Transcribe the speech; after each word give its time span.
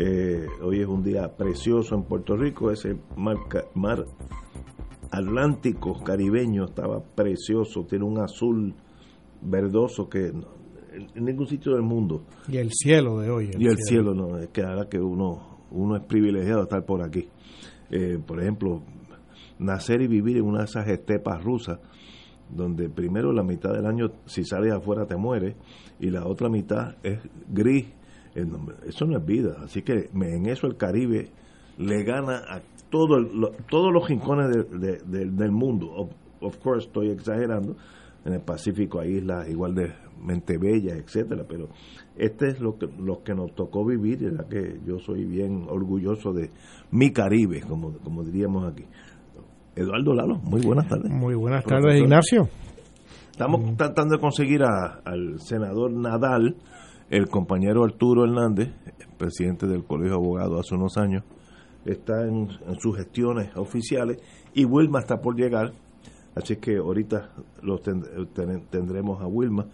Eh, 0.00 0.46
hoy 0.62 0.80
es 0.80 0.86
un 0.86 1.02
día 1.02 1.36
precioso 1.36 1.96
en 1.96 2.04
Puerto 2.04 2.36
Rico, 2.36 2.70
ese 2.70 2.96
mar, 3.16 3.36
mar 3.74 4.04
Atlántico 5.10 5.98
caribeño 6.04 6.66
estaba 6.66 7.02
precioso, 7.02 7.84
tiene 7.84 8.04
un 8.04 8.20
azul 8.20 8.74
verdoso 9.40 10.08
que 10.08 10.26
en 10.28 11.24
ningún 11.24 11.48
sitio 11.48 11.72
del 11.72 11.82
mundo. 11.82 12.24
Y 12.46 12.58
el 12.58 12.70
cielo 12.72 13.18
de 13.18 13.30
hoy. 13.30 13.50
y 13.58 13.66
el 13.66 13.76
cielo, 13.78 14.14
no, 14.14 14.38
es 14.38 14.48
que 14.50 14.62
ahora 14.62 14.88
que 14.88 15.00
uno, 15.00 15.66
uno 15.72 15.96
es 15.96 16.04
privilegiado 16.04 16.58
de 16.58 16.64
estar 16.64 16.84
por 16.84 17.02
aquí. 17.02 17.28
Eh, 17.90 18.18
por 18.24 18.40
ejemplo, 18.40 18.82
nacer 19.58 20.00
y 20.02 20.06
vivir 20.06 20.36
en 20.36 20.44
una 20.44 20.60
de 20.60 20.66
esas 20.66 20.86
estepas 20.86 21.42
rusas, 21.42 21.80
donde 22.48 22.88
primero 22.88 23.32
la 23.32 23.42
mitad 23.42 23.72
del 23.72 23.86
año, 23.86 24.12
si 24.26 24.44
sales 24.44 24.72
afuera, 24.72 25.06
te 25.06 25.16
mueres, 25.16 25.56
y 25.98 26.10
la 26.10 26.24
otra 26.24 26.48
mitad 26.48 26.96
es 27.02 27.18
gris 27.48 27.86
eso 28.86 29.06
no 29.06 29.18
es 29.18 29.24
vida. 29.24 29.56
Así 29.62 29.82
que 29.82 30.10
en 30.12 30.46
eso 30.46 30.66
el 30.66 30.76
Caribe 30.76 31.30
le 31.78 32.04
gana 32.04 32.42
a 32.48 32.60
todo 32.90 33.16
todos 33.68 33.92
los 33.92 34.08
rincones 34.08 34.48
del 34.50 35.52
mundo. 35.52 36.10
Of, 36.40 36.58
course, 36.58 36.86
estoy 36.86 37.10
exagerando. 37.10 37.76
En 38.24 38.34
el 38.34 38.40
Pacífico 38.40 39.00
hay 39.00 39.18
islas 39.18 39.48
igual 39.48 39.74
de 39.74 39.92
mente 40.20 40.58
bellas, 40.58 40.98
etcétera, 40.98 41.44
pero 41.48 41.68
este 42.16 42.48
es 42.48 42.60
lo 42.60 42.76
que, 42.76 42.88
lo 42.98 43.22
que 43.22 43.32
nos 43.32 43.54
tocó 43.54 43.86
vivir, 43.86 44.20
y 44.22 44.48
que 44.50 44.80
yo 44.84 44.98
soy 44.98 45.24
bien 45.24 45.66
orgulloso 45.68 46.32
de 46.32 46.50
mi 46.90 47.12
Caribe, 47.12 47.60
como, 47.60 47.92
como 47.98 48.24
diríamos 48.24 48.70
aquí. 48.70 48.84
Eduardo 49.76 50.12
Lalo, 50.12 50.38
muy 50.38 50.60
buenas 50.60 50.88
tardes. 50.88 51.10
Muy 51.10 51.36
buenas 51.36 51.64
tardes, 51.64 52.00
Ignacio. 52.00 52.48
Estamos 53.30 53.60
mm. 53.60 53.76
tratando 53.76 54.16
de 54.16 54.20
conseguir 54.20 54.64
al 54.64 55.38
senador 55.38 55.92
Nadal 55.92 56.56
el 57.10 57.28
compañero 57.28 57.84
Arturo 57.84 58.24
Hernández, 58.24 58.70
presidente 59.16 59.66
del 59.66 59.84
Colegio 59.84 60.16
de 60.16 60.16
Abogados 60.16 60.60
hace 60.60 60.74
unos 60.74 60.96
años, 60.96 61.24
está 61.84 62.26
en, 62.26 62.48
sus 62.78 62.96
gestiones 62.96 63.56
oficiales 63.56 64.18
y 64.54 64.64
Wilma 64.64 65.00
está 65.00 65.20
por 65.20 65.36
llegar, 65.36 65.72
así 66.34 66.56
que 66.56 66.76
ahorita 66.76 67.30
los 67.62 67.80
tendremos 67.82 69.22
a 69.22 69.26
Wilma 69.26 69.66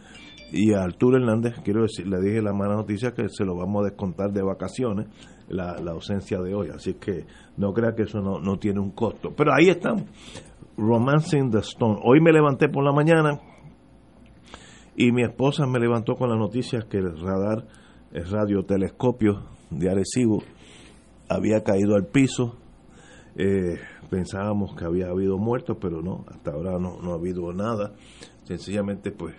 y 0.53 0.73
a 0.73 0.83
Arturo 0.83 1.17
Hernández, 1.17 1.55
quiero 1.65 1.83
decir, 1.83 2.07
le 2.07 2.21
dije 2.21 2.41
la 2.41 2.53
mala 2.53 2.77
noticia 2.77 3.13
que 3.13 3.29
se 3.29 3.45
lo 3.45 3.57
vamos 3.57 3.83
a 3.83 3.89
descontar 3.91 4.31
de 4.33 4.43
vacaciones, 4.43 5.09
la, 5.49 5.73
ausencia 5.91 6.41
de 6.41 6.55
hoy, 6.55 6.69
así 6.73 6.95
que 6.95 7.27
no 7.57 7.73
crea 7.73 7.95
que 7.95 8.05
eso 8.05 8.21
no, 8.21 8.39
no 8.39 8.59
tiene 8.59 8.81
un 8.81 8.93
costo. 8.93 9.33
Pero 9.37 9.53
ahí 9.53 9.69
estamos, 9.69 10.05
Romancing 10.77 11.51
the 11.51 11.59
Stone. 11.59 12.01
Hoy 12.03 12.21
me 12.21 12.33
levanté 12.33 12.69
por 12.69 12.85
la 12.85 12.93
mañana, 12.93 13.41
y 14.97 15.13
mi 15.13 15.23
esposa 15.23 15.67
me 15.67 15.81
levantó 15.81 16.15
con 16.15 16.31
la 16.31 16.37
noticia 16.37 16.87
que 16.89 16.99
el 16.99 17.19
radar, 17.21 17.67
el 18.13 18.25
radiotelescopio 18.31 19.43
de 19.71 19.91
Arecibo 19.91 20.43
había 21.29 21.63
caído 21.63 21.97
al 21.97 22.07
piso. 22.07 22.57
Eh, 23.37 23.79
pensábamos 24.11 24.77
que 24.77 24.85
había 24.85 25.09
habido 25.09 25.39
muertos, 25.39 25.77
pero 25.81 26.01
no, 26.01 26.25
hasta 26.29 26.53
ahora 26.53 26.79
no, 26.79 27.01
no 27.03 27.13
ha 27.13 27.15
habido 27.15 27.53
nada. 27.53 27.93
Sencillamente, 28.45 29.11
pues, 29.11 29.35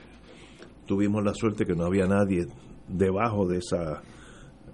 tuvimos 0.86 1.24
la 1.24 1.34
suerte 1.34 1.66
que 1.66 1.76
no 1.76 1.86
había 1.86 2.06
nadie 2.06 2.46
debajo 2.88 3.48
de 3.48 3.58
esa 3.60 4.02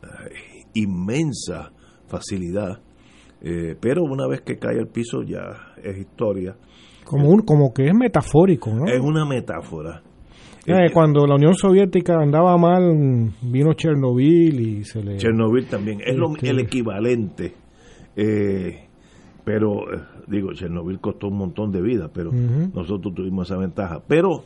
eh, 0.02 0.64
inmensa 0.74 1.72
facilidad. 2.08 2.82
Eh, 3.42 3.76
pero 3.80 4.04
una 4.04 4.28
vez 4.28 4.42
que 4.42 4.58
cae 4.58 4.80
al 4.80 4.88
piso 4.88 5.24
ya 5.24 5.74
es 5.84 5.98
historia. 5.98 6.56
Como, 7.06 7.30
un, 7.30 7.42
como 7.42 7.74
que 7.74 7.88
es 7.88 7.94
metafórico, 7.94 8.72
¿no? 8.72 8.86
Es 8.88 9.02
una 9.02 9.26
metáfora. 9.26 10.04
Eh, 10.66 10.92
cuando 10.94 11.26
la 11.26 11.36
Unión 11.36 11.56
Soviética 11.56 12.20
andaba 12.22 12.56
mal, 12.58 13.32
vino 13.42 13.74
Chernobyl 13.74 14.60
y 14.60 14.84
se 14.84 15.04
le... 15.04 15.18
Chernobyl 15.18 15.66
también, 15.66 16.02
es 16.06 16.16
lo, 16.16 16.36
este 16.36 16.50
el 16.50 16.60
equivalente. 16.60 17.54
Eh, 18.16 18.88
pero, 19.44 19.92
eh, 19.92 20.02
digo, 20.28 20.54
Chernobyl 20.54 21.00
costó 21.00 21.28
un 21.30 21.38
montón 21.38 21.72
de 21.72 21.82
vidas, 21.82 22.12
pero 22.14 22.32
nosotros 22.32 23.14
tuvimos 23.16 23.50
esa 23.50 23.60
ventaja. 23.60 24.04
Pero... 24.08 24.44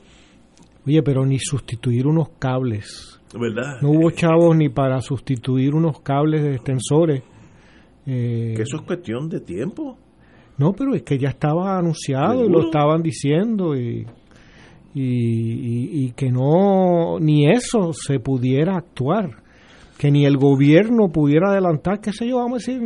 Oye, 0.88 1.02
pero 1.04 1.26
ni 1.26 1.40
sustituir 1.40 2.08
unos 2.08 2.30
cables. 2.40 3.20
¿Verdad? 3.38 3.82
No 3.82 3.90
hubo 3.90 4.12
chavos 4.12 4.56
ni 4.56 4.70
para 4.70 5.02
sustituir 5.02 5.74
unos 5.74 6.00
cables 6.00 6.44
de 6.44 6.54
extensores. 6.56 7.24
que 8.06 8.54
eso 8.54 8.78
es 8.78 8.82
cuestión 8.84 9.28
de 9.28 9.42
tiempo. 9.42 9.98
No, 10.58 10.72
pero 10.72 10.96
es 10.96 11.04
que 11.04 11.18
ya 11.18 11.30
estaba 11.30 11.78
anunciado 11.78 12.46
y 12.46 12.50
lo 12.50 12.62
estaban 12.62 13.02
diciendo 13.02 13.76
y 13.76 14.06
y, 14.98 16.12
que 16.12 16.32
no 16.32 17.20
ni 17.20 17.52
eso 17.52 17.92
se 17.92 18.20
pudiera 18.20 18.78
actuar, 18.78 19.30
que 19.98 20.10
ni 20.10 20.26
el 20.26 20.38
gobierno 20.38 21.10
pudiera 21.10 21.50
adelantar, 21.50 22.00
qué 22.00 22.14
sé 22.14 22.28
yo, 22.28 22.38
vamos 22.38 22.68
a 22.68 22.72
decir, 22.72 22.82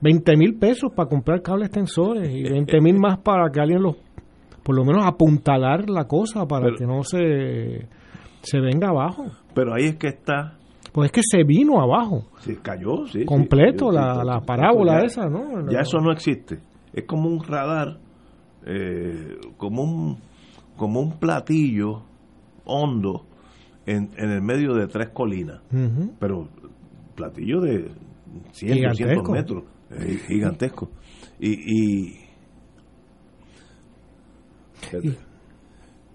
20 0.00 0.36
mil 0.36 0.54
pesos 0.54 0.92
para 0.94 1.08
comprar 1.08 1.42
cables 1.42 1.68
extensores 1.68 2.30
y 2.30 2.44
20 2.44 2.80
mil 2.80 2.98
más 3.00 3.18
para 3.18 3.50
que 3.50 3.60
alguien 3.60 3.82
los, 3.82 3.96
por 4.62 4.76
lo 4.76 4.84
menos 4.84 5.04
apuntalar 5.04 5.90
la 5.90 6.04
cosa 6.04 6.46
para 6.46 6.68
que 6.76 6.86
no 6.86 7.02
se, 7.02 7.88
se 8.42 8.60
venga 8.60 8.90
abajo. 8.90 9.26
Pero 9.54 9.74
ahí 9.74 9.86
es 9.86 9.96
que 9.96 10.08
está 10.08 10.56
pues 10.92 11.06
es 11.06 11.12
que 11.12 11.20
se 11.22 11.44
vino 11.44 11.80
abajo. 11.80 12.24
Se 12.40 12.56
cayó, 12.56 13.06
sí. 13.06 13.24
Completo 13.24 13.92
la, 13.92 14.24
la, 14.24 14.40
parábola 14.40 15.04
esa, 15.04 15.28
¿no? 15.28 15.70
Ya 15.70 15.80
eso 15.80 15.98
no 15.98 16.10
existe. 16.10 16.58
Es 16.92 17.04
como 17.04 17.28
un 17.28 17.44
radar, 17.44 17.98
eh, 18.66 19.36
como 19.56 19.82
un 19.82 20.18
como 20.80 20.98
un 20.98 21.18
platillo 21.18 22.04
hondo 22.64 23.26
en, 23.84 24.08
en 24.16 24.30
el 24.30 24.40
medio 24.40 24.72
de 24.72 24.86
tres 24.86 25.10
colinas, 25.10 25.60
pero 26.18 26.48
platillo 27.14 27.60
de 27.60 27.90
100, 28.52 28.82
200 28.88 29.28
metros, 29.28 29.64
eh, 29.90 30.18
gigantesco. 30.26 30.90
Y, 31.38 31.50
y, 31.50 32.20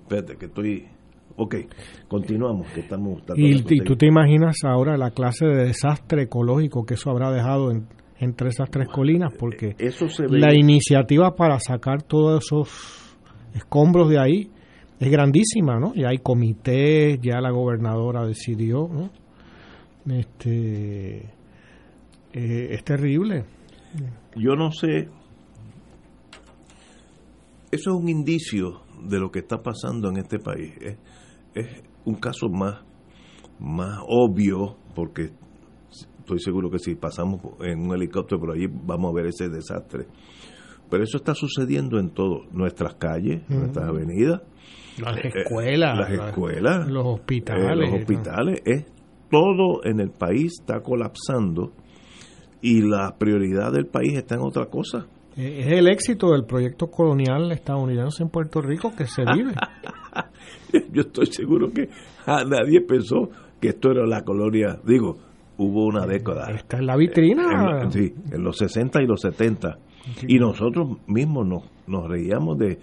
espérate, 0.01 0.35
que 0.35 0.45
estoy 0.47 0.87
Ok, 1.37 1.55
continuamos, 2.07 2.67
que 2.69 2.79
estamos... 2.79 3.21
Y, 3.35 3.57
y, 3.57 3.81
tú 3.81 3.97
te 3.97 4.07
imaginas 4.07 4.55
ahora 4.63 4.97
la 4.97 5.11
clase 5.11 5.45
de 5.45 5.65
desastre 5.65 6.23
ecológico 6.23 6.85
que 6.85 6.93
eso 6.95 7.11
habrá 7.11 7.29
dejado 7.29 7.69
en, 7.71 7.87
entre 8.17 8.49
esas 8.49 8.71
tres 8.71 8.87
colinas, 8.87 9.31
porque 9.37 9.75
eso 9.77 10.07
se 10.07 10.27
la 10.29 10.55
iniciativa 10.55 11.35
para 11.35 11.59
sacar 11.59 12.01
todos 12.01 12.45
esos 12.45 13.15
escombros 13.53 14.09
de 14.09 14.19
ahí 14.19 14.49
es 14.99 15.11
grandísima, 15.11 15.79
¿no? 15.79 15.93
Ya 15.93 16.09
hay 16.09 16.19
comités, 16.19 17.19
ya 17.21 17.41
la 17.41 17.51
gobernadora 17.51 18.25
decidió, 18.25 18.87
¿no? 18.87 19.09
Este, 20.13 21.17
eh, 22.33 22.67
es 22.71 22.83
terrible. 22.83 23.45
Yo 24.35 24.55
no 24.55 24.71
sé, 24.71 25.09
eso 27.71 27.89
es 27.91 27.95
un 27.95 28.09
indicio 28.09 28.81
de 29.03 29.19
lo 29.19 29.31
que 29.31 29.39
está 29.39 29.61
pasando 29.61 30.09
en 30.09 30.17
este 30.17 30.39
país. 30.39 30.73
Es, 30.79 30.97
es 31.53 31.83
un 32.05 32.15
caso 32.15 32.47
más, 32.49 32.83
más 33.59 33.99
obvio, 34.07 34.77
porque 34.93 35.31
estoy 36.19 36.39
seguro 36.39 36.69
que 36.69 36.79
si 36.79 36.95
pasamos 36.95 37.41
en 37.61 37.81
un 37.81 37.93
helicóptero 37.93 38.39
por 38.39 38.51
allí 38.51 38.67
vamos 38.67 39.11
a 39.11 39.15
ver 39.15 39.27
ese 39.27 39.49
desastre. 39.49 40.07
Pero 40.89 41.03
eso 41.03 41.17
está 41.17 41.33
sucediendo 41.33 41.99
en 41.99 42.11
todas 42.11 42.51
nuestras 42.51 42.95
calles, 42.95 43.47
nuestras 43.49 43.89
avenidas, 43.89 44.41
las 44.99 45.17
eh, 45.17 45.31
escuelas, 45.33 45.97
las 45.97 46.11
escuelas, 46.11 46.87
los 46.87 47.05
hospitales, 47.05 47.65
eh, 47.65 47.75
los 47.75 47.93
hospitales, 47.93 48.61
es 48.65 48.85
todo 49.29 49.83
en 49.83 49.99
el 49.99 50.11
país 50.11 50.59
está 50.59 50.81
colapsando 50.81 51.73
y 52.61 52.81
la 52.81 53.15
prioridad 53.17 53.71
del 53.71 53.87
país 53.87 54.13
está 54.17 54.35
en 54.35 54.41
otra 54.41 54.67
cosa. 54.67 55.07
Eh, 55.37 55.61
es 55.61 55.67
el 55.67 55.87
éxito 55.87 56.31
del 56.31 56.45
proyecto 56.45 56.87
colonial 56.87 57.51
estadounidense 57.51 58.23
en 58.23 58.29
Puerto 58.29 58.61
Rico 58.61 58.93
que 58.95 59.05
se 59.05 59.23
vive. 59.25 59.53
Yo 60.91 61.01
estoy 61.01 61.27
seguro 61.27 61.69
que 61.71 61.89
nadie 62.25 62.81
pensó 62.81 63.29
que 63.59 63.69
esto 63.69 63.91
era 63.91 64.05
la 64.05 64.23
colonia, 64.23 64.79
digo, 64.85 65.17
hubo 65.57 65.85
una 65.85 66.05
década. 66.05 66.51
Esta 66.51 66.77
es 66.77 66.83
la 66.83 66.95
vitrina. 66.95 67.89
sí, 67.89 68.13
en 68.31 68.43
los 68.43 68.57
60 68.57 69.01
y 69.01 69.07
los 69.07 69.21
70 69.21 69.77
y 70.27 70.37
nosotros 70.37 70.97
mismos 71.07 71.47
nos, 71.47 71.63
nos 71.87 72.07
reíamos 72.07 72.57
de... 72.57 72.79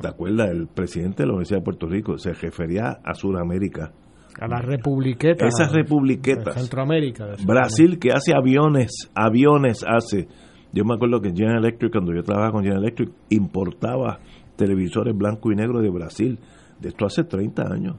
¿Te 0.00 0.08
acuerdas? 0.08 0.50
El 0.50 0.66
presidente 0.66 1.22
de 1.22 1.26
la 1.26 1.32
Universidad 1.32 1.60
de 1.60 1.64
Puerto 1.64 1.86
Rico 1.86 2.18
se 2.18 2.32
refería 2.32 2.98
a 3.04 3.14
Sudamérica 3.14 3.92
A 4.40 4.48
la 4.48 4.60
republiqueta. 4.60 5.46
Esas 5.46 5.72
republiquetas. 5.72 6.54
Centroamérica. 6.54 7.36
Brasil 7.46 7.98
que 7.98 8.10
hace 8.12 8.34
aviones, 8.34 9.10
aviones 9.14 9.84
hace. 9.86 10.28
Yo 10.72 10.84
me 10.84 10.94
acuerdo 10.94 11.20
que 11.20 11.30
General 11.30 11.58
Electric, 11.58 11.92
cuando 11.92 12.12
yo 12.12 12.22
trabajaba 12.22 12.52
con 12.52 12.62
General 12.62 12.82
Electric, 12.82 13.10
importaba 13.30 14.18
televisores 14.56 15.16
blanco 15.16 15.52
y 15.52 15.54
negro 15.54 15.80
de 15.80 15.90
Brasil. 15.90 16.38
De 16.80 16.88
esto 16.88 17.06
hace 17.06 17.22
30 17.22 17.62
años. 17.72 17.96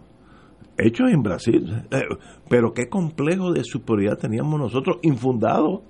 Hechos 0.78 1.10
en 1.10 1.24
Brasil. 1.24 1.84
Eh, 1.92 2.02
pero 2.50 2.74
qué 2.74 2.90
complejo 2.90 3.54
de 3.54 3.64
superioridad 3.64 4.18
teníamos 4.18 4.60
nosotros, 4.60 4.98
infundado. 5.04 5.84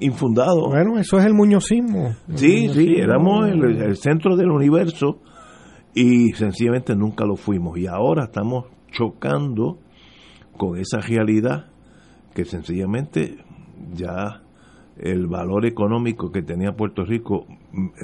Infundado. 0.00 0.68
Bueno, 0.68 0.98
eso 0.98 1.18
es 1.18 1.24
el 1.24 1.34
muñozismo. 1.34 2.14
Sí, 2.34 2.68
sí, 2.68 2.96
éramos 2.96 3.48
el, 3.48 3.82
el 3.82 3.96
centro 3.96 4.36
del 4.36 4.50
universo 4.50 5.20
y 5.94 6.32
sencillamente 6.32 6.94
nunca 6.94 7.24
lo 7.24 7.36
fuimos. 7.36 7.78
Y 7.78 7.86
ahora 7.86 8.24
estamos 8.24 8.66
chocando 8.90 9.78
con 10.56 10.78
esa 10.78 11.00
realidad 11.00 11.66
que 12.34 12.44
sencillamente 12.44 13.38
ya 13.94 14.42
el 14.98 15.26
valor 15.26 15.66
económico 15.66 16.30
que 16.30 16.42
tenía 16.42 16.72
Puerto 16.72 17.04
Rico 17.04 17.46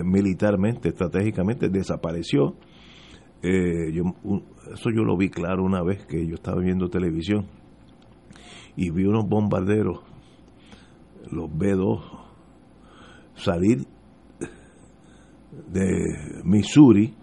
militarmente, 0.05 0.91
estratégicamente, 0.91 1.69
desapareció. 1.69 2.57
Eh, 3.43 3.93
yo, 3.93 4.05
eso 4.73 4.91
yo 4.95 5.03
lo 5.03 5.17
vi 5.17 5.29
claro 5.29 5.65
una 5.65 5.83
vez 5.83 6.07
que 6.07 6.27
yo 6.27 6.35
estaba 6.35 6.61
viendo 6.61 6.89
televisión 6.89 7.47
y 8.77 8.91
vi 8.91 9.05
unos 9.05 9.29
bombarderos, 9.29 10.01
los 11.31 11.51
B2, 11.51 12.01
salir 13.35 13.87
de 15.69 16.43
Missouri, 16.45 17.15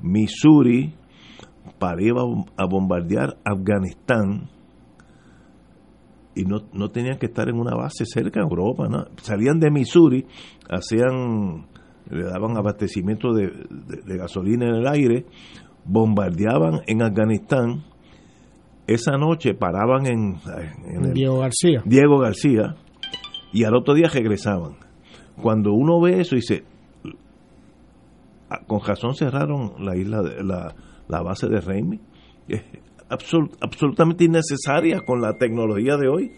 Missouri, 0.00 0.94
para 1.78 2.02
ir 2.02 2.14
a 2.56 2.66
bombardear 2.66 3.36
Afganistán 3.44 4.48
y 6.38 6.44
no, 6.44 6.62
no 6.72 6.90
tenían 6.90 7.18
que 7.18 7.26
estar 7.26 7.48
en 7.48 7.58
una 7.58 7.74
base 7.74 8.04
cerca 8.06 8.40
de 8.40 8.46
Europa, 8.46 8.88
¿no? 8.88 9.06
salían 9.22 9.58
de 9.58 9.70
Missouri, 9.70 10.24
hacían, 10.70 11.66
le 12.10 12.24
daban 12.24 12.56
abastecimiento 12.56 13.32
de, 13.34 13.50
gasolina 14.16 14.66
en 14.66 14.74
el 14.76 14.86
aire, 14.86 15.26
bombardeaban 15.84 16.82
en 16.86 17.02
Afganistán, 17.02 17.82
esa 18.86 19.18
noche 19.18 19.54
paraban 19.54 20.06
en, 20.06 20.36
Diego 21.12 21.40
García. 21.40 21.82
Diego 21.84 22.18
García 22.20 22.76
y 23.52 23.64
al 23.64 23.74
otro 23.74 23.94
día 23.94 24.08
regresaban. 24.08 24.76
Cuando 25.40 25.72
uno 25.72 26.00
ve 26.00 26.20
eso 26.20 26.36
dice, 26.36 26.64
ah, 28.50 28.60
con 28.66 28.80
razón 28.80 29.14
cerraron 29.14 29.74
la 29.84 29.96
isla 29.96 30.22
de 30.22 30.42
la, 30.42 30.74
la 31.08 31.22
base 31.22 31.48
de 31.48 31.60
Reimi 31.60 32.00
absolutamente 33.10 34.24
innecesaria 34.24 35.00
con 35.00 35.20
la 35.20 35.34
tecnología 35.34 35.96
de 35.96 36.08
hoy. 36.08 36.32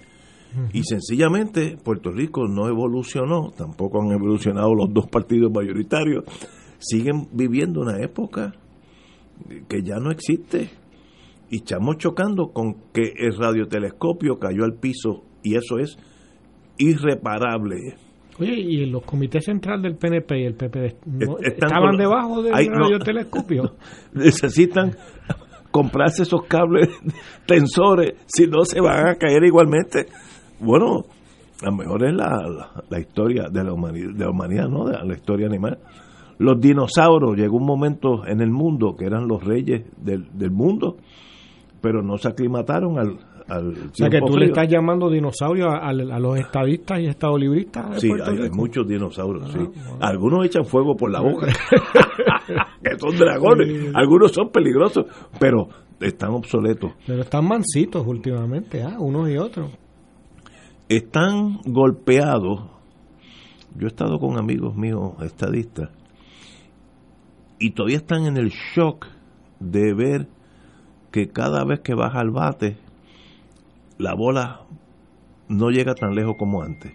Y 0.72 0.82
sencillamente 0.82 1.76
Puerto 1.82 2.10
Rico 2.10 2.48
no 2.48 2.66
evolucionó, 2.66 3.52
tampoco 3.56 4.02
han 4.02 4.10
evolucionado 4.10 4.74
los 4.74 4.92
dos 4.92 5.06
partidos 5.06 5.52
mayoritarios, 5.52 6.24
siguen 6.78 7.28
viviendo 7.32 7.80
una 7.80 8.02
época 8.02 8.52
que 9.68 9.82
ya 9.82 9.98
no 10.00 10.10
existe. 10.10 10.70
Y 11.50 11.58
estamos 11.58 11.98
chocando 11.98 12.48
con 12.52 12.74
que 12.92 13.12
el 13.16 13.36
radiotelescopio 13.36 14.40
cayó 14.40 14.64
al 14.64 14.74
piso 14.74 15.22
y 15.44 15.54
eso 15.54 15.78
es 15.78 15.96
irreparable. 16.80 17.94
Oye, 18.38 18.54
¿y 18.54 18.86
los 18.86 19.02
comités 19.02 19.44
central 19.44 19.82
del 19.82 19.96
PNP 19.96 20.40
y 20.40 20.44
el 20.46 20.54
PP 20.54 20.96
estaban 21.42 21.96
debajo 21.96 22.42
del 22.42 22.54
radiotelescopio? 22.54 23.74
necesitan 24.14 24.92
comprarse 25.70 26.22
esos 26.22 26.44
cables 26.44 26.88
tensores, 27.46 28.14
si 28.26 28.46
no 28.46 28.64
se 28.64 28.80
van 28.80 29.08
a 29.08 29.14
caer 29.16 29.44
igualmente. 29.44 30.06
Bueno, 30.58 31.04
a 31.62 31.66
lo 31.66 31.76
mejor 31.76 32.04
es 32.04 32.14
la, 32.14 32.82
la, 32.88 32.98
historia 32.98 33.48
de 33.50 33.62
la, 33.62 33.74
humanidad, 33.74 34.14
de 34.14 34.24
la 34.24 34.30
humanidad, 34.30 34.68
¿no? 34.68 34.86
De 34.86 34.98
la 35.04 35.14
historia 35.14 35.46
animal. 35.46 35.78
Los 36.38 36.58
dinosaurios, 36.58 37.36
llegó 37.36 37.58
un 37.58 37.66
momento 37.66 38.26
en 38.26 38.40
el 38.40 38.50
mundo 38.50 38.96
que 38.96 39.04
eran 39.04 39.28
los 39.28 39.44
reyes 39.44 39.84
del, 39.98 40.26
del 40.32 40.50
mundo, 40.50 40.96
pero 41.82 42.02
no 42.02 42.16
se 42.16 42.28
aclimataron 42.28 42.98
al, 42.98 43.18
o 43.58 43.94
sea 43.94 44.08
que 44.08 44.20
tú 44.20 44.36
le 44.36 44.46
estás 44.46 44.68
llamando 44.68 45.10
dinosaurio 45.10 45.70
a, 45.70 45.92
los 45.92 46.38
estadistas 46.38 47.00
y 47.00 47.06
estadolibristas. 47.06 48.00
Sí, 48.00 48.10
hay, 48.24 48.50
muchos 48.50 48.86
dinosaurios. 48.86 49.52
sí. 49.52 49.58
Ah, 50.00 50.08
Algunos 50.08 50.46
echan 50.46 50.64
fuego 50.64 50.96
por 50.96 51.10
la 51.10 51.20
boca, 51.20 51.46
que 52.82 52.98
son 52.98 53.16
dragones. 53.18 53.92
Algunos 53.94 54.32
son 54.32 54.50
peligrosos, 54.50 55.06
pero 55.38 55.68
están 56.00 56.30
obsoletos. 56.30 56.92
Pero 57.06 57.22
están 57.22 57.46
mansitos 57.46 58.06
últimamente, 58.06 58.82
¿ah? 58.82 58.96
unos 58.98 59.28
y 59.28 59.36
otros. 59.36 59.70
Están 60.88 61.58
golpeados. 61.64 62.70
Yo 63.76 63.86
he 63.86 63.88
estado 63.88 64.18
con 64.18 64.36
amigos 64.38 64.74
míos 64.74 65.12
estadistas 65.22 65.90
y 67.60 67.70
todavía 67.72 67.98
están 67.98 68.24
en 68.24 68.36
el 68.36 68.48
shock 68.48 69.06
de 69.60 69.94
ver 69.94 70.28
que 71.12 71.28
cada 71.28 71.64
vez 71.64 71.80
que 71.80 71.94
baja 71.94 72.18
al 72.18 72.30
bate 72.30 72.78
la 74.00 74.14
bola 74.14 74.66
no 75.48 75.70
llega 75.70 75.94
tan 75.94 76.14
lejos 76.14 76.34
como 76.38 76.62
antes. 76.62 76.92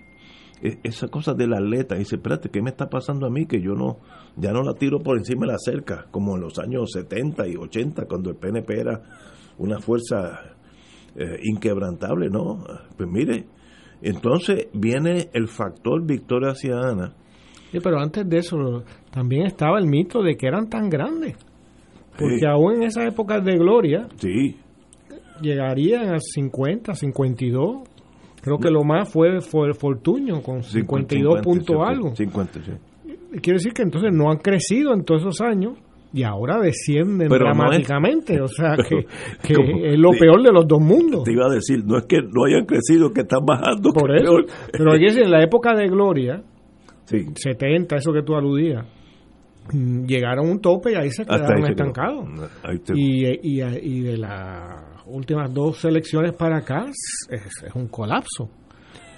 E, 0.61 0.79
esa 0.83 1.07
cosa 1.07 1.33
del 1.33 1.53
atleta, 1.53 1.95
dice, 1.95 2.15
espérate, 2.15 2.49
¿qué 2.49 2.61
me 2.61 2.71
está 2.71 2.89
pasando 2.89 3.27
a 3.27 3.29
mí? 3.29 3.45
Que 3.45 3.61
yo 3.61 3.73
no, 3.73 3.99
ya 4.35 4.51
no 4.51 4.63
la 4.63 4.73
tiro 4.73 4.99
por 4.99 5.17
encima 5.17 5.45
de 5.45 5.51
la 5.53 5.59
cerca, 5.59 6.07
como 6.11 6.35
en 6.35 6.41
los 6.41 6.57
años 6.59 6.91
70 6.91 7.47
y 7.47 7.55
80, 7.55 8.05
cuando 8.07 8.31
el 8.31 8.37
PNP 8.37 8.79
era 8.79 9.01
una 9.57 9.79
fuerza 9.79 10.55
eh, 11.15 11.39
inquebrantable, 11.43 12.29
¿no? 12.29 12.63
Pues 12.97 13.09
mire, 13.09 13.45
entonces 14.01 14.67
viene 14.73 15.29
el 15.33 15.47
factor 15.47 16.05
Victoria 16.05 16.55
Ciudadana. 16.55 17.13
Sí, 17.71 17.79
pero 17.83 17.99
antes 17.99 18.27
de 18.27 18.37
eso 18.37 18.83
también 19.11 19.45
estaba 19.45 19.77
el 19.79 19.85
mito 19.85 20.23
de 20.23 20.35
que 20.35 20.47
eran 20.47 20.69
tan 20.69 20.89
grandes. 20.89 21.35
Porque 22.17 22.47
aún 22.47 22.75
en 22.75 22.83
esa 22.83 23.05
época 23.05 23.41
de 23.41 23.57
gloria, 23.57 24.07
sí 24.15 24.55
llegarían 25.41 26.13
a 26.13 26.19
50, 26.19 26.93
52. 26.93 27.89
Creo 28.41 28.57
que 28.59 28.69
lo 28.69 28.83
más 28.83 29.11
fue, 29.11 29.41
fue 29.41 29.73
Fortuño 29.73 30.41
con 30.41 30.61
52 30.63 31.41
puntos 31.41 31.77
algo. 31.83 32.15
50, 32.15 32.63
sí. 32.63 32.71
Quiere 33.41 33.57
decir 33.57 33.73
que 33.73 33.81
entonces 33.81 34.11
no 34.13 34.31
han 34.31 34.37
crecido 34.37 34.93
en 34.93 35.03
todos 35.03 35.21
esos 35.21 35.41
años 35.41 35.77
y 36.13 36.23
ahora 36.23 36.59
descienden 36.59 37.27
dramáticamente. 37.27 38.39
o 38.39 38.47
sea, 38.47 38.77
que, 39.43 39.53
es 39.53 39.99
lo 39.99 40.11
peor 40.11 40.41
de 40.41 40.51
los 40.51 40.65
dos 40.67 40.79
mundos. 40.79 41.23
Te 41.23 41.33
iba 41.33 41.47
a 41.47 41.53
decir, 41.53 41.83
no 41.85 41.97
es 41.97 42.05
que 42.05 42.21
no 42.21 42.45
hayan 42.45 42.65
crecido, 42.65 43.11
que 43.11 43.21
están 43.21 43.45
bajando. 43.45 43.91
Por 43.91 44.15
eso. 44.15 44.37
Pero 44.71 44.93
hay 44.93 44.99
que 44.99 45.05
decir, 45.05 45.23
en 45.23 45.31
la 45.31 45.43
época 45.43 45.75
de 45.75 45.87
Gloria, 45.87 46.41
70, 47.05 47.97
eso 47.97 48.13
que 48.13 48.21
tú 48.21 48.35
aludías, 48.35 48.85
mm, 49.73 50.05
llegaron 50.05 50.47
a 50.47 50.51
un 50.51 50.61
tope 50.61 50.93
y 50.93 50.95
ahí 50.95 51.09
se 51.09 51.25
quedaron 51.25 51.65
estancados. 51.65 52.29
Y, 52.93 53.25
y, 53.25 53.61
y 53.61 54.01
de 54.01 54.17
la 54.17 54.94
últimas 55.07 55.53
dos 55.53 55.83
elecciones 55.85 56.33
para 56.35 56.57
acá 56.57 56.85
es, 57.29 57.65
un 57.73 57.87
colapso 57.87 58.49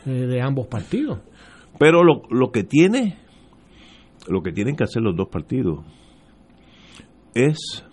eh, 0.06 0.10
de 0.10 0.42
ambos 0.42 0.68
partidos. 0.68 1.20
Pero 1.80 2.04
lo, 2.04 2.24
lo 2.30 2.52
que 2.52 2.64
tiene, 2.64 3.18
lo 4.28 4.42
que 4.42 4.52
tienen 4.52 4.76
que 4.76 4.84
hacer 4.84 5.02
los 5.02 5.16
dos 5.16 5.30
partidos 5.30 5.86
es 7.34 7.86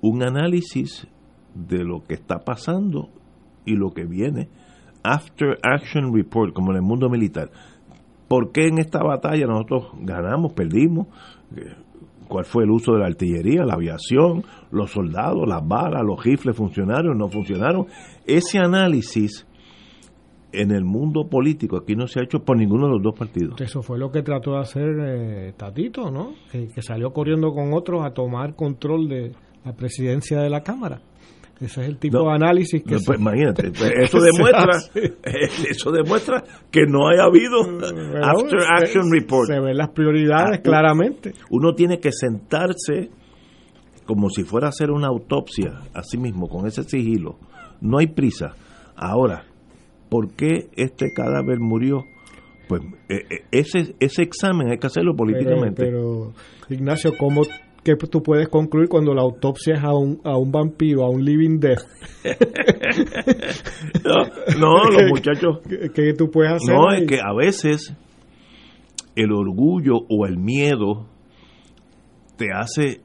un 0.00 0.22
análisis 0.22 1.06
de 1.54 1.84
lo 1.84 2.02
que 2.02 2.14
está 2.14 2.40
pasando 2.40 3.10
y 3.64 3.76
lo 3.76 3.90
que 3.90 4.04
viene. 4.04 4.48
After 5.02 5.58
Action 5.62 6.14
Report, 6.14 6.52
como 6.52 6.70
en 6.72 6.76
el 6.76 6.82
mundo 6.82 7.08
militar. 7.08 7.50
¿Por 8.28 8.52
qué 8.52 8.66
en 8.66 8.78
esta 8.78 9.02
batalla 9.02 9.46
nosotros 9.46 9.90
ganamos, 10.00 10.52
perdimos? 10.52 11.08
Cuál 12.32 12.46
fue 12.46 12.64
el 12.64 12.70
uso 12.70 12.94
de 12.94 13.00
la 13.00 13.06
artillería, 13.08 13.62
la 13.62 13.74
aviación, 13.74 14.42
los 14.70 14.90
soldados, 14.90 15.46
las 15.46 15.68
balas, 15.68 16.02
los 16.02 16.24
rifles 16.24 16.56
funcionaron, 16.56 17.18
no 17.18 17.28
funcionaron. 17.28 17.88
Ese 18.26 18.58
análisis 18.58 19.46
en 20.50 20.70
el 20.70 20.82
mundo 20.82 21.28
político 21.28 21.76
aquí 21.76 21.94
no 21.94 22.06
se 22.06 22.20
ha 22.20 22.22
hecho 22.22 22.38
por 22.38 22.56
ninguno 22.56 22.86
de 22.86 22.92
los 22.94 23.02
dos 23.02 23.18
partidos. 23.18 23.60
Eso 23.60 23.82
fue 23.82 23.98
lo 23.98 24.10
que 24.10 24.22
trató 24.22 24.52
de 24.52 24.60
hacer 24.60 24.96
eh, 24.98 25.52
Tatito, 25.58 26.10
¿no? 26.10 26.32
que, 26.50 26.70
salió 26.80 27.12
corriendo 27.12 27.52
con 27.52 27.74
otros 27.74 28.02
a 28.02 28.14
tomar 28.14 28.56
control 28.56 29.10
de 29.10 29.32
la 29.62 29.74
presidencia 29.74 30.40
de 30.40 30.48
la 30.48 30.62
Cámara. 30.62 31.02
Ese 31.62 31.82
es 31.82 31.88
el 31.88 31.98
tipo 31.98 32.18
de 32.18 32.34
análisis 32.34 32.82
que... 32.82 32.96
pues 33.06 33.20
imagínate, 33.20 33.70
pues, 33.78 33.92
eso 33.96 34.18
demuestra 34.20 34.78
eso 35.70 35.92
demuestra 35.92 36.42
que 36.70 36.86
no 36.88 37.08
haya 37.08 37.24
habido 37.24 37.60
after 37.60 38.58
action 38.68 39.10
report. 39.12 39.46
Se 39.46 39.60
ven 39.60 39.76
las 39.76 39.90
prioridades 39.90 40.58
ah, 40.58 40.62
claramente. 40.62 41.32
Uno 41.50 41.74
tiene 41.74 42.00
que 42.00 42.10
sentarse 42.10 43.10
como 44.06 44.28
si 44.28 44.42
fuera 44.42 44.66
a 44.66 44.70
hacer 44.70 44.90
una 44.90 45.06
autopsia 45.06 45.82
a 45.94 46.02
sí 46.02 46.18
mismo 46.18 46.48
con 46.48 46.66
ese 46.66 46.82
sigilo. 46.82 47.38
No 47.80 47.98
hay 47.98 48.08
prisa. 48.08 48.56
Ahora, 48.96 49.44
¿por 50.08 50.34
qué 50.34 50.68
este 50.74 51.12
cadáver 51.14 51.60
murió? 51.60 52.04
Pues 52.68 52.82
eh, 53.08 53.24
eh, 53.30 53.44
ese 53.52 53.94
ese 54.00 54.22
examen 54.22 54.70
hay 54.70 54.78
que 54.78 54.88
hacerlo 54.88 55.14
políticamente. 55.14 55.84
Pero, 55.84 56.32
Ignacio, 56.68 57.12
¿cómo 57.16 57.42
que 57.82 57.96
tú 57.96 58.22
puedes 58.22 58.48
concluir 58.48 58.88
cuando 58.88 59.12
la 59.12 59.22
autopsia 59.22 59.74
es 59.74 59.82
a 59.82 59.92
un, 59.92 60.20
a 60.24 60.36
un 60.36 60.52
vampiro, 60.52 61.04
a 61.04 61.10
un 61.10 61.24
living 61.24 61.58
death. 61.58 61.80
no, 64.58 64.84
los 64.84 65.10
muchachos. 65.10 65.58
Que, 65.92 66.14
tú 66.14 66.30
puedes 66.30 66.52
hacer. 66.52 66.74
No, 66.74 66.92
es 66.92 67.08
que 67.08 67.18
a 67.20 67.34
veces 67.34 67.92
el 69.16 69.32
orgullo 69.32 69.96
o 70.08 70.26
el 70.26 70.38
miedo 70.38 71.08
te 72.36 72.52
hace 72.54 73.00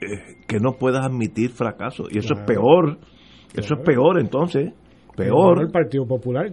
eh, 0.00 0.38
que 0.48 0.58
no 0.58 0.72
puedas 0.72 1.06
admitir 1.06 1.50
fracaso. 1.50 2.06
Y 2.10 2.18
eso 2.18 2.34
es 2.34 2.40
peor. 2.40 2.98
Eso 3.54 3.76
es 3.76 3.80
peor 3.84 4.18
entonces. 4.18 4.72
Peor. 5.16 5.62
El 5.62 5.70
Partido 5.70 6.04
Popular 6.04 6.50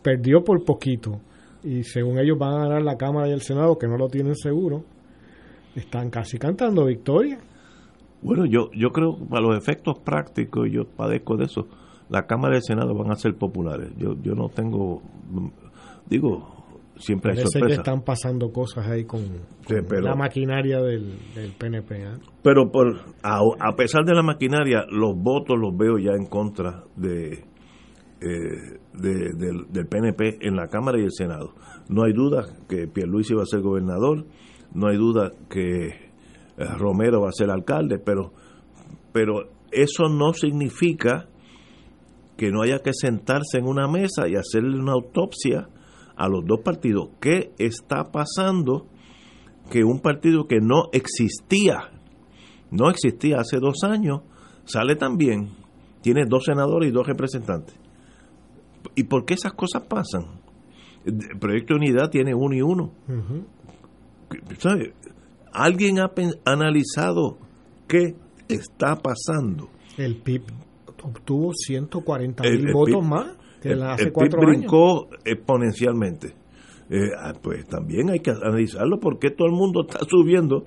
perdió 0.00 0.44
por 0.44 0.64
poquito. 0.64 1.20
Y 1.64 1.82
según 1.82 2.20
ellos 2.20 2.38
van 2.38 2.54
a 2.54 2.68
ganar 2.68 2.82
la 2.82 2.96
Cámara 2.96 3.28
y 3.28 3.32
el 3.32 3.40
Senado, 3.40 3.78
que 3.78 3.88
no 3.88 3.96
lo 3.96 4.06
tienen 4.06 4.36
seguro 4.36 4.84
están 5.74 6.10
casi 6.10 6.38
cantando 6.38 6.86
victoria. 6.86 7.38
Bueno, 8.22 8.46
yo, 8.46 8.70
yo 8.72 8.90
creo 8.90 9.18
que 9.18 9.24
para 9.26 9.42
los 9.42 9.58
efectos 9.58 9.98
prácticos, 9.98 10.68
yo 10.70 10.84
padezco 10.84 11.36
de 11.36 11.44
eso, 11.44 11.68
la 12.08 12.26
Cámara 12.26 12.54
y 12.54 12.56
el 12.56 12.62
Senado 12.62 12.94
van 12.94 13.10
a 13.10 13.16
ser 13.16 13.34
populares. 13.34 13.90
Yo, 13.96 14.14
yo 14.22 14.34
no 14.34 14.48
tengo, 14.48 15.02
digo, 16.08 16.64
siempre 16.96 17.32
hay 17.32 17.38
sorpresas. 17.38 17.68
que 17.68 17.74
están 17.74 18.02
pasando 18.02 18.50
cosas 18.50 18.86
ahí 18.86 19.04
con, 19.04 19.20
la 19.68 20.14
maquinaria 20.14 20.80
del, 20.80 21.18
del 21.34 21.52
PNP. 21.52 22.02
¿eh? 22.02 22.08
Pero 22.42 22.70
por, 22.70 22.98
a, 23.22 23.76
pesar 23.76 24.04
de 24.04 24.14
la 24.14 24.22
maquinaria, 24.22 24.86
los 24.90 25.14
votos 25.16 25.58
los 25.58 25.76
veo 25.76 25.98
ya 25.98 26.12
en 26.12 26.26
contra 26.26 26.84
de, 26.96 27.44
eh, 28.20 28.78
del, 28.92 29.66
del, 29.70 29.86
PNP 29.86 30.38
en 30.46 30.56
la 30.56 30.68
Cámara 30.68 30.98
y 30.98 31.02
el 31.02 31.12
Senado. 31.12 31.54
No 31.88 32.04
hay 32.04 32.12
duda 32.12 32.46
que 32.68 32.86
Pierluisi 32.86 33.34
va 33.34 33.42
a 33.42 33.46
ser 33.46 33.60
gobernador 33.60 34.24
no 34.74 34.88
hay 34.88 34.96
duda 34.96 35.32
que 35.48 35.86
eh, 35.86 36.64
Romero 36.78 37.22
va 37.22 37.28
a 37.28 37.32
ser 37.32 37.50
alcalde, 37.50 37.98
pero, 37.98 38.32
pero 39.12 39.50
eso 39.70 40.08
no 40.08 40.32
significa 40.32 41.28
que 42.36 42.50
no 42.50 42.62
haya 42.62 42.80
que 42.80 42.92
sentarse 42.92 43.58
en 43.58 43.66
una 43.66 43.86
mesa 43.88 44.28
y 44.28 44.34
hacerle 44.34 44.78
una 44.78 44.92
autopsia 44.92 45.68
a 46.16 46.28
los 46.28 46.44
dos 46.44 46.60
partidos. 46.64 47.10
¿Qué 47.20 47.52
está 47.58 48.10
pasando 48.10 48.86
que 49.70 49.84
un 49.84 50.00
partido 50.00 50.46
que 50.46 50.60
no 50.60 50.88
existía, 50.92 51.90
no 52.70 52.90
existía 52.90 53.38
hace 53.38 53.58
dos 53.58 53.84
años, 53.84 54.22
sale 54.64 54.96
también, 54.96 55.50
tiene 56.02 56.24
dos 56.26 56.44
senadores 56.44 56.90
y 56.90 56.92
dos 56.92 57.06
representantes? 57.06 57.76
¿Y 58.94 59.04
por 59.04 59.24
qué 59.24 59.34
esas 59.34 59.54
cosas 59.54 59.84
pasan? 59.86 60.42
El 61.04 61.38
Proyecto 61.38 61.74
de 61.74 61.80
Unidad 61.80 62.10
tiene 62.10 62.34
uno 62.34 62.54
y 62.54 62.62
uno. 62.62 62.92
¿Alguien 65.52 66.00
ha 66.00 66.10
analizado 66.44 67.38
qué 67.86 68.14
está 68.48 68.96
pasando? 68.96 69.70
El 69.96 70.16
PIB 70.16 70.42
obtuvo 71.02 71.52
140 71.54 72.42
mil 72.42 72.72
votos 72.72 73.06
más 73.06 73.36
que 73.60 73.72
el, 73.72 73.82
hace 73.82 74.10
PIB 74.10 74.36
brincó 74.36 75.08
exponencialmente. 75.24 76.34
Eh, 76.90 77.10
ah, 77.18 77.32
pues 77.40 77.66
también 77.66 78.10
hay 78.10 78.20
que 78.20 78.30
analizarlo 78.30 78.98
porque 79.00 79.30
todo 79.30 79.48
el 79.48 79.54
mundo 79.54 79.86
está 79.88 80.00
subiendo 80.08 80.64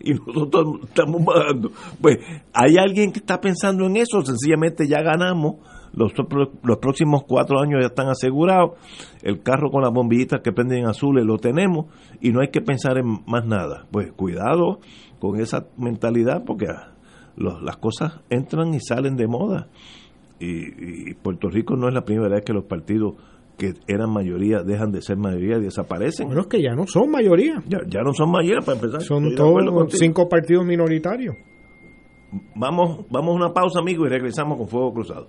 y 0.00 0.14
nosotros 0.14 0.80
estamos 0.84 1.24
bajando. 1.24 1.72
Pues 2.00 2.18
hay 2.52 2.76
alguien 2.78 3.12
que 3.12 3.20
está 3.20 3.40
pensando 3.40 3.86
en 3.86 3.96
eso, 3.96 4.22
sencillamente 4.22 4.86
ya 4.88 5.02
ganamos 5.02 5.56
los, 5.92 6.12
los 6.62 6.78
próximos 6.78 7.24
cuatro 7.26 7.60
años 7.60 7.80
ya 7.80 7.86
están 7.86 8.08
asegurados, 8.08 8.72
el 9.22 9.42
carro 9.42 9.70
con 9.70 9.82
las 9.82 9.92
bombillitas 9.92 10.40
que 10.40 10.52
prenden 10.52 10.86
azules 10.86 11.24
lo 11.24 11.38
tenemos 11.38 11.86
y 12.20 12.32
no 12.32 12.40
hay 12.40 12.48
que 12.48 12.60
pensar 12.60 12.98
en 12.98 13.22
más 13.26 13.44
nada. 13.46 13.86
Pues 13.90 14.12
cuidado 14.12 14.80
con 15.18 15.40
esa 15.40 15.66
mentalidad 15.76 16.44
porque 16.44 16.66
ah, 16.66 16.92
las 17.36 17.76
cosas 17.76 18.20
entran 18.30 18.74
y 18.74 18.80
salen 18.80 19.16
de 19.16 19.26
moda. 19.26 19.68
Y, 20.40 21.14
Puerto 21.14 21.48
Rico 21.48 21.76
no 21.76 21.86
es 21.86 21.94
la 21.94 22.04
primera 22.04 22.34
vez 22.34 22.44
que 22.44 22.52
los 22.52 22.64
partidos 22.64 23.14
que 23.56 23.74
eran 23.86 24.10
mayoría 24.10 24.62
dejan 24.64 24.90
de 24.90 25.00
ser 25.00 25.16
mayoría 25.16 25.58
y 25.58 25.62
desaparecen. 25.62 26.26
Bueno, 26.26 26.40
es 26.40 26.46
que 26.48 26.60
ya 26.60 26.74
no 26.74 26.86
son 26.86 27.10
mayoría. 27.10 27.62
Ya, 27.68 27.78
ya 27.86 28.00
no 28.00 28.12
son 28.12 28.32
mayoría 28.32 28.60
para 28.60 28.78
empezar. 28.78 29.02
Son 29.02 29.34
todos 29.36 29.92
cinco 29.92 30.28
partidos 30.28 30.64
minoritarios. 30.64 31.36
Vamos, 32.56 33.06
vamos 33.10 33.34
a 33.34 33.36
una 33.36 33.52
pausa, 33.52 33.78
amigos, 33.78 34.08
y 34.08 34.10
regresamos 34.10 34.58
con 34.58 34.66
Fuego 34.66 34.92
Cruzado. 34.92 35.28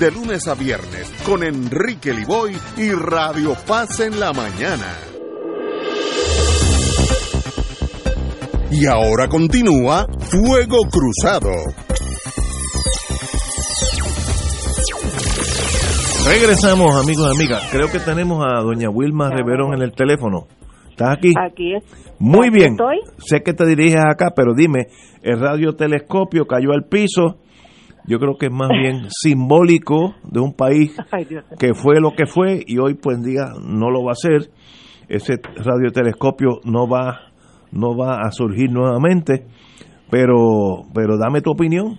de 0.01 0.09
lunes 0.09 0.47
a 0.47 0.55
viernes 0.55 1.13
con 1.23 1.43
Enrique 1.43 2.11
Liboy 2.11 2.57
y 2.75 2.89
Radio 2.89 3.55
Paz 3.67 3.99
en 3.99 4.19
la 4.19 4.33
mañana. 4.33 4.97
Y 8.71 8.87
ahora 8.87 9.27
continúa 9.27 10.07
Fuego 10.21 10.77
Cruzado. 10.89 11.51
Regresamos, 16.25 16.95
amigos 16.95 17.27
y 17.27 17.39
amigas. 17.39 17.69
Creo 17.71 17.91
que 17.91 17.99
tenemos 17.99 18.43
a 18.43 18.59
doña 18.63 18.89
Wilma 18.89 19.29
Reverón 19.29 19.75
en 19.75 19.83
el 19.83 19.91
teléfono. 19.91 20.47
¿Estás 20.89 21.15
aquí? 21.15 21.31
Aquí 21.39 21.75
es. 21.75 21.83
Muy 22.17 22.49
bien. 22.49 22.75
Sé 23.19 23.43
que 23.43 23.53
te 23.53 23.67
diriges 23.67 24.01
acá, 24.03 24.31
pero 24.35 24.55
dime, 24.55 24.87
el 25.21 25.39
radiotelescopio 25.39 26.47
cayó 26.47 26.71
al 26.71 26.85
piso 26.85 27.37
yo 28.05 28.19
creo 28.19 28.37
que 28.37 28.47
es 28.47 28.51
más 28.51 28.69
bien 28.69 29.07
simbólico 29.09 30.15
de 30.23 30.39
un 30.39 30.53
país 30.53 30.95
que 31.59 31.73
fue 31.73 31.99
lo 31.99 32.11
que 32.11 32.25
fue 32.25 32.63
y 32.65 32.77
hoy 32.77 32.95
pues 32.95 33.21
diga 33.23 33.53
no 33.63 33.89
lo 33.89 34.03
va 34.03 34.11
a 34.11 34.13
hacer 34.13 34.49
ese 35.07 35.35
radiotelescopio 35.55 36.61
no 36.63 36.87
va 36.87 37.31
no 37.71 37.95
va 37.97 38.21
a 38.21 38.31
surgir 38.31 38.71
nuevamente 38.71 39.45
pero 40.11 40.83
pero 40.93 41.17
dame 41.17 41.41
tu 41.41 41.51
opinión. 41.51 41.97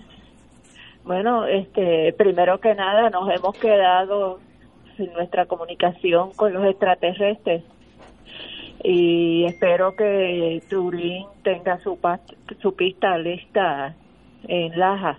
Bueno, 1.04 1.47
este, 1.47 2.12
primero 2.16 2.59
que 2.59 2.75
nada 2.75 3.11
nos 3.11 3.28
hemos 3.35 3.59
quedado 3.59 4.38
sin 4.97 5.12
nuestra 5.14 5.47
comunicación 5.47 6.30
con 6.37 6.52
los 6.52 6.64
extraterrestres 6.66 7.64
y 8.85 9.44
espero 9.47 9.97
que 9.97 10.61
Turín 10.68 11.26
tenga 11.42 11.78
su, 11.78 11.99
su 12.61 12.75
pista 12.76 13.16
lista 13.18 13.97
en 14.47 14.78
Laja 14.78 15.18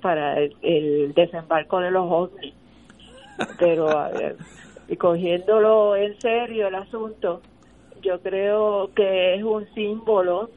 para 0.00 0.38
el, 0.38 1.12
desembarco 1.14 1.80
de 1.80 1.90
los 1.90 2.10
ovnis. 2.10 2.54
Pero 3.58 3.88
y 4.88 4.96
cogiéndolo 4.96 5.94
en 5.94 6.20
serio 6.20 6.66
el 6.66 6.74
asunto, 6.74 7.42
yo 8.02 8.20
creo 8.20 8.90
que 8.94 9.36
es 9.36 9.42
un 9.44 9.66
símbolo 9.72 10.50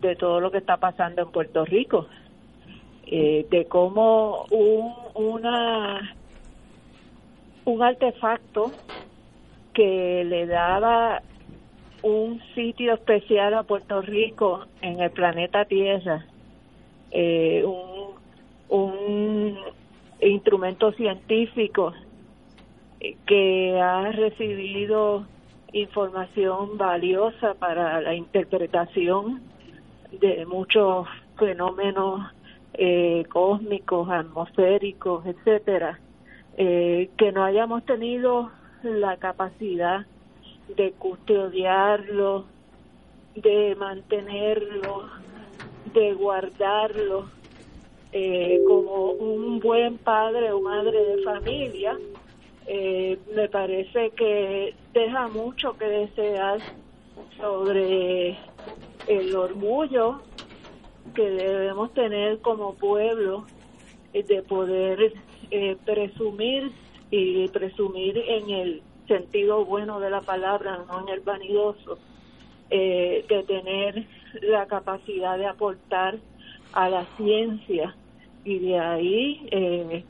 de 0.00 0.14
todo 0.14 0.40
lo 0.40 0.52
que 0.52 0.58
está 0.58 0.76
pasando 0.76 1.22
en 1.22 1.30
Puerto 1.32 1.64
Rico, 1.64 2.06
eh, 3.06 3.46
de 3.50 3.64
cómo 3.64 4.46
un, 4.50 4.94
una, 5.14 6.14
un 7.64 7.82
artefacto 7.82 8.70
que 9.74 10.24
le 10.24 10.46
daba 10.46 11.22
un 12.02 12.40
sitio 12.54 12.94
especial 12.94 13.54
a 13.54 13.64
Puerto 13.64 14.02
Rico 14.02 14.66
en 14.82 15.00
el 15.00 15.10
planeta 15.10 15.64
Tierra, 15.64 16.24
eh, 17.10 17.64
un, 17.64 18.17
un 18.68 19.56
instrumento 20.20 20.92
científico 20.92 21.92
que 23.26 23.80
ha 23.80 24.10
recibido 24.12 25.26
información 25.72 26.76
valiosa 26.76 27.54
para 27.54 28.00
la 28.00 28.14
interpretación 28.14 29.40
de 30.20 30.46
muchos 30.46 31.06
fenómenos 31.38 32.32
eh, 32.74 33.24
cósmicos, 33.30 34.08
atmosféricos, 34.10 35.26
etcétera, 35.26 36.00
eh, 36.56 37.10
que 37.16 37.32
no 37.32 37.44
hayamos 37.44 37.84
tenido 37.84 38.50
la 38.82 39.16
capacidad 39.16 40.06
de 40.76 40.92
custodiarlo, 40.92 42.46
de 43.34 43.76
mantenerlo, 43.76 45.08
de 45.92 46.14
guardarlo 46.14 47.37
eh, 48.12 48.60
como 48.66 49.12
un 49.12 49.60
buen 49.60 49.98
padre 49.98 50.52
o 50.52 50.60
madre 50.60 51.04
de 51.04 51.22
familia, 51.22 51.98
eh, 52.66 53.18
me 53.34 53.48
parece 53.48 54.10
que 54.10 54.74
deja 54.92 55.28
mucho 55.28 55.76
que 55.76 55.86
desear 55.86 56.60
sobre 57.38 58.36
el 59.06 59.34
orgullo 59.34 60.20
que 61.14 61.30
debemos 61.30 61.92
tener 61.94 62.40
como 62.40 62.74
pueblo 62.74 63.46
de 64.12 64.42
poder 64.42 65.12
eh, 65.50 65.76
presumir 65.84 66.72
y 67.10 67.48
presumir 67.48 68.18
en 68.18 68.50
el 68.50 68.82
sentido 69.06 69.64
bueno 69.64 70.00
de 70.00 70.10
la 70.10 70.20
palabra, 70.20 70.84
no 70.86 71.00
en 71.00 71.08
el 71.08 71.20
vanidoso, 71.20 71.98
eh, 72.70 73.24
de 73.28 73.42
tener 73.44 74.06
la 74.42 74.66
capacidad 74.66 75.38
de 75.38 75.46
aportar 75.46 76.18
a 76.72 76.88
la 76.88 77.04
ciencia 77.16 77.94
y 78.44 78.58
de 78.58 78.78
ahí 78.78 79.48
eh, 79.50 80.04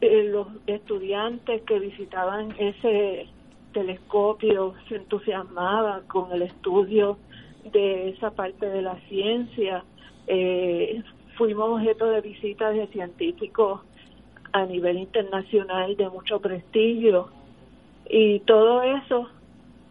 eh, 0.00 0.24
los 0.24 0.48
estudiantes 0.66 1.62
que 1.62 1.78
visitaban 1.78 2.54
ese 2.58 3.26
telescopio 3.72 4.74
se 4.88 4.96
entusiasmaban 4.96 6.06
con 6.06 6.32
el 6.32 6.42
estudio 6.42 7.18
de 7.72 8.10
esa 8.10 8.30
parte 8.30 8.66
de 8.66 8.82
la 8.82 8.96
ciencia. 9.08 9.84
Eh, 10.26 11.02
fuimos 11.36 11.70
objeto 11.70 12.06
de 12.06 12.20
visitas 12.20 12.74
de 12.74 12.86
científicos 12.88 13.80
a 14.52 14.64
nivel 14.64 14.98
internacional 14.98 15.96
de 15.96 16.08
mucho 16.08 16.40
prestigio 16.40 17.28
y 18.08 18.40
todo 18.40 18.82
eso 18.82 19.28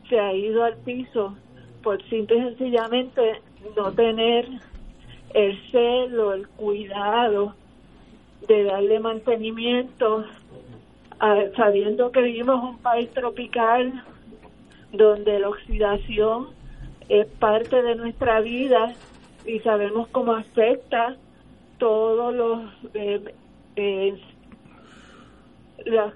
se 0.10 0.20
ha 0.20 0.34
ido 0.34 0.64
al 0.64 0.76
piso 0.78 1.36
por 1.82 2.04
simple 2.10 2.38
y 2.38 2.42
sencillamente 2.42 3.42
no 3.78 3.92
tener 3.94 4.48
el 5.34 5.60
celo, 5.72 6.34
el 6.34 6.48
cuidado 6.48 7.56
de 8.48 8.64
darle 8.64 9.00
mantenimiento, 9.00 10.26
sabiendo 11.56 12.12
que 12.12 12.22
vivimos 12.22 12.64
un 12.64 12.78
país 12.80 13.10
tropical 13.12 14.04
donde 14.92 15.40
la 15.40 15.50
oxidación 15.50 16.48
es 17.10 17.28
parte 17.28 17.82
de 17.82 17.96
nuestra 17.96 18.40
vida 18.42 18.94
y 19.46 19.60
sabemos 19.60 20.08
cómo 20.10 20.34
afecta 20.34 21.16
todos 21.78 22.34
los 22.34 22.62
eh, 22.94 23.24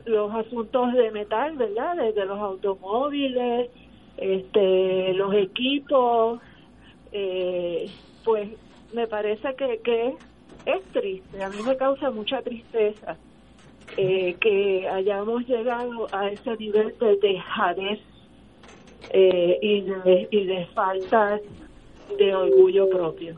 los 0.06 0.34
asuntos 0.36 0.94
de 0.94 1.12
metal, 1.12 1.56
¿verdad? 1.56 1.96
Desde 1.96 2.26
los 2.26 2.40
automóviles, 2.40 3.70
este, 4.18 5.14
los 5.14 5.34
equipos, 5.34 6.40
eh, 7.12 7.90
pues 8.24 8.50
me 8.94 9.08
parece 9.08 9.56
que, 9.56 9.80
que 9.84 10.14
es 10.66 10.84
triste, 10.94 11.44
a 11.44 11.50
mí 11.50 11.58
me 11.66 11.76
causa 11.76 12.10
mucha 12.12 12.42
tristeza 12.42 13.18
eh, 13.98 14.36
que 14.40 14.88
hayamos 14.88 15.46
llegado 15.48 16.08
a 16.12 16.30
ese 16.30 16.56
nivel 16.58 16.94
de 17.00 17.18
dejadez 17.22 18.00
eh, 19.12 19.58
y, 19.62 19.82
de, 19.82 20.28
y 20.32 20.46
de 20.46 20.66
falta 20.74 21.40
de 22.18 22.36
orgullo 22.36 22.90
propio. 22.90 23.36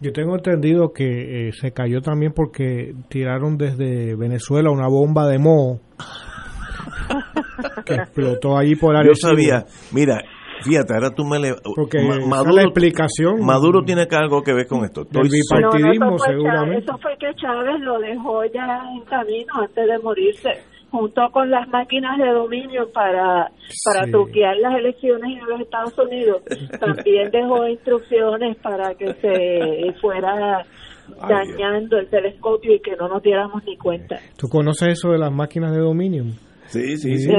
Yo 0.00 0.12
tengo 0.12 0.34
entendido 0.34 0.92
que 0.92 1.48
eh, 1.48 1.52
se 1.52 1.72
cayó 1.72 2.00
también 2.00 2.32
porque 2.34 2.94
tiraron 3.08 3.56
desde 3.56 4.16
Venezuela 4.16 4.70
una 4.70 4.88
bomba 4.88 5.28
de 5.28 5.38
moho 5.38 5.80
que 7.86 7.94
explotó 7.94 8.56
allí 8.56 8.74
por 8.74 8.96
Arecibo. 8.96 9.14
Yo 9.14 9.28
sabía, 9.28 9.64
mira, 9.92 10.22
Fíjate, 10.62 10.94
ahora 10.94 11.10
tú 11.10 11.24
me 11.24 11.38
le... 11.38 11.54
Porque 11.74 11.98
Maduro, 12.26 12.56
la 12.56 12.62
explicación. 12.62 13.44
Maduro 13.44 13.82
tiene 13.84 14.06
que 14.06 14.16
algo 14.16 14.42
que 14.42 14.52
ver 14.52 14.66
con 14.66 14.84
esto. 14.84 15.02
El 15.02 15.28
bipartidismo, 15.28 16.18
seguramente. 16.18 16.84
eso 16.84 16.98
fue 16.98 17.16
que 17.18 17.34
Chávez 17.34 17.80
lo 17.80 17.98
dejó 17.98 18.44
ya 18.46 18.82
en 18.94 19.04
camino 19.04 19.54
antes 19.60 19.86
de 19.86 19.98
morirse, 19.98 20.50
junto 20.90 21.22
con 21.32 21.50
las 21.50 21.68
máquinas 21.68 22.18
de 22.18 22.30
dominio 22.30 22.90
para, 22.92 23.50
para 23.84 24.06
truquear 24.10 24.56
las 24.58 24.74
elecciones 24.76 25.38
en 25.38 25.48
los 25.48 25.60
Estados 25.60 25.98
Unidos. 25.98 26.42
También 26.80 27.30
dejó 27.30 27.66
instrucciones 27.68 28.56
para 28.58 28.94
que 28.94 29.12
se 29.14 30.00
fuera 30.00 30.64
dañando 31.28 31.98
el 31.98 32.08
telescopio 32.08 32.74
y 32.74 32.80
que 32.80 32.96
no 32.96 33.08
nos 33.08 33.22
diéramos 33.22 33.62
ni 33.64 33.76
cuenta. 33.76 34.16
¿Tú 34.38 34.48
conoces 34.48 34.98
eso 34.98 35.10
de 35.10 35.18
las 35.18 35.32
máquinas 35.32 35.72
de 35.72 35.80
dominio? 35.80 36.24
Sí, 36.74 36.98
sí, 36.98 37.18
sí. 37.18 37.30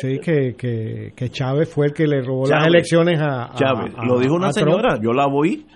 sí, 0.00 0.18
que, 0.20 0.54
que, 0.54 1.12
que, 1.16 1.30
Chávez 1.30 1.68
fue 1.68 1.86
el 1.86 1.92
que 1.92 2.06
le 2.06 2.22
robó 2.22 2.46
las 2.46 2.64
elecciones 2.64 3.20
a, 3.20 3.50
Chávez. 3.56 3.92
Lo 4.06 4.20
dijo 4.20 4.34
una 4.34 4.52
señora, 4.52 5.00
yo 5.02 5.12
la 5.12 5.26
voy. 5.26 5.66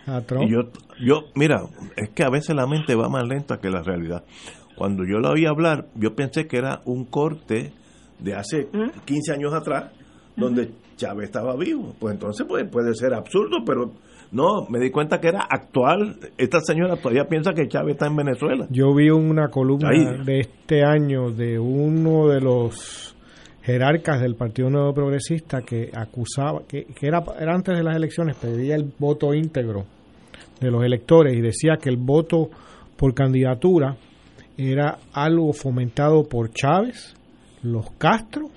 Y 0.40 0.50
yo, 0.50 0.70
yo, 1.04 1.24
mira, 1.34 1.62
es 1.96 2.10
que 2.10 2.22
a 2.22 2.30
veces 2.30 2.54
la 2.54 2.66
mente 2.68 2.94
va 2.94 3.08
más 3.08 3.26
lenta 3.26 3.58
que 3.58 3.70
la 3.70 3.82
realidad. 3.82 4.22
Cuando 4.76 5.04
yo 5.04 5.18
la 5.18 5.30
oí 5.30 5.46
hablar, 5.46 5.86
yo 5.96 6.14
pensé 6.14 6.46
que 6.46 6.58
era 6.58 6.80
un 6.84 7.06
corte 7.06 7.72
de 8.20 8.34
hace 8.34 8.68
15 9.04 9.32
años 9.32 9.52
atrás, 9.52 9.90
donde 10.36 10.70
Chávez 10.96 11.26
estaba 11.26 11.56
vivo. 11.56 11.92
Pues 11.98 12.14
entonces 12.14 12.46
puede, 12.46 12.66
puede 12.66 12.94
ser 12.94 13.14
absurdo, 13.14 13.64
pero 13.66 13.92
no, 14.36 14.66
me 14.68 14.78
di 14.78 14.90
cuenta 14.90 15.18
que 15.18 15.28
era 15.28 15.46
actual. 15.48 16.18
Esta 16.36 16.60
señora 16.60 16.96
todavía 16.96 17.24
piensa 17.24 17.54
que 17.54 17.66
Chávez 17.68 17.94
está 17.94 18.06
en 18.06 18.16
Venezuela. 18.16 18.66
Yo 18.70 18.94
vi 18.94 19.08
una 19.08 19.48
columna 19.48 19.88
de 20.24 20.40
este 20.40 20.84
año 20.84 21.30
de 21.30 21.58
uno 21.58 22.28
de 22.28 22.42
los 22.42 23.16
jerarcas 23.62 24.20
del 24.20 24.36
Partido 24.36 24.68
Nuevo 24.68 24.92
Progresista 24.92 25.62
que 25.62 25.90
acusaba, 25.92 26.60
que, 26.68 26.86
era, 27.00 27.24
era 27.40 27.54
antes 27.54 27.76
de 27.76 27.82
las 27.82 27.96
elecciones, 27.96 28.36
pedía 28.36 28.76
el 28.76 28.92
voto 28.98 29.32
íntegro 29.32 29.86
de 30.60 30.70
los 30.70 30.84
electores 30.84 31.34
y 31.34 31.40
decía 31.40 31.78
que 31.80 31.88
el 31.88 31.96
voto 31.96 32.50
por 32.96 33.14
candidatura 33.14 33.96
era 34.58 34.98
algo 35.14 35.52
fomentado 35.54 36.24
por 36.24 36.50
Chávez, 36.50 37.14
los 37.62 37.90
Castro 37.98 38.50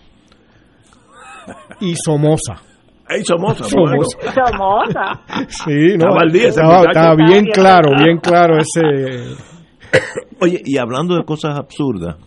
y 1.79 1.95
Somoza. 1.95 2.68
¡Ey, 3.09 3.23
Somoza! 3.23 3.63
Somoza. 3.63 5.23
Sí, 5.49 5.97
no. 5.97 6.15
Estaba, 6.21 7.15
bien 7.15 7.45
claro, 7.45 7.91
bien 7.97 8.19
claro 8.19 8.57
ese. 8.57 9.35
Oye, 10.41 10.61
y 10.63 10.77
hablando 10.77 11.15
de 11.15 11.23
cosas 11.23 11.57
absurdas, 11.57 12.17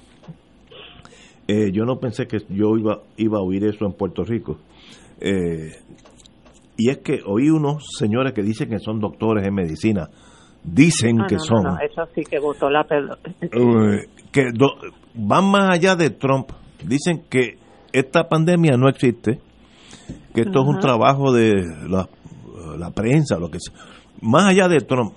eh, 1.46 1.70
yo 1.72 1.84
no 1.84 1.98
pensé 2.00 2.26
que 2.26 2.38
yo 2.48 2.76
iba, 2.76 3.02
iba 3.16 3.38
a 3.38 3.42
oír 3.42 3.64
eso 3.64 3.86
en 3.86 3.92
Puerto 3.92 4.24
Rico. 4.24 4.58
Eh, 5.20 5.70
y 6.76 6.90
es 6.90 6.98
que 6.98 7.20
oí 7.24 7.48
unos 7.48 7.84
señores 7.96 8.32
que 8.32 8.42
dicen 8.42 8.68
que 8.68 8.80
son 8.80 8.98
doctores 8.98 9.46
en 9.46 9.54
medicina. 9.54 10.08
Dicen 10.64 11.18
que 11.28 11.38
son. 11.38 11.62
No, 11.62 11.78
eso 11.78 12.08
sí 12.14 12.22
que 12.28 12.40
votó 12.40 12.68
la 12.68 12.84
pelota. 12.84 13.30
Eh, 13.40 14.08
que 14.32 14.46
van 15.14 15.44
más 15.50 15.70
allá 15.70 15.94
de 15.94 16.10
Trump. 16.10 16.50
Dicen 16.84 17.22
que 17.30 17.58
esta 17.92 18.28
pandemia 18.28 18.76
no 18.76 18.88
existe 18.88 19.40
que 20.34 20.42
esto 20.42 20.62
es 20.62 20.68
un 20.68 20.80
trabajo 20.80 21.32
de 21.32 21.64
la, 21.88 22.90
prensa, 22.90 23.38
lo 23.38 23.50
que 23.50 23.58
sea. 23.60 23.74
Más 24.20 24.50
allá 24.50 24.68
de 24.68 24.80
Trump, 24.80 25.14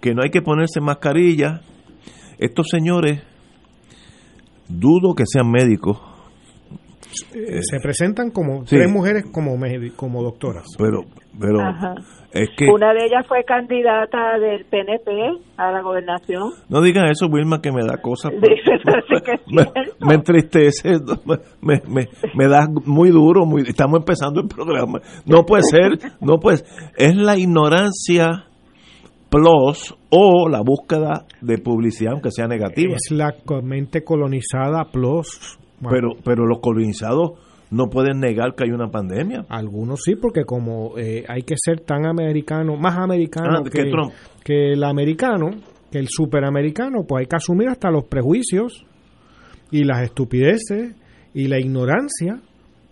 que 0.00 0.14
no 0.14 0.22
hay 0.22 0.30
que 0.30 0.42
ponerse 0.42 0.80
mascarilla. 0.80 1.62
Estos 2.38 2.68
señores, 2.70 3.22
dudo 4.68 5.14
que 5.14 5.24
sean 5.26 5.50
médicos. 5.50 5.98
Eh, 7.34 7.60
se 7.62 7.80
presentan 7.80 8.30
como 8.30 8.64
tres 8.64 8.90
mujeres 8.90 9.24
como, 9.32 9.58
como 9.96 10.22
doctoras. 10.22 10.66
Pero, 10.78 11.04
pero 11.38 11.60
es 12.32 12.48
que... 12.56 12.66
Una 12.70 12.92
de 12.92 13.06
ellas 13.06 13.26
fue 13.26 13.44
candidata 13.44 14.38
del 14.38 14.64
PNP 14.66 15.10
a 15.56 15.72
la 15.72 15.82
gobernación. 15.82 16.52
No 16.68 16.80
digan 16.82 17.06
eso, 17.06 17.26
Wilma, 17.26 17.60
que 17.60 17.72
me 17.72 17.84
da 17.84 17.98
cosas. 18.00 18.32
me, 20.00 20.14
entristece, 20.14 20.98
me, 21.62 21.80
me, 21.86 22.08
me, 22.34 22.48
da 22.48 22.66
muy 22.84 23.10
duro, 23.10 23.46
muy, 23.46 23.62
estamos 23.62 24.00
empezando 24.00 24.40
el 24.40 24.48
programa. 24.48 25.00
No 25.26 25.44
puede 25.44 25.62
ser, 25.62 25.98
no 26.20 26.38
puede 26.38 26.62
Es 26.96 27.16
la 27.16 27.38
ignorancia 27.38 28.44
plus 29.30 29.94
o 30.10 30.48
la 30.48 30.60
búsqueda 30.62 31.26
de 31.40 31.58
publicidad, 31.58 32.12
aunque 32.12 32.30
sea 32.30 32.46
negativa. 32.46 32.94
Es 32.94 33.10
la 33.10 33.34
mente 33.62 34.02
colonizada 34.02 34.84
plus. 34.90 35.58
Pero, 35.88 36.08
pero 36.24 36.44
los 36.44 36.58
colonizados 36.58 37.38
no 37.70 37.88
pueden 37.88 38.20
negar 38.20 38.54
que 38.54 38.64
hay 38.64 38.70
una 38.70 38.90
pandemia. 38.90 39.46
Algunos 39.48 40.00
sí, 40.02 40.16
porque 40.16 40.44
como 40.44 40.98
eh, 40.98 41.24
hay 41.28 41.42
que 41.42 41.54
ser 41.56 41.80
tan 41.80 42.06
americano, 42.06 42.76
más 42.76 42.98
americano 42.98 43.58
ah, 43.58 43.64
que, 43.64 43.90
que, 44.44 44.72
el 44.72 44.84
americano, 44.84 45.50
que 45.90 45.98
el 45.98 46.08
superamericano, 46.08 47.04
pues 47.06 47.22
hay 47.22 47.26
que 47.26 47.36
asumir 47.36 47.68
hasta 47.68 47.90
los 47.90 48.04
prejuicios 48.04 48.84
y 49.70 49.84
las 49.84 50.02
estupideces 50.02 50.94
y 51.34 51.46
la 51.48 51.58
ignorancia, 51.58 52.40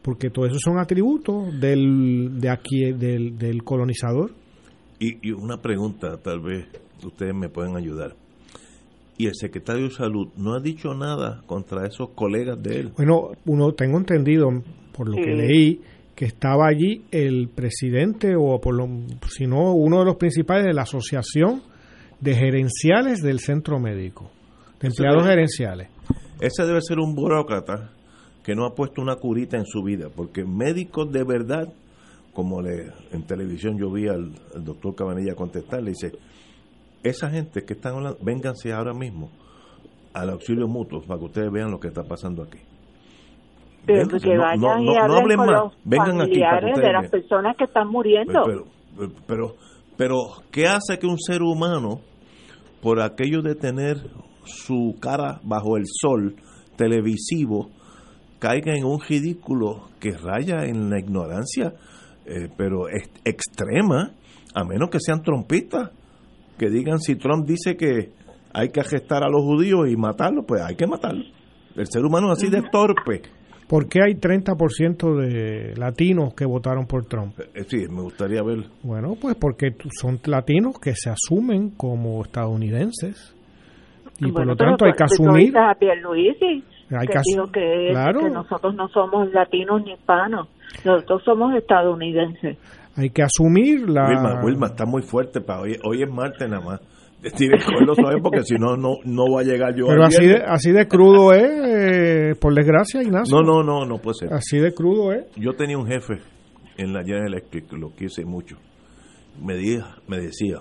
porque 0.02 0.30
todo 0.30 0.46
eso 0.46 0.58
son 0.58 0.78
atributos 0.78 1.58
del, 1.58 2.38
de 2.38 2.50
aquí, 2.50 2.92
del, 2.92 3.36
del 3.38 3.64
colonizador. 3.64 4.32
Y, 4.98 5.28
y 5.28 5.32
una 5.32 5.60
pregunta, 5.60 6.18
tal 6.22 6.40
vez 6.40 6.66
ustedes 7.04 7.34
me 7.34 7.48
pueden 7.48 7.76
ayudar 7.76 8.14
y 9.18 9.26
el 9.26 9.34
secretario 9.34 9.84
de 9.84 9.90
Salud 9.90 10.28
no 10.36 10.54
ha 10.54 10.60
dicho 10.60 10.94
nada 10.94 11.42
contra 11.46 11.86
esos 11.86 12.10
colegas 12.10 12.62
de 12.62 12.80
él. 12.80 12.92
Bueno, 12.96 13.30
uno 13.46 13.72
tengo 13.72 13.98
entendido, 13.98 14.48
por 14.92 15.08
lo 15.08 15.16
que 15.16 15.34
leí, 15.34 15.80
que 16.14 16.26
estaba 16.26 16.66
allí 16.68 17.04
el 17.10 17.48
presidente 17.48 18.34
o 18.36 18.60
por 18.60 18.74
lo, 18.74 18.88
si 19.28 19.46
no 19.46 19.74
uno 19.74 20.00
de 20.00 20.04
los 20.06 20.16
principales 20.16 20.64
de 20.64 20.72
la 20.72 20.82
asociación 20.82 21.62
de 22.20 22.34
gerenciales 22.34 23.20
del 23.22 23.40
centro 23.40 23.78
médico, 23.78 24.30
de 24.80 24.88
empleados 24.88 25.26
gerenciales. 25.26 25.88
Ese 26.40 26.64
debe 26.64 26.80
ser 26.82 26.98
un 26.98 27.14
burócrata 27.14 27.92
que 28.42 28.54
no 28.54 28.64
ha 28.64 28.74
puesto 28.74 29.02
una 29.02 29.16
curita 29.16 29.56
en 29.56 29.66
su 29.66 29.82
vida, 29.82 30.08
porque 30.14 30.44
médicos 30.44 31.10
de 31.10 31.24
verdad, 31.24 31.72
como 32.32 32.62
le, 32.62 32.92
en 33.12 33.22
televisión 33.26 33.78
yo 33.78 33.90
vi 33.90 34.08
al, 34.08 34.32
al 34.54 34.64
doctor 34.64 34.94
Cabanilla 34.94 35.34
contestar, 35.34 35.82
le 35.82 35.90
dice, 35.90 36.12
esa 37.02 37.30
gente 37.30 37.64
que 37.64 37.74
están 37.74 37.94
hablando, 37.94 38.18
vénganse 38.22 38.72
ahora 38.72 38.92
mismo 38.92 39.30
al 40.12 40.30
auxilio 40.30 40.66
mutuo 40.66 41.02
para 41.02 41.18
que 41.18 41.24
ustedes 41.26 41.52
vean 41.52 41.70
lo 41.70 41.78
que 41.78 41.88
está 41.88 42.02
pasando 42.02 42.42
aquí. 42.42 42.58
Pero 43.84 44.08
que 44.18 44.36
vayan 44.36 44.82
y 44.82 44.96
hablen 44.96 45.36
con 45.36 45.46
los 45.46 45.72
vengan 45.84 46.18
familiares 46.18 46.76
de 46.76 46.92
las 46.92 47.10
personas 47.10 47.56
que 47.56 47.64
están 47.64 47.88
muriendo. 47.88 48.42
Pero, 48.44 48.64
pero, 49.26 49.54
pero, 49.96 50.16
¿qué 50.50 50.66
hace 50.66 50.98
que 50.98 51.06
un 51.06 51.18
ser 51.18 51.42
humano, 51.42 52.00
por 52.82 53.00
aquello 53.00 53.42
de 53.42 53.54
tener 53.54 53.98
su 54.44 54.96
cara 55.00 55.40
bajo 55.44 55.76
el 55.76 55.84
sol 55.86 56.34
televisivo, 56.76 57.70
caiga 58.40 58.74
en 58.74 58.84
un 58.84 59.00
ridículo 59.00 59.88
que 60.00 60.12
raya 60.12 60.64
en 60.64 60.90
la 60.90 60.98
ignorancia, 60.98 61.74
eh, 62.24 62.48
pero 62.56 62.88
es 62.88 63.08
extrema, 63.24 64.12
a 64.54 64.64
menos 64.64 64.90
que 64.90 64.98
sean 64.98 65.22
trompistas? 65.22 65.90
Que 66.58 66.68
digan 66.70 66.98
si 66.98 67.16
Trump 67.16 67.46
dice 67.46 67.76
que 67.76 68.10
hay 68.52 68.70
que 68.70 68.82
gestar 68.82 69.22
a 69.22 69.28
los 69.28 69.42
judíos 69.42 69.88
y 69.88 69.96
matarlos, 69.96 70.44
pues 70.46 70.62
hay 70.62 70.76
que 70.76 70.86
matarlos. 70.86 71.26
El 71.76 71.86
ser 71.86 72.04
humano 72.04 72.32
es 72.32 72.38
así 72.38 72.50
de 72.50 72.62
torpe. 72.70 73.22
¿Por 73.68 73.88
qué 73.88 73.98
hay 74.02 74.14
30% 74.14 75.16
de 75.16 75.74
latinos 75.76 76.34
que 76.34 76.46
votaron 76.46 76.86
por 76.86 77.04
Trump? 77.06 77.38
Eh, 77.38 77.64
sí, 77.66 77.78
me 77.90 78.02
gustaría 78.02 78.42
ver. 78.42 78.64
Bueno, 78.82 79.16
pues 79.20 79.34
porque 79.34 79.74
son 80.00 80.20
latinos 80.24 80.78
que 80.78 80.94
se 80.94 81.10
asumen 81.10 81.70
como 81.70 82.22
estadounidenses. 82.22 83.34
Y 84.20 84.30
por 84.30 84.46
lo 84.46 84.56
tanto 84.56 84.86
hay 84.86 84.92
que 84.92 85.04
asumir... 85.04 85.56
A 85.58 85.74
hay 86.88 87.08
que, 87.08 87.18
dijo 87.24 87.50
que, 87.50 87.92
que 87.92 88.30
nosotros 88.30 88.74
no 88.76 88.88
somos 88.88 89.32
latinos 89.32 89.82
ni 89.84 89.92
hispanos, 89.92 90.48
nosotros 90.84 91.20
somos 91.24 91.52
estadounidenses 91.56 92.58
hay 92.96 93.10
que 93.10 93.22
asumir 93.22 93.88
la... 93.88 94.08
Wilma, 94.08 94.42
Wilma 94.42 94.66
está 94.68 94.86
muy 94.86 95.02
fuerte 95.02 95.40
para 95.40 95.60
hoy, 95.60 95.76
hoy 95.84 96.02
es 96.02 96.10
martes 96.10 96.48
nada 96.48 96.64
más. 96.64 96.80
Tiene 97.36 97.58
que 97.58 97.84
lo 97.84 97.94
saben 97.94 98.22
porque 98.22 98.42
si 98.42 98.54
no, 98.54 98.76
no, 98.76 98.98
no 99.04 99.24
va 99.32 99.40
a 99.40 99.44
llegar 99.44 99.74
yo. 99.74 99.86
Pero 99.86 100.04
así 100.04 100.26
de, 100.26 100.42
así 100.46 100.70
de 100.70 100.86
crudo 100.86 101.32
es, 101.32 101.42
eh, 101.42 102.34
por 102.40 102.54
desgracia, 102.54 103.02
Ignacio. 103.02 103.34
No, 103.34 103.42
no, 103.42 103.62
no, 103.62 103.84
no 103.84 103.98
puede 103.98 104.14
ser. 104.20 104.32
Así 104.32 104.58
de 104.58 104.72
crudo 104.72 105.12
es. 105.12 105.24
Yo 105.34 105.54
tenía 105.54 105.76
un 105.76 105.86
jefe 105.86 106.20
en 106.76 106.92
la 106.92 107.02
General 107.02 107.26
Electric, 107.26 107.72
lo 107.72 107.94
quise 107.94 108.24
mucho. 108.24 108.56
Me, 109.42 109.54
me 110.06 110.18
decía, 110.18 110.58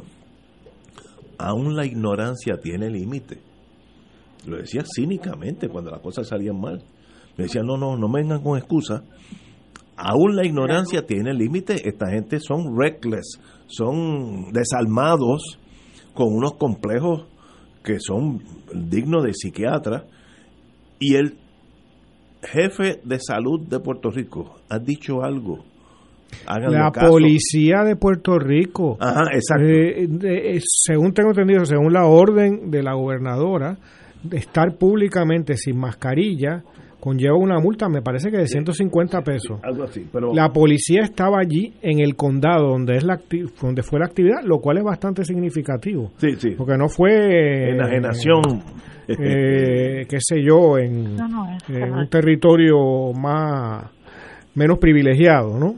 aún 1.37 1.75
la 1.75 1.85
ignorancia 1.85 2.55
tiene 2.61 2.89
límite. 2.89 3.37
Lo 4.47 4.57
decía 4.57 4.83
cínicamente 4.85 5.69
cuando 5.69 5.91
las 5.91 6.01
cosas 6.01 6.27
salían 6.27 6.59
mal. 6.59 6.81
Me 7.37 7.43
decía, 7.43 7.61
no, 7.63 7.77
no, 7.77 7.95
no 7.95 8.07
me 8.07 8.21
vengan 8.21 8.41
con 8.41 8.57
excusas 8.57 9.03
aún 9.97 10.35
la 10.35 10.45
ignorancia 10.45 11.05
tiene 11.05 11.33
límite. 11.33 11.87
Esta 11.87 12.09
gente 12.09 12.39
son 12.39 12.77
reckless, 12.77 13.39
son 13.67 14.51
desalmados 14.51 15.59
con 16.13 16.33
unos 16.33 16.55
complejos 16.55 17.25
que 17.83 17.99
son 17.99 18.41
dignos 18.73 19.23
de 19.23 19.33
psiquiatra. 19.33 20.05
Y 20.99 21.15
el 21.15 21.37
jefe 22.41 22.99
de 23.03 23.19
salud 23.19 23.67
de 23.67 23.79
Puerto 23.79 24.09
Rico 24.11 24.55
ha 24.69 24.79
dicho 24.79 25.23
algo. 25.23 25.63
la 26.47 26.91
policía 26.91 27.83
de 27.83 27.95
Puerto 27.95 28.37
Rico, 28.39 28.97
Ajá, 28.99 29.25
exacto. 29.33 29.65
Eh, 29.65 30.07
eh, 30.23 30.59
según 30.63 31.13
tengo 31.13 31.29
entendido, 31.29 31.65
según 31.65 31.93
la 31.93 32.05
orden 32.05 32.71
de 32.71 32.83
la 32.83 32.93
gobernadora, 32.93 33.77
de 34.23 34.37
estar 34.37 34.75
públicamente 34.77 35.55
sin 35.55 35.77
mascarilla 35.77 36.63
conlleva 37.05 37.37
una 37.37 37.59
multa, 37.59 37.87
me 37.87 38.01
parece 38.01 38.31
que 38.31 38.37
de 38.37 38.47
150 38.47 39.21
pesos. 39.21 39.59
Algo 39.61 39.83
así, 39.83 40.07
pero... 40.11 40.33
La 40.33 40.51
policía 40.51 41.03
estaba 41.03 41.37
allí 41.39 41.75
en 41.83 41.99
el 41.99 42.15
condado 42.15 42.69
donde 42.69 42.97
es 42.97 43.03
la 43.03 43.19
donde 43.61 43.83
fue 43.83 43.99
la 43.99 44.07
actividad, 44.07 44.41
lo 44.43 44.57
cual 44.57 44.79
es 44.79 44.83
bastante 44.83 45.23
significativo. 45.23 46.13
Sí, 46.17 46.31
sí. 46.35 46.55
Porque 46.57 46.75
no 46.79 46.89
fue 46.89 47.69
enajenación 47.69 48.41
eh, 49.07 50.07
qué 50.09 50.17
sé 50.19 50.41
yo, 50.43 50.79
en, 50.79 51.15
un 51.21 52.09
territorio 52.09 53.13
más 53.13 53.85
menos 54.55 54.79
privilegiado, 54.79 55.59
¿no? 55.59 55.75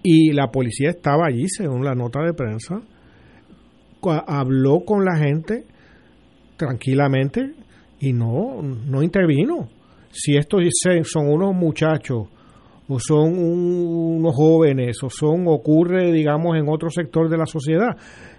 Y 0.00 0.32
la 0.32 0.46
policía 0.52 0.90
estaba 0.90 1.26
allí, 1.26 1.48
según 1.48 1.84
la 1.84 1.96
nota 1.96 2.22
de 2.22 2.34
prensa, 2.34 2.80
habló 4.28 4.84
con 4.86 5.04
la 5.04 5.16
gente 5.16 5.64
tranquilamente 6.56 7.50
y 7.98 8.12
no 8.12 8.62
no 8.62 9.02
intervino 9.02 9.70
si 10.14 10.36
estos 10.36 10.62
son 11.04 11.28
unos 11.28 11.54
muchachos 11.54 12.28
o 12.88 12.98
son 12.98 13.38
unos 13.38 14.34
jóvenes 14.34 15.02
o 15.02 15.10
son 15.10 15.46
ocurre 15.48 16.12
digamos 16.12 16.56
en 16.56 16.68
otro 16.68 16.90
sector 16.90 17.28
de 17.28 17.38
la 17.38 17.46
sociedad 17.46 17.96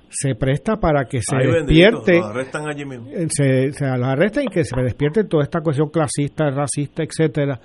se 0.10 0.36
presta 0.36 0.78
para 0.78 1.06
que 1.06 1.20
se 1.22 1.36
despierte 1.36 2.20
arrestan 2.24 2.68
allí 2.68 2.86
mismo. 2.86 3.10
Eh, 3.10 3.28
se, 3.30 3.72
se 3.74 3.86
los 3.86 4.08
arrestan 4.08 4.46
y 4.46 4.48
que 4.48 4.64
se 4.64 4.80
despierte 4.82 5.26
toda 5.26 5.44
esta 5.44 5.62
cuestión 5.62 5.90
clasista 5.90 6.50
racista 6.52 7.04
etcétera 7.04 7.60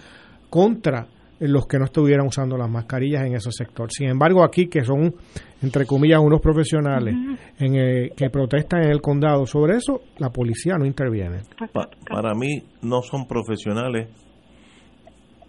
contra 0.48 1.06
los 1.40 1.66
que 1.66 1.78
no 1.78 1.86
estuvieran 1.86 2.26
usando 2.26 2.56
las 2.56 2.70
mascarillas 2.70 3.24
en 3.24 3.34
ese 3.34 3.50
sector. 3.50 3.90
Sin 3.90 4.08
embargo, 4.08 4.44
aquí 4.44 4.68
que 4.68 4.84
son, 4.84 5.14
entre 5.62 5.86
comillas, 5.86 6.20
unos 6.20 6.40
profesionales 6.40 7.14
en 7.58 8.14
que 8.14 8.30
protestan 8.30 8.84
en 8.84 8.90
el 8.90 9.00
condado 9.00 9.46
sobre 9.46 9.76
eso, 9.76 10.02
la 10.18 10.30
policía 10.30 10.76
no 10.78 10.84
interviene. 10.84 11.40
para 12.08 12.34
mí 12.34 12.62
no 12.82 13.02
son 13.02 13.26
profesionales, 13.26 14.08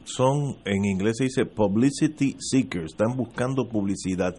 son, 0.03 0.57
en 0.65 0.85
inglés 0.85 1.17
se 1.17 1.25
dice 1.25 1.45
publicity 1.45 2.35
seekers, 2.39 2.91
están 2.93 3.15
buscando 3.15 3.67
publicidad 3.67 4.35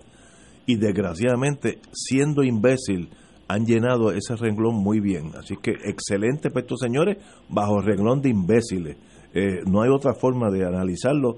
y 0.67 0.77
desgraciadamente, 0.77 1.81
siendo 1.93 2.43
imbécil, 2.43 3.11
han 3.49 3.67
llenado 3.67 4.13
ese 4.13 4.37
renglón 4.37 4.77
muy 4.77 5.01
bien. 5.01 5.33
Así 5.39 5.57
que 5.57 5.73
excelente 5.85 6.51
para 6.51 6.63
estos 6.63 6.81
señores 6.81 7.19
bajo 7.49 7.79
el 7.79 7.85
renglón 7.85 8.23
de 8.23 8.31
imbéciles 8.31 8.97
eh, 9.35 9.61
no 9.67 9.83
hay 9.83 9.91
otra 9.91 10.15
forma 10.15 10.51
de 10.51 10.67
analizarlo. 10.67 11.37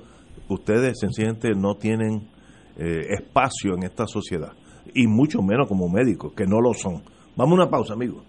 Ustedes 0.48 0.98
sencillamente 1.00 1.54
no 1.54 1.76
tienen 1.76 2.28
eh, 2.76 3.06
espacio 3.10 3.74
en 3.74 3.84
esta 3.84 4.06
sociedad, 4.06 4.52
y 4.94 5.06
mucho 5.06 5.42
menos 5.42 5.68
como 5.68 5.88
médicos, 5.88 6.32
que 6.34 6.46
no 6.46 6.60
lo 6.60 6.74
son. 6.74 7.02
Vamos 7.36 7.58
a 7.58 7.62
una 7.62 7.70
pausa, 7.70 7.94
amigos. 7.94 8.24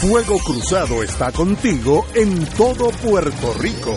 Fuego 0.00 0.38
Cruzado 0.38 1.02
está 1.02 1.32
contigo 1.32 2.04
en 2.14 2.44
todo 2.56 2.90
Puerto 3.02 3.52
Rico. 3.60 3.96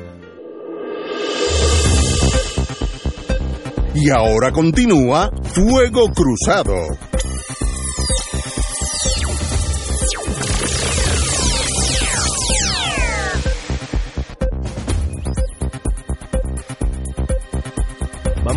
Y 3.94 4.11
ahora 4.11 4.50
continúa 4.52 5.31
Fuego 5.42 6.11
Cruzado. 6.12 6.74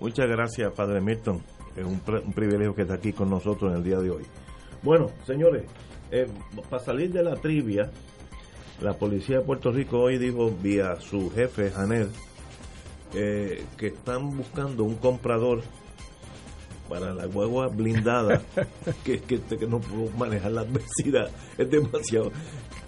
Muchas 0.00 0.28
gracias, 0.28 0.72
Padre 0.74 1.00
Milton. 1.00 1.40
Es 1.78 1.84
un, 1.84 2.00
un 2.26 2.32
privilegio 2.32 2.74
que 2.74 2.82
está 2.82 2.94
aquí 2.94 3.12
con 3.12 3.30
nosotros 3.30 3.70
en 3.70 3.78
el 3.78 3.84
día 3.84 3.98
de 3.98 4.10
hoy. 4.10 4.24
Bueno, 4.82 5.10
señores, 5.26 5.64
eh, 6.10 6.26
para 6.70 6.82
salir 6.82 7.12
de 7.12 7.22
la 7.22 7.36
trivia, 7.36 7.90
la 8.80 8.94
policía 8.94 9.38
de 9.38 9.44
Puerto 9.44 9.70
Rico 9.70 10.00
hoy 10.00 10.18
dijo 10.18 10.50
vía 10.50 11.00
su 11.00 11.30
jefe, 11.30 11.70
Janel, 11.70 12.08
eh, 13.14 13.64
que 13.76 13.88
están 13.88 14.36
buscando 14.36 14.84
un 14.84 14.96
comprador 14.96 15.62
para 16.88 17.12
la 17.12 17.26
guagua 17.26 17.68
blindada, 17.68 18.42
que, 19.04 19.20
que, 19.20 19.40
que 19.40 19.66
no 19.66 19.80
puedo 19.80 20.10
manejar 20.16 20.52
la 20.52 20.62
adversidad, 20.62 21.30
es 21.56 21.70
demasiado. 21.70 22.32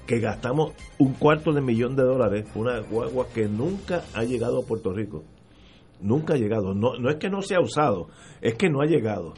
Que 0.07 0.19
gastamos 0.19 0.73
un 0.99 1.13
cuarto 1.15 1.53
de 1.53 1.61
millón 1.61 1.95
de 1.95 2.03
dólares, 2.03 2.47
una 2.55 2.81
guagua 2.81 3.29
que 3.33 3.47
nunca 3.47 4.05
ha 4.15 4.25
llegado 4.25 4.61
a 4.61 4.67
Puerto 4.67 4.93
Rico. 4.93 5.23
Nunca 6.01 6.35
ha 6.35 6.37
llegado. 6.37 6.75
No, 6.75 6.97
no 6.99 7.11
es 7.11 7.17
que 7.17 7.31
no 7.31 7.43
se 7.43 7.55
ha 7.55 7.61
usado, 7.61 8.09
es 8.41 8.55
que 8.55 8.71
no 8.71 8.81
ha 8.81 8.87
llegado. 8.87 9.35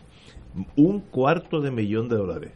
Un 0.77 1.01
cuarto 1.01 1.61
de 1.61 1.70
millón 1.70 2.09
de 2.09 2.16
dólares. 2.16 2.53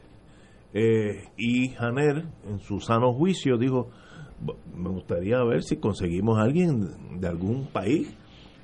Eh, 0.74 1.24
y 1.38 1.70
Janer, 1.70 2.26
en 2.46 2.58
su 2.60 2.80
sano 2.80 3.14
juicio, 3.14 3.56
dijo, 3.56 3.88
me 4.74 4.90
gustaría 4.90 5.42
ver 5.42 5.62
si 5.62 5.76
conseguimos 5.76 6.38
a 6.38 6.42
alguien 6.42 7.18
de 7.18 7.28
algún 7.28 7.66
país. 7.68 8.14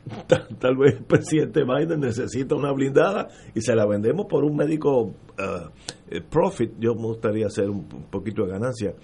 Tal, 0.59 0.77
vez 0.77 0.97
el 0.97 1.05
presidente 1.05 1.63
Biden 1.65 2.01
necesita 2.01 2.57
una 2.57 2.73
blindada 2.73 3.29
y 3.55 3.61
se 3.61 3.75
la 3.75 3.87
vendemos 3.87 4.27
por 4.29 4.45
un 4.45 4.57
médico 4.57 5.03
uh, 5.05 6.29
profit. 6.29 6.73
Yo 6.79 6.95
me 6.95 7.07
gustaría 7.07 7.47
hacer 7.47 7.71
un 7.71 7.87
poquito 8.11 8.45
de 8.45 8.51
ganancia. 8.51 8.95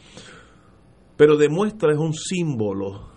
Pero 1.16 1.37
demuestra, 1.37 1.92
es 1.92 1.98
un 1.98 2.12
símbolo 2.12 3.09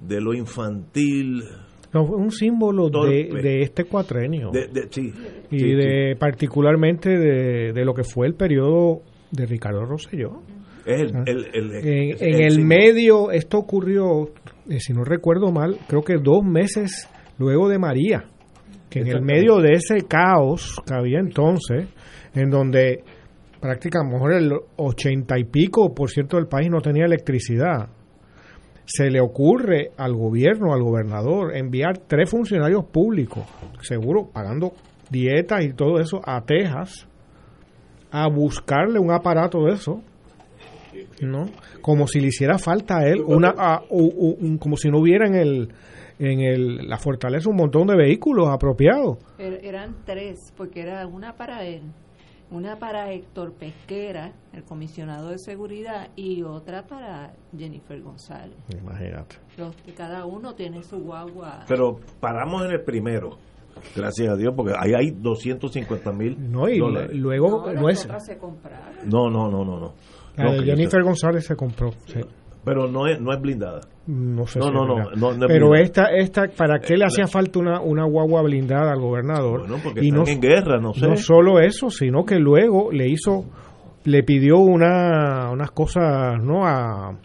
de 0.00 0.20
lo 0.20 0.34
infantil, 0.34 1.44
no, 1.92 2.04
un 2.04 2.30
símbolo 2.30 2.88
de, 2.88 3.28
de, 3.42 3.62
este 3.62 3.84
cuatrenio. 3.84 4.50
De, 4.50 4.68
de, 4.68 4.88
sí, 4.90 5.12
y 5.50 5.58
sí, 5.58 5.74
de 5.74 6.12
sí. 6.12 6.18
particularmente 6.18 7.10
de, 7.10 7.84
lo 7.84 7.92
que 7.92 8.04
fue 8.04 8.26
el 8.26 8.34
periodo 8.34 9.02
de 9.30 9.46
Ricardo 9.46 9.84
Rosselló. 9.84 10.42
El, 10.86 11.14
el, 11.26 11.46
el, 11.52 11.74
en, 11.76 12.16
en 12.18 12.42
el, 12.44 12.64
medio, 12.64 13.30
esto 13.30 13.58
ocurrió, 13.58 14.30
eh, 14.68 14.80
si 14.80 14.92
no 14.92 15.04
recuerdo 15.04 15.52
mal, 15.52 15.78
creo 15.86 16.02
que 16.02 16.14
dos 16.14 16.42
meses 16.42 17.08
luego 17.38 17.68
de 17.68 17.78
María, 17.78 18.24
que 18.90 19.00
en 19.00 19.08
el 19.08 19.22
medio 19.22 19.58
de 19.58 19.74
ese 19.74 20.06
caos 20.08 20.76
que 20.84 20.94
había 20.94 21.20
entonces, 21.20 21.86
en 22.34 22.50
donde 22.50 23.04
prácticamente, 23.60 24.14
mejor 24.14 24.32
el 24.32 24.52
ochenta 24.76 25.38
y 25.38 25.44
pico 25.44 25.94
por 25.94 26.10
ciento 26.10 26.36
del 26.36 26.48
país 26.48 26.68
no 26.68 26.80
tenía 26.80 27.04
electricidad. 27.04 27.90
Se 28.84 29.10
le 29.10 29.20
ocurre 29.20 29.92
al 29.96 30.14
gobierno, 30.14 30.72
al 30.72 30.82
gobernador, 30.82 31.56
enviar 31.56 31.98
tres 31.98 32.28
funcionarios 32.28 32.84
públicos, 32.84 33.44
seguro 33.80 34.28
pagando 34.32 34.72
dietas 35.10 35.64
y 35.64 35.72
todo 35.72 36.00
eso, 36.00 36.20
a 36.24 36.40
Texas, 36.44 37.06
a 38.10 38.28
buscarle 38.28 38.98
un 38.98 39.12
aparato 39.12 39.64
de 39.64 39.74
eso, 39.74 40.02
¿no? 41.20 41.46
Como 41.80 42.06
si 42.06 42.20
le 42.20 42.28
hiciera 42.28 42.58
falta 42.58 42.98
a 42.98 43.06
él, 43.06 43.22
una, 43.24 43.54
como 44.58 44.76
si 44.76 44.90
no 44.90 44.98
hubiera 44.98 45.26
en 45.26 45.34
el, 45.34 45.68
en 46.18 46.40
el, 46.40 46.88
la 46.88 46.98
fortaleza 46.98 47.50
un 47.50 47.56
montón 47.56 47.86
de 47.86 47.96
vehículos 47.96 48.48
apropiados. 48.48 49.18
Er, 49.38 49.60
eran 49.62 49.96
tres, 50.04 50.52
porque 50.56 50.82
era 50.82 51.06
una 51.06 51.34
para 51.34 51.64
él, 51.64 51.82
una 52.52 52.78
para 52.78 53.10
Héctor 53.10 53.54
Pesquera, 53.54 54.32
el 54.52 54.62
comisionado 54.62 55.30
de 55.30 55.38
seguridad, 55.38 56.10
y 56.16 56.42
otra 56.42 56.86
para 56.86 57.32
Jennifer 57.56 58.00
González. 58.02 58.56
Imagínate. 58.78 59.36
cada 59.96 60.26
uno 60.26 60.54
tiene 60.54 60.82
su 60.82 60.98
guagua. 60.98 61.64
Pero 61.66 61.98
paramos 62.20 62.64
en 62.66 62.72
el 62.72 62.82
primero. 62.82 63.38
Gracias 63.96 64.28
a 64.28 64.36
Dios, 64.36 64.52
porque 64.54 64.74
ahí 64.78 64.92
hay 64.94 65.10
250 65.10 66.12
mil. 66.12 66.36
No, 66.50 66.68
y 66.68 66.78
luego 66.78 67.72
no, 67.72 67.88
es. 67.88 68.06
No, 69.06 69.30
no, 69.30 69.50
no, 69.50 69.64
no. 69.64 69.80
no. 69.80 70.62
Jennifer 70.62 71.02
González 71.02 71.46
se 71.46 71.56
compró. 71.56 71.90
Sí 72.06 72.20
pero 72.64 72.88
no 72.88 73.06
es 73.06 73.20
no 73.20 73.32
es 73.32 73.40
blindada. 73.40 73.80
No 74.06 74.46
sé. 74.46 74.58
No, 74.58 74.70
no, 74.70 74.86
no, 74.86 75.46
Pero 75.46 75.74
esta 75.74 76.06
esta 76.06 76.48
para 76.48 76.80
qué 76.80 76.96
le 76.96 77.04
hacía 77.04 77.26
falta 77.26 77.58
una 77.58 77.80
una 77.80 78.04
guagua 78.04 78.42
blindada 78.42 78.92
al 78.92 79.00
gobernador? 79.00 79.60
Bueno, 79.60 79.76
porque 79.82 80.04
y 80.04 80.10
no, 80.10 80.26
en 80.26 80.40
guerra, 80.40 80.80
no 80.80 80.92
sé. 80.92 81.06
No 81.06 81.16
solo 81.16 81.60
eso, 81.60 81.90
sino 81.90 82.24
que 82.24 82.38
luego 82.38 82.90
le 82.90 83.08
hizo 83.08 83.44
le 84.04 84.22
pidió 84.22 84.58
una 84.58 85.50
unas 85.50 85.70
cosas 85.70 86.42
no 86.42 86.66
a 86.66 87.16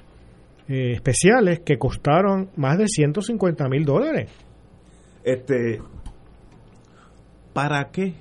eh, 0.67 0.93
especiales 0.93 1.62
que 1.62 1.78
costaron 1.78 2.50
más 2.56 2.78
de 2.78 2.88
150 2.88 3.67
mil 3.69 3.86
dólares. 3.86 4.30
Este, 5.23 5.82
¿para 7.54 7.89
qué? 7.91 8.13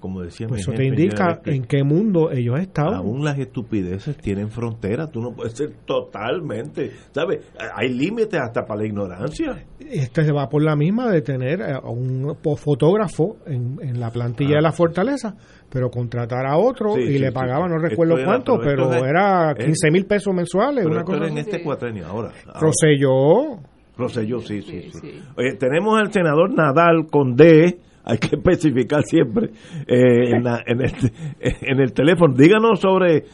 Como 0.00 0.22
decía 0.22 0.48
pues 0.48 0.62
eso 0.62 0.72
te 0.72 0.84
indica 0.84 1.40
en 1.44 1.64
qué 1.64 1.84
mundo 1.84 2.30
ellos 2.30 2.58
estaban. 2.58 2.94
Aún 2.94 3.24
las 3.24 3.38
estupideces 3.38 4.16
tienen 4.16 4.50
frontera, 4.50 5.06
tú 5.08 5.20
no 5.20 5.32
puedes 5.32 5.52
ser 5.52 5.72
totalmente, 5.84 6.90
¿sabes? 7.12 7.46
Hay 7.74 7.90
límites 7.90 8.40
hasta 8.40 8.64
para 8.64 8.80
la 8.80 8.86
ignorancia. 8.86 9.64
Este 9.78 10.24
se 10.24 10.32
va 10.32 10.48
por 10.48 10.62
la 10.62 10.74
misma 10.74 11.10
de 11.10 11.22
tener 11.22 11.62
a 11.62 11.80
un 11.80 12.36
fotógrafo 12.56 13.36
en, 13.46 14.00
la 14.00 14.10
plantilla 14.10 14.56
de 14.56 14.62
la 14.62 14.70
ah. 14.70 14.72
fortaleza, 14.72 15.34
pero 15.70 15.90
contratar 15.90 16.46
a 16.46 16.56
otro 16.56 16.98
y 16.98 17.18
le 17.18 17.32
pagaba, 17.32 17.68
no 17.68 17.78
recuerdo 17.78 18.16
cuánto, 18.24 18.58
pero, 18.58 18.92
era 19.04 19.54
15 19.54 19.90
mil 19.90 20.06
pesos 20.06 20.34
mensuales. 20.34 20.86
una 20.86 21.04
cosa 21.04 21.26
en 21.26 21.38
este 21.38 21.62
cuatrenio 21.62 22.06
ahora. 22.06 22.32
Procelló. 22.58 23.58
Procelló, 23.96 24.40
sí, 24.40 24.62
sí, 24.62 24.90
sí. 24.92 25.22
Oye, 25.36 25.56
tenemos 25.56 26.00
al 26.00 26.10
senador 26.10 26.54
Nadal 26.54 27.06
con 27.10 27.36
D 27.36 27.78
hay 28.04 28.18
que 28.18 28.36
especificar 28.36 29.02
siempre 29.04 29.50
eh, 29.86 30.30
en, 30.30 30.46
en, 30.46 30.82
este, 30.82 31.12
en 31.40 31.80
el 31.80 31.92
teléfono. 31.92 32.34
Díganos 32.34 32.80
sobre, 32.80 33.24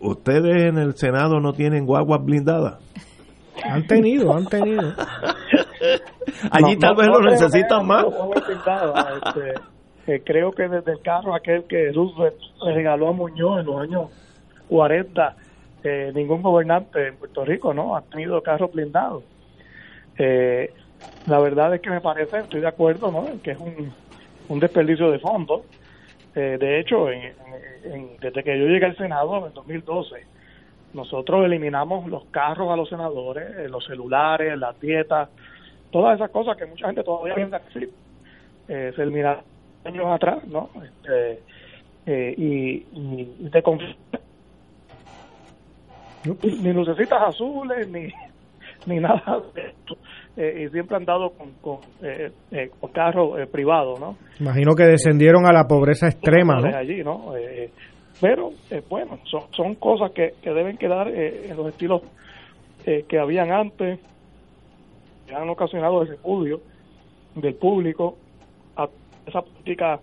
ustedes 0.00 0.64
en 0.64 0.78
el 0.78 0.96
Senado 0.96 1.40
no 1.40 1.52
tienen 1.52 1.86
guaguas 1.86 2.24
blindadas. 2.24 2.82
Han 3.64 3.86
tenido, 3.86 4.34
han 4.34 4.46
tenido. 4.46 4.82
Allí 6.50 6.76
tal 6.76 6.94
vez 6.96 7.06
lo 7.06 7.20
necesitan 7.20 7.86
más. 7.86 8.04
Este, 8.04 9.54
eh, 10.12 10.22
creo 10.24 10.52
que 10.52 10.68
desde 10.68 10.92
el 10.92 11.00
carro 11.00 11.34
aquel 11.34 11.64
que 11.64 11.90
Roosevelt 11.92 12.36
le 12.64 12.74
regaló 12.74 13.08
a 13.08 13.12
Muñoz 13.12 13.60
en 13.60 13.66
los 13.66 13.80
años 13.80 14.10
40, 14.68 15.36
eh, 15.84 16.12
ningún 16.14 16.42
gobernante 16.42 17.08
en 17.08 17.16
Puerto 17.16 17.44
Rico 17.44 17.72
no 17.72 17.96
ha 17.96 18.02
tenido 18.02 18.42
carros 18.42 18.72
blindados. 18.72 19.24
la 20.18 21.38
verdad 21.40 21.74
es 21.74 21.80
que 21.80 21.90
me 21.90 22.00
parece, 22.00 22.38
estoy 22.38 22.60
de 22.60 22.68
acuerdo, 22.68 23.10
¿no? 23.10 23.26
que 23.42 23.52
es 23.52 23.58
un 23.58 23.92
un 24.48 24.60
desperdicio 24.60 25.10
de 25.10 25.18
fondos. 25.18 25.62
Eh, 26.34 26.58
de 26.60 26.80
hecho, 26.80 27.06
desde 28.20 28.44
que 28.44 28.58
yo 28.58 28.66
llegué 28.66 28.86
al 28.86 28.96
Senado 28.96 29.46
en 29.46 29.54
2012, 29.54 30.26
nosotros 30.92 31.44
eliminamos 31.44 32.08
los 32.08 32.24
carros 32.26 32.70
a 32.70 32.76
los 32.76 32.88
senadores, 32.88 33.56
eh, 33.56 33.68
los 33.68 33.84
celulares, 33.84 34.58
las 34.58 34.78
dietas, 34.80 35.28
todas 35.90 36.16
esas 36.16 36.30
cosas 36.30 36.56
que 36.56 36.66
mucha 36.66 36.86
gente 36.86 37.02
todavía 37.02 37.34
piensa 37.34 37.60
que 37.60 37.88
eh, 38.68 38.92
se 38.94 39.02
eliminaron 39.02 39.44
años 39.84 40.06
atrás, 40.06 40.44
¿no? 40.46 40.70
Este, 40.82 41.40
y, 42.36 42.86
y, 42.92 43.50
te 43.50 43.62
ni 46.24 46.72
lucecitas 46.72 47.22
azules, 47.22 47.88
ni, 47.88 48.08
ni 48.86 49.00
nada 49.00 49.42
de 49.54 49.68
esto. 49.68 49.96
Eh, 50.36 50.64
y 50.64 50.68
siempre 50.68 50.98
han 50.98 51.06
dado 51.06 51.30
con, 51.30 51.52
con, 51.62 51.78
eh, 52.02 52.30
eh, 52.50 52.70
con 52.78 52.92
carros 52.92 53.48
privados, 53.48 53.98
¿no? 53.98 54.18
Imagino 54.38 54.74
que 54.74 54.84
descendieron 54.84 55.46
a 55.46 55.52
la 55.52 55.64
pobreza 55.64 56.08
extrema, 56.08 56.60
¿no? 56.60 56.76
Allí, 56.76 57.02
¿no? 57.02 57.32
pero, 58.20 58.50
bueno, 58.90 59.18
son, 59.24 59.44
son 59.52 59.74
cosas 59.76 60.10
que, 60.12 60.34
que 60.42 60.50
deben 60.50 60.76
quedar 60.76 61.08
en 61.08 61.56
los 61.56 61.68
estilos 61.68 62.02
que 62.84 63.18
habían 63.18 63.50
antes, 63.50 63.98
que 65.26 65.34
han 65.34 65.48
ocasionado 65.48 66.02
el 66.02 66.08
repudio 66.08 66.60
del 67.34 67.54
público 67.54 68.16
a 68.76 68.88
esa 69.26 69.42
política 69.42 70.00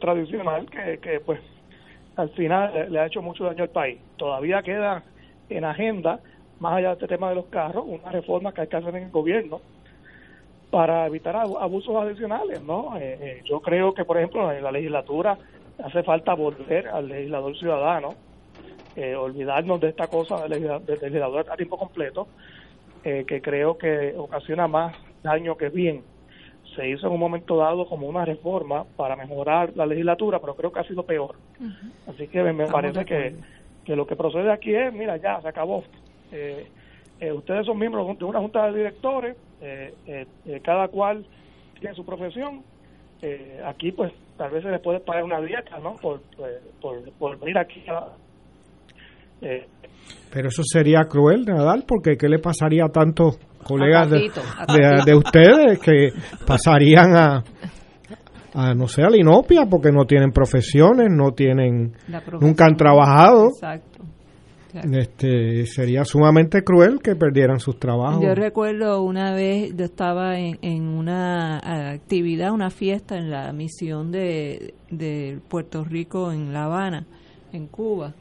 tradicional 0.00 0.68
que, 0.70 0.98
que, 0.98 1.20
pues, 1.20 1.40
al 2.16 2.30
final 2.30 2.90
le 2.90 2.98
ha 2.98 3.06
hecho 3.06 3.22
mucho 3.22 3.44
daño 3.44 3.64
al 3.64 3.70
país. 3.70 4.00
Todavía 4.16 4.62
queda 4.62 5.02
en 5.48 5.64
agenda 5.64 6.20
más 6.60 6.74
allá 6.74 6.88
de 6.88 6.94
este 6.94 7.08
tema 7.08 7.28
de 7.28 7.36
los 7.36 7.46
carros, 7.46 7.84
una 7.86 8.10
reforma 8.10 8.52
que 8.52 8.62
hay 8.62 8.66
que 8.66 8.76
hacer 8.76 8.94
en 8.96 9.04
el 9.04 9.10
gobierno 9.10 9.60
para 10.70 11.06
evitar 11.06 11.36
abusos 11.36 11.96
adicionales, 11.96 12.62
¿no? 12.62 12.96
Eh, 12.98 13.18
eh, 13.20 13.42
yo 13.44 13.60
creo 13.60 13.94
que, 13.94 14.04
por 14.04 14.18
ejemplo, 14.18 14.52
en 14.52 14.62
la 14.62 14.72
legislatura 14.72 15.38
hace 15.82 16.02
falta 16.02 16.34
volver 16.34 16.88
al 16.88 17.08
legislador 17.08 17.56
ciudadano, 17.56 18.14
eh, 18.96 19.14
olvidarnos 19.14 19.80
de 19.80 19.88
esta 19.88 20.08
cosa 20.08 20.46
del 20.46 20.84
legislador, 21.00 21.46
a 21.50 21.56
tiempo 21.56 21.78
completo, 21.78 22.28
que 23.02 23.40
creo 23.40 23.78
que 23.78 24.12
ocasiona 24.18 24.68
más 24.68 24.94
daño 25.22 25.56
que 25.56 25.70
bien. 25.70 26.02
Se 26.76 26.86
hizo 26.86 27.06
en 27.06 27.14
un 27.14 27.20
momento 27.20 27.56
dado 27.56 27.86
como 27.86 28.06
una 28.06 28.26
reforma 28.26 28.84
para 28.96 29.16
mejorar 29.16 29.72
la 29.76 29.86
legislatura, 29.86 30.40
pero 30.40 30.54
creo 30.54 30.72
que 30.72 30.80
ha 30.80 30.84
sido 30.84 31.04
peor. 31.04 31.36
Así 32.06 32.28
que 32.28 32.42
me, 32.42 32.66
parece 32.66 33.06
que, 33.06 33.34
que 33.86 33.96
lo 33.96 34.06
que 34.06 34.14
procede 34.14 34.52
aquí 34.52 34.74
es, 34.74 34.92
mira, 34.92 35.16
ya, 35.16 35.40
se 35.40 35.48
acabó, 35.48 35.84
eh, 36.32 36.66
eh, 37.20 37.32
ustedes 37.32 37.66
son 37.66 37.78
miembros 37.78 38.16
de 38.18 38.24
una 38.24 38.38
junta 38.38 38.66
de 38.66 38.78
directores, 38.78 39.36
eh, 39.60 39.92
eh, 40.06 40.60
cada 40.62 40.88
cual 40.88 41.26
tiene 41.80 41.94
su 41.94 42.04
profesión. 42.04 42.62
aquí, 43.64 43.90
pues, 43.90 44.12
tal 44.36 44.52
vez 44.52 44.62
se 44.62 44.70
les 44.70 44.80
puede 44.80 45.00
pagar 45.00 45.24
una 45.24 45.40
dieta, 45.40 45.78
¿no? 45.80 45.94
Por, 45.96 46.20
pues, 46.36 47.02
por, 47.18 47.38
venir 47.40 47.58
aquí 47.58 47.82
Pero 50.32 50.48
eso 50.48 50.62
sería 50.64 51.04
cruel, 51.08 51.44
Nadal, 51.44 51.84
porque 51.86 52.16
¿qué 52.16 52.28
le 52.28 52.38
pasaría 52.38 52.84
a 52.84 52.88
tantos 52.88 53.38
colegas 53.64 54.08
de, 54.10 54.30
de, 55.04 55.14
ustedes 55.14 55.80
que 55.80 56.10
pasarían 56.46 57.16
a, 57.16 57.42
a, 58.54 58.74
no 58.74 58.86
sé, 58.86 59.02
a 59.02 59.10
la 59.10 59.16
inopia 59.16 59.66
porque 59.68 59.90
no 59.90 60.04
tienen 60.04 60.30
profesiones, 60.30 61.08
no 61.10 61.32
tienen, 61.32 61.94
nunca 62.40 62.66
han 62.66 62.76
trabajado. 62.76 63.48
Exacto. 63.48 64.07
Este, 64.92 65.66
sería 65.66 66.04
sumamente 66.04 66.62
cruel 66.62 67.00
que 67.00 67.16
perdieran 67.16 67.60
sus 67.60 67.78
trabajos. 67.78 68.22
Yo 68.22 68.34
recuerdo 68.34 69.02
una 69.02 69.34
vez, 69.34 69.74
yo 69.76 69.84
estaba 69.84 70.38
en, 70.38 70.88
una 70.88 71.92
actividad, 71.92 72.52
una 72.52 72.70
fiesta 72.70 73.16
en 73.16 73.30
la 73.30 73.52
misión 73.52 74.10
de, 74.10 74.74
de 74.90 75.38
Puerto 75.48 75.84
Rico 75.84 76.32
en 76.32 76.52
La 76.52 76.64
Habana, 76.64 77.06
en 77.52 77.66
Cuba, 77.66 78.14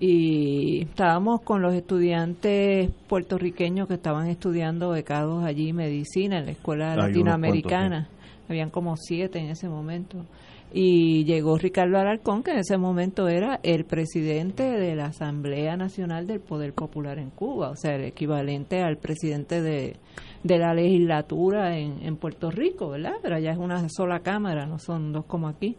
y 0.00 0.82
estábamos 0.82 1.40
con 1.42 1.60
los 1.60 1.74
estudiantes 1.74 2.90
puertorriqueños 3.08 3.88
que 3.88 3.94
estaban 3.94 4.28
estudiando 4.28 4.90
becados 4.90 5.44
allí 5.44 5.72
medicina 5.72 6.38
en 6.38 6.46
la 6.46 6.52
escuela 6.52 6.94
latinoamericana. 6.94 8.08
Habían 8.48 8.70
como 8.70 8.96
siete 8.96 9.40
en 9.40 9.50
ese 9.50 9.68
momento 9.68 10.24
y 10.72 11.24
llegó 11.24 11.56
Ricardo 11.56 11.98
Alarcón, 11.98 12.42
que 12.42 12.50
en 12.50 12.58
ese 12.58 12.76
momento 12.76 13.28
era 13.28 13.58
el 13.62 13.84
presidente 13.84 14.64
de 14.64 14.94
la 14.94 15.06
Asamblea 15.06 15.76
Nacional 15.76 16.26
del 16.26 16.40
Poder 16.40 16.74
Popular 16.74 17.18
en 17.18 17.30
Cuba, 17.30 17.70
o 17.70 17.76
sea, 17.76 17.94
el 17.94 18.04
equivalente 18.04 18.82
al 18.82 18.98
presidente 18.98 19.62
de, 19.62 19.96
de 20.42 20.58
la 20.58 20.74
legislatura 20.74 21.78
en, 21.78 22.02
en 22.02 22.16
Puerto 22.16 22.50
Rico, 22.50 22.90
¿verdad? 22.90 23.14
Pero 23.22 23.36
allá 23.36 23.52
es 23.52 23.58
una 23.58 23.88
sola 23.88 24.20
cámara, 24.20 24.66
no 24.66 24.78
son 24.78 25.12
dos 25.12 25.24
como 25.24 25.48
aquí. 25.48 25.76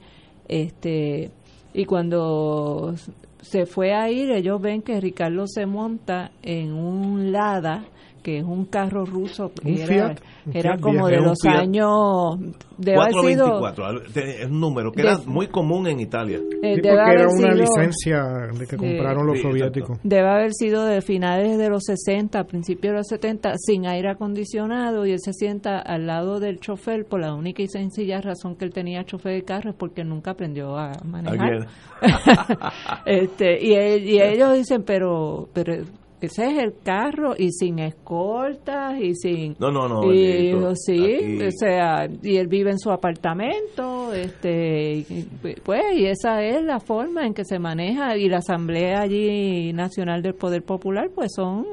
Este, 0.48 1.30
y 1.74 1.86
cuando 1.86 2.96
se 3.42 3.66
fue 3.68 3.94
a 3.94 4.10
ir, 4.10 4.32
ellos 4.32 4.60
ven 4.60 4.82
que 4.82 5.00
Ricardo 5.00 5.46
se 5.48 5.68
monta 5.68 6.32
en 6.42 6.74
un 6.74 7.32
Lada 7.32 7.86
que 8.30 8.38
es 8.40 8.44
un 8.44 8.66
carro 8.66 9.06
ruso, 9.06 9.52
Un 9.64 9.74
era, 9.74 9.86
Fiat, 9.88 10.18
era 10.54 10.72
Fiat 10.74 10.80
como 10.82 11.08
viejo. 11.08 11.22
de 11.22 11.28
los 11.28 11.38
Fiat 11.42 11.56
años, 11.62 12.40
debe 12.78 12.98
haber 13.00 13.14
sido, 13.14 13.60
424, 13.60 14.22
es 14.22 14.46
un 14.46 14.60
número 14.60 14.92
que 14.92 15.02
era 15.02 15.18
De- 15.18 15.26
muy 15.26 15.48
común 15.48 15.88
en 15.88 16.00
Italia. 16.00 16.38
eh, 16.38 16.76
Sí, 16.76 16.82
porque 16.82 16.90
era 16.90 17.06
haber 17.06 17.28
una 17.28 17.54
sido- 17.54 17.66
licencia 17.66 18.24
de 18.58 18.68
que 18.68 18.78
compraron 18.78 19.26
los 19.26 19.38
Sí, 19.38 19.44
soviéticos. 19.44 19.98
Debe 20.04 20.28
haber 20.30 20.54
sido 20.54 20.86
de 20.86 21.02
finales 21.02 21.58
de 21.58 21.70
los 21.70 21.84
60, 21.86 22.44
principios 22.44 22.92
de 22.94 22.98
los 23.00 23.08
70, 23.08 23.54
sin 23.58 23.88
aire 23.88 24.10
acondicionado 24.12 25.06
y 25.06 25.12
él 25.14 25.20
se 25.20 25.34
sienta 25.34 25.80
al 25.80 26.06
lado 26.06 26.40
del 26.40 26.60
chofer 26.60 27.06
por 27.06 27.20
la 27.22 27.34
única 27.34 27.62
y 27.64 27.68
sencilla 27.68 28.22
razón 28.22 28.56
que 28.56 28.66
él 28.66 28.72
tenía 28.74 29.04
chofer 29.06 29.34
de 29.34 29.44
carro 29.44 29.72
es 29.72 29.76
porque 29.76 30.04
nunca 30.04 30.32
aprendió 30.32 30.78
a 30.78 30.92
manejar. 31.04 31.68
Este 33.06 33.66
y, 33.66 33.74
él- 33.74 34.06
y 34.08 34.22
ellos 34.22 34.54
dicen, 34.54 34.84
pero 34.84 35.48
pero 35.54 35.74
ese 36.22 36.46
es 36.52 36.58
el 36.60 36.74
carro 36.84 37.34
y 37.38 37.52
sin 37.52 37.80
escoltas 37.80 39.00
y 39.00 39.14
sin 39.16 39.56
No, 39.60 39.72
no, 39.72 39.88
no. 39.88 40.14
y 40.14 40.52
sí, 40.76 41.04
aquí- 41.04 41.44
o 41.44 41.52
sea, 41.52 42.08
y 42.24 42.38
él 42.38 42.48
vive 42.48 42.72
en 42.72 42.80
su 42.80 42.92
apartamento, 42.92 44.14
este, 44.14 44.98
y, 44.98 45.28
pues, 45.64 45.82
y 45.96 46.06
esa 46.06 46.44
es 46.44 46.64
la 46.64 46.80
forma 46.80 47.26
en 47.26 47.34
que 47.34 47.46
se 47.46 47.60
maneja, 47.60 48.18
y 48.18 48.28
la 48.30 48.38
Asamblea 48.38 49.02
allí 49.02 49.72
Nacional 49.74 50.22
del 50.22 50.34
Poder 50.36 50.64
Popular, 50.64 51.10
pues 51.14 51.32
son 51.36 51.66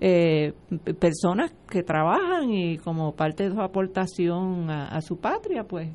eh, 0.00 0.52
personas 0.98 1.52
que 1.68 1.82
trabajan 1.82 2.50
y 2.50 2.78
como 2.78 3.12
parte 3.12 3.44
de 3.48 3.54
su 3.54 3.60
aportación 3.60 4.70
a, 4.70 4.88
a 4.88 5.00
su 5.02 5.18
patria, 5.18 5.64
pues, 5.64 5.88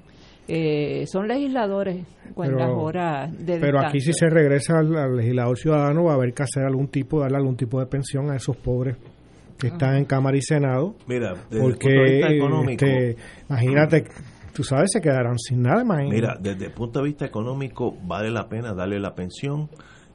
eh, 0.47 1.05
son 1.07 1.27
legisladores 1.27 2.05
cuantas 2.33 2.57
Pero- 2.67 2.77
horas 2.81 3.45
del 3.45 3.59
Pero 3.61 3.79
aquí 3.79 3.99
si 3.99 4.13
se 4.13 4.29
regresa 4.29 4.77
al, 4.79 4.95
al 4.95 5.17
legislador 5.17 5.57
ciudadano 5.57 6.03
va 6.03 6.11
a 6.11 6.15
haber 6.15 6.33
que 6.33 6.43
hacer 6.43 6.63
algún 6.63 6.87
tipo, 6.87 7.19
darle 7.21 7.37
algún 7.37 7.55
tipo 7.55 7.79
de 7.79 7.85
pensión 7.87 8.29
a 8.31 8.35
esos 8.35 8.55
pobres 8.57 8.95
que 9.57 9.67
están 9.67 9.95
en 9.95 10.05
Cámara 10.05 10.35
y 10.37 10.41
Senado. 10.41 10.95
Mira, 11.07 11.33
desde 11.49 11.65
el 11.65 11.71
punto 11.71 11.87
de 11.87 12.03
vista 12.11 12.29
económico, 12.33 12.85
este, 12.85 13.15
imagínate, 13.49 14.03
tú 14.53 14.63
sabes, 14.63 14.89
se 14.91 14.99
quedarán 15.01 15.37
sin 15.39 15.61
nada, 15.61 15.81
imagínate. 15.81 16.15
mira, 16.15 16.37
desde 16.39 16.65
el 16.65 16.71
punto 16.73 16.99
de 16.99 17.05
vista 17.05 17.25
económico 17.25 17.95
vale 18.03 18.29
la 18.31 18.47
pena 18.49 18.73
darle 18.73 18.99
la 18.99 19.15
pensión 19.15 19.69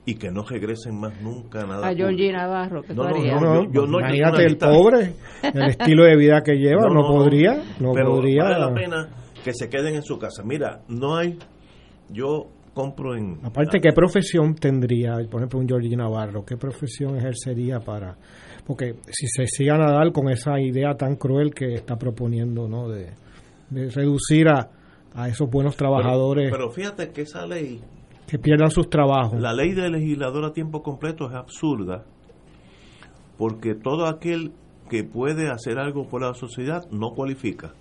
y 0.05 0.15
que 0.17 0.31
no 0.31 0.43
regresen 0.45 0.99
más 1.01 1.21
nunca 1.23 1.65
nada. 1.67 1.89
a 1.89 1.95
Georgie 1.95 2.33
Navarro, 2.33 2.83
que 2.83 2.93
No, 2.95 3.05
no? 3.05 3.11
No, 3.11 3.41
no, 3.41 3.65
yo- 3.65 3.71
yo 3.73 3.87
no- 3.87 3.93
yo 3.93 3.99
imagínate 4.01 4.45
el 4.45 4.57
pobre, 4.59 5.13
el 5.43 5.63
estilo 5.71 6.05
de 6.05 6.17
vida 6.17 6.43
que 6.43 6.55
lleva, 6.57 6.83
no, 6.93 7.01
podría, 7.07 7.63
no 7.81 7.93
pero 7.95 8.11
podría. 8.17 8.43
Vale 8.45 8.59
la 8.61 8.75
pena 8.75 9.09
que 9.45 9.53
se 9.55 9.69
queden 9.69 9.95
en 9.95 10.03
su 10.03 10.19
casa. 10.19 10.43
Mira, 10.45 10.83
no 10.89 11.17
hay. 11.17 11.39
Yo 12.11 12.49
compro 12.75 13.17
en. 13.17 13.39
Aparte, 13.45 13.81
¿qué 13.81 13.93
profesión 13.93 14.55
tendría, 14.55 15.15
por 15.31 15.41
ejemplo, 15.41 15.59
un 15.59 15.69
Georgie 15.69 15.97
Navarro? 15.97 16.45
¿Qué 16.45 16.57
profesión 16.57 17.17
ejercería 17.17 17.81
para...? 17.81 18.17
Porque 18.67 18.95
si 19.09 19.27
se 19.27 19.47
siga 19.47 19.75
a 19.75 19.79
Nadal 19.79 20.13
con 20.13 20.29
esa 20.29 20.61
idea 20.61 20.95
tan 20.95 21.17
cruel 21.17 21.53
que 21.53 21.75
está 21.75 21.97
proponiendo, 21.97 22.69
¿no? 22.69 22.89
De, 22.89 23.11
de 23.71 23.91
reducir 23.91 24.49
a, 24.49 24.71
a 25.15 25.29
esos 25.29 25.51
buenos 25.51 25.77
trabajadores 25.77 26.51
Pero, 26.53 26.69
pero 26.69 26.71
fíjate 26.71 27.11
que 27.11 27.23
esa 27.23 27.47
ley, 27.47 27.81
que 28.27 28.39
pierdan 28.39 28.71
sus 28.71 28.89
trabajos. 28.89 29.41
la 29.41 29.53
ley 29.53 29.73
de 29.73 29.91
legislador 29.91 30.45
a 30.45 30.53
tiempo 30.53 30.83
completo 30.83 31.29
es 31.29 31.35
absurda 31.35 32.05
porque 33.39 33.75
todo 33.75 34.07
aquel 34.07 34.53
que 34.91 35.03
puede 35.03 35.51
hacer 35.51 35.79
algo 35.79 36.07
por 36.09 36.21
la 36.21 36.35
sociedad 36.35 36.85
no 36.91 37.13
cualifica. 37.15 37.73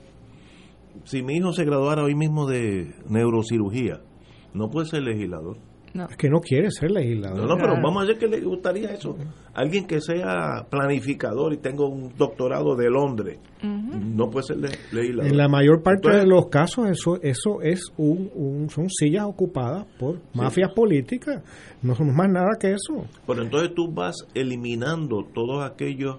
Si 1.03 1.21
mi 1.23 1.35
hijo 1.37 1.53
se 1.53 1.65
graduara 1.65 2.03
hoy 2.03 2.15
mismo 2.15 2.47
de 2.47 2.93
neurocirugía, 3.07 4.01
no 4.53 4.69
puede 4.69 4.87
ser 4.87 5.03
legislador. 5.03 5.57
No. 5.91 6.05
Es 6.07 6.17
que 6.17 6.29
no 6.29 6.39
quiere 6.39 6.69
ser 6.69 6.91
legislador. 6.91 7.39
No, 7.39 7.47
no, 7.47 7.57
pero 7.57 7.73
vamos 7.81 8.03
a 8.03 8.05
ver 8.05 8.19
que 8.19 8.27
le 8.27 8.39
gustaría 8.41 8.91
eso. 8.91 9.17
Alguien 9.55 9.87
que 9.87 9.99
sea 10.01 10.67
planificador 10.69 11.51
y 11.53 11.57
tenga 11.57 11.83
un 11.83 12.13
doctorado 12.15 12.75
de 12.75 12.91
Londres, 12.91 13.39
no 13.63 14.29
puede 14.29 14.43
ser 14.45 14.57
le- 14.57 14.69
legislador. 14.91 15.31
En 15.31 15.37
la 15.37 15.47
mayor 15.47 15.81
parte 15.81 16.09
Entonces, 16.09 16.21
de 16.21 16.27
los 16.29 16.45
casos 16.49 16.89
eso 16.91 17.17
eso 17.23 17.61
es 17.63 17.81
un, 17.97 18.29
un- 18.35 18.69
son 18.69 18.87
sillas 18.87 19.25
ocupadas 19.25 19.87
por 19.99 20.19
mafias 20.35 20.71
políticas. 20.75 21.41
No 21.81 21.95
somos 21.95 22.13
más 22.13 22.29
nada 22.29 22.49
que 22.59 22.67
eso. 22.71 23.07
Pero 23.25 23.41
entonces 23.41 23.73
tú 23.73 23.91
vas 23.91 24.15
eliminando 24.35 25.23
todos 25.33 25.63
aquellos 25.63 26.17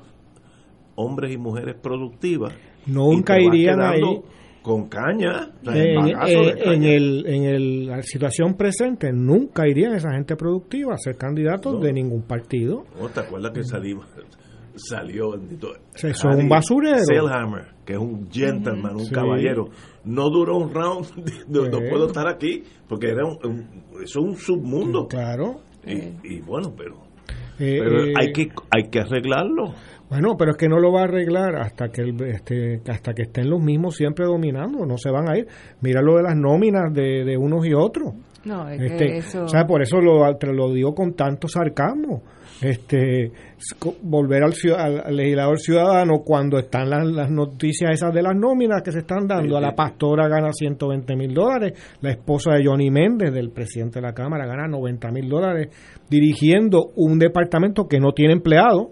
hombres 0.96 1.32
y 1.32 1.38
mujeres 1.38 1.76
productivas. 1.80 2.52
Nunca 2.86 3.34
y 3.38 3.42
te 3.42 3.46
vas 3.46 3.54
irían 3.56 3.76
quedando 3.78 4.06
ahí. 4.08 4.20
Con 4.62 4.88
caña. 4.88 5.52
o 5.66 5.70
sea, 5.72 5.82
En, 5.84 5.94
bagazo 5.96 6.26
de 6.26 6.48
en- 6.50 6.58
caña. 6.58 6.72
en 6.74 6.84
el, 6.84 7.26
en 7.26 7.44
el- 7.44 7.86
la 7.86 8.02
situación 8.02 8.54
presente 8.56 9.10
nunca 9.12 9.66
irían 9.66 9.94
esa 9.94 10.12
gente 10.12 10.36
productiva 10.36 10.94
a 10.94 10.98
ser 10.98 11.16
candidatos 11.16 11.74
No. 11.74 11.80
de 11.80 11.92
ningún 11.92 12.22
partido. 12.22 12.84
¿No 13.00 13.08
te 13.08 13.20
acuerdas 13.20 13.52
que 13.52 13.62
salimos? 13.64 14.06
Salió 14.76 15.32
bendito. 15.32 15.72
Sí, 15.94 16.08
son 16.14 16.36
un 16.38 16.48
basurero. 16.48 16.98
Selhammer, 17.04 17.66
que 17.84 17.94
es 17.94 17.98
un 17.98 18.30
gentleman, 18.30 18.94
un 18.96 19.04
Sí. 19.06 19.12
caballero. 19.14 19.68
No 20.04 20.30
duró 20.30 20.56
un 20.58 20.72
round. 20.72 21.06
No, 21.48 21.62
puedo 21.90 22.06
estar 22.06 22.28
aquí 22.28 22.62
porque 22.88 23.08
era 23.10 23.24
un, 23.26 23.38
un- 23.44 24.02
es 24.02 24.14
un 24.16 24.36
submundo. 24.36 25.06
Claro. 25.08 25.60
Y, 25.86 25.94
y 26.34 26.40
bueno, 26.40 26.72
pero, 26.76 26.96
Eh, 27.60 27.78
pero 27.82 28.04
eh, 28.04 28.12
hay 28.18 28.32
que 28.32 28.48
hay 28.70 28.88
que 28.90 29.00
arreglarlo. 29.00 29.74
Bueno, 30.08 30.34
pero 30.36 30.50
es 30.52 30.56
que 30.56 30.68
no 30.68 30.80
lo 30.80 30.90
va 30.92 31.02
a 31.02 31.04
arreglar 31.04 31.54
hasta 31.56 31.88
que 31.90 32.00
el- 32.02 32.20
este, 32.22 32.80
hasta 32.90 33.12
que 33.12 33.22
estén 33.22 33.48
los 33.48 33.60
mismos 33.62 33.94
siempre 33.94 34.24
dominando, 34.26 34.84
no 34.84 34.96
se 34.96 35.10
van 35.10 35.28
a 35.30 35.38
ir. 35.38 35.46
Mira 35.82 36.02
lo 36.02 36.16
de 36.16 36.22
las 36.24 36.36
nóminas 36.36 36.92
de, 36.92 37.24
de 37.24 37.36
unos 37.36 37.64
y 37.66 37.74
otros. 37.74 38.14
No, 38.44 38.68
es 38.68 38.80
Este, 38.80 38.96
que 39.06 39.16
eso... 39.18 39.44
o 39.44 39.48
sea, 39.48 39.66
por 39.66 39.82
eso 39.82 40.00
lo, 40.00 40.24
lo 40.52 40.72
digo 40.72 40.94
con 40.94 41.12
tanto 41.14 41.46
sarcasmo. 41.46 42.22
Este, 42.62 43.32
volver 44.02 44.42
al, 44.44 44.52
al- 44.76 45.00
al 45.06 45.16
legislador 45.16 45.58
ciudadano 45.58 46.18
cuando 46.24 46.58
están 46.58 46.90
las, 46.90 47.06
las 47.06 47.30
noticias 47.30 47.90
esas 47.92 48.12
de 48.12 48.22
las 48.22 48.36
nóminas 48.36 48.82
que 48.82 48.92
se 48.92 48.98
están 48.98 49.26
dando. 49.26 49.56
A 49.56 49.60
la 49.62 49.74
pastora 49.74 50.28
gana 50.28 50.52
120 50.52 51.16
mil 51.16 51.32
dólares, 51.32 51.72
la 52.02 52.10
esposa 52.10 52.52
de 52.52 52.64
Johnny 52.66 52.90
Méndez, 52.90 53.32
del 53.32 53.50
presidente 53.50 54.00
de 54.00 54.06
la 54.06 54.12
Cámara, 54.12 54.46
gana 54.46 54.68
90 54.68 55.10
mil 55.10 55.28
dólares 55.28 55.68
dirigiendo 56.10 56.90
un 56.96 57.18
departamento 57.18 57.88
que 57.88 57.98
no 57.98 58.12
tiene 58.12 58.34
empleado. 58.34 58.90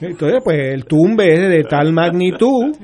Entonces, 0.00 0.40
pues 0.44 0.56
el 0.72 0.84
tumbe 0.84 1.32
es 1.32 1.40
de 1.48 1.64
tal 1.64 1.92
magnitud 1.92 2.76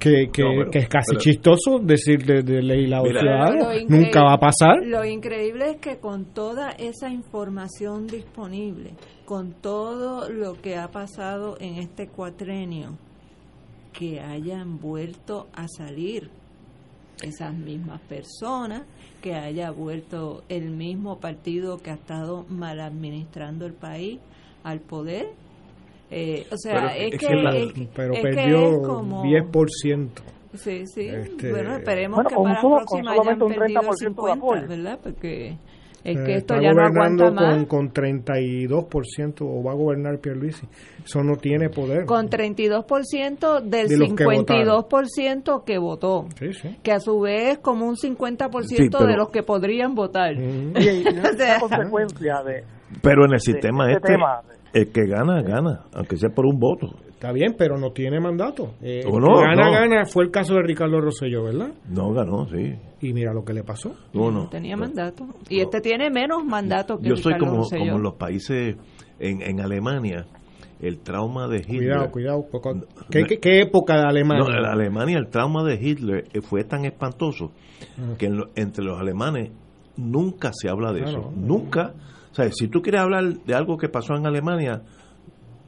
que, 0.00 0.30
que, 0.32 0.42
No, 0.42 0.48
pero- 0.58 0.70
que 0.70 0.78
es 0.80 0.88
casi 0.88 1.10
pero- 1.10 1.20
chistoso 1.20 1.78
decir 1.78 2.24
de, 2.24 2.42
de 2.42 2.62
legislador 2.62 3.08
Mira. 3.08 3.20
ciudadano. 3.20 3.72
Increíble- 3.74 3.98
Nunca 4.06 4.22
va 4.24 4.32
a 4.34 4.40
pasar. 4.40 4.84
Lo 4.84 5.04
increíble 5.04 5.70
es 5.72 5.76
que 5.76 5.98
con 5.98 6.24
toda 6.24 6.70
esa 6.70 7.10
información 7.10 8.06
disponible, 8.06 8.92
con 9.26 9.52
todo 9.52 10.28
lo 10.28 10.54
que 10.60 10.76
ha 10.76 10.88
pasado 10.90 11.56
en 11.60 11.74
este 11.76 12.08
cuatrenio, 12.08 12.96
que 13.92 14.20
hayan 14.20 14.80
vuelto 14.80 15.48
a 15.52 15.66
salir 15.68 16.30
esas 17.22 17.52
mismas 17.54 18.00
personas, 18.02 18.82
que 19.20 19.34
haya 19.34 19.70
vuelto 19.70 20.42
el 20.48 20.70
mismo 20.70 21.18
partido 21.20 21.76
que 21.78 21.90
ha 21.90 21.94
estado 21.94 22.46
mal 22.48 22.80
administrando 22.80 23.66
el 23.66 23.74
país 23.74 24.18
al 24.64 24.80
poder. 24.80 25.26
Eh, 26.10 26.46
o 26.50 26.56
sea, 26.56 26.74
Pero 26.74 26.88
es, 26.88 27.12
es 27.14 27.20
que, 27.20 27.26
que 27.28 27.34
la- 27.36 27.56
es 27.56 27.72
que- 27.72 27.88
Pero 27.94 28.12
es 28.14 28.20
que 28.20 28.28
perdió 28.28 28.70
es 28.82 28.86
como... 28.86 29.22
10%. 29.24 30.08
Sí, 30.54 30.82
sí. 30.86 31.06
Este, 31.06 31.50
bueno, 31.52 31.76
esperemos 31.76 32.16
Bueno, 32.16 32.28
que 32.30 32.34
para 32.36 32.54
la 32.54 32.60
solo- 32.60 32.76
próxima 32.78 33.00
con 33.00 33.08
hayan 33.12 33.16
solamente 33.38 33.44
un 33.44 33.54
perdido 33.54 33.80
el 33.80 33.86
30% 33.86 33.92
de 33.92 34.06
50, 34.08 34.32
apoyo. 34.32 34.68
¿verdad? 34.68 34.98
Porque 35.00 35.48
es 36.02 36.16
Eh, 36.16 36.24
que 36.24 36.34
esto 36.34 36.54
está 36.54 36.60
ya 36.62 36.72
no 36.72 36.74
gobernando 36.88 37.24
aguanta 37.26 37.40
más. 37.46 37.56
con, 37.56 37.64
con 37.66 37.92
32% 37.92 39.42
o 39.42 39.62
va 39.62 39.70
a 39.70 39.74
gobernar 39.74 40.18
Pierluisi. 40.18 40.66
Eso 41.04 41.22
no 41.22 41.36
tiene 41.36 41.68
poder. 41.70 42.04
Con 42.06 42.28
32% 42.28 43.60
del 43.60 43.88
De 43.88 43.96
los 43.96 44.08
que 44.14 44.24
52% 44.24 45.64
que 45.64 45.78
votó. 45.78 46.26
Sí, 46.38 46.52
sí. 46.54 46.76
Que 46.82 46.92
a 46.92 47.00
su 47.00 47.20
vez 47.20 47.52
es 47.52 47.58
como 47.58 47.86
un 47.86 47.96
50% 47.96 48.62
Sí, 48.64 48.88
pero- 48.90 49.06
de 49.06 49.16
los 49.16 49.30
que 49.30 49.42
podrían 49.42 49.94
votar. 49.94 50.34
Ujú. 50.34 50.72
Y, 50.78 50.88
y 50.88 51.04
O 51.18 51.36
sea, 51.36 51.60
consecuencia 51.60 52.42
de, 52.42 52.64
Pero 53.02 53.24
en 53.24 53.32
el 53.32 53.38
de 53.38 53.40
sistema 53.40 53.84
este 53.86 53.96
este, 53.98 54.12
tema. 54.14 54.40
El 54.72 54.90
que 54.92 55.06
gana, 55.06 55.42
gana, 55.42 55.84
aunque 55.94 56.16
sea 56.16 56.30
por 56.30 56.46
un 56.46 56.58
voto. 56.58 56.88
Está 57.08 57.32
bien, 57.32 57.54
pero 57.58 57.76
no 57.76 57.90
tiene 57.92 58.18
mandato. 58.18 58.74
Eh, 58.80 59.02
¿O 59.06 59.18
el 59.18 59.22
no? 59.24 59.34
que 59.36 59.42
gana, 59.42 59.64
No. 59.66 59.72
gana. 59.72 60.04
Fue 60.06 60.24
el 60.24 60.30
caso 60.30 60.54
de 60.54 60.62
Ricardo 60.62 61.00
Rosselló, 61.00 61.44
¿verdad? 61.44 61.70
No 61.88 62.12
ganó, 62.14 62.46
sí. 62.48 62.74
Y 63.02 63.12
mira 63.12 63.34
lo 63.34 63.44
que 63.44 63.52
le 63.52 63.62
pasó. 63.62 63.92
No, 64.14 64.30
no. 64.30 64.48
tenía 64.48 64.74
No. 64.76 64.82
mandato. 64.82 65.26
Y 65.50 65.60
este 65.60 65.80
tiene 65.82 66.08
menos 66.10 66.44
mandato 66.44 66.98
que 66.98 67.10
Yo 67.10 67.16
soy 67.16 67.34
Ricardo 67.34 67.46
como, 67.52 67.62
Rosselló. 67.64 67.92
como 67.92 67.98
los 67.98 68.14
países 68.14 68.76
en, 69.18 69.42
en 69.42 69.60
Alemania, 69.60 70.24
el 70.80 70.98
trauma 71.00 71.46
de 71.46 71.58
Hitler. 71.58 72.08
Cuidado, 72.10 72.44
cuidado. 72.50 72.86
¿Qué, 73.10 73.24
qué, 73.24 73.38
qué 73.38 73.60
época 73.60 73.96
de 73.98 74.04
Alemania? 74.08 74.44
No, 74.48 74.58
en 74.58 74.64
Alemania 74.64 75.18
el 75.18 75.28
trauma 75.28 75.62
de 75.62 75.74
Hitler 75.74 76.24
fue 76.40 76.64
tan 76.64 76.86
espantoso 76.86 77.52
que 78.18 78.26
en 78.26 78.38
lo- 78.38 78.48
entre 78.56 78.82
los 78.82 78.98
alemanes 78.98 79.50
nunca 79.98 80.52
se 80.54 80.70
habla 80.70 80.92
de 80.94 81.02
Ah, 81.02 81.08
eso. 81.10 81.18
no. 81.18 81.32
Nunca. 81.36 81.92
O 82.30 82.34
sea, 82.34 82.50
si 82.52 82.68
tú 82.68 82.80
quieres 82.82 83.00
hablar 83.00 83.24
de 83.24 83.54
algo 83.54 83.76
que 83.76 83.88
pasó 83.88 84.14
en 84.14 84.26
Alemania, 84.26 84.82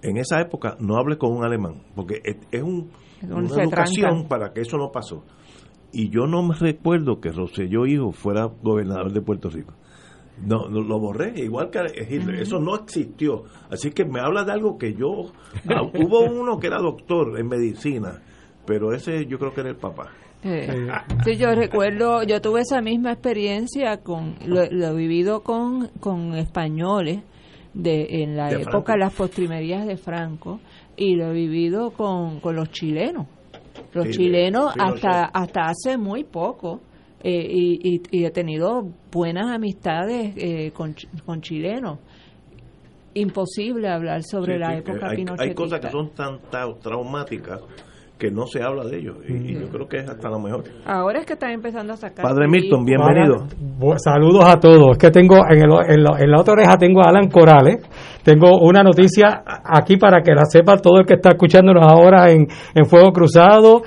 en 0.02 0.16
esa 0.16 0.40
época 0.40 0.76
no 0.80 0.96
hables 0.96 1.18
con 1.18 1.32
un 1.32 1.44
alemán, 1.44 1.82
porque 1.94 2.20
es, 2.24 2.36
es 2.50 2.62
un, 2.62 2.90
una 3.22 3.62
educación 3.62 3.70
trancan. 3.70 4.28
para 4.28 4.52
que 4.52 4.60
eso 4.60 4.76
no 4.76 4.90
pasó. 4.90 5.24
Y 5.92 6.08
yo 6.08 6.26
no 6.26 6.42
me 6.42 6.54
recuerdo 6.54 7.20
que 7.20 7.30
Rosselló 7.30 7.86
hijo 7.86 8.12
fuera 8.12 8.46
gobernador 8.62 9.12
de 9.12 9.20
Puerto 9.20 9.50
Rico. 9.50 9.74
No, 10.40 10.68
no, 10.68 10.80
lo 10.80 10.98
borré, 10.98 11.34
igual 11.36 11.70
que 11.70 11.80
Hitler. 12.08 12.36
Eso 12.36 12.58
no 12.58 12.74
existió. 12.74 13.44
Así 13.70 13.90
que 13.90 14.04
me 14.04 14.20
habla 14.20 14.44
de 14.44 14.52
algo 14.52 14.78
que 14.78 14.94
yo... 14.94 15.30
Ah, 15.68 15.82
hubo 15.82 16.20
uno 16.20 16.58
que 16.58 16.68
era 16.68 16.78
doctor 16.78 17.38
en 17.38 17.46
medicina, 17.46 18.22
pero 18.66 18.92
ese 18.92 19.26
yo 19.26 19.38
creo 19.38 19.52
que 19.52 19.60
era 19.60 19.70
el 19.70 19.76
papá. 19.76 20.10
Eh, 20.44 20.88
sí, 21.24 21.36
yo 21.36 21.54
recuerdo, 21.54 22.24
yo 22.24 22.40
tuve 22.40 22.62
esa 22.62 22.80
misma 22.80 23.12
experiencia 23.12 23.98
con 23.98 24.34
lo, 24.44 24.62
he 24.62 24.94
vivido 24.94 25.42
con, 25.42 25.88
con 26.00 26.34
españoles 26.34 27.20
de 27.74 28.22
en 28.22 28.36
la 28.36 28.50
época 28.50 28.94
de 28.94 28.98
las 28.98 29.14
postrimerías 29.14 29.86
de 29.86 29.96
Franco 29.96 30.60
y 30.96 31.14
lo 31.14 31.30
he 31.30 31.32
vivido 31.32 31.92
con, 31.92 32.40
con 32.40 32.56
los 32.56 32.70
chilenos. 32.70 33.26
Los 33.92 34.10
chilenos 34.10 34.72
hasta 34.78 35.26
hasta 35.26 35.66
hace 35.66 35.96
muy 35.96 36.24
poco 36.24 36.80
eh, 37.22 37.46
y, 37.48 38.02
y, 38.10 38.24
he 38.24 38.30
tenido 38.30 38.88
buenas 39.12 39.48
amistades 39.48 40.34
eh, 40.36 40.72
con, 40.72 40.94
con 41.24 41.40
chilenos. 41.40 42.00
Imposible 43.14 43.88
hablar 43.88 44.22
sobre 44.24 44.58
la 44.58 44.76
época 44.76 45.10
hay, 45.10 45.24
Hay 45.38 45.54
cosas 45.54 45.80
que 45.80 45.90
son 45.90 46.10
tan 46.10 46.40
traumáticas 46.80 47.60
que 48.22 48.30
no 48.30 48.46
se 48.46 48.62
habla 48.62 48.84
de 48.84 48.98
ellos 48.98 49.16
y, 49.28 49.54
yo 49.54 49.68
creo 49.68 49.88
que 49.88 49.96
es 49.96 50.08
hasta 50.08 50.28
lo 50.28 50.38
mejor. 50.38 50.62
Ahora 50.86 51.18
es 51.18 51.26
que 51.26 51.32
están 51.32 51.50
empezando 51.50 51.92
a 51.94 51.96
sacar. 51.96 52.24
Padre 52.24 52.46
Milton, 52.46 52.84
bienvenido. 52.84 53.46
saludos 53.96 54.44
a 54.46 54.60
todos. 54.60 54.92
Es 54.92 54.98
que 54.98 55.10
tengo 55.10 55.38
en, 55.50 55.58
el, 55.58 55.64
en, 55.88 56.04
la, 56.04 56.16
en, 56.20 56.30
la, 56.30 56.40
otra 56.40 56.52
oreja 56.52 56.78
tengo 56.78 57.00
a 57.00 57.08
Alan 57.08 57.28
Corales. 57.28 57.84
Tengo 58.22 58.60
una 58.60 58.84
noticia 58.84 59.42
aquí 59.44 59.96
para 59.96 60.22
que 60.22 60.34
la 60.36 60.44
sepa 60.44 60.76
todo 60.76 61.00
el 61.00 61.04
que 61.04 61.14
está 61.14 61.30
escuchándonos 61.30 61.84
ahora 61.84 62.30
en, 62.30 62.46
en 62.76 62.84
Fuego 62.84 63.10
Cruzado. 63.10 63.82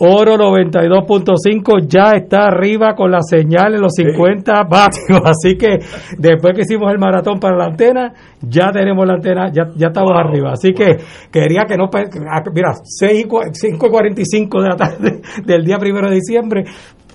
Oro 0.00 0.36
92.5 0.36 1.86
ya 1.88 2.12
está 2.14 2.46
arriba 2.46 2.94
con 2.94 3.10
la 3.10 3.20
señal 3.20 3.74
en 3.74 3.80
los 3.80 3.92
50 3.94 4.62
vatios. 4.64 5.20
Así 5.24 5.56
que 5.56 5.78
después 6.16 6.54
que 6.54 6.62
hicimos 6.62 6.92
el 6.92 6.98
maratón 6.98 7.40
para 7.40 7.56
la 7.56 7.64
antena, 7.66 8.12
ya 8.40 8.70
tenemos 8.70 9.04
la 9.06 9.14
antena, 9.14 9.50
ya, 9.52 9.64
ya 9.74 9.88
estamos 9.88 10.12
arriba. 10.14 10.52
Así 10.52 10.72
que 10.72 10.98
quería 11.32 11.64
que 11.66 11.76
no. 11.76 11.90
Mira, 12.54 12.74
5.45 13.02 14.62
de 14.62 14.68
la 14.68 14.76
tarde 14.76 15.20
del 15.44 15.64
día 15.64 15.78
primero 15.78 16.08
de 16.08 16.14
diciembre, 16.14 16.64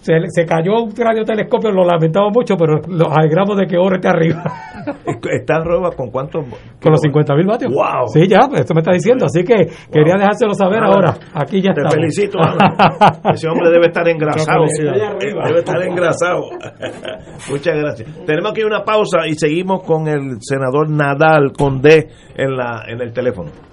se, 0.03 0.13
se 0.27 0.45
cayó 0.45 0.83
un 0.83 0.93
radiotelescopio, 0.95 1.71
lo 1.71 1.85
lamentamos 1.85 2.31
mucho, 2.33 2.57
pero 2.57 2.81
los 2.87 3.07
alegramos 3.09 3.57
de 3.57 3.65
que 3.65 3.77
oro 3.77 3.95
esté 3.95 4.09
arriba. 4.09 4.43
¿Está 5.31 5.55
arriba 5.55 5.91
con 5.95 6.11
cuántos? 6.11 6.45
Con 6.81 6.91
los 6.91 6.99
50 6.99 7.35
mil 7.35 7.47
vatios. 7.47 7.71
¡Wow! 7.71 8.07
Sí, 8.07 8.27
ya, 8.27 8.49
esto 8.53 8.73
me 8.73 8.81
está 8.81 8.91
diciendo. 8.91 9.25
Así 9.25 9.43
que 9.45 9.69
quería 9.89 10.15
dejárselo 10.17 10.53
saber 10.53 10.83
ahora. 10.83 11.15
Aquí 11.33 11.61
ya 11.61 11.71
está. 11.71 11.87
Te 11.87 11.95
felicito, 11.95 12.37
Ese 13.33 13.47
hombre 13.47 13.69
debe 13.71 13.87
estar 13.87 14.07
engrasado. 14.09 14.65
Debe 15.19 15.59
estar 15.59 15.81
engrasado. 15.81 16.41
Muchas 17.49 17.77
gracias. 17.77 18.25
Tenemos 18.25 18.51
aquí 18.51 18.63
una 18.63 18.83
pausa 18.83 19.25
y 19.25 19.35
seguimos 19.35 19.83
con 19.83 20.09
el 20.09 20.37
senador 20.41 20.89
Nadal 20.89 21.53
con 21.57 21.81
D 21.81 22.09
en, 22.35 22.57
la, 22.57 22.83
en 22.87 23.01
el 23.01 23.13
teléfono. 23.13 23.72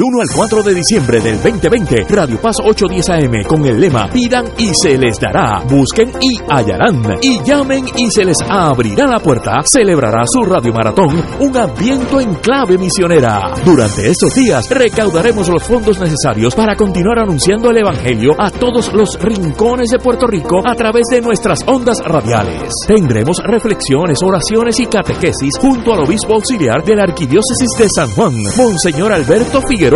1 0.03 0.21
al 0.21 0.27
4 0.35 0.63
de 0.63 0.73
diciembre 0.73 1.21
del 1.21 1.39
2020, 1.39 2.05
Radio 2.09 2.41
Paz 2.41 2.57
810 2.59 3.09
AM 3.09 3.43
con 3.47 3.63
el 3.67 3.79
lema 3.79 4.09
Pidan 4.09 4.45
y 4.57 4.73
se 4.73 4.97
les 4.97 5.19
dará, 5.19 5.61
busquen 5.69 6.11
y 6.19 6.39
hallarán, 6.49 7.03
y 7.21 7.39
llamen 7.43 7.85
y 7.95 8.09
se 8.09 8.25
les 8.25 8.37
abrirá 8.41 9.05
la 9.05 9.19
puerta, 9.19 9.61
celebrará 9.63 10.23
su 10.25 10.41
Radio 10.41 10.73
Maratón, 10.73 11.23
un 11.39 11.55
ambiente 11.55 12.19
en 12.19 12.33
clave 12.35 12.79
misionera. 12.79 13.53
Durante 13.63 14.09
estos 14.09 14.33
días 14.33 14.67
recaudaremos 14.71 15.47
los 15.49 15.61
fondos 15.61 15.99
necesarios 15.99 16.55
para 16.55 16.75
continuar 16.75 17.19
anunciando 17.19 17.69
el 17.69 17.77
Evangelio 17.77 18.31
a 18.39 18.49
todos 18.49 18.91
los 18.93 19.21
rincones 19.21 19.91
de 19.91 19.99
Puerto 19.99 20.25
Rico 20.25 20.63
a 20.65 20.73
través 20.73 21.05
de 21.11 21.21
nuestras 21.21 21.63
ondas 21.67 21.99
radiales. 22.03 22.73
Tendremos 22.87 23.37
reflexiones, 23.43 24.23
oraciones 24.23 24.79
y 24.79 24.87
catequesis 24.87 25.59
junto 25.59 25.93
al 25.93 26.05
obispo 26.05 26.33
auxiliar 26.33 26.83
de 26.83 26.95
la 26.95 27.03
Arquidiócesis 27.03 27.69
de 27.77 27.87
San 27.87 28.09
Juan, 28.11 28.33
Monseñor 28.57 29.11
Alberto 29.11 29.61
Figueroa 29.61 29.90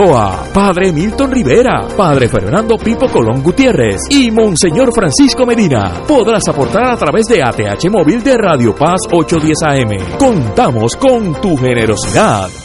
Padre 0.53 0.91
Milton 0.91 1.31
Rivera, 1.31 1.87
Padre 1.95 2.27
Fernando 2.27 2.75
Pipo 2.77 3.07
Colón 3.07 3.41
Gutiérrez 3.41 4.01
y 4.09 4.29
Monseñor 4.29 4.93
Francisco 4.93 5.45
Medina. 5.45 6.01
Podrás 6.05 6.45
aportar 6.49 6.91
a 6.91 6.97
través 6.97 7.27
de 7.27 7.41
ATH 7.41 7.89
Móvil 7.89 8.21
de 8.21 8.37
Radio 8.37 8.75
Paz 8.75 8.99
810 9.09 9.63
AM. 9.63 10.17
Contamos 10.17 10.97
con 10.97 11.39
tu 11.39 11.55
generosidad. 11.55 12.64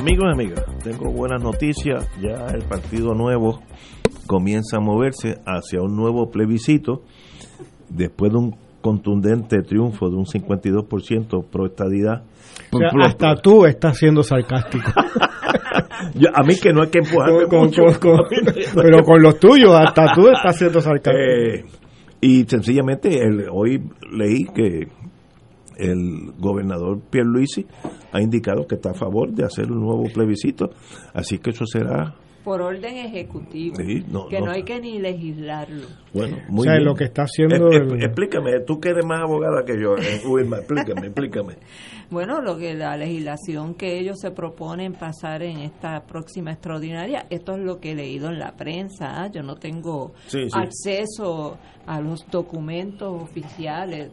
Amigos 0.00 0.24
y 0.28 0.32
amigas, 0.32 0.64
tengo 0.82 1.12
buenas 1.12 1.42
noticias. 1.42 2.08
Ya 2.22 2.46
el 2.54 2.62
Partido 2.62 3.12
Nuevo 3.12 3.60
comienza 4.26 4.78
a 4.78 4.80
moverse 4.80 5.36
hacia 5.44 5.82
un 5.82 5.94
nuevo 5.94 6.30
plebiscito 6.30 7.02
después 7.90 8.32
de 8.32 8.38
un 8.38 8.56
contundente 8.80 9.58
triunfo 9.60 10.08
de 10.08 10.16
un 10.16 10.24
52% 10.24 11.44
pro 11.50 11.66
estadidad. 11.66 12.22
hasta 13.02 13.34
tú 13.42 13.66
estás 13.66 13.98
siendo 13.98 14.22
sarcástico. 14.22 14.90
a 14.96 16.42
mí 16.44 16.54
que 16.62 16.72
no 16.72 16.80
hay 16.80 16.88
que 16.88 17.00
empujarme 17.00 17.46
pero 18.74 19.04
con 19.04 19.22
los 19.22 19.38
tuyos, 19.38 19.74
hasta 19.74 20.14
tú 20.14 20.28
estás 20.28 20.56
siendo 20.56 20.80
sarcástico. 20.80 21.14
Eh, 21.14 21.64
y 22.22 22.44
sencillamente 22.44 23.20
hoy 23.52 23.82
leí 24.10 24.44
que 24.44 24.88
el 25.80 26.32
gobernador 26.38 27.00
Pierluisi 27.10 27.66
ha 28.12 28.20
indicado 28.20 28.66
que 28.66 28.74
está 28.76 28.90
a 28.90 28.94
favor 28.94 29.30
de 29.32 29.44
hacer 29.44 29.70
un 29.70 29.80
nuevo 29.80 30.04
plebiscito, 30.12 30.70
así 31.14 31.38
que 31.38 31.50
eso 31.50 31.64
será 31.66 32.14
por 32.44 32.62
orden 32.62 32.96
ejecutivo, 32.96 33.76
Sí, 33.76 34.02
no, 34.10 34.26
que 34.28 34.40
no. 34.40 34.46
no. 34.46 34.52
hay 34.52 34.62
que 34.62 34.80
ni 34.80 34.98
legislarlo. 34.98 35.86
Bueno, 36.14 36.38
muy 36.48 36.60
O 36.60 36.62
sea, 36.64 36.72
bien. 36.72 36.84
lo 36.86 36.94
que 36.94 37.04
está 37.04 37.24
haciendo 37.24 37.68
el- 37.70 38.02
Explícame, 38.02 38.60
tú 38.66 38.80
que 38.80 38.88
eres 38.88 39.04
más 39.04 39.20
abogada 39.20 39.62
que 39.66 39.74
yo, 39.78 39.94
eh, 39.98 40.22
Wilma, 40.26 40.56
explícame, 40.58 41.08
explícame. 41.08 41.54
Bueno, 42.10 42.40
lo 42.40 42.58
que 42.58 42.74
la 42.74 42.96
legislación 42.96 43.74
que 43.74 44.00
ellos 44.00 44.18
se 44.20 44.32
proponen 44.32 44.94
pasar 44.94 45.44
en 45.44 45.58
esta 45.58 46.02
próxima 46.06 46.50
extraordinaria, 46.50 47.26
esto 47.30 47.52
es 47.52 47.60
lo 47.60 47.78
que 47.78 47.92
he 47.92 47.94
leído 47.94 48.30
en 48.30 48.40
la 48.40 48.56
prensa, 48.56 49.22
¿ah? 49.22 49.30
yo 49.30 49.44
no 49.44 49.54
tengo 49.54 50.12
Sí, 50.26 50.38
sí. 50.50 50.50
acceso 50.52 51.56
a 51.86 52.00
los 52.00 52.26
documentos 52.28 53.22
oficiales, 53.22 54.10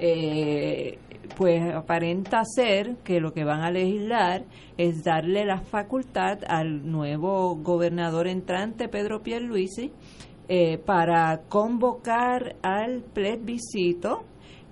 Eh, 0.00 0.98
pues 1.36 1.74
aparenta 1.74 2.42
ser 2.44 2.96
que 3.04 3.20
lo 3.20 3.32
que 3.32 3.44
van 3.44 3.60
a 3.60 3.70
legislar 3.70 4.44
es 4.76 5.04
darle 5.04 5.44
la 5.44 5.60
facultad 5.60 6.38
al 6.46 6.90
nuevo 6.90 7.56
gobernador 7.56 8.26
entrante, 8.26 8.88
Pedro 8.88 9.22
Pierluisi, 9.22 9.92
eh, 10.48 10.78
para 10.78 11.42
convocar 11.48 12.56
al 12.62 13.02
plebiscito 13.02 14.24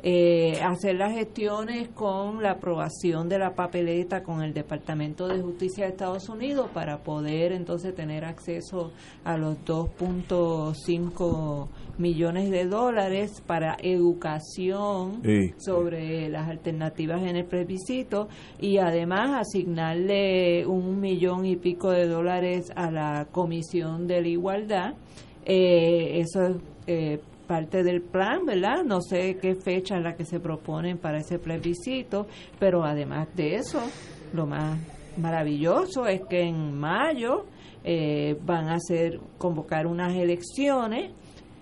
eh, 0.04 0.60
hacer 0.60 0.96
las 0.96 1.12
gestiones 1.12 1.88
con 1.90 2.42
la 2.42 2.52
aprobación 2.52 3.28
de 3.28 3.38
la 3.38 3.54
papeleta 3.54 4.24
con 4.24 4.42
el 4.42 4.52
Departamento 4.52 5.28
de 5.28 5.40
Justicia 5.40 5.84
de 5.84 5.92
Estados 5.92 6.28
Unidos 6.28 6.68
para 6.74 7.04
poder 7.04 7.52
entonces 7.52 7.94
tener 7.94 8.24
acceso 8.24 8.90
a 9.22 9.36
los 9.36 9.58
2.5 9.64 11.68
millones 11.98 12.50
de 12.50 12.66
dólares 12.66 13.42
para 13.46 13.76
educación 13.82 15.20
Sí. 15.22 15.52
sobre 15.58 16.28
las 16.28 16.48
alternativas 16.48 17.22
en 17.22 17.36
el 17.36 17.44
plebiscito 17.44 18.28
y 18.60 18.78
además 18.78 19.46
asignarle 19.46 20.66
un 20.66 21.00
millón 21.00 21.44
y 21.46 21.56
pico 21.56 21.90
de 21.90 22.06
dólares 22.06 22.70
a 22.76 22.90
la 22.90 23.26
Comisión 23.30 24.06
de 24.06 24.20
la 24.22 24.28
Igualdad. 24.28 24.94
Eh, 25.44 26.20
eso 26.20 26.46
es 26.46 26.56
eh, 26.86 27.20
parte 27.46 27.82
del 27.82 28.00
plan, 28.02 28.44
¿verdad? 28.46 28.84
No 28.84 29.00
sé 29.00 29.36
qué 29.40 29.54
fecha 29.54 29.96
es 29.96 30.02
la 30.02 30.14
que 30.16 30.24
se 30.24 30.40
proponen 30.40 30.98
para 30.98 31.18
ese 31.18 31.38
plebiscito, 31.38 32.26
pero 32.58 32.84
además 32.84 33.28
de 33.36 33.56
eso, 33.56 33.80
lo 34.32 34.46
más 34.46 34.78
maravilloso 35.18 36.06
es 36.06 36.22
que 36.28 36.40
en 36.42 36.74
mayo 36.78 37.44
eh, 37.84 38.36
van 38.44 38.68
a 38.68 38.74
hacer 38.76 39.20
convocar 39.38 39.86
unas 39.86 40.14
elecciones 40.14 41.10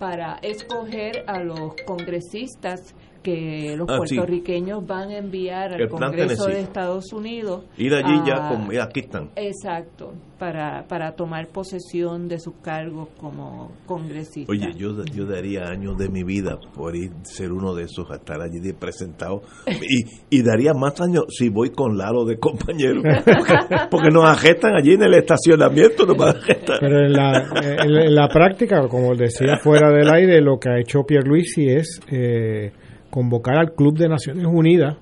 para 0.00 0.38
escoger 0.40 1.24
a 1.26 1.40
los 1.40 1.74
congresistas 1.86 2.94
que 3.22 3.74
los 3.76 3.88
Ah, 3.88 3.98
sí. 4.04 4.14
puertorriqueños 4.16 4.86
van 4.86 5.10
a 5.10 5.18
enviar 5.18 5.74
al 5.74 5.80
El 5.80 5.88
Congreso 5.88 6.46
de. 6.46 6.60
Estados 6.60 7.12
Unidos. 7.12 7.64
Ir 7.76 7.94
allí 7.94 8.20
ya, 8.26 8.48
con, 8.48 8.72
eh, 8.72 8.80
aquí 8.80 9.00
están. 9.00 9.30
Exacto, 9.36 10.12
para, 10.38 10.84
para 10.88 11.12
tomar 11.12 11.48
posesión 11.48 12.28
de 12.28 12.38
sus 12.38 12.54
cargos 12.62 13.08
como 13.18 13.72
congresistas. 13.86 14.48
Oye, 14.48 14.72
yo, 14.76 15.04
yo 15.14 15.26
daría 15.26 15.64
años 15.64 15.96
de 15.98 16.08
mi 16.08 16.22
vida 16.22 16.58
por 16.74 16.96
ir 16.96 17.10
ser 17.22 17.52
uno 17.52 17.74
de 17.74 17.84
esos, 17.84 18.10
a 18.10 18.16
estar 18.16 18.40
allí 18.40 18.60
de 18.60 18.74
presentado. 18.74 19.42
Y, 19.66 20.04
y 20.38 20.42
daría 20.42 20.72
más 20.74 21.00
años 21.00 21.24
si 21.28 21.48
voy 21.48 21.70
con 21.70 21.96
Lalo 21.98 22.24
de 22.24 22.38
compañero. 22.38 23.02
Porque, 23.02 23.54
porque 23.90 24.08
nos 24.10 24.24
agestan 24.24 24.74
allí 24.76 24.94
en 24.94 25.02
el 25.02 25.14
estacionamiento. 25.14 26.06
Nos 26.06 26.16
van 26.16 26.36
a 26.36 26.38
agestar. 26.38 26.78
Pero 26.80 27.04
en 27.06 27.12
la, 27.12 27.48
en, 27.82 27.90
en 27.90 28.14
la 28.14 28.28
práctica, 28.28 28.86
como 28.88 29.14
decía 29.14 29.56
fuera 29.62 29.90
del 29.90 30.08
aire, 30.12 30.40
lo 30.40 30.58
que 30.58 30.70
ha 30.70 30.78
hecho 30.78 31.02
Pierluisi 31.02 31.68
es 31.68 32.00
eh, 32.10 32.72
convocar 33.10 33.58
al 33.58 33.72
Club 33.74 33.98
de 33.98 34.08
Naciones 34.08 34.46
Unidas, 34.46 34.96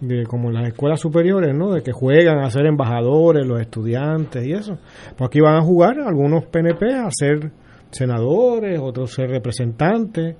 de, 0.00 0.24
como 0.26 0.48
en 0.48 0.54
las 0.54 0.68
escuelas 0.68 1.00
superiores, 1.00 1.54
¿no? 1.54 1.72
De 1.72 1.82
que 1.82 1.92
juegan 1.92 2.38
a 2.38 2.50
ser 2.50 2.66
embajadores, 2.66 3.46
los 3.46 3.60
estudiantes 3.60 4.44
y 4.44 4.52
eso. 4.52 4.78
Pues 5.16 5.28
aquí 5.28 5.40
van 5.40 5.56
a 5.56 5.62
jugar 5.62 6.00
algunos 6.00 6.44
PNP 6.46 6.94
a 6.94 7.08
ser 7.10 7.52
senadores, 7.90 8.80
otros 8.80 9.12
ser 9.12 9.30
representantes, 9.30 10.36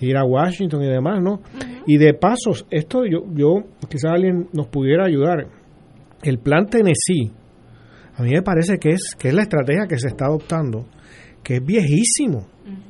ir 0.00 0.16
a 0.16 0.24
Washington 0.24 0.82
y 0.82 0.88
demás, 0.88 1.22
¿no? 1.22 1.40
Y 1.86 1.96
de 1.96 2.14
pasos, 2.14 2.66
esto 2.70 3.04
yo, 3.04 3.24
yo 3.34 3.64
quizás 3.88 4.12
alguien 4.12 4.48
nos 4.52 4.68
pudiera 4.68 5.06
ayudar. 5.06 5.46
El 6.22 6.38
plan 6.38 6.66
Tennessee, 6.66 7.32
a 8.14 8.22
mí 8.22 8.30
me 8.32 8.42
parece 8.42 8.78
que 8.78 8.90
es, 8.90 9.14
que 9.18 9.28
es 9.28 9.34
la 9.34 9.42
estrategia 9.42 9.86
que 9.88 9.98
se 9.98 10.08
está 10.08 10.26
adoptando, 10.26 10.86
que 11.42 11.56
es 11.56 11.64
viejísimo. 11.64 12.46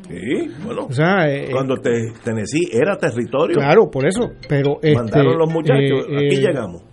Sí, 0.09 0.51
bueno. 0.65 0.87
O 0.87 0.93
sea, 0.93 1.29
eh, 1.29 1.49
cuando 1.51 1.77
te, 1.77 2.13
Tennessee 2.25 2.69
era 2.73 2.97
territorio. 2.97 3.57
Claro, 3.57 3.91
por 3.91 4.07
eso, 4.07 4.31
pero 4.49 4.77
este, 4.83 4.95
Mandaron 4.95 5.39
los 5.39 5.53
muchachos, 5.53 6.07
eh, 6.09 6.17
aquí 6.17 6.37
eh, 6.37 6.41
llegamos. 6.41 6.83
Eh, 6.83 6.89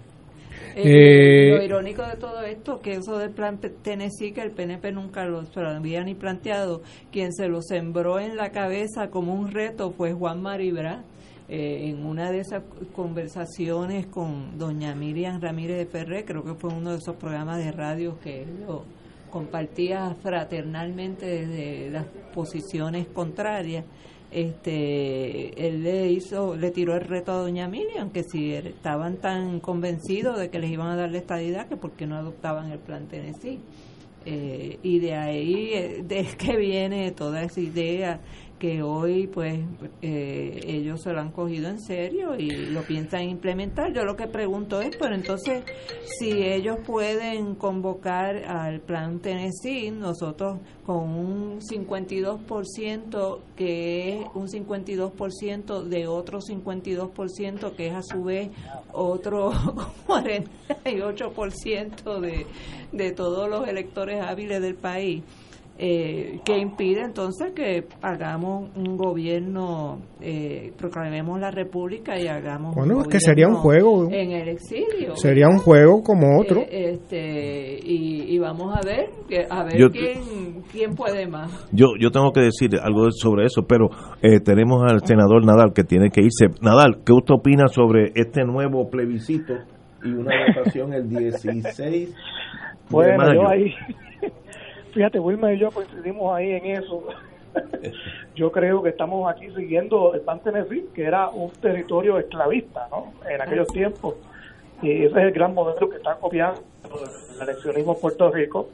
Eh, 0.77 1.57
lo 1.57 1.63
irónico 1.63 2.03
de 2.05 2.17
todo 2.17 2.41
esto, 2.41 2.81
que 2.81 2.91
eso 2.95 3.17
del 3.17 3.31
plan 3.31 3.59
Tennessee, 3.81 4.33
que 4.33 4.41
el 4.41 4.51
PNP 4.51 4.91
nunca 4.91 5.23
lo, 5.25 5.45
se 5.45 5.61
lo 5.61 5.69
había 5.69 6.03
ni 6.03 6.15
planteado, 6.15 6.81
quien 7.13 7.31
se 7.31 7.47
lo 7.47 7.61
sembró 7.61 8.19
en 8.19 8.35
la 8.35 8.49
cabeza 8.51 9.09
como 9.09 9.33
un 9.33 9.51
reto 9.51 9.91
fue 9.91 10.11
Juan 10.11 10.41
Maribra. 10.41 11.03
Eh, 11.47 11.89
en 11.89 12.03
una 12.03 12.31
de 12.31 12.39
esas 12.39 12.63
conversaciones 12.93 14.07
con 14.07 14.57
doña 14.57 14.95
Miriam 14.95 15.39
Ramírez 15.39 15.77
de 15.77 15.85
Ferrer, 15.85 16.25
creo 16.25 16.43
que 16.43 16.55
fue 16.55 16.73
uno 16.73 16.91
de 16.91 16.97
esos 16.97 17.15
programas 17.17 17.63
de 17.63 17.71
radio 17.71 18.17
que 18.19 18.41
él 18.41 18.65
lo 18.67 18.83
compartía 19.35 20.15
fraternalmente 20.23 21.25
desde 21.25 21.89
las 21.89 22.05
posiciones 22.33 23.05
contrarias. 23.07 23.83
Este 24.31 25.67
él 25.67 25.83
le 25.83 26.09
hizo 26.09 26.55
le 26.55 26.71
tiró 26.71 26.95
el 26.95 27.01
reto 27.01 27.33
a 27.33 27.35
doña 27.35 27.67
Miriam 27.67 28.11
que 28.11 28.23
si 28.23 28.53
estaban 28.53 29.17
tan 29.17 29.59
convencidos 29.59 30.39
de 30.39 30.49
que 30.49 30.59
les 30.59 30.71
iban 30.71 30.87
a 30.87 30.95
dar 30.95 31.11
la 31.11 31.17
estadidad 31.17 31.67
que 31.67 31.75
por 31.75 31.91
qué 31.91 32.07
no 32.07 32.15
adoptaban 32.15 32.71
el 32.71 32.79
plan 32.79 33.07
Tennessee. 33.09 33.59
Eh, 34.25 34.79
y 34.81 34.99
de 34.99 35.15
ahí 35.15 35.69
eh, 35.73 36.05
es 36.09 36.35
que 36.37 36.55
viene 36.55 37.11
toda 37.11 37.43
esa 37.43 37.59
idea 37.59 38.21
que 38.59 38.81
hoy 38.81 39.27
pues 39.27 39.59
eh, 40.01 40.61
ellos 40.65 41.01
se 41.01 41.11
lo 41.11 41.19
han 41.19 41.31
cogido 41.31 41.69
en 41.69 41.79
serio 41.79 42.35
y 42.37 42.49
lo 42.49 42.83
piensan 42.83 43.23
implementar. 43.23 43.93
Yo 43.93 44.05
lo 44.05 44.15
que 44.15 44.27
pregunto 44.27 44.79
es, 44.81 44.95
pero 44.97 45.13
entonces 45.13 45.63
si 46.19 46.31
ellos 46.31 46.77
pueden 46.85 47.55
convocar 47.55 48.45
al 48.45 48.79
plan 48.81 49.19
Tennessee, 49.19 49.91
nosotros 49.91 50.59
con 50.85 51.09
un 51.09 51.59
52% 51.59 53.39
que 53.55 54.19
es 54.19 54.25
un 54.33 54.47
52% 54.47 55.83
de 55.83 56.07
otro 56.07 56.39
52% 56.39 57.75
que 57.75 57.87
es 57.87 57.93
a 57.93 58.03
su 58.03 58.23
vez 58.23 58.49
otro 58.93 59.51
48% 60.07 62.19
de, 62.19 62.45
de 62.91 63.11
todos 63.11 63.49
los 63.49 63.67
electores 63.67 64.21
hábiles 64.21 64.61
del 64.61 64.75
país 64.75 65.23
eh, 65.77 66.39
que 66.45 66.57
impide 66.57 67.01
entonces 67.01 67.51
que 67.53 67.83
hagamos 68.01 68.69
un 68.77 68.95
gobierno, 68.95 69.99
eh, 70.21 70.71
proclamemos 70.77 71.37
la 71.39 71.51
república 71.51 72.17
y 72.17 72.27
hagamos 72.27 72.73
Bueno, 72.75 72.95
un 72.95 73.01
es 73.01 73.07
que 73.09 73.19
sería 73.19 73.47
un 73.49 73.55
juego. 73.55 74.07
en 74.09 74.31
el 74.31 74.47
exilio. 74.47 75.15
sería 75.17 75.47
un 75.49 75.57
juego 75.57 76.01
como 76.01 76.39
otro. 76.39 76.61
Eh, 76.61 76.91
este 76.93 77.79
y, 77.83 78.33
y 78.33 78.39
vamos 78.39 78.73
a 78.75 78.79
ver 78.85 79.09
que- 79.27 79.45
a 79.49 79.63
ver 79.65 79.77
Yo- 79.77 79.89
quién 79.89 80.63
quién 80.71 80.95
puede 80.95 81.27
más. 81.27 81.51
Yo, 81.73 81.87
yo 81.99 82.09
tengo 82.11 82.31
que 82.31 82.41
decir 82.41 82.69
algo 82.81 83.07
sobre 83.11 83.45
eso, 83.45 83.63
pero 83.67 83.89
eh, 84.21 84.39
tenemos 84.39 84.81
al 84.89 85.05
senador 85.05 85.45
Nadal 85.45 85.73
que 85.73 85.83
tiene 85.83 86.09
que 86.09 86.21
irse. 86.21 86.47
Nadal, 86.61 86.99
¿qué 87.05 87.11
usted 87.11 87.33
opina 87.33 87.67
sobre 87.67 88.11
este 88.15 88.43
nuevo 88.45 88.89
plebiscito 88.89 89.53
y 90.03 90.09
una 90.09 90.31
votación 90.55 90.93
el 90.93 91.09
16 91.09 92.09
de 92.09 92.15
Bueno, 92.89 93.17
mayo? 93.17 93.41
yo 93.41 93.47
ahí, 93.49 93.73
fíjate, 94.95 95.19
Wilma 95.19 95.53
y 95.53 95.59
yo 95.59 95.69
coincidimos 95.71 96.33
ahí 96.33 96.51
en 96.51 96.65
eso. 96.67 97.03
Yo 98.35 98.51
creo 98.51 98.83
que 98.83 98.89
estamos 98.89 99.31
aquí 99.31 99.49
siguiendo 99.55 100.13
el 100.13 100.21
plan 100.21 100.41
Tennessee, 100.41 100.89
que 100.93 101.03
era 101.03 101.29
un 101.29 101.49
territorio 101.51 102.19
esclavista, 102.19 102.89
¿no? 102.91 103.13
En 103.29 103.41
aquellos 103.41 103.67
tiempos. 103.69 104.15
Y 104.81 104.91
ese 104.91 105.05
es 105.05 105.15
el 105.15 105.31
gran 105.31 105.53
modelo 105.53 105.89
que 105.89 105.95
está 105.95 106.15
copiando 106.15 106.61
el 106.83 107.41
eleccionismo 107.41 107.93
en 107.93 108.01
Puerto 108.01 108.29
Rico. 108.29 108.69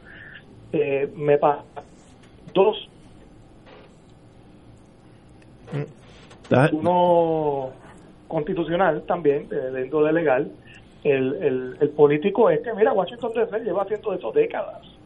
Eh, 0.74 1.11
me 1.15 1.38
pasa 1.38 1.63
dos, 2.55 2.89
uno 6.72 7.69
constitucional 8.28 9.03
también, 9.03 9.47
eh, 9.51 9.55
de 9.55 9.86
índole 9.86 10.11
legal. 10.11 10.51
El, 11.03 11.36
el, 11.36 11.78
el 11.80 11.89
político 11.89 12.49
es 12.49 12.61
que, 12.61 12.74
mira, 12.74 12.93
Washington 12.93 13.32
DC 13.36 13.59
lleva 13.59 13.84
haciendo 13.84 14.13
eso 14.13 14.32
décadas. 14.32 15.01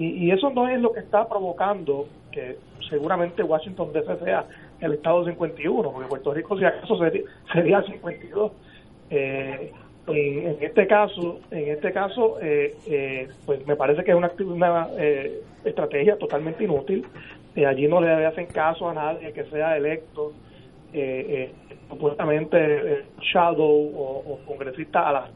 Y, 0.00 0.24
y 0.24 0.30
eso 0.30 0.48
no 0.48 0.66
es 0.66 0.80
lo 0.80 0.92
que 0.92 1.00
está 1.00 1.28
provocando 1.28 2.08
que 2.32 2.56
seguramente 2.88 3.42
Washington 3.42 3.92
DC 3.92 4.16
sea 4.24 4.46
el 4.80 4.94
estado 4.94 5.26
51, 5.26 5.92
porque 5.92 6.08
Puerto 6.08 6.32
Rico, 6.32 6.58
si 6.58 6.64
acaso, 6.64 6.96
sería, 6.98 7.22
sería 7.52 7.82
52. 7.82 8.52
Eh, 9.10 9.70
en, 10.06 10.46
en 10.46 10.56
este 10.62 10.86
caso, 10.86 11.40
en 11.50 11.68
este 11.68 11.92
caso, 11.92 12.38
eh, 12.40 12.74
eh, 12.86 13.28
pues 13.44 13.66
me 13.66 13.76
parece 13.76 14.02
que 14.02 14.12
es 14.12 14.16
una, 14.16 14.32
una 14.38 14.88
eh, 14.96 15.42
estrategia 15.66 16.16
totalmente 16.16 16.64
inútil. 16.64 17.04
Eh, 17.54 17.66
allí 17.66 17.86
no 17.86 18.00
le 18.00 18.24
hacen 18.24 18.46
caso 18.46 18.88
a 18.88 18.94
nadie 18.94 19.34
que 19.34 19.44
sea 19.44 19.76
electo 19.76 20.32
eh, 20.94 21.50
eh, 21.68 21.74
supuestamente 21.90 22.56
eh, 22.56 23.04
shadow 23.20 23.68
o, 23.68 24.32
o 24.32 24.38
congresista 24.46 25.06
a 25.08 25.12
la 25.12 25.30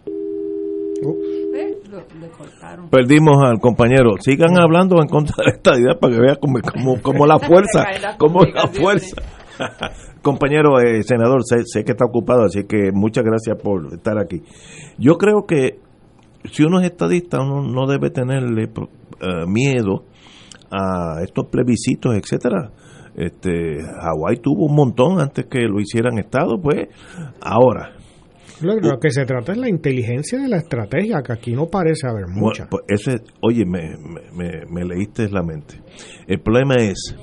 Perdimos 2.90 3.36
al 3.44 3.58
compañero. 3.60 4.12
Sigan 4.20 4.58
hablando 4.58 5.00
en 5.00 5.08
contra 5.08 5.44
de 5.44 5.52
esta 5.52 5.78
idea 5.78 5.94
para 6.00 6.14
que 6.14 6.20
vean 6.20 6.36
como, 6.40 7.00
como, 7.02 7.26
la 7.26 7.38
fuerza, 7.40 7.84
como 8.18 8.42
la 8.44 8.68
fuerza. 8.68 9.16
compañero 10.22 10.80
eh, 10.80 11.02
senador, 11.02 11.42
sé, 11.44 11.84
que 11.84 11.92
está 11.92 12.06
ocupado, 12.06 12.44
así 12.44 12.64
que 12.64 12.90
muchas 12.92 13.24
gracias 13.24 13.56
por 13.62 13.92
estar 13.92 14.18
aquí. 14.18 14.42
Yo 14.98 15.16
creo 15.16 15.46
que 15.46 15.78
si 16.50 16.64
uno 16.64 16.80
es 16.80 16.86
estadista, 16.86 17.40
uno 17.40 17.62
no 17.62 17.86
debe 17.86 18.10
tenerle 18.10 18.64
eh, 18.64 19.46
miedo 19.46 20.04
a 20.70 21.22
estos 21.22 21.46
plebiscitos, 21.46 22.14
etcétera. 22.16 22.70
Este, 23.16 23.78
Hawái 23.80 24.38
tuvo 24.38 24.66
un 24.66 24.74
montón 24.74 25.20
antes 25.20 25.46
que 25.46 25.60
lo 25.68 25.80
hicieran 25.80 26.18
Estado, 26.18 26.60
pues 26.60 26.88
ahora. 27.40 27.92
Lo, 28.60 28.98
que 29.00 29.10
se 29.10 29.24
trata 29.24 29.52
es 29.52 29.58
la 29.58 29.68
inteligencia 29.68 30.38
de 30.38 30.48
la 30.48 30.58
estrategia, 30.58 31.22
que 31.22 31.32
aquí 31.32 31.52
no 31.52 31.66
parece 31.66 32.06
haber 32.06 32.26
mucha. 32.28 32.68
Pues 32.68 32.84
ese, 32.88 33.22
oye, 33.40 33.64
me, 33.66 33.96
me, 34.32 34.84
leíste 34.84 35.28
la 35.28 35.42
mente. 35.42 35.80
El 36.26 36.40
problema 36.40 36.76
es, 36.76 37.16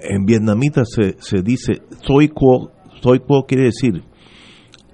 en 0.00 0.24
vietnamita 0.24 0.84
se, 0.84 1.16
se 1.20 1.42
dice, 1.42 1.82
soy 2.02 2.28
quo, 2.28 2.72
soy 3.02 3.20
quo 3.20 3.46
quiere 3.46 3.64
decir, 3.64 4.02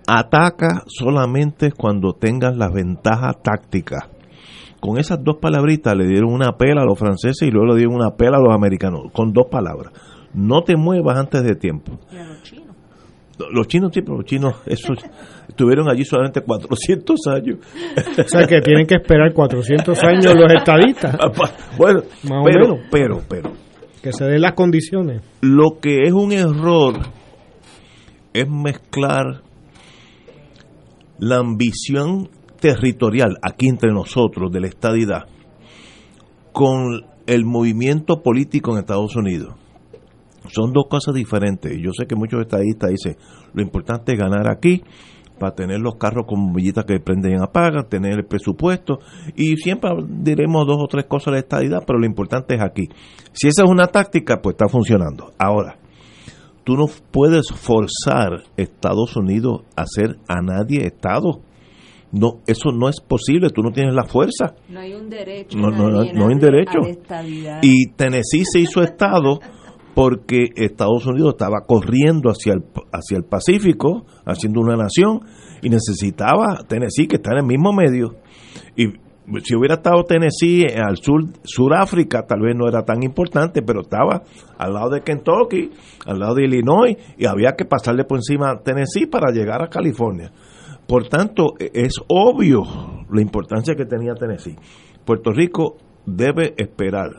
ataca 0.06 0.82
solamente 0.86 1.72
cuando 1.72 2.12
tengas 2.12 2.56
las 2.56 2.72
ventajas 2.72 3.42
tácticas 3.42 4.10
con 4.80 4.98
esas 4.98 5.22
dos 5.22 5.38
palabritas 5.40 5.96
le 5.96 6.06
dieron 6.06 6.32
una 6.32 6.56
pela 6.56 6.82
a 6.82 6.84
los 6.84 6.98
franceses 6.98 7.42
y 7.42 7.50
luego 7.50 7.72
le 7.72 7.76
dieron 7.76 7.94
una 7.94 8.14
pela 8.14 8.36
a 8.36 8.40
los 8.40 8.54
americanos, 8.54 9.10
con 9.12 9.32
dos 9.32 9.46
palabras. 9.50 9.92
No 10.32 10.62
te 10.62 10.76
muevas 10.76 11.18
antes 11.18 11.42
de 11.42 11.56
tiempo. 11.56 11.98
¿Y 12.12 12.16
a 12.16 12.24
los 12.24 12.42
chinos? 12.42 12.65
Los 13.50 13.66
chinos, 13.68 13.90
sí, 13.92 14.00
pero 14.02 14.16
los 14.16 14.24
chinos 14.24 14.54
esos, 14.66 14.98
estuvieron 15.48 15.88
allí 15.90 16.04
solamente 16.04 16.40
400 16.40 17.20
años. 17.28 17.58
O 18.18 18.28
sea 18.28 18.46
que 18.46 18.60
tienen 18.60 18.86
que 18.86 18.96
esperar 18.96 19.32
400 19.32 20.04
años 20.04 20.34
los 20.34 20.52
estadistas. 20.52 21.16
bueno, 21.78 22.02
pero, 22.44 22.78
pero, 22.90 23.22
pero. 23.28 23.52
Que 24.02 24.12
se 24.12 24.24
den 24.24 24.40
las 24.40 24.52
condiciones. 24.52 25.22
Lo 25.40 25.78
que 25.80 26.02
es 26.04 26.12
un 26.12 26.32
error 26.32 26.94
es 28.32 28.48
mezclar 28.48 29.42
la 31.18 31.38
ambición 31.38 32.28
territorial 32.60 33.36
aquí 33.42 33.68
entre 33.68 33.92
nosotros 33.92 34.50
de 34.50 34.60
la 34.60 34.68
estadidad 34.68 35.24
con 36.52 37.02
el 37.26 37.44
movimiento 37.44 38.22
político 38.22 38.72
en 38.72 38.78
Estados 38.78 39.16
Unidos. 39.16 39.54
Son 40.48 40.72
dos 40.72 40.86
cosas 40.88 41.14
diferentes. 41.14 41.72
Yo 41.80 41.90
sé 41.98 42.06
que 42.06 42.16
muchos 42.16 42.40
estadistas 42.40 42.90
dicen, 42.90 43.16
lo 43.52 43.62
importante 43.62 44.12
es 44.12 44.18
ganar 44.18 44.48
aquí 44.48 44.82
para 45.38 45.54
tener 45.54 45.80
los 45.80 45.96
carros 45.96 46.26
con 46.26 46.46
bombillitas 46.46 46.84
que 46.84 46.98
prenden 47.00 47.32
y 47.32 47.42
apagan, 47.42 47.88
tener 47.88 48.12
el 48.12 48.24
presupuesto, 48.24 48.98
y 49.34 49.56
siempre 49.56 49.90
diremos 50.08 50.66
dos 50.66 50.78
o 50.80 50.86
tres 50.86 51.06
cosas 51.06 51.26
de 51.26 51.32
la 51.32 51.38
estadidad, 51.38 51.82
pero 51.86 51.98
lo 51.98 52.06
importante 52.06 52.54
es 52.54 52.62
aquí. 52.62 52.88
Si 53.32 53.48
esa 53.48 53.64
es 53.64 53.70
una 53.70 53.88
táctica, 53.88 54.40
pues 54.42 54.54
está 54.54 54.68
funcionando. 54.68 55.32
Ahora, 55.38 55.78
tú 56.64 56.76
no 56.76 56.86
puedes 57.10 57.48
forzar 57.52 58.44
Estados 58.56 59.16
Unidos 59.16 59.62
a 59.76 59.84
ser 59.86 60.16
a 60.28 60.40
nadie 60.40 60.86
Estado. 60.86 61.40
No, 62.12 62.40
eso 62.46 62.70
no 62.72 62.88
es 62.88 63.00
posible, 63.00 63.50
tú 63.50 63.62
no 63.62 63.72
tienes 63.72 63.94
la 63.94 64.04
fuerza. 64.04 64.54
No 64.68 64.80
hay 64.80 64.94
un 64.94 65.10
derecho. 65.10 65.58
No, 65.58 65.70
no, 65.70 65.90
no, 65.90 66.00
hay 66.00 66.38
derecho. 66.38 66.78
Y 67.62 67.90
Tennessee 67.90 68.44
se 68.44 68.60
hizo 68.60 68.82
Estado 68.82 69.40
porque 69.96 70.50
Estados 70.56 71.06
Unidos 71.06 71.36
estaba 71.38 71.62
corriendo 71.66 72.28
hacia 72.28 72.52
el, 72.52 72.64
hacia 72.92 73.16
el 73.16 73.24
Pacífico, 73.24 74.04
haciendo 74.26 74.60
una 74.60 74.76
nación, 74.76 75.20
y 75.62 75.70
necesitaba 75.70 76.64
Tennessee, 76.68 77.06
que 77.06 77.16
está 77.16 77.30
en 77.32 77.38
el 77.38 77.46
mismo 77.46 77.72
medio. 77.72 78.16
Y 78.76 78.88
si 79.42 79.56
hubiera 79.56 79.76
estado 79.76 80.04
Tennessee 80.04 80.66
al 80.66 80.98
sur, 80.98 81.24
Suráfrica, 81.44 82.26
tal 82.26 82.40
vez 82.42 82.54
no 82.54 82.68
era 82.68 82.84
tan 82.84 83.02
importante, 83.02 83.62
pero 83.62 83.80
estaba 83.80 84.22
al 84.58 84.74
lado 84.74 84.90
de 84.90 85.00
Kentucky, 85.00 85.70
al 86.04 86.18
lado 86.18 86.34
de 86.34 86.44
Illinois, 86.44 86.94
y 87.16 87.24
había 87.24 87.52
que 87.56 87.64
pasarle 87.64 88.04
por 88.04 88.18
encima 88.18 88.50
a 88.50 88.62
Tennessee 88.62 89.06
para 89.06 89.32
llegar 89.32 89.64
a 89.64 89.70
California. 89.70 90.30
Por 90.86 91.08
tanto, 91.08 91.54
e, 91.58 91.70
es 91.72 91.94
obvio 92.08 92.64
la 93.10 93.22
importancia 93.22 93.74
que 93.74 93.86
tenía 93.86 94.12
Tennessee. 94.12 94.56
Puerto 95.06 95.32
Rico 95.32 95.78
debe 96.04 96.52
esperar. 96.58 97.12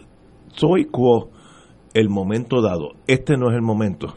Soy 0.54 0.86
quo 0.86 1.32
el 1.98 2.10
momento 2.10 2.62
dado. 2.62 2.92
Este 3.08 3.38
no 3.38 3.50
es 3.50 3.56
el 3.56 3.64
momento. 3.64 4.14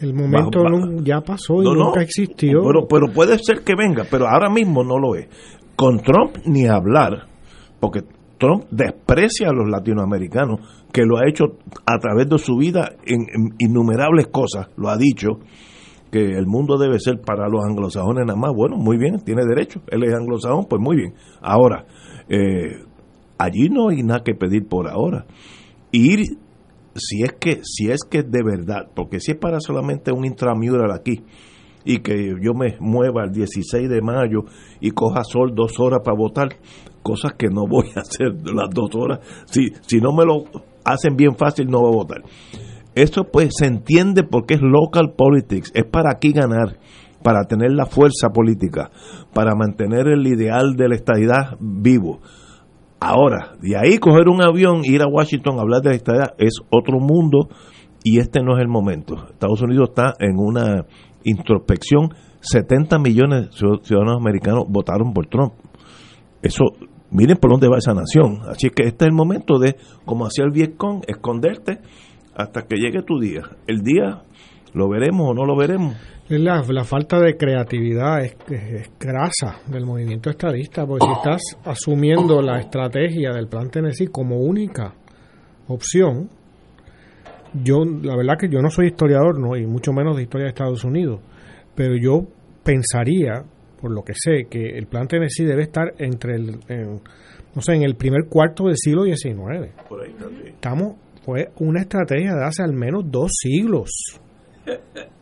El 0.00 0.14
momento 0.14 0.60
ya 1.02 1.20
pasó 1.20 1.62
y 1.62 1.64
nunca 1.64 2.00
existió. 2.00 2.62
Pero, 2.62 2.86
pero 2.88 3.12
puede 3.12 3.38
ser 3.38 3.62
que 3.64 3.74
venga, 3.74 4.04
pero 4.10 4.26
ahora 4.28 4.48
mismo 4.48 4.82
no 4.82 4.98
lo 4.98 5.14
es. 5.14 5.28
Con 5.76 6.00
Trump 6.00 6.38
ni 6.46 6.66
hablar, 6.66 7.26
porque 7.80 8.00
Trump 8.38 8.64
desprecia 8.70 9.50
a 9.50 9.52
los 9.52 9.68
latinoamericanos, 9.68 10.60
que 10.92 11.02
lo 11.02 11.18
ha 11.18 11.28
hecho 11.28 11.58
a 11.84 11.98
través 11.98 12.28
de 12.28 12.38
su 12.38 12.56
vida 12.56 12.92
en 13.04 13.54
innumerables 13.58 14.28
cosas, 14.28 14.68
lo 14.76 14.88
ha 14.88 14.96
dicho 14.96 15.40
que 16.10 16.20
el 16.20 16.46
mundo 16.46 16.78
debe 16.78 16.98
ser 16.98 17.20
para 17.20 17.46
los 17.48 17.62
anglosajones 17.62 18.24
nada 18.24 18.38
más. 18.38 18.52
Bueno, 18.54 18.76
muy 18.76 18.96
bien, 18.96 19.18
tiene 19.22 19.42
derecho. 19.44 19.82
Él 19.88 20.04
es 20.04 20.14
anglosajón, 20.14 20.64
pues 20.64 20.80
muy 20.80 20.96
bien. 20.96 21.12
Ahora, 21.42 21.84
eh, 22.30 22.84
allí 23.36 23.68
no 23.68 23.90
hay 23.90 24.02
nada 24.02 24.22
que 24.24 24.34
pedir 24.34 24.66
por 24.66 24.88
ahora. 24.88 25.26
Ir, 25.92 26.38
si 26.98 27.22
es 27.22 27.32
que, 27.40 27.60
si 27.62 27.90
es 27.90 28.00
que 28.08 28.22
de 28.22 28.42
verdad, 28.42 28.88
porque 28.94 29.20
si 29.20 29.32
es 29.32 29.38
para 29.38 29.60
solamente 29.60 30.12
un 30.12 30.24
intramural 30.24 30.92
aquí 30.92 31.22
y 31.84 31.98
que 32.00 32.34
yo 32.42 32.52
me 32.54 32.76
mueva 32.80 33.24
el 33.24 33.32
16 33.32 33.88
de 33.88 34.02
mayo 34.02 34.44
y 34.80 34.90
coja 34.90 35.22
sol 35.24 35.52
dos 35.54 35.78
horas 35.80 36.00
para 36.04 36.16
votar, 36.16 36.48
cosas 37.02 37.32
que 37.34 37.48
no 37.48 37.66
voy 37.66 37.86
a 37.96 38.00
hacer 38.00 38.34
las 38.44 38.68
dos 38.70 38.90
horas. 38.94 39.20
Si, 39.46 39.68
si 39.86 39.98
no 39.98 40.12
me 40.12 40.24
lo 40.24 40.44
hacen 40.84 41.16
bien 41.16 41.36
fácil, 41.36 41.68
no 41.68 41.80
voy 41.80 41.92
a 41.92 41.96
votar. 41.96 42.22
Eso 42.94 43.24
pues 43.24 43.50
se 43.56 43.66
entiende 43.66 44.24
porque 44.24 44.54
es 44.54 44.60
local 44.60 45.14
politics, 45.16 45.70
es 45.74 45.84
para 45.84 46.10
aquí 46.10 46.32
ganar, 46.32 46.78
para 47.22 47.44
tener 47.44 47.72
la 47.72 47.86
fuerza 47.86 48.30
política, 48.34 48.90
para 49.32 49.54
mantener 49.54 50.08
el 50.08 50.26
ideal 50.26 50.74
de 50.76 50.88
la 50.88 50.94
estadidad 50.96 51.56
vivo. 51.60 52.20
Ahora, 53.00 53.54
de 53.60 53.76
ahí 53.76 53.98
coger 53.98 54.28
un 54.28 54.42
avión, 54.42 54.80
ir 54.84 55.02
a 55.02 55.08
Washington 55.08 55.58
a 55.58 55.62
hablar 55.62 55.82
de 55.82 55.90
la 55.90 55.96
estadidad 55.96 56.34
es 56.38 56.54
otro 56.70 56.98
mundo 56.98 57.48
y 58.02 58.18
este 58.18 58.42
no 58.42 58.56
es 58.56 58.60
el 58.60 58.68
momento. 58.68 59.14
Estados 59.30 59.62
Unidos 59.62 59.90
está 59.90 60.14
en 60.18 60.38
una 60.38 60.84
introspección, 61.22 62.10
70 62.40 62.98
millones 62.98 63.50
de 63.50 63.78
ciudadanos 63.82 64.16
americanos 64.20 64.64
votaron 64.68 65.12
por 65.12 65.26
Trump. 65.26 65.52
Eso, 66.42 66.64
miren 67.10 67.36
por 67.36 67.50
dónde 67.50 67.68
va 67.68 67.78
esa 67.78 67.94
nación. 67.94 68.40
Así 68.48 68.70
que 68.70 68.84
este 68.84 69.04
es 69.04 69.08
el 69.08 69.14
momento 69.14 69.58
de, 69.58 69.76
como 70.04 70.24
hacía 70.24 70.44
el 70.44 70.50
Vietcong, 70.50 71.02
esconderte 71.06 71.78
hasta 72.34 72.62
que 72.62 72.76
llegue 72.76 73.02
tu 73.02 73.18
día. 73.18 73.42
El 73.66 73.82
día 73.82 74.22
lo 74.72 74.88
veremos 74.88 75.30
o 75.30 75.34
no 75.34 75.44
lo 75.44 75.56
veremos. 75.56 75.96
La, 76.28 76.62
la 76.68 76.84
falta 76.84 77.18
de 77.20 77.36
creatividad 77.36 78.22
es, 78.22 78.36
es, 78.50 78.90
grasa 79.00 79.60
del 79.66 79.86
movimiento 79.86 80.28
estadista, 80.28 80.86
porque 80.86 81.06
si 81.06 81.12
estás 81.12 81.42
asumiendo 81.64 82.42
la 82.42 82.60
estrategia 82.60 83.32
del 83.32 83.48
plan 83.48 83.70
Tennessee 83.70 84.08
como 84.08 84.36
única 84.38 84.92
opción, 85.68 86.28
yo 87.64 87.78
la 88.02 88.14
verdad 88.14 88.34
que 88.38 88.48
yo 88.50 88.60
no 88.60 88.68
soy 88.68 88.88
historiador, 88.88 89.40
no 89.40 89.56
y 89.56 89.66
mucho 89.66 89.92
menos 89.92 90.16
de 90.16 90.24
historia 90.24 90.44
de 90.44 90.50
Estados 90.50 90.84
Unidos, 90.84 91.20
pero 91.74 91.94
yo 91.96 92.26
pensaría, 92.62 93.42
por 93.80 93.90
lo 93.90 94.02
que 94.02 94.12
sé, 94.14 94.48
que 94.50 94.76
el 94.76 94.86
plan 94.86 95.08
Tennessee 95.08 95.46
debe 95.46 95.62
estar 95.62 95.94
entre 95.96 96.34
el, 96.34 96.58
no 97.54 97.62
sé, 97.62 97.72
en 97.72 97.84
el 97.84 97.94
primer 97.94 98.26
cuarto 98.28 98.64
del 98.64 98.76
siglo 98.76 99.04
XIX. 99.04 99.72
Por 99.88 100.02
ahí 100.02 100.12
también. 100.12 100.48
Estamos 100.48 100.96
fue 101.24 101.50
una 101.58 101.82
estrategia 101.82 102.34
de 102.34 102.44
hace 102.44 102.62
al 102.62 102.72
menos 102.72 103.04
dos 103.10 103.30
siglos. 103.32 103.90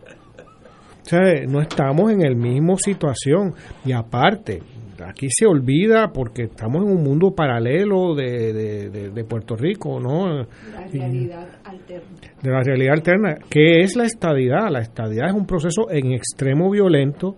O 1.06 1.08
sea, 1.08 1.20
no 1.48 1.60
estamos 1.60 2.10
en 2.10 2.22
el 2.22 2.34
mismo 2.34 2.76
situación. 2.76 3.54
Y 3.84 3.92
aparte, 3.92 4.60
aquí 5.06 5.28
se 5.30 5.46
olvida 5.46 6.10
porque 6.12 6.44
estamos 6.44 6.82
en 6.82 6.90
un 6.90 7.04
mundo 7.04 7.30
paralelo 7.30 8.16
de, 8.16 8.90
de, 8.90 9.24
Puerto 9.24 9.54
Rico, 9.54 10.00
¿no? 10.00 10.38
La 10.38 10.46
realidad 10.92 11.48
alterna. 11.62 12.16
De 12.42 12.50
la 12.50 12.60
realidad 12.60 12.94
alterna. 12.94 13.36
¿Qué 13.48 13.82
es 13.82 13.94
la 13.94 14.04
estadidad? 14.04 14.68
La 14.68 14.80
estadidad 14.80 15.28
es 15.28 15.34
un 15.34 15.46
proceso 15.46 15.88
en 15.90 16.12
extremo 16.12 16.70
violento 16.72 17.36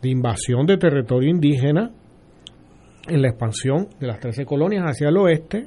de 0.00 0.08
invasión 0.08 0.64
de 0.64 0.78
territorio 0.78 1.28
indígena 1.28 1.90
en 3.06 3.20
la 3.20 3.28
expansión 3.28 3.88
de 4.00 4.06
las 4.06 4.18
13 4.18 4.46
colonias 4.46 4.84
hacia 4.86 5.10
el 5.10 5.16
oeste 5.18 5.66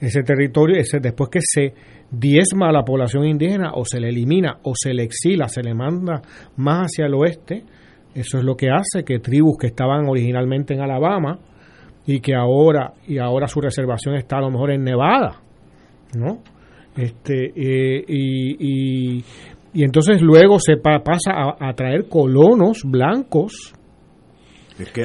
ese 0.00 0.22
territorio, 0.22 0.76
ese, 0.76 0.98
después 1.00 1.30
que 1.30 1.40
se 1.40 1.72
diezma 2.18 2.68
a 2.68 2.72
la 2.72 2.84
población 2.84 3.26
indígena 3.26 3.72
o 3.74 3.84
se 3.84 4.00
le 4.00 4.08
elimina 4.08 4.58
o 4.62 4.72
se 4.74 4.92
le 4.94 5.04
exila, 5.04 5.48
se 5.48 5.62
le 5.62 5.74
manda 5.74 6.22
más 6.56 6.86
hacia 6.86 7.06
el 7.06 7.14
oeste, 7.14 7.64
eso 8.14 8.38
es 8.38 8.44
lo 8.44 8.56
que 8.56 8.68
hace 8.70 9.04
que 9.04 9.18
tribus 9.18 9.56
que 9.58 9.66
estaban 9.66 10.08
originalmente 10.08 10.74
en 10.74 10.80
Alabama 10.80 11.38
y 12.06 12.20
que 12.20 12.34
ahora 12.34 12.92
y 13.06 13.18
ahora 13.18 13.48
su 13.48 13.60
reservación 13.60 14.14
está 14.14 14.38
a 14.38 14.42
lo 14.42 14.50
mejor 14.50 14.70
en 14.70 14.84
Nevada, 14.84 15.40
¿no? 16.16 16.38
Este 16.96 17.46
eh, 17.56 18.04
y, 18.06 19.18
y, 19.18 19.24
entonces 19.82 20.22
luego 20.22 20.60
se 20.60 20.76
pasa 20.76 21.32
a, 21.32 21.68
a 21.68 21.72
traer 21.72 22.08
colonos 22.08 22.82
blancos 22.84 23.74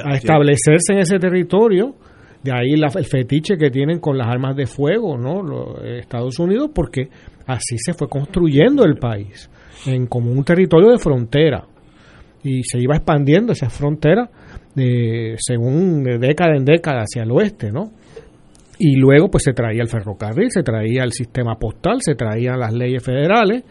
a 0.03 0.16
establecerse 0.16 0.93
en 0.93 0.99
ese 0.99 1.20
territorio. 1.20 1.95
De 2.44 2.52
ahí 2.54 2.72
el 2.74 3.06
fetiche 3.06 3.58
que 3.58 3.70
tienen 3.70 4.00
con 4.00 4.18
las 4.18 4.28
armas 4.28 4.56
de 4.56 4.66
fuego, 4.66 5.18
¿no? 5.18 5.42
Los 5.44 5.84
Estados 5.84 6.40
Unidos, 6.40 6.72
porque 6.74 7.10
así 7.46 7.78
se 7.78 7.94
fue 7.94 8.08
construyendo 8.08 8.86
el 8.86 8.98
país, 8.98 9.50
en 9.86 10.08
como 10.08 10.32
un 10.32 10.44
territorio 10.44 10.92
de 10.92 11.00
frontera. 11.00 11.66
Y 12.44 12.64
se 12.64 12.80
iba 12.80 12.96
expandiendo 12.96 13.52
esa 13.52 13.70
frontera 13.70 14.30
de, 14.74 15.36
según 15.38 16.04
de 16.04 16.18
década 16.18 16.56
en 16.56 16.64
década 16.64 17.02
hacia 17.02 17.24
el 17.24 17.32
oeste, 17.32 17.72
¿no? 17.72 17.92
Y 18.78 18.96
luego 18.96 19.30
pues 19.30 19.44
se 19.44 19.52
traía 19.52 19.82
el 19.82 19.90
ferrocarril, 19.90 20.50
se 20.50 20.64
traía 20.64 21.04
el 21.04 21.12
sistema 21.12 21.56
postal, 21.56 21.98
se 22.00 22.16
traían 22.16 22.60
las 22.60 22.74
leyes 22.74 23.04
federales 23.04 23.64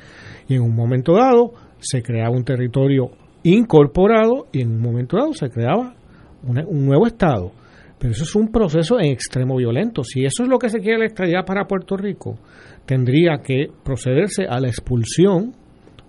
y 0.47 0.57
en 0.57 0.62
un 0.62 0.77
momento 0.77 1.14
dado 1.14 1.53
se 1.79 2.03
creaba 2.03 2.37
un 2.37 2.45
territorio 2.45 3.11
incorporado 3.43 4.49
y 4.53 4.61
en 4.61 4.73
un 4.73 4.83
momento 4.83 5.16
dado 5.16 5.33
se 5.33 5.49
creaba 5.49 5.95
un 6.43 6.85
nuevo 6.85 7.07
Estado. 7.07 7.53
Pero 7.99 8.12
eso 8.12 8.24
es 8.24 8.34
un 8.36 8.51
proceso 8.53 8.99
en 9.01 9.07
extremo 9.07 9.57
violento. 9.57 10.05
Si 10.05 10.24
eso 10.24 10.44
es 10.44 10.49
lo 10.49 10.59
que 10.59 10.68
se 10.68 10.80
quiere 10.80 11.09
la 11.09 11.44
para 11.44 11.66
Puerto 11.66 11.96
Rico, 11.96 12.38
tendría 12.86 13.38
que 13.42 13.66
procederse 13.84 14.46
a 14.49 14.61
la 14.61 14.68
expulsión 14.68 15.55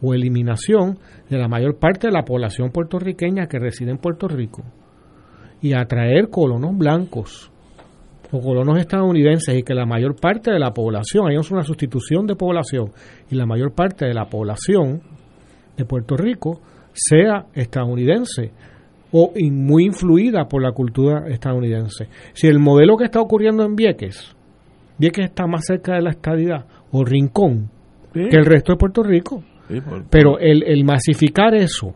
o 0.01 0.13
eliminación 0.13 0.97
de 1.29 1.37
la 1.37 1.47
mayor 1.47 1.77
parte 1.77 2.07
de 2.07 2.13
la 2.13 2.23
población 2.23 2.71
puertorriqueña 2.71 3.47
que 3.47 3.59
reside 3.59 3.91
en 3.91 3.97
Puerto 3.97 4.27
Rico 4.27 4.63
y 5.61 5.73
atraer 5.73 6.29
colonos 6.29 6.77
blancos 6.77 7.51
o 8.31 8.39
colonos 8.39 8.77
estadounidenses 8.77 9.57
y 9.57 9.63
que 9.63 9.73
la 9.73 9.85
mayor 9.85 10.15
parte 10.15 10.51
de 10.51 10.59
la 10.59 10.71
población, 10.71 11.27
hay 11.27 11.35
una 11.37 11.63
sustitución 11.63 12.27
de 12.27 12.35
población 12.35 12.91
y 13.29 13.35
la 13.35 13.45
mayor 13.45 13.73
parte 13.73 14.05
de 14.05 14.13
la 14.13 14.25
población 14.25 15.01
de 15.75 15.85
Puerto 15.85 16.15
Rico 16.15 16.61
sea 16.93 17.47
estadounidense 17.53 18.51
o 19.11 19.33
muy 19.51 19.85
influida 19.85 20.47
por 20.47 20.61
la 20.61 20.71
cultura 20.71 21.27
estadounidense. 21.27 22.07
Si 22.33 22.47
el 22.47 22.59
modelo 22.59 22.97
que 22.97 23.05
está 23.05 23.21
ocurriendo 23.21 23.63
en 23.63 23.75
Vieques, 23.75 24.35
Vieques 24.97 25.25
está 25.25 25.47
más 25.47 25.65
cerca 25.65 25.95
de 25.95 26.01
la 26.01 26.11
estadidad, 26.11 26.65
o 26.91 27.03
Rincón, 27.03 27.69
que 28.13 28.35
el 28.35 28.45
resto 28.45 28.73
de 28.73 28.77
Puerto 28.77 29.03
Rico. 29.03 29.43
Pero 30.09 30.39
el, 30.39 30.63
el 30.63 30.83
masificar 30.83 31.53
eso 31.53 31.93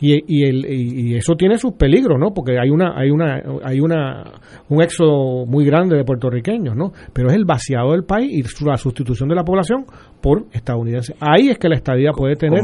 y, 0.00 0.24
y, 0.26 0.44
el, 0.44 0.66
y, 0.66 1.16
eso 1.16 1.34
tiene 1.36 1.58
sus 1.58 1.74
peligros, 1.74 2.18
¿no? 2.18 2.32
Porque 2.32 2.58
hay 2.58 2.70
una 2.70 2.98
hay 2.98 3.10
una 3.10 3.42
hay 3.62 3.80
una 3.80 4.24
un 4.68 4.82
éxodo 4.82 5.44
muy 5.46 5.66
grande 5.66 5.96
de 5.96 6.04
puertorriqueños, 6.04 6.74
¿no? 6.74 6.92
Pero 7.12 7.28
es 7.28 7.34
el 7.34 7.44
vaciado 7.44 7.92
del 7.92 8.04
país 8.04 8.30
y 8.32 8.64
la 8.64 8.76
sustitución 8.76 9.28
de 9.28 9.34
la 9.34 9.44
población 9.44 9.84
por 10.22 10.46
estadounidenses. 10.52 11.16
Ahí 11.20 11.50
es 11.50 11.58
que 11.58 11.68
la 11.68 11.76
estadía 11.76 12.12
puede 12.12 12.36
tener 12.36 12.62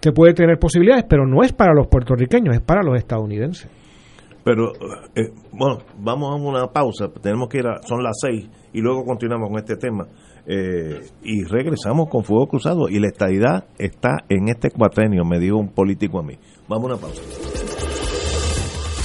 se 0.00 0.12
puede 0.12 0.32
tener 0.32 0.58
posibilidades, 0.58 1.04
pero 1.08 1.26
no 1.26 1.42
es 1.42 1.52
para 1.52 1.74
los 1.74 1.88
puertorriqueños, 1.88 2.54
es 2.54 2.62
para 2.62 2.82
los 2.82 2.96
estadounidenses. 2.96 3.68
Pero 4.44 4.70
eh, 5.16 5.32
bueno, 5.52 5.78
vamos 5.98 6.30
a 6.30 6.34
una 6.36 6.68
pausa, 6.68 7.08
tenemos 7.20 7.48
que 7.48 7.58
ir 7.58 7.66
a 7.66 7.82
son 7.82 8.00
las 8.04 8.16
seis 8.20 8.48
y 8.72 8.80
luego 8.80 9.04
continuamos 9.04 9.48
con 9.48 9.58
este 9.58 9.76
tema. 9.76 10.06
Eh, 10.48 11.00
y 11.24 11.42
regresamos 11.42 12.08
con 12.08 12.22
Fuego 12.22 12.46
Cruzado 12.46 12.88
y 12.88 13.00
la 13.00 13.08
estadidad 13.08 13.64
está 13.78 14.18
en 14.28 14.48
este 14.48 14.70
cuatrenio, 14.70 15.24
me 15.24 15.40
dijo 15.40 15.56
un 15.56 15.70
político 15.70 16.20
a 16.20 16.22
mí. 16.22 16.38
Vamos 16.68 16.90
a 16.90 16.94
una 16.94 17.00
pausa. 17.00 17.22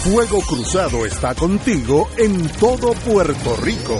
Fuego 0.03 0.41
Cruzado 0.41 1.05
está 1.05 1.35
contigo 1.35 2.09
en 2.17 2.49
todo 2.59 2.93
Puerto 2.93 3.55
Rico. 3.57 3.99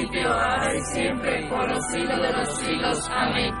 ahora 0.41 0.75
y 0.75 0.81
siempre, 0.93 1.47
por 1.49 1.69
los 1.69 1.85
siglos 1.91 2.21
de 2.21 2.31
los 2.33 2.57
siglos. 2.57 3.09
Amén. 3.11 3.53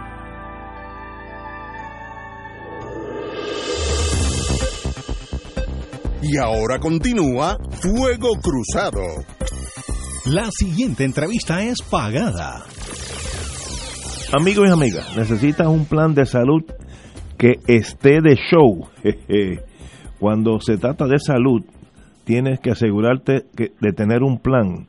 Y 6.23 6.37
ahora 6.37 6.79
continúa 6.79 7.57
Fuego 7.81 8.29
Cruzado. 8.41 9.01
La 10.25 10.49
siguiente 10.51 11.03
entrevista 11.03 11.63
es 11.63 11.81
pagada. 11.81 12.63
Amigos 14.39 14.69
y 14.69 14.71
amigas, 14.71 15.17
¿necesitas 15.17 15.67
un 15.67 15.85
plan 15.85 16.13
de 16.13 16.25
salud 16.25 16.63
que 17.41 17.55
esté 17.67 18.21
de 18.21 18.35
show. 18.35 18.87
Cuando 20.19 20.59
se 20.59 20.77
trata 20.77 21.07
de 21.07 21.17
salud, 21.17 21.63
tienes 22.23 22.59
que 22.59 22.69
asegurarte 22.69 23.45
de 23.55 23.93
tener 23.93 24.21
un 24.21 24.37
plan 24.37 24.87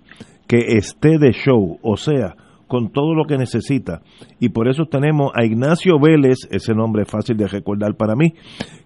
que 0.52 0.76
esté 0.76 1.16
de 1.18 1.32
show, 1.32 1.78
o 1.80 1.96
sea, 1.96 2.34
con 2.68 2.92
todo 2.92 3.14
lo 3.14 3.24
que 3.24 3.38
necesita. 3.38 4.02
Y 4.38 4.50
por 4.50 4.68
eso 4.68 4.84
tenemos 4.84 5.32
a 5.34 5.46
Ignacio 5.46 5.98
Vélez, 5.98 6.40
ese 6.50 6.74
nombre 6.74 7.04
es 7.04 7.10
fácil 7.10 7.38
de 7.38 7.48
recordar 7.48 7.94
para 7.96 8.14
mí, 8.14 8.34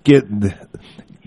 quien, 0.04 0.22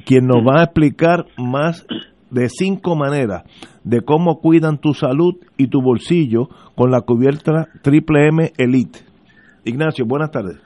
quien 0.05 0.27
nos 0.27 0.37
va 0.37 0.61
a 0.61 0.63
explicar 0.63 1.25
más 1.37 1.85
de 2.31 2.47
cinco 2.47 2.95
maneras 2.95 3.43
de 3.83 3.99
cómo 3.99 4.39
cuidan 4.39 4.77
tu 4.77 4.93
salud 4.93 5.33
y 5.57 5.67
tu 5.67 5.81
bolsillo 5.81 6.47
con 6.73 6.89
la 6.89 7.01
cubierta 7.01 7.67
Triple 7.81 8.27
M 8.29 8.53
Elite. 8.57 8.99
Ignacio, 9.65 10.05
buenas 10.07 10.31
tardes. 10.31 10.57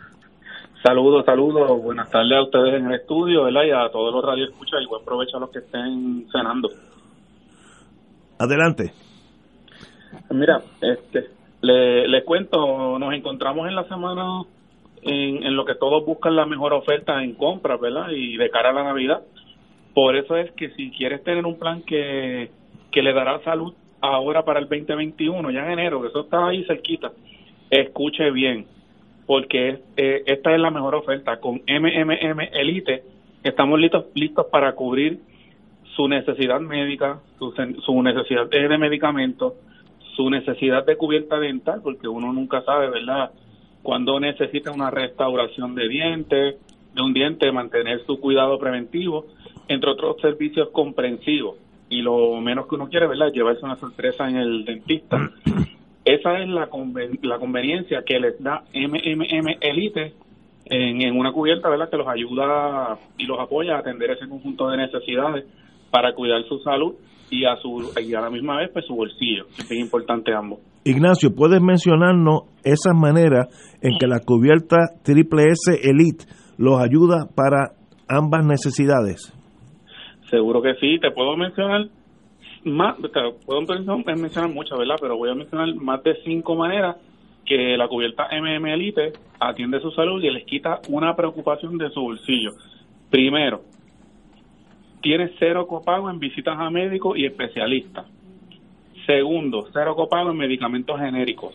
Saludos, 0.83 1.25
saludos. 1.25 1.81
Buenas 1.81 2.11
tardes 2.11 2.37
a 2.37 2.43
ustedes 2.43 2.79
en 2.79 2.91
el 2.91 2.99
estudio, 2.99 3.45
¿verdad? 3.45 3.63
Y 3.63 3.71
a 3.71 3.91
todos 3.91 4.13
los 4.13 4.23
radioescuchas 4.23 4.81
y 4.83 4.87
buen 4.87 5.03
provecho 5.03 5.37
a 5.37 5.39
los 5.39 5.49
que 5.49 5.59
estén 5.59 6.27
cenando. 6.31 6.69
Adelante. 8.37 9.12
Mira, 10.33 10.63
este, 10.81 11.29
Le, 11.61 12.23
cuento, 12.23 12.97
nos 12.97 13.13
encontramos 13.13 13.67
en 13.67 13.75
la 13.75 13.83
semana 13.83 14.41
en, 15.03 15.43
en 15.43 15.55
lo 15.55 15.63
que 15.63 15.75
todos 15.75 16.03
buscan 16.05 16.35
la 16.35 16.47
mejor 16.47 16.73
oferta 16.73 17.23
en 17.23 17.35
compras, 17.35 17.79
¿verdad? 17.79 18.07
Y 18.09 18.37
de 18.37 18.49
cara 18.49 18.71
a 18.71 18.73
la 18.73 18.83
Navidad. 18.83 19.21
Por 19.93 20.15
eso 20.15 20.35
es 20.35 20.51
que 20.53 20.71
si 20.71 20.89
quieres 20.89 21.23
tener 21.23 21.45
un 21.45 21.59
plan 21.59 21.83
que, 21.83 22.49
que 22.91 23.03
le 23.03 23.13
dará 23.13 23.43
salud 23.43 23.75
ahora 24.01 24.43
para 24.43 24.59
el 24.59 24.67
2021, 24.67 25.51
ya 25.51 25.65
en 25.65 25.73
enero, 25.73 26.01
que 26.01 26.07
eso 26.07 26.21
está 26.21 26.47
ahí 26.47 26.63
cerquita, 26.63 27.11
escuche 27.69 28.31
bien, 28.31 28.65
porque 29.27 29.81
eh, 29.95 30.23
esta 30.25 30.55
es 30.55 30.59
la 30.59 30.71
mejor 30.71 30.95
oferta. 30.95 31.39
Con 31.39 31.61
MMM 31.67 32.41
Elite 32.53 33.03
estamos 33.43 33.79
listos, 33.79 34.05
listos 34.15 34.47
para 34.51 34.73
cubrir 34.73 35.19
su 35.95 36.07
necesidad 36.07 36.59
médica, 36.59 37.19
su, 37.37 37.51
su 37.85 38.01
necesidad 38.01 38.49
de 38.49 38.77
medicamentos, 38.79 39.53
su 40.15 40.29
necesidad 40.29 40.85
de 40.85 40.95
cubierta 40.97 41.39
dental, 41.39 41.81
porque 41.83 42.07
uno 42.07 42.31
nunca 42.33 42.61
sabe, 42.63 42.89
¿verdad? 42.89 43.31
Cuando 43.81 44.19
necesita 44.19 44.71
una 44.71 44.89
restauración 44.89 45.75
de 45.75 45.87
dientes, 45.87 46.55
de 46.93 47.01
un 47.01 47.13
diente, 47.13 47.51
mantener 47.51 48.05
su 48.05 48.19
cuidado 48.19 48.57
preventivo, 48.59 49.25
entre 49.67 49.91
otros 49.91 50.21
servicios 50.21 50.69
comprensivos. 50.69 51.57
Y 51.89 52.01
lo 52.01 52.39
menos 52.41 52.67
que 52.67 52.75
uno 52.75 52.89
quiere, 52.89 53.07
¿verdad? 53.07 53.31
Llevarse 53.31 53.65
una 53.65 53.75
sorpresa 53.75 54.27
en 54.29 54.37
el 54.37 54.65
dentista. 54.65 55.31
Esa 56.05 56.39
es 56.39 56.49
la, 56.49 56.67
conven 56.67 57.19
la 57.21 57.39
conveniencia 57.39 58.03
que 58.03 58.19
les 58.19 58.41
da 58.41 58.63
MMM 58.73 59.57
Elite 59.61 60.13
en, 60.65 61.01
en, 61.01 61.17
una 61.17 61.31
cubierta, 61.31 61.69
¿verdad? 61.69 61.89
Que 61.89 61.97
los 61.97 62.07
ayuda 62.07 62.97
y 63.17 63.25
los 63.25 63.39
apoya 63.39 63.75
a 63.75 63.79
atender 63.79 64.11
ese 64.11 64.27
conjunto 64.27 64.69
de 64.69 64.77
necesidades 64.77 65.45
para 65.91 66.13
cuidar 66.13 66.43
su 66.43 66.59
salud 66.59 66.95
y 67.33 67.45
a 67.45 67.55
su 67.55 67.91
y 67.99 68.13
a 68.13 68.21
la 68.21 68.29
misma 68.29 68.57
vez 68.57 68.69
pues 68.71 68.85
su 68.85 68.95
bolsillo, 68.95 69.45
es 69.57 69.67
bien 69.67 69.81
importante 69.81 70.33
ambos. 70.33 70.59
Ignacio, 70.85 71.33
¿puedes 71.35 71.61
mencionarnos 71.61 72.43
esas 72.63 72.93
maneras 72.93 73.47
en 73.81 73.97
que 73.97 74.05
la 74.05 74.19
cubierta 74.19 74.77
Triple 75.03 75.45
S 75.47 75.79
Elite 75.81 76.25
los 76.57 76.79
ayuda 76.79 77.25
para 77.35 77.71
ambas 78.07 78.45
necesidades? 78.45 79.33
Seguro 80.29 80.61
que 80.61 80.75
sí, 80.75 80.99
te 80.99 81.09
puedo 81.11 81.35
mencionar 81.35 81.87
más, 82.65 82.97
te 82.97 83.09
puedo 83.45 83.61
mencionar 83.61 84.53
muchas, 84.53 84.77
¿verdad? 84.77 84.95
Pero 85.01 85.17
voy 85.17 85.31
a 85.31 85.35
mencionar 85.35 85.73
más 85.75 86.03
de 86.03 86.15
cinco 86.23 86.55
maneras 86.55 86.97
que 87.45 87.75
la 87.77 87.87
cubierta 87.87 88.27
MM 88.31 88.67
Elite 88.73 89.13
atiende 89.39 89.79
su 89.81 89.89
salud 89.91 90.21
y 90.21 90.29
les 90.29 90.45
quita 90.45 90.79
una 90.89 91.15
preocupación 91.15 91.77
de 91.77 91.89
su 91.89 92.01
bolsillo. 92.01 92.51
Primero, 93.09 93.61
tiene 95.03 95.31
cero 95.37 95.67
copago 95.67 96.09
en 96.09 96.17
visitas 96.17 96.57
a 96.57 96.69
médicos 96.69 97.17
y 97.17 97.25
especialistas. 97.25 98.05
Segundo, 99.05 99.67
cero 99.73 99.95
copago 99.95 100.31
en 100.31 100.37
medicamentos 100.37 100.97
genéricos. 100.97 101.53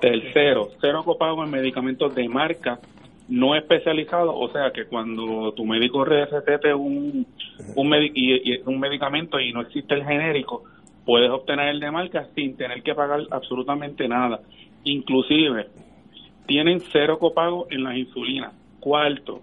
Tercero, 0.00 0.68
cero 0.80 1.02
copago 1.04 1.42
en 1.42 1.50
medicamentos 1.50 2.14
de 2.14 2.28
marca 2.28 2.78
no 3.28 3.56
especializados, 3.56 4.34
o 4.34 4.48
sea 4.52 4.70
que 4.70 4.86
cuando 4.86 5.52
tu 5.52 5.66
médico 5.66 6.04
recete 6.04 6.72
un, 6.72 7.26
un, 7.74 7.94
y 8.14 8.58
un 8.60 8.80
medicamento 8.80 9.38
y 9.40 9.52
no 9.52 9.60
existe 9.60 9.94
el 9.94 10.04
genérico, 10.04 10.62
puedes 11.04 11.30
obtener 11.30 11.68
el 11.70 11.80
de 11.80 11.90
marca 11.90 12.28
sin 12.36 12.56
tener 12.56 12.82
que 12.82 12.94
pagar 12.94 13.22
absolutamente 13.30 14.06
nada. 14.06 14.40
Inclusive, 14.84 15.66
tienen 16.46 16.80
cero 16.92 17.18
copago 17.18 17.66
en 17.70 17.82
las 17.82 17.96
insulinas. 17.96 18.54
Cuarto, 18.80 19.42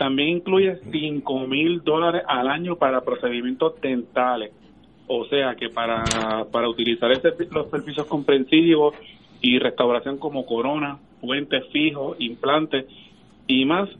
también 0.00 0.38
incluye 0.38 0.78
5 0.90 1.46
mil 1.46 1.82
dólares 1.84 2.22
al 2.26 2.48
año 2.48 2.76
para 2.76 3.02
procedimientos 3.02 3.78
dentales. 3.82 4.50
O 5.06 5.26
sea 5.26 5.54
que 5.56 5.68
para, 5.68 6.46
para 6.50 6.70
utilizar 6.70 7.12
ese, 7.12 7.34
los 7.50 7.68
servicios 7.68 8.06
comprensivos 8.06 8.94
y 9.42 9.58
restauración 9.58 10.16
como 10.16 10.46
corona, 10.46 10.98
puentes 11.20 11.66
fijos, 11.70 12.16
implantes 12.18 12.86
y 13.46 13.66
más, 13.66 13.90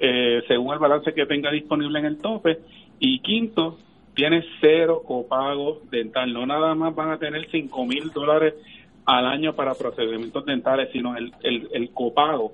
eh, 0.00 0.42
según 0.48 0.72
el 0.72 0.80
balance 0.80 1.14
que 1.14 1.26
tenga 1.26 1.52
disponible 1.52 2.00
en 2.00 2.06
el 2.06 2.18
tope. 2.18 2.58
Y 2.98 3.20
quinto, 3.20 3.78
tiene 4.14 4.44
cero 4.60 5.00
copago 5.06 5.80
dental. 5.92 6.32
No 6.32 6.44
nada 6.44 6.74
más 6.74 6.92
van 6.92 7.12
a 7.12 7.18
tener 7.18 7.46
5 7.52 7.86
mil 7.86 8.10
dólares 8.10 8.54
al 9.04 9.28
año 9.28 9.52
para 9.54 9.76
procedimientos 9.76 10.44
dentales, 10.44 10.88
sino 10.92 11.16
el, 11.16 11.32
el, 11.44 11.68
el 11.72 11.90
copago 11.90 12.52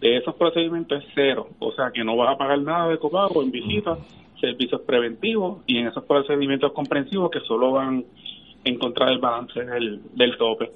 de 0.00 0.16
esos 0.16 0.34
procedimientos 0.34 1.02
es 1.04 1.10
cero. 1.14 1.48
O 1.58 1.72
sea 1.72 1.90
que 1.92 2.02
no 2.02 2.16
vas 2.16 2.34
a 2.34 2.38
pagar 2.38 2.60
nada 2.60 2.88
de 2.88 2.98
copago 2.98 3.42
en 3.42 3.50
visitas, 3.50 3.98
servicios 4.40 4.80
preventivos 4.82 5.62
y 5.66 5.78
en 5.78 5.88
esos 5.88 6.04
procedimientos 6.04 6.72
comprensivos 6.72 7.30
que 7.30 7.40
solo 7.40 7.72
van 7.72 8.04
a 8.64 8.68
encontrar 8.68 9.10
el 9.10 9.18
balance 9.18 9.60
del, 9.62 10.36
tope. 10.38 10.70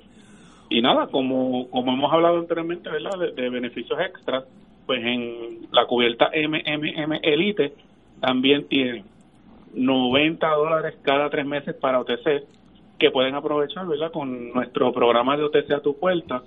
Y 0.69 0.83
nada, 0.83 1.07
como, 1.09 1.69
como 1.71 1.93
hemos 1.93 2.13
hablado 2.13 2.39
anteriormente, 2.39 2.91
¿verdad? 2.91 3.19
De, 3.35 3.49
beneficios 3.49 3.99
extras, 4.01 4.45
pues 4.87 5.03
en 5.03 5.69
la 5.73 5.87
cubierta 5.87 6.31
MMM 6.35 7.21
Elite 7.23 7.73
también 8.21 8.67
tiene 8.69 9.05
90 9.75 10.47
dólares 10.49 10.97
cada 11.03 11.31
tres 11.31 11.47
meses 11.47 11.75
para 11.75 12.01
OTC 12.01 12.45
que 12.99 13.11
pueden 13.11 13.35
aprovechar, 13.35 13.87
¿verdad? 13.87 14.13
Con 14.13 14.53
nuestro 14.53 14.93
programa 14.93 15.37
de 15.37 15.45
OTC 15.45 15.73
a 15.73 15.81
tu 15.81 15.99
puerta, 15.99 16.43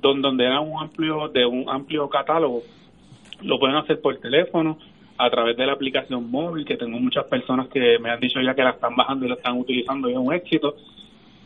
donde, 0.00 0.22
donde 0.22 0.44
era 0.44 0.60
un 0.60 0.80
amplio 0.80 1.28
de 1.28 1.44
un 1.46 1.68
amplio 1.68 2.08
catálogo. 2.08 2.62
Lo 3.42 3.58
pueden 3.58 3.76
hacer 3.76 4.00
por 4.00 4.16
teléfono, 4.18 4.78
a 5.18 5.30
través 5.30 5.56
de 5.56 5.66
la 5.66 5.72
aplicación 5.72 6.30
móvil, 6.30 6.64
que 6.64 6.76
tengo 6.76 6.98
muchas 6.98 7.24
personas 7.24 7.68
que 7.68 7.98
me 7.98 8.10
han 8.10 8.20
dicho 8.20 8.40
ya 8.40 8.54
que 8.54 8.62
la 8.62 8.70
están 8.70 8.94
bajando 8.94 9.24
y 9.24 9.28
la 9.28 9.34
están 9.34 9.58
utilizando 9.58 10.08
y 10.08 10.12
es 10.12 10.18
un 10.18 10.32
éxito 10.32 10.76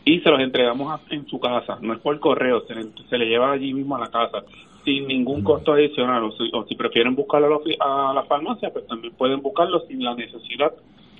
y 0.03 0.19
se 0.19 0.29
los 0.29 0.39
entregamos 0.39 0.91
a, 0.91 1.13
en 1.13 1.27
su 1.27 1.39
casa, 1.39 1.77
no 1.81 1.93
es 1.93 1.99
por 1.99 2.19
correo, 2.19 2.61
se 2.61 2.73
le, 2.73 2.87
se 3.07 3.17
le, 3.17 3.25
lleva 3.25 3.51
allí 3.51 3.73
mismo 3.73 3.95
a 3.95 3.99
la 3.99 4.07
casa, 4.07 4.43
sin 4.83 5.07
ningún 5.07 5.43
costo 5.43 5.73
adicional, 5.73 6.23
o 6.23 6.31
si, 6.31 6.49
o 6.53 6.65
si 6.65 6.75
prefieren 6.75 7.15
buscarlo 7.15 7.61
a, 7.79 8.09
a 8.09 8.13
la 8.13 8.23
farmacia, 8.23 8.71
pues 8.71 8.87
también 8.87 9.13
pueden 9.13 9.41
buscarlo 9.41 9.81
sin 9.81 10.03
la 10.03 10.15
necesidad 10.15 10.73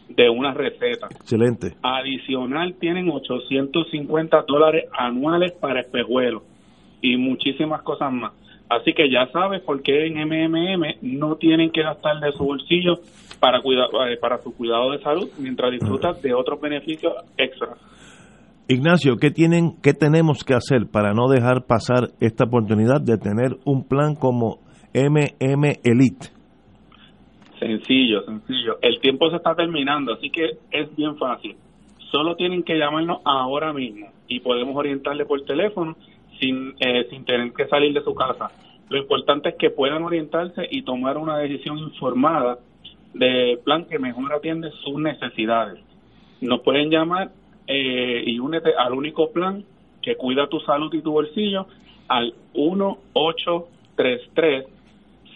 de 0.09 0.29
una 0.29 0.53
receta. 0.53 1.07
Excelente. 1.11 1.75
Adicional, 1.83 2.73
tienen 2.79 3.09
850 3.09 4.45
dólares 4.47 4.85
anuales 4.97 5.51
para 5.53 5.81
espejuelos 5.81 6.41
y 7.01 7.17
muchísimas 7.17 7.81
cosas 7.81 8.11
más. 8.11 8.33
Así 8.69 8.93
que 8.93 9.09
ya 9.11 9.27
sabes 9.33 9.61
por 9.63 9.81
qué 9.83 10.07
en 10.07 10.13
MMM 10.13 10.95
no 11.01 11.35
tienen 11.35 11.71
que 11.71 11.83
gastar 11.83 12.19
de 12.21 12.31
su 12.31 12.45
bolsillo 12.45 12.99
para, 13.39 13.61
cuidar, 13.61 13.89
para 14.21 14.37
su 14.37 14.55
cuidado 14.55 14.91
de 14.91 14.99
salud 14.99 15.27
mientras 15.39 15.71
disfrutas 15.71 16.21
de 16.21 16.33
otros 16.33 16.61
beneficios 16.61 17.13
extras. 17.37 17.77
Ignacio, 18.69 19.17
¿qué, 19.17 19.31
tienen, 19.31 19.73
¿qué 19.83 19.93
tenemos 19.93 20.45
que 20.45 20.53
hacer 20.53 20.87
para 20.89 21.13
no 21.13 21.27
dejar 21.27 21.65
pasar 21.67 22.11
esta 22.21 22.45
oportunidad 22.45 23.01
de 23.01 23.17
tener 23.17 23.57
un 23.65 23.85
plan 23.85 24.15
como 24.15 24.59
MM 24.93 25.73
Elite? 25.83 26.27
Sencillo, 27.59 28.23
sencillo. 28.23 28.77
El 28.81 29.01
tiempo 29.01 29.29
se 29.29 29.35
está 29.35 29.53
terminando, 29.53 30.13
así 30.13 30.29
que 30.29 30.45
es 30.71 30.95
bien 30.95 31.17
fácil. 31.17 31.57
Solo 32.11 32.35
tienen 32.35 32.63
que 32.63 32.77
llamarnos 32.77 33.19
ahora 33.25 33.73
mismo 33.73 34.07
y 34.29 34.39
podemos 34.39 34.75
orientarle 34.77 35.25
por 35.25 35.43
teléfono 35.43 35.97
sin, 36.41 36.75
eh, 36.79 37.07
sin 37.09 37.23
tener 37.23 37.53
que 37.53 37.67
salir 37.67 37.93
de 37.93 38.03
su 38.03 38.13
casa. 38.15 38.51
Lo 38.89 38.97
importante 38.97 39.49
es 39.49 39.55
que 39.55 39.69
puedan 39.69 40.03
orientarse 40.03 40.67
y 40.69 40.81
tomar 40.81 41.17
una 41.17 41.37
decisión 41.37 41.77
informada 41.77 42.59
del 43.13 43.59
plan 43.59 43.85
que 43.85 43.99
mejor 43.99 44.33
atiende 44.33 44.71
sus 44.83 44.99
necesidades. 44.99 45.79
Nos 46.41 46.59
pueden 46.61 46.89
llamar 46.89 47.31
eh, 47.67 48.23
y 48.25 48.39
únete 48.39 48.73
al 48.75 48.93
único 48.93 49.31
plan 49.31 49.63
que 50.01 50.15
cuida 50.15 50.47
tu 50.47 50.59
salud 50.61 50.91
y 50.93 51.01
tu 51.01 51.11
bolsillo 51.11 51.67
al 52.07 52.33
1833 52.53 54.65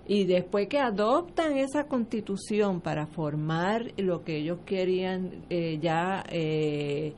y 0.08 0.26
después 0.26 0.68
que 0.68 0.80
adoptan 0.80 1.58
esa 1.58 1.88
constitución 1.88 2.80
para 2.80 3.08
formar 3.08 3.92
lo 3.98 4.24
que 4.24 4.38
ellos 4.38 4.60
querían 4.66 5.46
eh, 5.50 5.80
ya 5.82 6.24
eh, 6.30 7.16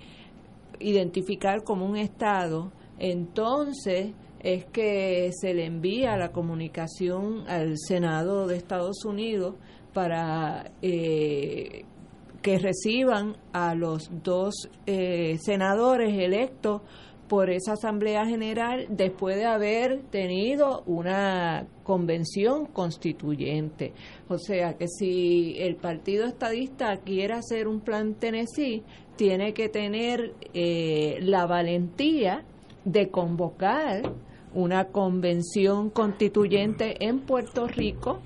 identificar 0.79 1.63
como 1.63 1.85
un 1.85 1.97
Estado, 1.97 2.71
entonces 2.97 4.13
es 4.39 4.65
que 4.65 5.31
se 5.33 5.53
le 5.53 5.65
envía 5.65 6.15
la 6.15 6.31
comunicación 6.31 7.43
al 7.47 7.77
Senado 7.77 8.47
de 8.47 8.55
Estados 8.55 9.03
Unidos 9.03 9.55
para 9.93 10.71
eh, 10.81 11.83
que 12.41 12.59
reciban 12.59 13.35
a 13.51 13.75
los 13.75 14.09
dos 14.23 14.69
senadores 14.85 16.17
electos 16.17 16.81
por 17.27 17.49
esa 17.49 17.73
Asamblea 17.73 18.25
General 18.25 18.85
después 18.89 19.35
de 19.35 19.45
haber 19.45 20.01
tenido 20.09 20.83
una 20.85 21.67
convención 21.83 22.65
constituyente. 22.65 23.93
O 24.27 24.37
sea 24.37 24.77
que 24.77 24.87
si 24.87 25.55
el 25.59 25.75
Partido 25.75 26.25
Estadista 26.25 26.97
quiere 26.97 27.33
hacer 27.33 27.67
un 27.67 27.81
plan 27.81 28.15
Tennessee, 28.15 28.83
tiene 29.15 29.53
que 29.53 29.69
tener 29.69 30.33
eh, 30.53 31.17
la 31.21 31.45
valentía 31.45 32.43
de 32.85 33.09
convocar 33.09 34.03
una 34.53 34.85
convención 34.85 35.89
constituyente 35.89 37.05
en 37.05 37.19
Puerto 37.19 37.67
Rico 37.67 38.19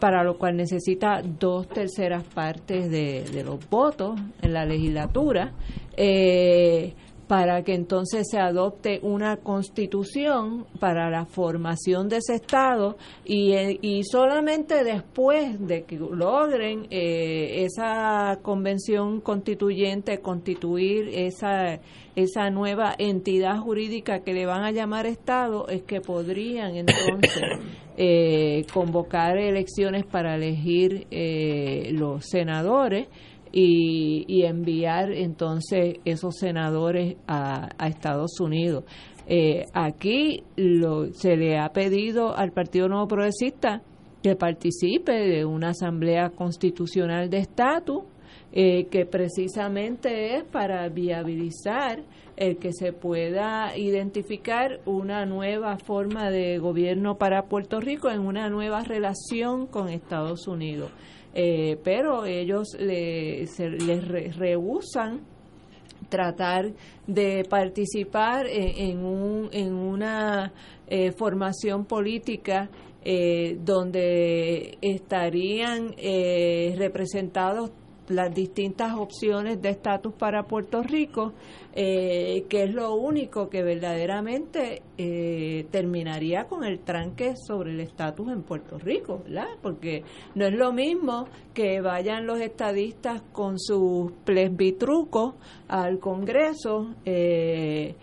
para 0.00 0.24
lo 0.24 0.36
cual 0.36 0.56
necesita 0.56 1.22
dos 1.22 1.68
terceras 1.68 2.24
partes 2.24 2.90
de, 2.90 3.42
los 3.44 3.68
votos 3.70 4.18
en 4.42 4.52
la 4.52 4.64
legislatura. 4.64 5.52
Eh, 5.96 6.92
para 7.26 7.62
que 7.62 7.74
entonces 7.74 8.28
se 8.30 8.38
adopte 8.38 9.00
una 9.02 9.38
constitución 9.38 10.66
para 10.78 11.10
la 11.10 11.26
formación 11.26 12.08
de 12.08 12.18
ese 12.18 12.34
Estado 12.36 12.96
y, 13.24 13.52
eh, 13.52 13.78
y 13.82 14.04
solamente 14.04 14.84
después 14.84 15.58
de 15.66 15.84
que 15.84 15.96
logren 15.96 16.86
eh, 16.90 17.64
esa 17.64 18.38
convención 18.42 19.20
constituyente, 19.20 20.20
constituir 20.20 21.08
esa, 21.12 21.80
esa 22.14 22.50
nueva 22.50 22.94
entidad 22.96 23.58
jurídica 23.58 24.20
que 24.20 24.32
le 24.32 24.46
van 24.46 24.62
a 24.62 24.70
llamar 24.70 25.06
Estado, 25.06 25.66
es 25.68 25.82
que 25.82 26.00
podrían 26.00 26.76
entonces 26.76 27.42
eh, 27.96 28.64
convocar 28.72 29.36
elecciones 29.36 30.04
para 30.06 30.36
elegir 30.36 31.06
los 31.92 32.24
senadores 32.26 33.08
y, 33.58 34.42
enviar 34.44 35.10
entonces 35.12 35.96
esos 36.04 36.36
senadores 36.36 37.16
a, 37.26 37.70
Estados 37.86 38.38
Unidos. 38.38 38.84
Eh, 39.26 39.64
aquí 39.72 40.44
lo, 40.56 41.12
se 41.12 41.36
le 41.36 41.58
ha 41.58 41.70
pedido 41.70 42.36
al 42.36 42.52
Partido 42.52 42.88
Nuevo 42.88 43.08
Progresista 43.08 43.82
que 44.22 44.36
participe 44.36 45.12
de 45.12 45.46
una 45.46 45.70
asamblea 45.70 46.30
constitucional 46.30 47.30
de 47.30 47.38
estatus 47.38 48.02
eh, 48.52 48.86
que 48.90 49.06
precisamente 49.06 50.36
es 50.36 50.44
para 50.44 50.88
viabilizar 50.90 52.02
el 52.36 52.58
que 52.58 52.72
se 52.72 52.92
pueda 52.92 53.76
identificar 53.76 54.80
una 54.84 55.24
nueva 55.24 55.78
forma 55.78 56.30
de 56.30 56.58
gobierno 56.58 57.16
para 57.16 57.46
Puerto 57.46 57.80
Rico 57.80 58.10
en 58.10 58.20
una 58.20 58.50
nueva 58.50 58.82
relación 58.84 59.66
con 59.66 59.88
Estados 59.88 60.46
Unidos. 60.46 60.90
Eh, 61.38 61.76
pero 61.84 62.24
ellos 62.24 62.74
les 62.80 63.58
rehusan 64.38 65.20
tratar 66.08 66.72
de 67.06 67.44
participar 67.46 68.46
en, 68.48 69.04
un, 69.04 69.50
en 69.52 69.74
una 69.74 70.50
eh, 70.86 71.12
formación 71.12 71.84
política 71.84 72.70
eh, 73.04 73.58
donde 73.62 74.78
estarían 74.80 75.94
representados 76.78 77.70
las 78.08 78.34
distintas 78.34 78.94
opciones 78.94 79.60
de 79.60 79.70
estatus 79.70 80.14
para 80.14 80.44
Puerto 80.44 80.82
Rico, 80.82 81.32
eh, 81.74 82.44
que 82.48 82.64
es 82.64 82.74
lo 82.74 82.94
único 82.94 83.48
que 83.48 83.62
verdaderamente 83.62 84.82
eh, 84.96 85.66
terminaría 85.70 86.44
con 86.44 86.64
el 86.64 86.80
tranque 86.80 87.34
sobre 87.36 87.72
el 87.72 87.80
estatus 87.80 88.28
en 88.28 88.42
Puerto 88.42 88.78
Rico, 88.78 89.22
¿verdad? 89.24 89.48
Porque 89.62 90.02
no 90.34 90.46
es 90.46 90.54
lo 90.54 90.72
mismo 90.72 91.28
que 91.52 91.80
vayan 91.80 92.26
los 92.26 92.40
estadistas 92.40 93.22
con 93.32 93.58
sus 93.58 94.12
plesbitrucos 94.24 95.34
al 95.68 95.98
Congreso. 95.98 96.94
Eh, 97.04 97.94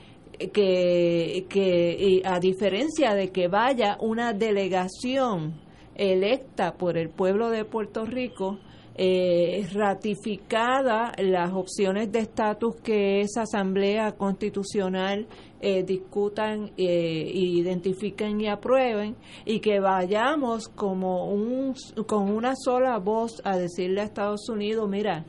que, 0.51 1.45
que 1.47 2.21
a 2.25 2.39
diferencia 2.39 3.13
de 3.13 3.29
que 3.29 3.47
vaya 3.47 3.97
una 4.01 4.33
delegación 4.33 5.53
electa 5.95 6.73
por 6.73 6.97
el 6.97 7.09
pueblo 7.09 7.49
de 7.49 7.65
Puerto 7.65 8.03
Rico 8.05 8.59
eh, 8.95 9.67
ratificada 9.73 11.13
las 11.17 11.51
opciones 11.53 12.11
de 12.11 12.19
estatus 12.19 12.75
que 12.83 13.21
esa 13.21 13.41
asamblea 13.41 14.11
constitucional 14.11 15.27
eh, 15.61 15.83
discutan, 15.83 16.71
eh, 16.77 17.31
identifiquen 17.33 18.39
y 18.41 18.47
aprueben 18.47 19.15
y 19.45 19.61
que 19.61 19.79
vayamos 19.79 20.67
como 20.67 21.31
un, 21.31 21.73
con 22.05 22.29
una 22.29 22.53
sola 22.55 22.97
voz 22.99 23.41
a 23.43 23.57
decirle 23.57 24.01
a 24.01 24.03
Estados 24.03 24.47
Unidos, 24.49 24.87
mira, 24.87 25.25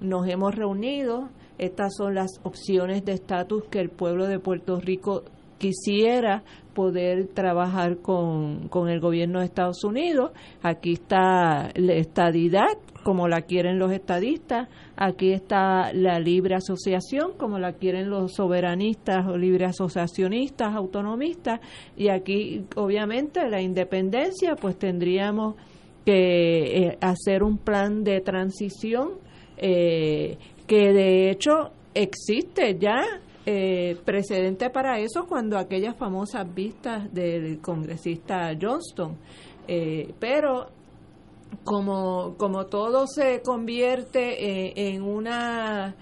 nos 0.00 0.26
hemos 0.26 0.54
reunido, 0.54 1.28
estas 1.58 1.94
son 1.96 2.14
las 2.16 2.40
opciones 2.42 3.04
de 3.04 3.12
estatus 3.12 3.64
que 3.70 3.78
el 3.78 3.90
pueblo 3.90 4.26
de 4.26 4.40
Puerto 4.40 4.80
Rico 4.80 5.22
quisiera 5.58 6.42
poder 6.74 7.28
trabajar 7.28 7.98
con, 7.98 8.68
con 8.68 8.88
el 8.88 9.00
gobierno 9.00 9.40
de 9.40 9.46
Estados 9.46 9.84
Unidos. 9.84 10.32
Aquí 10.62 10.92
está 10.92 11.70
la 11.74 11.94
estadidad 11.94 12.76
como 13.04 13.28
la 13.28 13.42
quieren 13.42 13.78
los 13.78 13.92
estadistas, 13.92 14.68
aquí 14.96 15.30
está 15.30 15.92
la 15.92 16.18
libre 16.18 16.56
asociación, 16.56 17.34
como 17.36 17.58
la 17.58 17.74
quieren 17.74 18.10
los 18.10 18.32
soberanistas 18.32 19.26
o 19.28 19.36
libre 19.36 19.66
asociacionistas, 19.66 20.74
autonomistas, 20.74 21.60
y 21.96 22.08
aquí 22.08 22.64
obviamente 22.74 23.48
la 23.48 23.60
independencia, 23.60 24.56
pues 24.56 24.76
tendríamos 24.76 25.54
que 26.04 26.86
eh, 26.86 26.98
hacer 27.00 27.42
un 27.42 27.58
plan 27.58 28.02
de 28.02 28.20
transición 28.20 29.12
eh, 29.56 30.36
que 30.66 30.92
de 30.92 31.30
hecho 31.30 31.70
existe 31.94 32.76
ya 32.78 33.02
eh, 33.46 33.96
precedente 34.04 34.70
para 34.70 34.98
eso 34.98 35.26
cuando 35.26 35.58
aquellas 35.58 35.96
famosas 35.96 36.52
vistas 36.54 37.12
del 37.12 37.60
congresista 37.60 38.52
Johnston. 38.60 39.16
pero 40.18 40.68
como, 41.62 42.34
como 42.36 42.66
todo 42.66 43.06
se 43.06 43.42
convierte 43.42 44.90
en, 44.92 45.02
una 45.02 45.94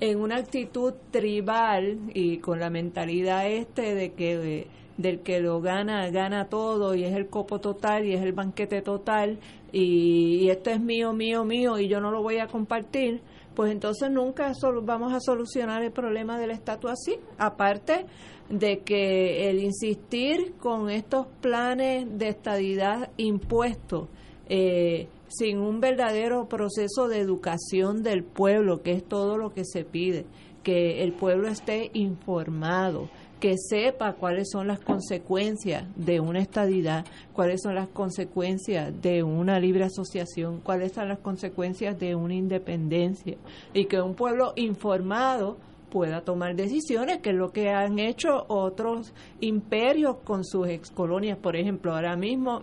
en 0.00 0.20
una 0.20 0.36
actitud 0.36 0.94
tribal 1.10 1.98
y 2.12 2.38
con 2.38 2.60
la 2.60 2.70
mentalidad 2.70 3.48
este 3.48 3.94
de 3.94 4.12
que 4.12 4.68
del 4.96 5.20
que 5.20 5.40
lo 5.40 5.60
gana 5.60 6.10
gana 6.10 6.48
todo 6.48 6.94
y 6.94 7.04
es 7.04 7.14
el 7.14 7.28
copo 7.28 7.60
total 7.60 8.04
y 8.06 8.14
es 8.14 8.22
el 8.22 8.32
banquete 8.32 8.82
total 8.82 9.38
y, 9.72 10.48
esto 10.48 10.70
es 10.70 10.80
mío 10.80 11.12
mío 11.12 11.44
mío 11.44 11.78
y 11.78 11.88
yo 11.88 12.00
no 12.00 12.10
lo 12.10 12.22
voy 12.22 12.38
a 12.38 12.46
compartir 12.46 13.20
pues 13.56 13.72
entonces 13.72 14.10
nunca 14.10 14.52
vamos 14.82 15.12
a 15.12 15.18
solucionar 15.18 15.82
el 15.82 15.90
problema 15.90 16.38
del 16.38 16.52
estatus 16.52 16.92
así 16.92 17.18
aparte 17.38 18.06
de 18.50 18.80
que 18.80 19.48
el 19.50 19.58
insistir 19.58 20.54
con 20.60 20.90
estos 20.90 21.26
planes 21.40 22.06
de 22.18 22.28
estadidad 22.28 23.10
impuestos 23.16 24.08
eh, 24.48 25.08
sin 25.28 25.58
un 25.58 25.80
verdadero 25.80 26.46
proceso 26.48 27.08
de 27.08 27.18
educación 27.18 28.02
del 28.02 28.22
pueblo, 28.22 28.82
que 28.82 28.92
es 28.92 29.04
todo 29.04 29.36
lo 29.36 29.52
que 29.52 29.64
se 29.64 29.84
pide, 29.84 30.24
que 30.62 31.02
el 31.02 31.12
pueblo 31.12 31.48
esté 31.48 31.90
informado, 31.94 33.08
que 33.40 33.56
sepa 33.58 34.14
cuáles 34.14 34.50
son 34.50 34.66
las 34.66 34.80
consecuencias 34.80 35.84
de 35.94 36.20
una 36.20 36.40
estadidad, 36.40 37.04
cuáles 37.32 37.62
son 37.62 37.74
las 37.74 37.88
consecuencias 37.88 38.92
de 39.02 39.22
una 39.22 39.60
libre 39.60 39.84
asociación, 39.84 40.60
cuáles 40.60 40.92
son 40.92 41.08
las 41.08 41.18
consecuencias 41.18 41.98
de 41.98 42.14
una 42.14 42.34
independencia 42.34 43.36
y 43.74 43.84
que 43.86 44.00
un 44.00 44.14
pueblo 44.14 44.52
informado 44.56 45.58
pueda 45.90 46.22
tomar 46.22 46.56
decisiones, 46.56 47.18
que 47.18 47.30
es 47.30 47.36
lo 47.36 47.52
que 47.52 47.70
han 47.70 47.98
hecho 47.98 48.44
otros 48.48 49.12
imperios 49.40 50.16
con 50.24 50.44
sus 50.44 50.68
excolonias. 50.68 51.38
Por 51.38 51.56
ejemplo, 51.56 51.94
ahora 51.94 52.16
mismo 52.16 52.62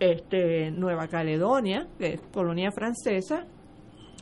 este, 0.00 0.70
Nueva 0.70 1.08
Caledonia, 1.08 1.88
que 1.98 2.14
es 2.14 2.20
colonia 2.32 2.72
francesa, 2.72 3.46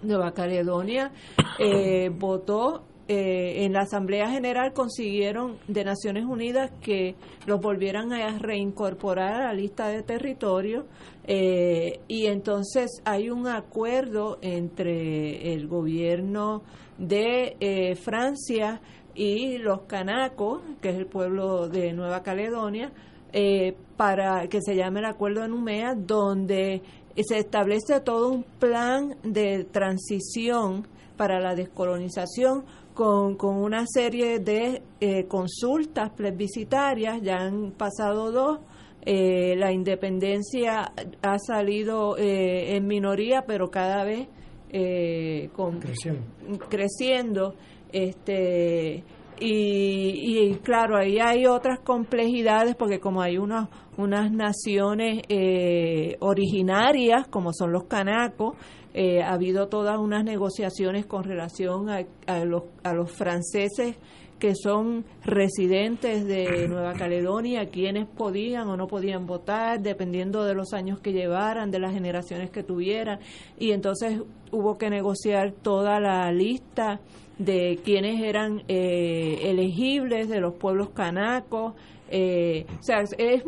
Nueva 0.03 0.33
Caledonia 0.33 1.13
eh, 1.59 2.11
votó 2.13 2.83
eh, 3.09 3.65
en 3.65 3.73
la 3.73 3.81
Asamblea 3.81 4.31
General 4.31 4.73
consiguieron 4.73 5.59
de 5.67 5.85
Naciones 5.85 6.25
Unidas 6.25 6.71
que 6.81 7.17
los 7.47 7.61
volvieran 7.61 8.13
a 8.13 8.39
reincorporar 8.39 9.35
a 9.35 9.47
la 9.47 9.53
lista 9.55 9.89
de 9.89 10.05
territorio 10.05 10.87
eh, 11.25 11.99
y 12.07 12.27
entonces 12.27 13.03
hay 13.05 13.29
un 13.29 13.49
acuerdo 13.49 14.39
entre 14.41 15.53
el 15.53 15.67
gobierno 15.67 16.63
de 16.97 17.57
eh, 17.59 17.97
Francia 17.97 18.81
y 19.17 19.59
los 19.59 19.83
canacos, 19.83 20.63
que 20.81 20.91
es 20.91 20.97
el 20.97 21.07
pueblo 21.07 21.69
de 21.69 21.93
Nueva 21.93 22.23
Caledonia, 22.23 22.93
para 23.97 24.47
que 24.49 24.61
se 24.61 24.77
llame 24.77 25.01
el 25.01 25.07
Acuerdo 25.07 25.41
de 25.41 25.49
Numea, 25.49 25.95
donde 25.95 26.83
se 27.17 27.39
establece 27.39 28.01
todo 28.01 28.29
un 28.29 28.45
plan 28.45 29.17
de 29.23 29.65
transición 29.65 30.87
para 31.17 31.41
la 31.41 31.55
descolonización 31.55 32.65
con, 32.95 33.37
con 33.37 33.57
una 33.57 33.85
serie 33.87 34.39
de 34.39 34.83
eh, 35.01 35.27
consultas 35.27 36.11
plebiscitarias, 36.11 37.23
ya 37.23 37.39
han 37.39 37.73
pasado 37.73 38.31
dos, 38.31 38.61
eh, 39.05 39.55
la 39.57 39.73
independencia 39.73 40.93
ha 41.23 41.39
salido 41.39 42.17
eh, 42.17 42.77
en 42.77 42.87
minoría, 42.87 43.45
pero 43.47 43.71
cada 43.71 44.05
vez 44.05 44.29
con, 45.53 45.81
creciendo. 45.81 46.23
creciendo. 46.71 47.55
este 47.93 49.05
y, 49.39 50.51
y, 50.51 50.55
claro, 50.63 50.97
ahí 50.97 51.19
hay 51.19 51.47
otras 51.47 51.81
complejidades 51.81 52.75
porque 52.77 53.01
como 53.01 53.21
hay 53.21 53.39
unos, 53.39 53.69
unas 53.99 54.31
naciones 54.31 55.23
originarias, 56.21 57.27
como 57.29 57.53
son 57.53 57.73
los 57.73 57.85
canacos, 57.85 58.55
eh, 58.95 59.23
ha 59.23 59.33
habido 59.33 59.69
todas 59.69 59.99
unas 59.99 60.25
negociaciones 60.25 61.07
con 61.07 61.25
relación 61.25 61.89
a, 61.89 62.05
a, 62.27 62.45
los, 62.45 62.65
a 62.83 62.93
los 62.93 63.11
franceses 63.11 63.97
que 64.43 64.57
son 64.57 65.05
residentes 65.25 66.27
de 66.27 66.67
Nueva 66.67 66.95
Caledonia, 66.95 67.67
quienes 67.67 68.09
podían 68.09 68.67
o 68.67 68.77
no 68.77 68.89
podían 68.89 69.25
votar, 69.25 69.81
dependiendo 69.81 70.45
de 70.45 70.55
los 70.55 70.73
años 70.73 70.99
que 70.99 71.13
llevaran, 71.13 71.71
de 71.71 71.79
las 71.79 71.93
generaciones 71.93 72.51
que 72.51 72.65
tuvieran. 72.65 73.21
Y 73.57 73.71
entonces 73.71 74.21
hubo 74.51 74.79
que 74.79 74.91
negociar 74.91 75.53
toda 75.53 76.01
la 76.01 76.33
lista 76.33 76.99
de 77.39 77.79
quienes 77.85 78.21
eran 78.21 78.65
eh, 78.67 79.39
elegibles 79.45 80.29
de 80.29 80.41
los 80.41 80.55
pueblos 80.55 80.91
canacos, 80.91 81.75
eh, 82.15 82.67
o 82.79 82.83
sea, 82.83 83.01
es, 83.01 83.15
es 83.17 83.43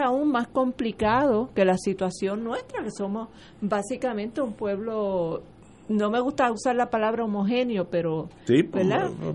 aún 0.00 0.30
más 0.30 0.46
complicado 0.46 1.50
que 1.52 1.64
la 1.64 1.76
situación 1.76 2.44
nuestra, 2.44 2.84
que 2.84 2.92
somos 2.92 3.28
básicamente 3.60 4.40
un 4.40 4.52
pueblo 4.52 5.42
no 5.88 6.10
me 6.10 6.20
gusta 6.20 6.52
usar 6.52 6.76
la 6.76 6.88
palabra 6.88 7.24
homogéneo, 7.24 7.90
pero 7.90 8.28
sí, 8.44 8.62
pues, 8.62 8.86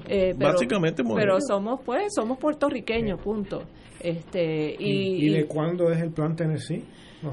eh, 0.07 0.33
básicamente 0.35 1.03
pero 1.03 1.41
somos 1.41 1.81
pues 1.85 2.13
somos 2.15 2.37
puertorriqueños, 2.39 3.21
punto. 3.21 3.63
Este 3.99 4.77
y, 4.79 5.27
¿Y, 5.27 5.29
de 5.29 5.45
cuándo 5.45 5.91
es 5.91 6.01
el 6.01 6.11
plan 6.11 6.37
Tennessee? 6.37 6.85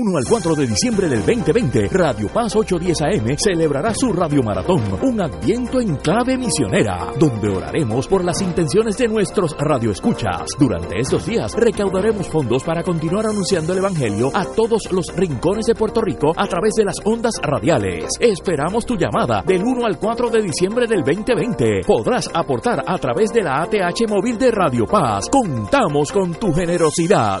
1 0.00 0.16
al 0.16 0.24
4 0.28 0.54
de 0.54 0.66
diciembre 0.68 1.08
del 1.08 1.26
2020, 1.26 1.88
Radio 1.88 2.28
Paz 2.28 2.54
810 2.54 3.02
AM 3.02 3.36
celebrará 3.36 3.92
su 3.92 4.12
Radio 4.12 4.44
Maratón, 4.44 4.80
un 5.02 5.20
adviento 5.20 5.80
en 5.80 5.96
clave 5.96 6.38
misionera, 6.38 7.12
donde 7.18 7.48
oraremos 7.48 8.06
por 8.06 8.24
las 8.24 8.40
intenciones 8.40 8.96
de 8.96 9.08
nuestros 9.08 9.56
radioescuchas. 9.58 10.50
Durante 10.56 11.00
estos 11.00 11.26
días 11.26 11.52
recaudaremos 11.52 12.28
fondos 12.28 12.62
para 12.62 12.84
continuar 12.84 13.26
anunciando 13.26 13.72
el 13.72 13.80
Evangelio 13.80 14.30
a 14.32 14.44
todos 14.44 14.82
los 14.92 15.06
rincones 15.16 15.66
de 15.66 15.74
Puerto 15.74 16.00
Rico 16.00 16.32
a 16.36 16.46
través 16.46 16.74
de 16.74 16.84
las 16.84 17.00
ondas 17.04 17.34
radiales. 17.42 18.04
Esperamos 18.20 18.86
tu 18.86 18.94
llamada 18.94 19.42
del 19.42 19.64
1 19.64 19.84
al 19.84 19.98
4 19.98 20.30
de 20.30 20.42
diciembre 20.42 20.86
del 20.86 21.02
2020. 21.02 21.80
Podrás 21.84 22.30
aportar 22.32 22.84
a 22.86 22.98
través 22.98 23.30
de 23.32 23.42
la 23.42 23.62
ATH 23.62 24.08
móvil 24.08 24.38
de 24.38 24.52
Radio 24.52 24.86
Paz. 24.86 25.28
Contamos 25.28 26.12
con 26.12 26.34
tu 26.34 26.52
generosidad. 26.52 27.40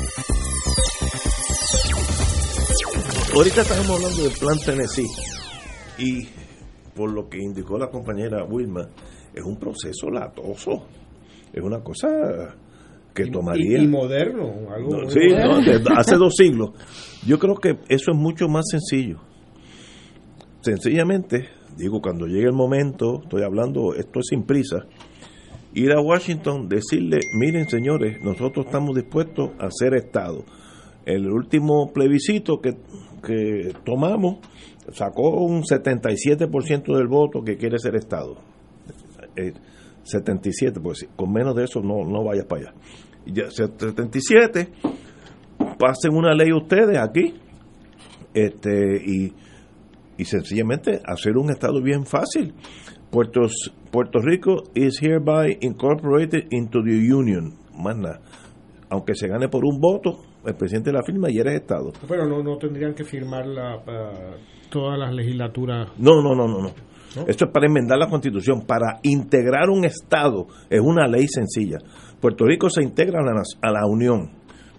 Ahorita 3.33 3.61
estamos 3.61 3.89
hablando 3.89 4.23
del 4.23 4.37
plan 4.37 4.57
Tennessee 4.65 5.07
y 5.97 6.27
por 6.93 7.13
lo 7.13 7.29
que 7.29 7.37
indicó 7.37 7.77
la 7.77 7.87
compañera 7.89 8.43
Wilma, 8.43 8.89
es 9.33 9.43
un 9.45 9.57
proceso 9.57 10.09
latoso, 10.11 10.85
es 11.53 11.63
una 11.63 11.79
cosa 11.81 12.09
que 13.15 13.27
tomaría... 13.27 13.79
Y, 13.79 13.85
y 13.85 13.87
moderno, 13.87 14.69
algo 14.75 15.03
No, 15.03 15.09
sí, 15.09 15.19
no, 15.29 15.95
hace 15.97 16.17
dos 16.17 16.35
siglos. 16.35 16.71
Yo 17.25 17.39
creo 17.39 17.55
que 17.55 17.79
eso 17.87 18.11
es 18.11 18.17
mucho 18.17 18.49
más 18.49 18.65
sencillo. 18.69 19.21
Sencillamente, 20.59 21.47
digo, 21.77 22.01
cuando 22.01 22.27
llegue 22.27 22.47
el 22.47 22.53
momento, 22.53 23.21
estoy 23.23 23.43
hablando, 23.43 23.95
esto 23.95 24.19
es 24.19 24.27
sin 24.29 24.43
prisa, 24.43 24.85
ir 25.73 25.93
a 25.93 26.01
Washington, 26.01 26.67
decirle, 26.67 27.19
miren 27.39 27.69
señores, 27.69 28.21
nosotros 28.21 28.65
estamos 28.65 28.93
dispuestos 28.93 29.51
a 29.57 29.69
ser 29.71 29.93
Estado. 29.95 30.43
El 31.05 31.29
último 31.29 31.91
plebiscito 31.91 32.61
que, 32.61 32.75
que 33.23 33.73
tomamos 33.83 34.39
sacó 34.93 35.45
un 35.45 35.63
77% 35.63 36.95
del 36.95 37.07
voto 37.07 37.41
que 37.43 37.57
quiere 37.57 37.79
ser 37.79 37.95
Estado. 37.95 38.37
Eh, 39.35 39.53
77, 40.03 40.79
pues 40.79 41.07
con 41.15 41.31
menos 41.31 41.55
de 41.55 41.65
eso 41.65 41.81
no, 41.81 42.03
no 42.03 42.23
vayas 42.23 42.45
para 42.45 42.61
allá. 42.61 42.73
Ya, 43.25 43.49
77, 43.49 44.69
pasen 45.77 46.13
una 46.13 46.33
ley 46.33 46.51
ustedes 46.51 46.97
aquí 46.97 47.35
este 48.33 48.97
y, 49.05 49.33
y 50.17 50.25
sencillamente 50.25 51.01
hacer 51.05 51.37
un 51.37 51.51
Estado 51.51 51.81
bien 51.81 52.05
fácil. 52.05 52.53
Puerto, 53.11 53.41
Puerto 53.91 54.19
Rico 54.19 54.63
is 54.73 54.99
hereby 55.01 55.57
incorporated 55.61 56.47
into 56.51 56.81
the 56.81 57.13
Union. 57.13 57.57
Más 57.77 57.97
nada. 57.97 58.21
Aunque 58.89 59.15
se 59.15 59.27
gane 59.27 59.49
por 59.49 59.65
un 59.65 59.79
voto, 59.79 60.21
el 60.45 60.55
presidente 60.55 60.91
la 60.91 61.03
firma 61.03 61.29
y 61.29 61.39
eres 61.39 61.61
Estado. 61.61 61.91
Pero 62.07 62.25
no, 62.25 62.41
no 62.43 62.57
tendrían 62.57 62.93
que 62.93 63.03
firmar 63.03 63.45
la, 63.45 63.81
todas 64.69 64.97
las 64.97 65.13
legislaturas. 65.13 65.89
No, 65.97 66.21
no, 66.21 66.35
no, 66.35 66.47
no, 66.47 66.61
no. 66.61 66.71
¿No? 67.15 67.27
Esto 67.27 67.45
es 67.45 67.51
para 67.51 67.67
enmendar 67.67 67.97
la 67.97 68.07
constitución, 68.07 68.65
para 68.65 68.99
integrar 69.03 69.69
un 69.69 69.83
Estado. 69.83 70.47
Es 70.69 70.79
una 70.79 71.07
ley 71.07 71.27
sencilla. 71.27 71.77
Puerto 72.21 72.45
Rico 72.45 72.69
se 72.69 72.81
integra 72.81 73.19
a 73.19 73.23
la, 73.23 73.41
a 73.61 73.71
la 73.71 73.85
Unión, 73.85 74.31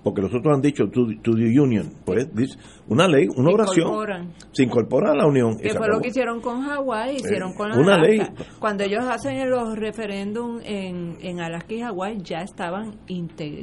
porque 0.02 0.20
los 0.22 0.34
otros 0.34 0.54
han 0.54 0.60
dicho 0.60 0.84
to, 0.88 1.06
to 1.22 1.32
the 1.34 1.60
Union. 1.60 1.92
Pues 2.04 2.34
dice, 2.34 2.58
una 2.88 3.06
ley, 3.08 3.26
una 3.36 3.50
Se 3.50 3.54
oración. 3.54 3.86
incorporan. 3.86 4.32
Se 4.52 4.62
incorpora 4.64 5.12
a 5.12 5.14
la 5.14 5.26
Unión. 5.26 5.56
Que 5.58 5.70
fue 5.74 5.88
lo 5.88 6.00
que 6.00 6.08
hicieron 6.08 6.40
con 6.40 6.62
Hawái, 6.62 7.16
hicieron 7.16 7.54
con 7.54 7.72
una 7.72 7.94
Alaska. 7.96 8.02
ley. 8.08 8.20
Cuando 8.58 8.84
ellos 8.84 9.04
hacen 9.04 9.48
los 9.50 9.76
referéndum 9.76 10.58
en, 10.64 11.16
en 11.20 11.40
Alaska 11.40 11.74
y 11.74 11.80
Hawái, 11.80 12.18
ya 12.22 12.38
estaban, 12.42 12.94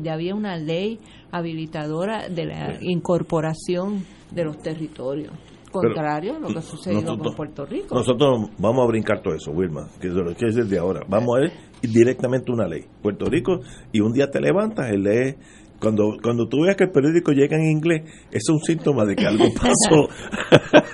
ya 0.01 0.13
había 0.13 0.33
una 0.35 0.57
ley 0.57 0.99
habilitadora 1.31 2.29
de 2.29 2.45
la 2.45 2.77
incorporación 2.81 4.05
de 4.31 4.45
los 4.45 4.57
territorios. 4.59 5.33
Contrario 5.71 6.37
a 6.37 6.39
lo 6.39 6.47
que 6.47 6.57
ha 6.57 6.61
sucedido 6.63 7.01
nosotros- 7.01 7.27
con 7.27 7.35
Puerto 7.35 7.65
Rico. 7.65 7.93
Nosotros 7.95 8.49
vamos 8.57 8.83
a 8.83 8.87
brincar 8.87 9.21
todo 9.21 9.35
eso, 9.35 9.51
Wilma, 9.51 9.87
que 10.01 10.07
es 10.07 10.13
lo 10.13 10.33
que 10.35 10.47
es 10.47 10.55
desde 10.55 10.79
ahora. 10.79 11.01
Vamos 11.07 11.37
a 11.37 11.41
ver 11.41 11.51
directamente 11.83 12.51
una 12.51 12.67
ley. 12.67 12.85
Puerto 13.03 13.25
Rico, 13.25 13.59
y 13.91 13.99
un 14.01 14.11
día 14.11 14.31
te 14.31 14.41
levantas 14.41 14.91
y 14.91 14.97
lees. 14.97 15.35
Cuando, 15.79 16.17
cuando 16.21 16.47
tú 16.47 16.61
veas 16.63 16.75
que 16.75 16.85
el 16.85 16.91
periódico 16.91 17.31
llega 17.31 17.57
en 17.57 17.71
inglés, 17.71 18.03
es 18.31 18.49
un 18.49 18.59
síntoma 18.59 19.05
de 19.05 19.15
que 19.15 19.25
algo 19.25 19.45
pasó. 19.55 20.09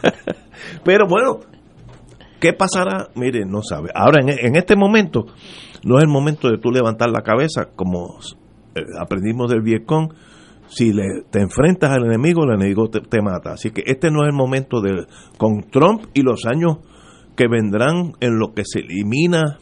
Pero 0.83 1.07
bueno, 1.07 1.39
¿qué 2.39 2.53
pasará? 2.53 3.09
Mire, 3.15 3.45
no 3.45 3.61
sabe. 3.61 3.89
Ahora, 3.93 4.19
en, 4.21 4.29
en 4.29 4.55
este 4.55 4.75
momento, 4.75 5.25
no 5.83 5.97
es 5.97 6.03
el 6.03 6.09
momento 6.09 6.49
de 6.49 6.57
tú 6.57 6.71
levantar 6.71 7.09
la 7.09 7.21
cabeza, 7.21 7.69
como 7.75 8.19
eh, 8.75 8.81
aprendimos 8.99 9.49
del 9.49 9.61
Vietcong. 9.61 10.13
Si 10.67 10.91
le, 10.91 11.23
te 11.29 11.41
enfrentas 11.41 11.91
al 11.91 12.05
enemigo, 12.05 12.43
el 12.43 12.55
enemigo 12.55 12.89
te, 12.89 12.99
te 13.01 13.21
mata. 13.21 13.53
Así 13.53 13.71
que 13.71 13.83
este 13.85 14.09
no 14.11 14.23
es 14.23 14.29
el 14.29 14.35
momento 14.35 14.81
de. 14.81 15.05
Con 15.37 15.69
Trump 15.69 16.05
y 16.13 16.21
los 16.21 16.45
años 16.45 16.77
que 17.35 17.47
vendrán 17.47 18.13
en 18.19 18.39
lo 18.39 18.53
que 18.53 18.63
se 18.65 18.79
elimina 18.79 19.59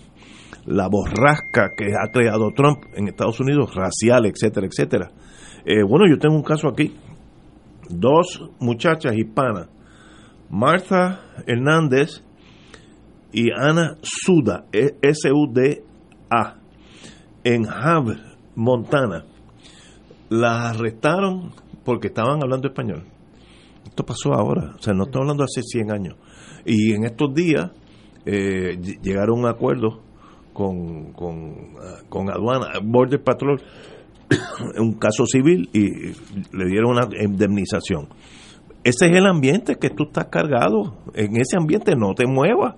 la 0.65 0.87
borrasca 0.87 1.71
que 1.75 1.93
ha 1.93 2.11
creado 2.11 2.51
Trump 2.55 2.83
en 2.95 3.07
Estados 3.07 3.39
Unidos, 3.39 3.73
racial, 3.75 4.25
etcétera, 4.25 4.67
etcétera. 4.67 5.11
Eh, 5.65 5.83
bueno, 5.87 6.05
yo 6.09 6.17
tengo 6.19 6.35
un 6.35 6.43
caso 6.43 6.67
aquí. 6.69 6.95
Dos 7.89 8.49
muchachas 8.59 9.13
hispanas, 9.15 9.67
Martha 10.49 11.19
Hernández 11.45 12.23
y 13.31 13.49
Ana 13.51 13.97
Suda, 14.01 14.65
E- 14.71 14.95
S-U-D-A, 15.01 16.55
en 17.43 17.67
Havre, 17.67 18.19
Montana. 18.55 19.25
Las 20.29 20.75
arrestaron 20.77 21.51
porque 21.83 22.07
estaban 22.07 22.41
hablando 22.41 22.69
español. 22.69 23.03
Esto 23.85 24.05
pasó 24.05 24.33
ahora, 24.33 24.73
o 24.77 24.81
sea, 24.81 24.93
no 24.93 25.03
estamos 25.03 25.25
hablando 25.25 25.43
hace 25.43 25.61
100 25.61 25.91
años. 25.91 26.15
Y 26.65 26.93
en 26.93 27.03
estos 27.03 27.33
días 27.33 27.71
eh, 28.25 28.77
ll- 28.79 29.01
llegaron 29.01 29.39
a 29.39 29.41
un 29.41 29.47
acuerdo 29.49 30.01
con, 30.53 31.13
con, 31.13 31.75
ah, 31.79 32.01
con 32.09 32.29
aduana, 32.29 32.67
Border 32.83 33.21
Patrol, 33.21 33.61
un 34.79 34.93
caso 34.93 35.25
civil 35.25 35.69
y 35.73 35.89
le 36.55 36.65
dieron 36.67 36.91
una 36.91 37.07
indemnización. 37.21 38.07
Ese 38.83 39.05
es 39.05 39.15
el 39.15 39.25
ambiente 39.25 39.77
que 39.77 39.89
tú 39.89 40.03
estás 40.05 40.25
cargado. 40.25 40.97
En 41.13 41.37
ese 41.37 41.55
ambiente 41.57 41.95
no 41.95 42.13
te 42.13 42.25
muevas. 42.27 42.75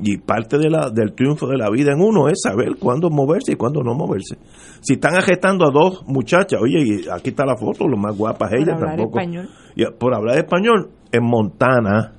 Y 0.00 0.16
parte 0.16 0.58
de 0.58 0.70
la, 0.70 0.88
del 0.90 1.12
triunfo 1.14 1.46
de 1.46 1.58
la 1.58 1.70
vida 1.70 1.92
en 1.92 2.00
uno 2.00 2.28
es 2.28 2.40
saber 2.42 2.76
cuándo 2.80 3.10
moverse 3.10 3.52
y 3.52 3.56
cuándo 3.56 3.82
no 3.82 3.94
moverse. 3.94 4.36
Si 4.80 4.94
están 4.94 5.14
agestando 5.16 5.66
a 5.66 5.70
dos 5.70 6.02
muchachas, 6.06 6.58
oye, 6.60 6.78
y 6.82 7.08
aquí 7.08 7.28
está 7.30 7.44
la 7.44 7.56
foto, 7.56 7.86
lo 7.86 7.98
más 7.98 8.16
guapas 8.16 8.48
Por 8.48 8.58
ellas 8.58 8.74
hablar 8.74 8.96
tampoco. 8.96 9.18
español. 9.20 9.48
Y 9.76 9.84
por 9.98 10.14
hablar 10.14 10.38
español, 10.38 10.90
en 11.12 11.24
Montana, 11.24 12.14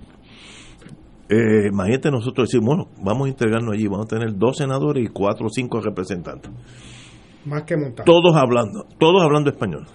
eh, 1.34 1.68
imagínate 1.72 2.12
nosotros 2.12 2.50
decir, 2.50 2.62
bueno, 2.64 2.90
vamos 3.02 3.26
a 3.28 3.30
integrarnos 3.30 3.74
allí, 3.74 3.88
vamos 3.88 4.06
a 4.06 4.10
tener 4.10 4.38
dos 4.38 4.58
senadores 4.58 5.04
y 5.04 5.08
cuatro 5.08 5.48
o 5.48 5.50
cinco 5.50 5.82
representantes. 5.82 6.52
Más 7.46 7.64
que 7.64 7.76
montar. 7.76 8.06
Todos 8.06 8.36
hablando, 8.36 8.86
todos 8.98 9.22
hablando 9.22 9.50
español. 9.50 9.86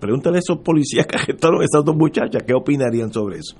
Pregúntale 0.00 0.38
a 0.38 0.40
esos 0.40 0.58
policías 0.58 1.06
que 1.08 1.16
arrestaron 1.16 1.60
a 1.60 1.64
esas 1.64 1.84
dos 1.84 1.96
muchachas, 1.96 2.42
¿qué 2.46 2.54
opinarían 2.54 3.12
sobre 3.12 3.38
eso? 3.38 3.56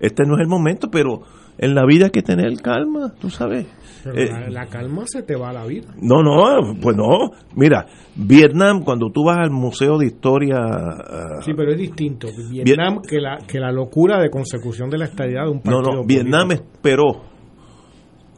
Este 0.00 0.24
no 0.24 0.34
es 0.34 0.40
el 0.40 0.48
momento, 0.48 0.88
pero 0.90 1.22
en 1.58 1.74
la 1.74 1.84
vida 1.86 2.06
hay 2.06 2.10
que 2.10 2.22
tener 2.22 2.60
calma, 2.62 3.12
tú 3.20 3.30
sabes. 3.30 3.66
Pero 4.04 4.16
Eh, 4.16 4.28
la, 4.30 4.48
la 4.48 4.66
calma 4.66 5.02
se 5.06 5.22
te 5.22 5.34
va 5.36 5.50
a 5.50 5.52
la 5.52 5.66
vida. 5.66 5.88
no, 6.00 6.22
no, 6.22 6.78
pues 6.80 6.96
no. 6.96 7.30
Mira, 7.56 7.84
Vietnam, 8.14 8.82
cuando 8.84 9.10
tú 9.12 9.24
vas 9.24 9.38
al 9.38 9.50
Museo 9.50 9.98
de 9.98 10.06
Historia... 10.06 10.56
ah, 10.60 11.40
Sí, 11.44 11.52
pero 11.56 11.72
es 11.72 11.78
distinto. 11.78 12.28
Vietnam 12.50 13.00
que 13.02 13.20
la, 13.20 13.38
que 13.46 13.58
la 13.58 13.72
locura 13.72 14.20
de 14.20 14.30
consecución 14.30 14.88
de 14.88 14.98
la 14.98 15.04
estabilidad 15.06 15.44
de 15.44 15.50
un 15.50 15.56
no, 15.56 15.62
partido. 15.62 15.94
no, 15.96 16.04
Vietnam 16.06 16.52
esperó 16.52 17.22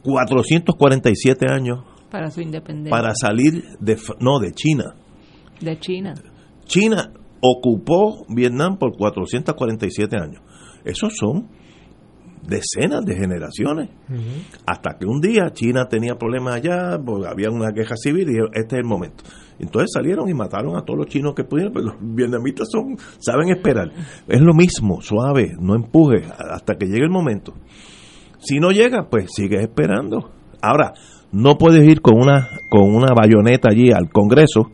447 0.03 1.45
años 1.51 1.79
para 2.09 2.29
su 2.29 2.41
independencia 2.41 2.91
para 2.91 3.13
salir 3.15 3.63
de... 3.79 3.97
No, 4.19 4.39
de 4.39 4.51
China. 4.51 4.95
de 5.61 5.79
China. 5.79 6.13
China 6.65 7.11
ocupó 7.41 8.25
Vietnam 8.29 8.77
por 8.77 8.95
447 8.97 10.17
años. 10.17 10.41
Esos 10.83 11.13
son 11.15 11.47
decenas 12.47 13.05
de 13.05 13.15
generaciones. 13.15 13.89
Hasta 14.65 14.97
que 14.97 15.05
un 15.05 15.21
día 15.21 15.51
China 15.53 15.87
tenía 15.87 16.15
problemas 16.15 16.55
allá, 16.55 16.99
porque 17.03 17.27
había 17.27 17.49
una 17.49 17.71
guerra 17.71 17.95
civil 17.97 18.29
y 18.29 18.37
este 18.59 18.75
es 18.75 18.81
el 18.81 18.85
momento. 18.85 19.23
Entonces 19.59 19.91
salieron 19.93 20.27
y 20.27 20.33
mataron 20.33 20.75
a 20.75 20.81
todos 20.83 20.99
los 20.99 21.07
chinos 21.07 21.33
que 21.35 21.43
pudieron, 21.43 21.71
pero 21.73 21.85
los 21.87 21.95
vietnamitas 22.01 22.67
son, 22.71 22.97
saben 23.19 23.49
esperar. 23.49 23.91
Es 24.27 24.41
lo 24.41 24.53
mismo, 24.53 25.01
suave, 25.01 25.51
no 25.59 25.75
empuje 25.75 26.25
hasta 26.49 26.75
que 26.75 26.87
llegue 26.87 27.03
el 27.03 27.11
momento. 27.11 27.53
Si 28.39 28.59
no 28.59 28.71
llega, 28.71 29.07
pues 29.09 29.27
sigue 29.35 29.61
esperando. 29.61 30.31
Ahora, 30.63 30.93
no 31.31 31.57
puedes 31.57 31.87
ir 31.87 32.01
con 32.01 32.19
una 32.19 32.49
con 32.69 32.93
una 32.93 33.13
bayoneta 33.15 33.69
allí 33.69 33.91
al 33.91 34.09
Congreso 34.09 34.71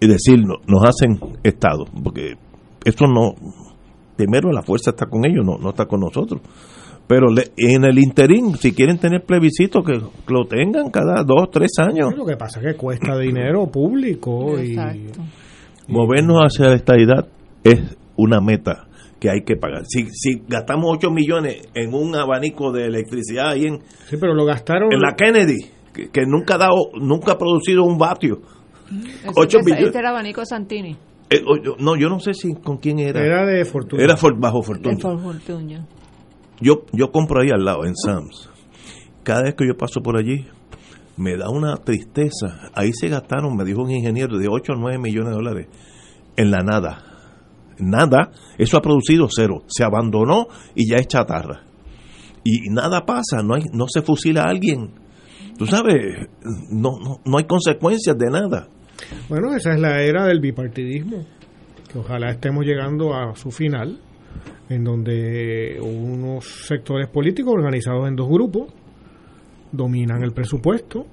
y 0.00 0.08
decir 0.08 0.44
"No- 0.44 0.56
nos 0.66 0.84
hacen 0.84 1.18
Estado, 1.44 1.84
porque 2.02 2.34
eso 2.84 3.06
no, 3.06 3.32
primero 4.16 4.50
la 4.52 4.62
fuerza 4.62 4.90
está 4.90 5.06
con 5.06 5.24
ellos, 5.24 5.44
no, 5.46 5.56
no 5.56 5.70
está 5.70 5.86
con 5.86 6.00
nosotros. 6.00 6.40
Pero 7.08 7.28
le- 7.32 7.52
en 7.56 7.84
el 7.84 7.98
interín, 7.98 8.56
si 8.56 8.72
quieren 8.72 8.98
tener 8.98 9.22
plebiscito, 9.24 9.82
que 9.84 9.92
lo 10.28 10.44
tengan 10.46 10.90
cada 10.90 11.22
dos, 11.22 11.50
tres 11.52 11.70
años. 11.78 12.12
Lo 12.16 12.26
que 12.26 12.36
pasa 12.36 12.58
es 12.60 12.66
que 12.66 12.74
cuesta 12.74 13.16
dinero 13.18 13.66
público 13.70 14.60
y 14.60 14.76
Movernos 15.88 16.38
hacia 16.42 16.66
la 16.70 16.74
estabilidad 16.74 17.28
es 17.62 17.96
una 18.16 18.40
meta 18.40 18.88
que 19.20 19.30
hay 19.30 19.42
que 19.44 19.56
pagar. 19.56 19.84
Si, 19.86 20.06
si 20.10 20.42
gastamos 20.48 20.86
8 20.96 21.10
millones 21.10 21.68
en 21.74 21.94
un 21.94 22.16
abanico 22.16 22.72
de 22.72 22.86
electricidad 22.86 23.50
ahí 23.50 23.66
en, 23.66 23.78
Sí, 24.08 24.16
pero 24.20 24.34
lo 24.34 24.44
gastaron. 24.44 24.92
en 24.92 25.00
la 25.00 25.14
Kennedy, 25.14 25.58
que, 25.94 26.08
que 26.10 26.22
nunca 26.26 26.56
ha 26.56 26.58
dado, 26.58 26.90
nunca 27.00 27.32
ha 27.32 27.38
producido 27.38 27.84
un 27.84 27.98
vatio. 27.98 28.40
Ese- 28.90 29.30
8 29.36 29.58
ese- 29.58 29.64
millones. 29.64 29.86
Este 29.86 29.98
era 29.98 30.10
abanico 30.10 30.44
Santini. 30.44 30.96
Eh, 31.30 31.42
o- 31.46 31.56
yo- 31.62 31.76
no, 31.78 31.96
yo 31.96 32.08
no 32.08 32.20
sé 32.20 32.34
si 32.34 32.54
con 32.54 32.78
quién 32.78 32.98
era. 32.98 33.20
Era 33.24 33.46
de 33.46 33.64
Fortuna. 33.64 34.02
Era 34.02 34.16
for- 34.16 34.38
bajo 34.38 34.58
De 34.58 34.64
fortuna. 34.64 34.96
Fort 35.00 35.20
Fortuna. 35.20 35.86
Yo, 36.60 36.86
yo 36.92 37.10
compro 37.10 37.42
ahí 37.42 37.50
al 37.50 37.64
lado, 37.64 37.84
en 37.84 37.94
Sam's. 37.96 38.50
Cada 39.22 39.42
vez 39.42 39.54
que 39.54 39.66
yo 39.66 39.76
paso 39.76 40.00
por 40.00 40.16
allí, 40.16 40.46
me 41.16 41.36
da 41.36 41.48
una 41.50 41.76
tristeza. 41.76 42.70
Ahí 42.74 42.92
se 42.92 43.08
gastaron, 43.08 43.56
me 43.56 43.64
dijo 43.64 43.82
un 43.82 43.90
ingeniero, 43.90 44.38
de 44.38 44.48
8 44.48 44.72
o 44.72 44.76
9 44.76 44.98
millones 44.98 45.30
de 45.30 45.36
dólares 45.36 45.68
en 46.36 46.50
la 46.50 46.62
nada. 46.62 47.02
Nada, 47.78 48.30
eso 48.56 48.76
ha 48.76 48.82
producido 48.82 49.28
cero. 49.30 49.64
Se 49.66 49.84
abandonó 49.84 50.46
y 50.74 50.88
ya 50.90 50.96
es 50.96 51.08
chatarra. 51.08 51.62
Y 52.44 52.70
nada 52.70 53.04
pasa, 53.04 53.42
no, 53.42 53.54
hay, 53.54 53.64
no 53.72 53.86
se 53.88 54.02
fusila 54.02 54.42
a 54.42 54.50
alguien. 54.50 54.92
Tú 55.58 55.66
sabes, 55.66 56.28
no, 56.70 56.98
no, 57.02 57.20
no 57.24 57.38
hay 57.38 57.44
consecuencias 57.44 58.16
de 58.16 58.30
nada. 58.30 58.68
Bueno, 59.28 59.54
esa 59.54 59.72
es 59.72 59.80
la 59.80 60.02
era 60.02 60.26
del 60.26 60.40
bipartidismo, 60.40 61.26
que 61.90 61.98
ojalá 61.98 62.30
estemos 62.30 62.64
llegando 62.64 63.14
a 63.14 63.34
su 63.34 63.50
final, 63.50 63.98
en 64.68 64.84
donde 64.84 65.78
unos 65.80 66.44
sectores 66.66 67.08
políticos 67.08 67.54
organizados 67.54 68.08
en 68.08 68.16
dos 68.16 68.28
grupos 68.28 68.72
dominan 69.72 70.22
el 70.22 70.32
presupuesto 70.32 71.06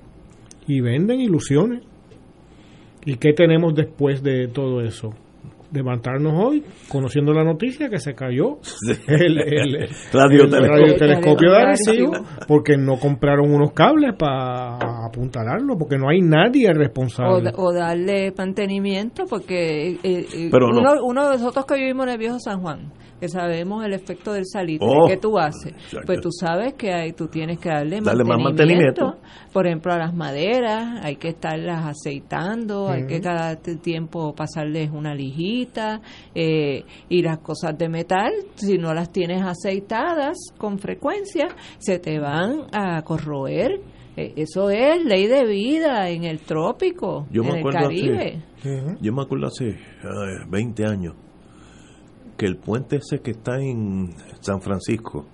y 0.68 0.82
venden 0.82 1.20
ilusiones. 1.20 1.84
¿Y 3.06 3.18
qué 3.18 3.34
tenemos 3.34 3.76
después 3.76 4.24
de 4.24 4.48
todo 4.48 4.82
eso? 4.82 5.14
levantarnos 5.74 6.34
hoy 6.38 6.64
conociendo 6.88 7.34
la 7.34 7.44
noticia 7.44 7.90
que 7.90 7.98
se 7.98 8.14
cayó 8.14 8.60
el, 9.08 9.40
el, 9.40 9.90
radiotelescopio 10.14 11.52
de 11.52 11.58
Arecibo 11.58 12.12
porque 12.48 12.78
no 12.78 13.00
compraron 13.00 13.52
unos 13.52 13.74
cables 13.74 14.14
para 14.18 15.06
apuntalarlo 15.06 15.76
porque 15.78 15.98
no 15.98 16.10
hay 16.10 16.22
nadie 16.22 16.72
responsable. 16.74 17.52
o, 17.56 17.74
darle 17.74 18.32
mantenimiento 18.38 19.26
porque 19.28 19.90
eh, 19.91 19.98
eh, 20.04 20.52
uno, 20.54 21.04
uno 21.04 21.30
de 21.30 21.38
nosotros 21.38 21.66
que 21.66 21.76
vivimos 21.76 22.06
en 22.06 22.12
el 22.14 22.18
viejo 22.20 22.38
San 22.40 22.62
Juan 22.62 22.91
que 23.24 23.30
sabemos 23.30 23.86
el 23.86 23.94
efecto 23.94 24.34
del 24.34 24.45
salitre 24.45 24.86
oh, 24.86 25.08
que 25.08 25.16
tú 25.16 25.40
haces. 25.40 25.74
Pues 26.06 26.20
tú 26.20 26.30
sabes 26.30 26.74
que 26.74 26.91
hay, 26.91 27.14
tú 27.14 27.30
tienes 27.30 27.58
que 27.58 27.70
darle, 27.70 28.02
mantenimiento, 28.02 29.16
Por 29.54 29.66
ejemplo, 29.66 29.94
a 29.94 29.98
las 29.98 30.14
maderas 30.14 31.00
hay 31.02 31.16
que 31.16 31.30
estarlas 31.30 31.86
aceitando, 31.86 32.90
hay 32.90 33.08
que 33.08 33.22
cada 33.22 33.56
tiempo 33.56 34.36
pasarles 34.36 34.91
una 34.91 35.16
lijita 35.16 36.02
eh, 36.36 36.84
y 37.08 37.22
las 37.22 37.38
cosas 37.38 37.78
de 37.78 37.88
metal, 37.88 38.34
si 38.56 38.78
no 38.78 38.94
las 38.94 39.10
tienes 39.10 39.41
aceitadas 39.41 40.36
con 40.58 40.78
frecuencia, 40.78 41.48
se 41.78 42.00
te 42.00 42.20
van 42.20 42.66
a 42.74 43.04
corroer. 43.04 43.80
Eh, 44.18 44.34
eso 44.36 44.70
es 44.70 45.02
ley 45.06 45.28
de 45.28 45.45
vida 45.45 46.10
en 46.10 46.26
el 46.26 46.41
trópico, 46.41 47.26
en 47.32 47.45
el 47.45 47.72
Caribe. 47.72 48.44
yo 49.00 49.14
me 49.14 49.22
acuerdo 49.22 49.48
hace 49.48 49.78
20 50.50 50.86
años 50.86 51.23
que 52.38 52.45
el 52.45 52.57
puente 52.57 52.97
ese 52.97 53.22
que 53.22 53.31
está 53.31 53.57
en 53.60 54.14
San 54.41 54.61
Francisco, 54.61 55.26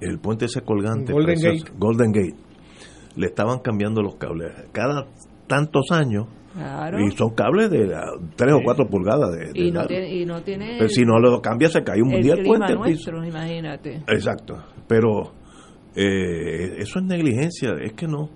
el 0.00 0.18
puente 0.18 0.46
ese 0.46 0.62
colgante, 0.62 1.12
Golden 1.12 1.40
Gate, 1.40 1.72
Golden 1.76 2.12
Gate, 2.12 2.36
le 3.16 3.26
estaban 3.26 3.60
cambiando 3.60 4.02
los 4.02 4.16
cables 4.16 4.52
cada 4.72 5.06
tantos 5.46 5.90
años. 5.90 6.26
Y 6.54 7.10
son 7.12 7.30
cables 7.30 7.70
de 7.70 7.90
3 8.36 8.52
o 8.52 8.60
4 8.62 8.86
pulgadas. 8.86 9.32
De, 9.32 9.50
y, 9.54 9.70
no 9.70 9.86
tiene, 9.86 10.14
y, 10.14 10.26
no 10.26 10.42
tiene, 10.42 10.76
Pero 10.76 10.88
si 10.90 11.02
no 11.02 11.18
lo 11.18 11.40
cambia, 11.40 11.70
se 11.70 11.82
cae 11.82 12.02
un 12.02 12.20
día 12.20 12.34
el 12.34 12.44
puente. 12.44 12.74
Nuestro, 12.74 13.24
imagínate. 13.24 14.02
Exacto. 14.06 14.62
Pero 14.86 15.32
eh, 15.96 16.76
eso 16.76 16.98
es 16.98 17.04
negligencia. 17.06 17.70
Es 17.82 17.94
que 17.94 18.06
no 18.06 18.28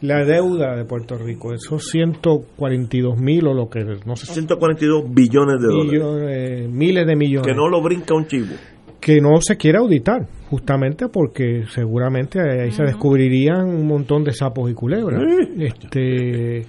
la 0.00 0.24
deuda 0.24 0.76
de 0.76 0.84
Puerto 0.84 1.16
Rico, 1.16 1.52
esos 1.52 1.84
142 1.90 3.18
mil 3.18 3.46
o 3.46 3.54
lo 3.54 3.68
que 3.68 3.84
no 4.04 4.16
sé. 4.16 4.26
142 4.26 5.04
billones 5.08 5.60
de 5.60 5.66
dólares. 5.66 6.70
miles 6.70 7.06
de 7.06 7.16
millones. 7.16 7.46
Que 7.46 7.54
no 7.54 7.68
lo 7.68 7.82
brinca 7.82 8.14
un 8.14 8.26
chivo. 8.26 8.54
Que 9.00 9.20
no 9.20 9.40
se 9.40 9.56
quiere 9.56 9.78
auditar, 9.78 10.26
justamente 10.50 11.08
porque 11.08 11.64
seguramente 11.68 12.40
ahí 12.40 12.70
se 12.72 12.82
descubrirían 12.82 13.68
un 13.68 13.86
montón 13.86 14.24
de 14.24 14.32
sapos 14.32 14.70
y 14.70 14.74
culebras. 14.74 15.22
Este, 15.58 16.66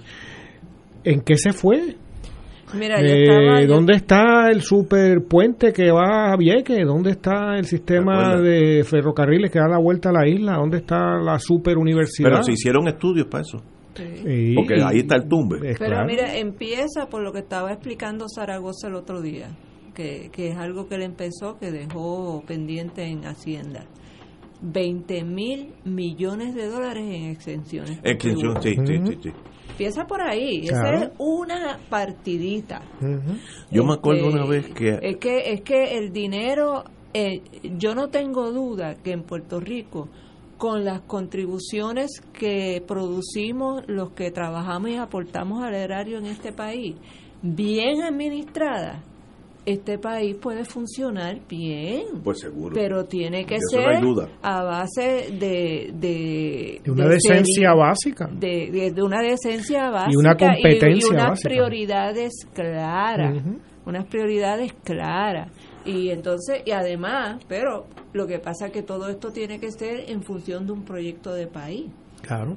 ¿En 1.04 1.22
qué 1.22 1.38
se 1.38 1.54
fue? 1.54 1.96
Mira, 2.74 3.00
eh, 3.00 3.66
¿Dónde 3.66 3.96
está 3.96 4.50
el 4.52 4.62
superpuente 4.62 5.72
que 5.72 5.90
va 5.90 6.34
a 6.34 6.38
Vieques? 6.38 6.86
¿Dónde 6.86 7.12
está 7.12 7.58
el 7.58 7.66
sistema 7.66 8.36
de 8.42 8.84
ferrocarriles 8.84 9.52
que 9.52 9.60
da 9.60 9.70
la 9.70 9.80
vuelta 9.80 10.10
a 10.10 10.14
la 10.14 10.28
isla? 10.28 10.58
¿Dónde 10.58 10.78
está 10.78 11.18
la 11.18 11.40
superuniversidad? 11.40 12.30
Pero 12.30 12.44
se 12.44 12.52
hicieron 12.52 12.88
estudios 12.88 13.28
para 13.28 13.42
eso. 13.42 13.64
Porque 14.56 14.76
ahí 14.84 15.00
está 15.00 15.16
el 15.16 15.28
tumbe. 15.28 15.76
Pero 15.80 16.06
mira, 16.06 16.36
empieza 16.36 17.08
por 17.10 17.24
lo 17.24 17.32
que 17.32 17.40
estaba 17.40 17.72
explicando 17.72 18.26
Zaragoza 18.28 18.88
el 18.90 18.96
otro 18.96 19.22
día, 19.22 19.50
que, 19.96 20.30
que 20.32 20.50
es 20.50 20.58
algo 20.58 20.88
que 20.88 20.96
él 20.96 21.04
empezó, 21.04 21.58
que 21.58 21.72
dejó 21.72 22.44
pendiente 22.46 23.04
en 23.04 23.26
Hacienda. 23.26 23.86
20 24.62 25.24
mil 25.24 25.74
millones 25.86 26.56
de 26.56 26.68
dólares 26.68 27.04
en 27.06 27.26
exenciones. 27.30 28.00
Exención, 28.04 28.62
sí, 28.62 28.76
sí, 28.86 28.98
sí, 29.22 29.30
Empieza 29.70 30.06
por 30.06 30.22
ahí, 30.22 30.62
esa 30.64 30.94
es 30.96 31.10
una 31.18 31.78
partidita. 31.90 32.82
Yo 33.70 33.84
me 33.84 33.94
acuerdo 33.94 34.28
una 34.28 34.46
vez 34.46 34.68
que... 34.74 35.00
Es 35.02 35.18
que, 35.18 35.54
es 35.54 35.62
que 35.62 35.98
el 35.98 36.12
dinero, 36.12 36.84
eh, 37.14 37.42
yo 37.78 37.94
no 37.94 38.10
tengo 38.10 38.52
duda 38.52 38.96
que 38.96 39.12
en 39.12 39.24
Puerto 39.24 39.60
Rico, 39.60 40.10
con 40.58 40.84
las 40.84 41.02
contribuciones 41.02 42.22
que 42.34 42.84
producimos 42.88 43.84
los 43.88 44.12
que 44.12 44.32
trabajamos 44.32 44.90
y 44.90 44.96
aportamos 44.96 45.64
al 45.64 45.76
erario 45.76 46.18
en 46.18 46.26
este 46.26 46.52
país, 46.52 46.96
bien 47.42 48.02
administradas, 48.02 49.04
este 49.68 50.00
país 50.00 50.38
puede 50.38 50.64
funcionar 50.64 51.42
bien. 51.48 52.22
Pues 52.24 52.40
seguro. 52.40 52.74
Pero 52.74 53.04
tiene 53.04 53.46
que 53.46 53.58
ser 53.70 54.00
a 54.42 54.64
base 54.64 55.30
de... 55.38 55.92
De, 55.94 56.82
una 56.90 57.10
decencia 57.10 57.74
básica. 57.74 58.30
De, 58.32 58.94
una 59.04 59.22
decencia 59.22 59.90
básica. 59.90 60.12
Y 60.14 60.16
una 60.16 60.36
competencia 60.38 61.10
y, 61.12 61.14
unas 61.14 61.42
prioridades 61.42 62.34
claras. 62.54 63.44
Unas 63.86 64.06
prioridades 64.06 64.72
claras. 64.86 65.52
Y 65.86 66.12
entonces, 66.12 66.62
y 66.66 66.72
además, 66.72 67.44
pero 67.50 67.88
lo 68.14 68.26
que 68.26 68.40
pasa 68.40 68.68
es 68.68 68.72
que 68.72 68.84
todo 68.84 69.10
esto 69.10 69.32
tiene 69.32 69.60
que 69.60 69.72
ser 69.72 70.10
en 70.10 70.24
función 70.24 70.66
de 70.66 70.72
un 70.72 70.86
proyecto 70.86 71.34
de 71.34 71.48
país. 71.48 71.92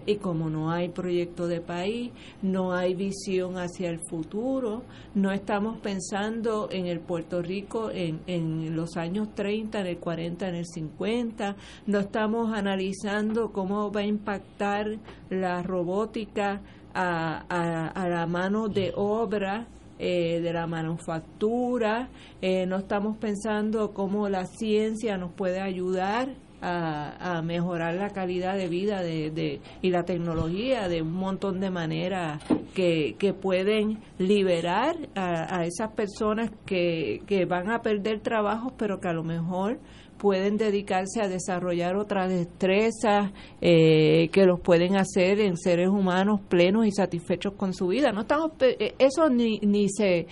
Y 0.06 0.16
como 0.16 0.50
no 0.50 0.70
hay 0.70 0.88
proyecto 0.88 1.46
de 1.46 1.60
país, 1.60 2.10
no 2.42 2.72
hay 2.72 2.94
visión 2.94 3.56
hacia 3.56 3.90
el 3.90 4.00
futuro, 4.08 4.82
no 5.14 5.30
estamos 5.30 5.78
pensando 5.78 6.68
en 6.70 6.86
el 6.86 7.00
Puerto 7.00 7.42
Rico 7.42 7.90
en, 7.92 8.20
en 8.26 8.74
los 8.74 8.96
años 8.96 9.34
30, 9.34 9.80
en 9.80 9.86
el 9.86 9.98
40, 9.98 10.48
en 10.48 10.54
el 10.54 10.66
50, 10.66 11.56
no 11.86 11.98
estamos 11.98 12.52
analizando 12.52 13.52
cómo 13.52 13.90
va 13.92 14.00
a 14.00 14.06
impactar 14.06 14.98
la 15.28 15.62
robótica 15.62 16.60
a, 16.94 17.92
a, 17.94 18.08
la 18.08 18.26
mano 18.26 18.68
de 18.68 18.92
obra 18.96 19.66
eh, 19.98 20.40
de 20.40 20.52
la 20.52 20.66
manufactura, 20.66 22.08
eh, 22.40 22.66
no 22.66 22.76
estamos 22.78 23.18
pensando 23.18 23.92
cómo 23.92 24.28
la 24.28 24.46
ciencia 24.46 25.18
nos 25.18 25.32
puede 25.32 25.60
ayudar 25.60 26.28
a, 26.62 27.42
mejorar 27.42 27.94
la 27.94 28.10
calidad 28.10 28.56
de 28.56 28.68
vida 28.68 29.02
de, 29.02 29.60
y 29.82 29.90
la 29.90 30.04
tecnología 30.04 30.88
de 30.88 31.02
un 31.02 31.12
montón 31.12 31.60
de 31.60 31.70
maneras 31.70 32.42
que, 32.74 33.16
que 33.18 33.32
pueden 33.32 33.98
liberar 34.18 34.96
a, 35.14 35.64
esas 35.64 35.92
personas 35.92 36.50
que, 36.66 37.22
que 37.26 37.44
van 37.44 37.70
a 37.70 37.82
perder 37.82 38.20
trabajos, 38.20 38.72
pero 38.76 39.00
que 39.00 39.08
a 39.08 39.12
lo 39.12 39.22
mejor 39.22 39.78
pueden 40.18 40.58
dedicarse 40.58 41.22
a 41.22 41.28
desarrollar 41.28 41.96
otras 41.96 42.28
destrezas 42.28 43.32
eh, 43.62 44.28
que 44.30 44.44
los 44.44 44.60
pueden 44.60 44.96
hacer 44.96 45.40
en 45.40 45.56
seres 45.56 45.88
humanos 45.88 46.40
plenos 46.46 46.86
y 46.86 46.92
satisfechos 46.92 47.54
con 47.54 47.72
su 47.72 47.88
vida. 47.88 48.12
No 48.12 48.22
estamos 48.22 48.52
eh, 48.60 48.94
eso 48.98 49.30
ni, 49.30 49.58
ni 49.60 49.88
se 49.88 50.26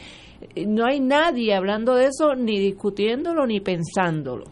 no 0.67 0.85
hay 0.85 1.01
nadie 1.01 1.55
hablando 1.55 1.95
de 1.95 2.07
eso 2.07 2.35
ni 2.35 2.59
discutiéndolo 2.61 3.47
ni 3.47 3.61
pensándolo. 3.61 4.45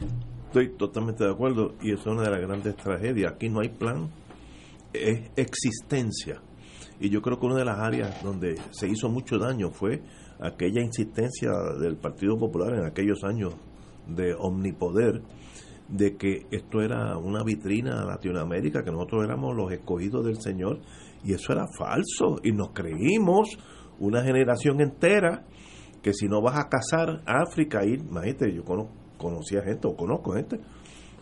Estoy 0.56 0.74
totalmente 0.78 1.22
de 1.22 1.30
acuerdo 1.30 1.74
y 1.82 1.92
es 1.92 2.06
una 2.06 2.22
de 2.22 2.30
las 2.30 2.40
grandes 2.40 2.74
tragedias. 2.76 3.34
Aquí 3.34 3.50
no 3.50 3.60
hay 3.60 3.68
plan, 3.68 4.08
es 4.90 5.30
existencia. 5.36 6.40
Y 6.98 7.10
yo 7.10 7.20
creo 7.20 7.38
que 7.38 7.44
una 7.44 7.56
de 7.56 7.66
las 7.66 7.78
áreas 7.78 8.22
donde 8.22 8.56
se 8.70 8.88
hizo 8.88 9.10
mucho 9.10 9.36
daño 9.36 9.70
fue 9.70 10.00
aquella 10.40 10.80
insistencia 10.80 11.50
del 11.78 11.98
Partido 11.98 12.38
Popular 12.38 12.72
en 12.72 12.86
aquellos 12.86 13.22
años 13.22 13.54
de 14.06 14.32
omnipoder, 14.32 15.20
de 15.90 16.16
que 16.16 16.46
esto 16.50 16.80
era 16.80 17.18
una 17.18 17.44
vitrina 17.44 18.00
a 18.00 18.06
Latinoamérica, 18.06 18.82
que 18.82 18.90
nosotros 18.90 19.24
éramos 19.24 19.54
los 19.54 19.70
escogidos 19.70 20.24
del 20.24 20.40
Señor, 20.40 20.80
y 21.22 21.34
eso 21.34 21.52
era 21.52 21.66
falso, 21.76 22.40
y 22.42 22.52
nos 22.52 22.70
creímos 22.70 23.58
una 23.98 24.22
generación 24.22 24.80
entera 24.80 25.44
que 26.02 26.14
si 26.14 26.28
no 26.28 26.40
vas 26.40 26.58
a 26.58 26.70
cazar 26.70 27.22
África, 27.26 27.84
ir, 27.84 28.00
imagínate, 28.00 28.54
yo 28.54 28.64
conozco 28.64 29.05
conocía 29.16 29.62
gente 29.62 29.86
o 29.88 29.96
conozco 29.96 30.32
gente 30.32 30.60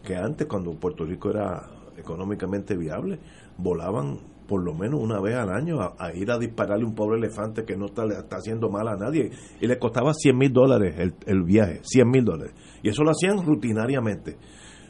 que 0.02 0.16
antes 0.16 0.46
cuando 0.46 0.72
Puerto 0.72 1.04
Rico 1.04 1.30
era 1.30 1.70
económicamente 1.96 2.76
viable 2.76 3.18
volaban 3.56 4.18
por 4.46 4.62
lo 4.62 4.74
menos 4.74 5.00
una 5.00 5.20
vez 5.20 5.36
al 5.36 5.50
año 5.50 5.80
a, 5.80 6.12
ir 6.14 6.30
a 6.30 6.38
dispararle 6.38 6.84
un 6.84 6.94
pobre 6.94 7.18
elefante 7.18 7.64
que 7.64 7.76
no 7.76 7.86
está, 7.86 8.04
está 8.06 8.36
haciendo 8.36 8.68
mal 8.68 8.88
a 8.88 8.96
nadie 8.96 9.30
y 9.60 9.66
le 9.66 9.78
costaba 9.78 10.12
100 10.12 10.36
mil 10.36 10.52
dólares 10.52 10.96
el, 10.98 11.14
el 11.26 11.42
viaje, 11.44 11.80
100 11.82 12.10
mil 12.10 12.24
dólares 12.24 12.54
y 12.82 12.88
eso 12.90 13.02
lo 13.02 13.10
hacían 13.10 13.42
rutinariamente 13.44 14.36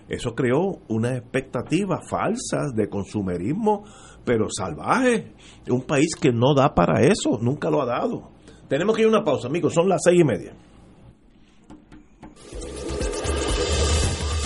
eso 0.08 0.34
creó 0.34 0.80
unas 0.88 1.18
expectativas 1.18 2.00
falsas 2.08 2.74
de 2.74 2.88
consumerismo 2.88 3.84
pero 4.24 4.46
salvaje. 4.50 5.32
Un 5.68 5.82
país 5.82 6.14
que 6.20 6.32
no 6.32 6.54
da 6.54 6.74
para 6.74 7.02
eso, 7.02 7.38
nunca 7.40 7.70
lo 7.70 7.82
ha 7.82 7.86
dado. 7.86 8.30
Tenemos 8.68 8.96
que 8.96 9.02
ir 9.02 9.06
a 9.06 9.10
una 9.10 9.24
pausa, 9.24 9.48
amigos, 9.48 9.74
son 9.74 9.88
las 9.88 10.00
seis 10.02 10.20
y 10.20 10.24
media. 10.24 10.56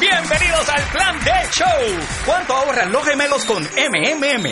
Bienvenidos 0.00 0.68
al 0.68 0.82
Plan 0.90 1.24
D 1.24 1.30
Show. 1.52 2.00
¿Cuánto 2.26 2.54
ahorran 2.54 2.90
los 2.90 3.04
gemelos 3.06 3.44
con 3.44 3.62
MMM? 3.62 4.46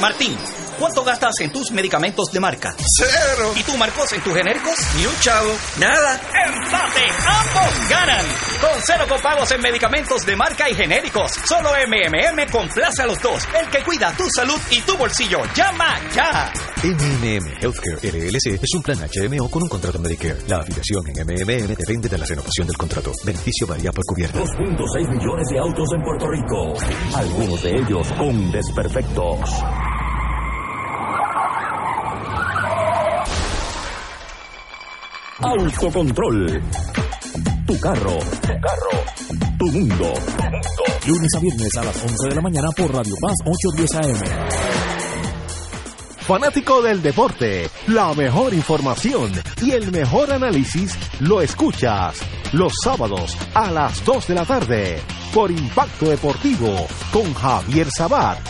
Martín, 0.00 0.38
¿cuánto 0.80 1.04
gastas 1.04 1.38
en 1.40 1.52
tus 1.52 1.70
medicamentos 1.70 2.32
de 2.32 2.40
marca? 2.40 2.74
Cero. 2.96 3.52
¿Y 3.54 3.62
tú, 3.62 3.76
Marcos, 3.76 4.10
en 4.14 4.22
tus 4.22 4.34
genéricos? 4.34 4.74
Ni 4.96 5.04
un 5.04 5.14
chavo. 5.20 5.52
Nada. 5.78 6.14
¡Empate! 6.14 7.02
¡Ambos 7.26 7.88
ganan! 7.90 8.24
Con 8.60 8.82
cero 8.82 9.04
copagos 9.06 9.50
en 9.52 9.60
medicamentos 9.60 10.24
de 10.24 10.34
marca 10.36 10.70
y 10.70 10.74
genéricos. 10.74 11.32
Solo 11.46 11.70
MMM 11.86 12.50
complace 12.50 13.02
a 13.02 13.06
los 13.06 13.20
dos. 13.20 13.46
El 13.60 13.68
que 13.68 13.84
cuida 13.84 14.12
tu 14.16 14.24
salud 14.30 14.58
y 14.70 14.80
tu 14.80 14.96
bolsillo. 14.96 15.42
¡Llama 15.54 16.00
ya! 16.14 16.50
MMM 16.82 17.58
Healthcare 17.60 17.98
LLC 18.02 18.58
es 18.62 18.74
un 18.74 18.82
plan 18.82 18.98
HMO 18.98 19.50
con 19.50 19.62
un 19.62 19.68
contrato 19.68 19.98
Medicare. 19.98 20.38
La 20.48 20.60
afiliación 20.60 21.04
en 21.08 21.26
MMM 21.26 21.76
depende 21.76 22.08
de 22.08 22.16
la 22.16 22.24
renovación 22.24 22.66
del 22.66 22.78
contrato. 22.78 23.12
Beneficio 23.22 23.66
varía 23.66 23.92
por 23.92 24.04
cubierta. 24.06 24.38
2.6 24.38 25.08
millones 25.10 25.46
de 25.50 25.58
autos 25.58 25.88
en 25.94 26.02
Puerto 26.02 26.26
Rico. 26.26 26.74
Algunos 27.14 27.62
de 27.62 27.70
ellos 27.70 28.10
con 28.12 28.50
desperfectos. 28.50 29.50
Autocontrol. 35.42 36.62
Tu 37.66 37.80
carro. 37.80 38.18
Tu 38.42 38.48
carro. 38.60 39.04
Tu 39.58 39.66
mundo. 39.66 40.12
Lunes 41.06 41.34
a 41.34 41.40
viernes 41.40 41.76
a 41.78 41.84
las 41.84 42.02
11 42.02 42.28
de 42.28 42.34
la 42.34 42.42
mañana 42.42 42.68
por 42.76 42.94
Radio 42.94 43.14
Paz 43.20 43.36
810 43.44 43.94
AM. 43.94 44.20
Fanático 46.18 46.82
del 46.82 47.00
deporte, 47.00 47.70
la 47.88 48.12
mejor 48.12 48.52
información 48.52 49.32
y 49.62 49.70
el 49.70 49.90
mejor 49.90 50.30
análisis 50.30 50.96
lo 51.20 51.40
escuchas 51.40 52.20
los 52.52 52.72
sábados 52.84 53.36
a 53.54 53.70
las 53.70 54.04
2 54.04 54.28
de 54.28 54.34
la 54.34 54.44
tarde 54.44 55.00
por 55.32 55.50
Impacto 55.50 56.10
Deportivo 56.10 56.86
con 57.12 57.32
Javier 57.32 57.88
Sabat 57.90 58.49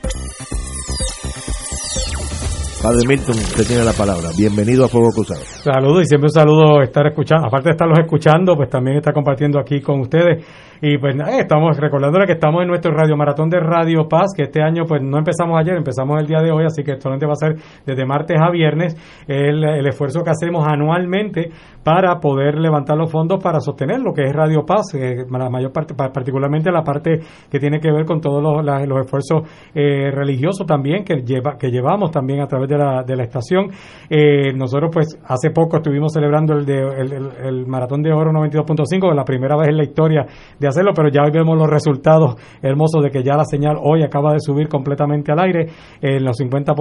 Padre 2.81 3.07
Milton, 3.07 3.35
usted 3.35 3.67
tiene 3.67 3.85
la 3.85 3.93
palabra. 3.93 4.29
Bienvenido 4.35 4.85
a 4.85 4.87
Fuego 4.87 5.11
Cruzado. 5.13 5.41
Saludos 5.41 6.01
y 6.01 6.05
siempre 6.05 6.25
un 6.25 6.31
saludo 6.33 6.81
estar 6.81 7.05
escuchando. 7.05 7.45
Aparte 7.45 7.69
de 7.69 7.73
estarlos 7.73 7.99
escuchando, 7.99 8.55
pues 8.55 8.69
también 8.69 8.97
está 8.97 9.13
compartiendo 9.13 9.59
aquí 9.59 9.81
con 9.81 9.99
ustedes. 9.99 10.43
Y 10.83 10.97
pues 10.97 11.15
nada, 11.15 11.37
estamos 11.37 11.77
recordándole 11.77 12.25
que 12.25 12.33
estamos 12.33 12.63
en 12.63 12.67
nuestro 12.67 12.91
radio 12.91 13.15
maratón 13.15 13.51
de 13.51 13.59
Radio 13.59 14.07
Paz, 14.09 14.31
que 14.35 14.43
este 14.43 14.63
año 14.63 14.85
pues 14.87 14.99
no 15.03 15.19
empezamos 15.19 15.59
ayer, 15.59 15.77
empezamos 15.77 16.19
el 16.19 16.25
día 16.25 16.39
de 16.41 16.51
hoy, 16.51 16.65
así 16.65 16.81
que 16.83 16.99
solamente 16.99 17.27
va 17.27 17.33
a 17.33 17.35
ser 17.35 17.55
desde 17.85 18.03
martes 18.03 18.35
a 18.41 18.49
viernes 18.49 18.95
el, 19.27 19.63
el 19.63 19.85
esfuerzo 19.85 20.23
que 20.23 20.31
hacemos 20.31 20.67
anualmente 20.67 21.51
para 21.83 22.19
poder 22.19 22.55
levantar 22.57 22.97
los 22.97 23.11
fondos 23.11 23.43
para 23.43 23.59
sostener 23.59 23.99
lo 23.99 24.11
que 24.11 24.23
es 24.23 24.33
Radio 24.33 24.65
Paz, 24.65 24.95
eh, 24.95 25.25
la 25.29 25.51
mayor 25.51 25.71
parte, 25.71 25.93
particularmente 25.93 26.71
la 26.71 26.83
parte 26.83 27.19
que 27.51 27.59
tiene 27.59 27.79
que 27.79 27.91
ver 27.91 28.05
con 28.05 28.19
todos 28.19 28.41
los, 28.41 28.65
los 28.65 29.05
esfuerzos 29.05 29.43
eh, 29.75 30.09
religiosos 30.09 30.65
también 30.65 31.03
que 31.03 31.17
lleva, 31.17 31.57
que 31.59 31.69
llevamos 31.69 32.09
también 32.09 32.41
a 32.41 32.47
través 32.47 32.67
de 32.69 32.77
la, 32.79 33.03
de 33.03 33.15
la 33.15 33.23
estación. 33.23 33.67
Eh, 34.09 34.51
nosotros 34.53 34.89
pues 34.91 35.19
hace 35.25 35.51
poco 35.51 35.77
estuvimos 35.77 36.11
celebrando 36.11 36.53
el, 36.53 36.65
de, 36.65 36.79
el, 36.79 37.29
el 37.43 37.67
maratón 37.67 38.01
de 38.01 38.11
oro 38.11 38.31
92.5, 38.31 39.13
la 39.13 39.23
primera 39.23 39.55
vez 39.55 39.69
en 39.69 39.77
la 39.77 39.83
historia 39.83 40.25
de 40.57 40.70
hacerlo, 40.71 40.91
pero 40.95 41.09
ya 41.09 41.21
hoy 41.23 41.31
vemos 41.31 41.57
los 41.57 41.69
resultados 41.69 42.35
hermosos 42.61 43.03
de 43.03 43.09
que 43.09 43.23
ya 43.23 43.35
la 43.35 43.45
señal 43.45 43.77
hoy 43.81 44.03
acaba 44.03 44.33
de 44.33 44.39
subir 44.39 44.67
completamente 44.67 45.31
al 45.31 45.39
aire 45.39 45.67
en 46.01 46.23
los 46.23 46.35
50 46.37 46.73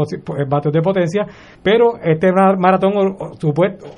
vatios 0.48 0.72
de 0.72 0.82
potencia, 0.82 1.26
pero 1.62 1.98
este 2.02 2.32
maratón 2.32 2.92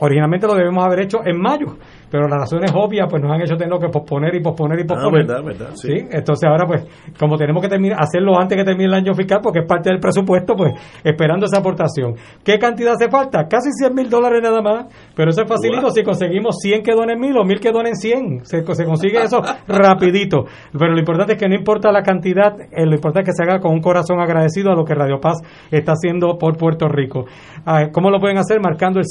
originalmente 0.00 0.46
lo 0.46 0.54
debemos 0.54 0.84
haber 0.84 1.00
hecho 1.00 1.18
en 1.24 1.40
mayo, 1.40 1.76
pero 2.12 2.28
las 2.28 2.40
razones 2.40 2.70
obvias 2.74 3.06
pues 3.08 3.22
nos 3.22 3.32
han 3.32 3.40
hecho 3.40 3.56
tener 3.56 3.72
que 3.80 3.88
posponer 3.88 4.34
y 4.34 4.42
posponer 4.42 4.80
y 4.80 4.84
posponer. 4.84 5.22
Ah, 5.22 5.40
verdad, 5.40 5.42
verdad, 5.42 5.70
sí. 5.74 5.88
¿Sí? 5.88 6.06
Entonces 6.10 6.46
ahora 6.46 6.66
pues 6.66 6.84
como 7.18 7.38
tenemos 7.38 7.62
que 7.62 7.70
terminar, 7.70 7.96
hacerlo 7.98 8.38
antes 8.38 8.58
que 8.58 8.64
termine 8.64 8.84
el 8.84 8.94
año 8.94 9.14
fiscal 9.14 9.40
porque 9.42 9.60
es 9.60 9.66
parte 9.66 9.88
del 9.88 9.98
presupuesto, 9.98 10.54
pues 10.54 10.74
esperando 11.02 11.46
esa 11.46 11.60
aportación. 11.60 12.16
¿Qué 12.44 12.58
cantidad 12.58 12.92
hace 12.92 13.08
falta? 13.08 13.48
Casi 13.48 13.70
100 13.72 13.94
mil 13.94 14.10
dólares 14.10 14.42
nada 14.42 14.60
más, 14.60 14.92
pero 15.16 15.30
eso 15.30 15.40
es 15.40 15.48
facilito 15.48 15.84
wow. 15.84 15.90
si 15.90 16.02
conseguimos 16.02 16.56
100 16.60 16.82
que 16.82 16.92
donen 16.92 17.18
mil 17.18 17.34
o 17.38 17.44
mil 17.44 17.58
que 17.58 17.72
donen 17.72 17.96
100, 17.96 18.44
se, 18.44 18.62
se 18.62 18.84
consigue 18.84 19.22
eso 19.22 19.40
rapidito. 19.66 20.44
Pero 20.78 20.92
lo 20.92 20.98
importante 20.98 21.32
es 21.32 21.38
que 21.38 21.48
no 21.48 21.54
importa 21.54 21.90
la 21.90 22.02
cantidad, 22.02 22.60
eh, 22.60 22.84
lo 22.84 22.94
importante 22.94 23.30
es 23.30 23.34
que 23.34 23.42
se 23.42 23.50
haga 23.50 23.58
con 23.58 23.72
un 23.72 23.80
corazón 23.80 24.20
agradecido 24.20 24.70
a 24.70 24.74
lo 24.74 24.84
que 24.84 24.94
Radio 24.94 25.18
Paz 25.18 25.40
está 25.70 25.92
haciendo 25.92 26.36
por 26.36 26.58
Puerto 26.58 26.88
Rico. 26.88 27.24
Ah, 27.64 27.88
¿Cómo 27.90 28.10
lo 28.10 28.20
pueden 28.20 28.36
hacer? 28.36 28.60
Marcando 28.60 28.98
el 28.98 29.06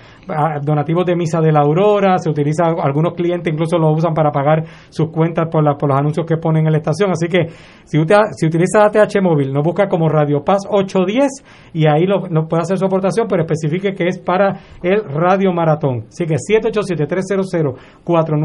donativos 0.63 1.05
de 1.07 1.17
misa 1.17 1.41
de 1.41 1.53
la 1.53 1.61
aurora, 1.61 2.19
se 2.19 2.31
utiliza, 2.31 2.65
algunos 2.67 3.15
clientes 3.15 3.53
incluso 3.53 3.79
lo 3.79 3.91
usan 3.93 4.15
para 4.15 4.31
pagar 4.31 4.65
sus 4.89 5.11
cuentas 5.11 5.49
por, 5.51 5.65
la, 5.65 5.75
por 5.75 5.89
los 5.89 5.99
anuncios 5.99 6.27
que 6.27 6.37
ponen 6.37 6.67
en 6.67 6.73
la 6.73 6.79
estación. 6.79 7.11
Así 7.11 7.27
que 7.29 7.49
si 7.85 7.99
usted 7.99 8.17
si 8.33 8.47
utiliza 8.47 8.85
ATH 8.85 9.21
móvil, 9.23 9.53
nos 9.53 9.65
busca 9.65 9.89
como 9.89 10.09
Radio 10.09 10.45
Paz 10.45 10.61
810 10.69 11.73
y 11.75 11.87
ahí 11.87 12.07
lo, 12.07 12.29
nos 12.29 12.47
puede 12.49 12.63
hacer 12.63 12.79
su 12.79 12.85
aportación, 12.85 13.27
pero 13.29 13.43
especifique 13.43 13.95
que 13.95 14.07
es 14.09 14.19
para 14.19 14.59
el 14.83 15.05
Radio 15.05 15.53
Maratón. 15.53 16.05
Así 16.09 16.27
que 16.27 16.37
787-300-4995, 16.37 17.75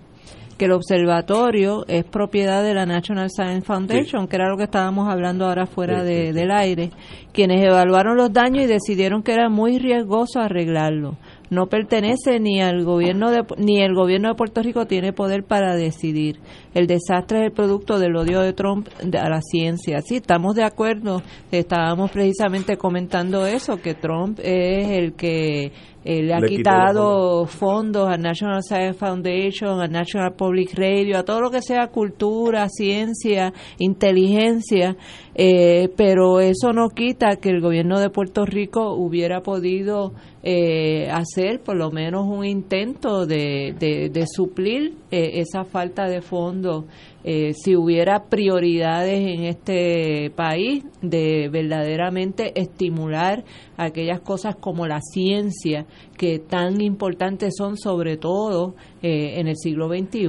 que 0.59 0.67
el 0.67 0.73
observatorio 0.73 1.85
es 1.89 2.05
propiedad 2.05 2.63
de 2.63 2.75
la 2.75 2.85
National 2.85 3.31
Science 3.31 3.65
Foundation, 3.65 4.27
que 4.29 4.37
era 4.37 4.49
lo 4.51 4.57
que 4.57 4.65
estábamos 4.65 5.09
hablando 5.09 5.47
ahora 5.47 5.67
fuera 5.67 6.03
de- 6.03 6.33
del 6.33 6.51
aire, 6.51 6.91
quienes 7.33 7.65
evaluaron 7.65 8.17
los 8.17 8.33
daños 8.33 8.65
y 8.65 8.67
decidieron 8.67 9.23
que 9.23 9.33
era 9.33 9.49
muy 9.49 9.79
riesgoso 9.79 10.41
arreglarlo. 10.41 11.17
No 11.51 11.67
pertenece 11.69 12.41
ni 12.41 12.61
al 12.61 12.85
gobierno 12.85 13.31
de, 13.31 13.43
ni 13.57 13.81
el 13.81 13.95
gobierno 13.95 14.29
de 14.29 14.35
Puerto 14.35 14.61
Rico 14.63 14.85
tiene 14.87 15.15
poder 15.15 15.45
para 15.45 15.75
decidir. 15.77 16.37
El 16.75 16.87
desastre 16.87 17.39
es 17.39 17.45
el 17.47 17.53
producto 17.53 17.99
del 17.99 18.17
odio 18.17 18.41
de 18.41 18.53
Trump 18.53 18.87
a 19.01 19.29
la 19.31 19.41
ciencia. 19.41 20.03
Sí, 20.03 20.17
estamos 20.17 20.55
de 20.57 20.65
acuerdo. 20.65 21.23
Estábamos 21.51 22.11
precisamente 22.11 22.77
comentando 22.77 23.47
eso, 23.47 23.81
que 23.81 23.95
Trump 23.95 24.39
es 24.43 24.89
el 24.91 25.15
que 25.15 25.73
eh, 26.09 26.23
le 26.23 26.33
ha 26.33 26.41
Le 26.41 26.49
quitado 26.49 27.45
fondos. 27.45 28.09
al 28.09 28.23
National 28.23 28.63
Science 28.63 28.99
Foundation, 28.99 29.79
al 29.79 29.91
National 29.93 30.33
Public 30.35 30.73
Radio, 30.75 31.19
a 31.19 31.23
todo 31.23 31.43
lo 31.43 31.51
que 31.51 31.61
sea 31.61 31.89
cultura, 31.89 32.67
ciencia, 32.71 33.53
inteligencia, 33.79 34.97
eh, 35.35 35.91
pero 35.99 36.41
eso 36.41 36.73
no 36.73 36.89
quita 36.89 37.37
que 37.37 37.51
el 37.51 37.61
gobierno 37.61 38.01
de 38.01 38.09
Puerto 38.09 38.47
Rico 38.47 38.95
hubiera 38.95 39.43
podido 39.43 40.15
eh, 40.43 41.11
hacer 41.11 41.61
por 41.61 41.77
lo 41.77 41.91
menos 41.91 42.27
un 42.27 42.43
intento 42.47 43.27
de, 43.27 43.75
de, 43.79 44.09
de 44.09 44.25
suplir 44.27 44.95
eh, 45.11 45.41
esa 45.41 45.65
falta 45.65 46.09
de 46.09 46.23
fondos 46.23 46.87
eh, 47.25 47.53
si 47.55 47.75
hubiera 47.77 48.25
prioridades 48.31 49.19
en 49.27 49.45
este 49.45 50.31
país 50.35 50.85
de 51.03 51.49
verdaderamente 51.51 52.53
estimular 52.61 53.45
aquellas 53.77 54.21
cosas 54.21 54.57
como 54.57 54.87
la 54.87 55.01
ciencia 55.01 55.85
que 56.17 56.39
tan 56.39 56.81
importantes 56.81 57.55
son 57.57 57.77
sobre 57.77 58.17
todo 58.17 58.75
eh, 59.03 59.41
en 59.41 59.49
el 59.49 59.57
siglo 59.57 59.89
XXI. 59.89 60.29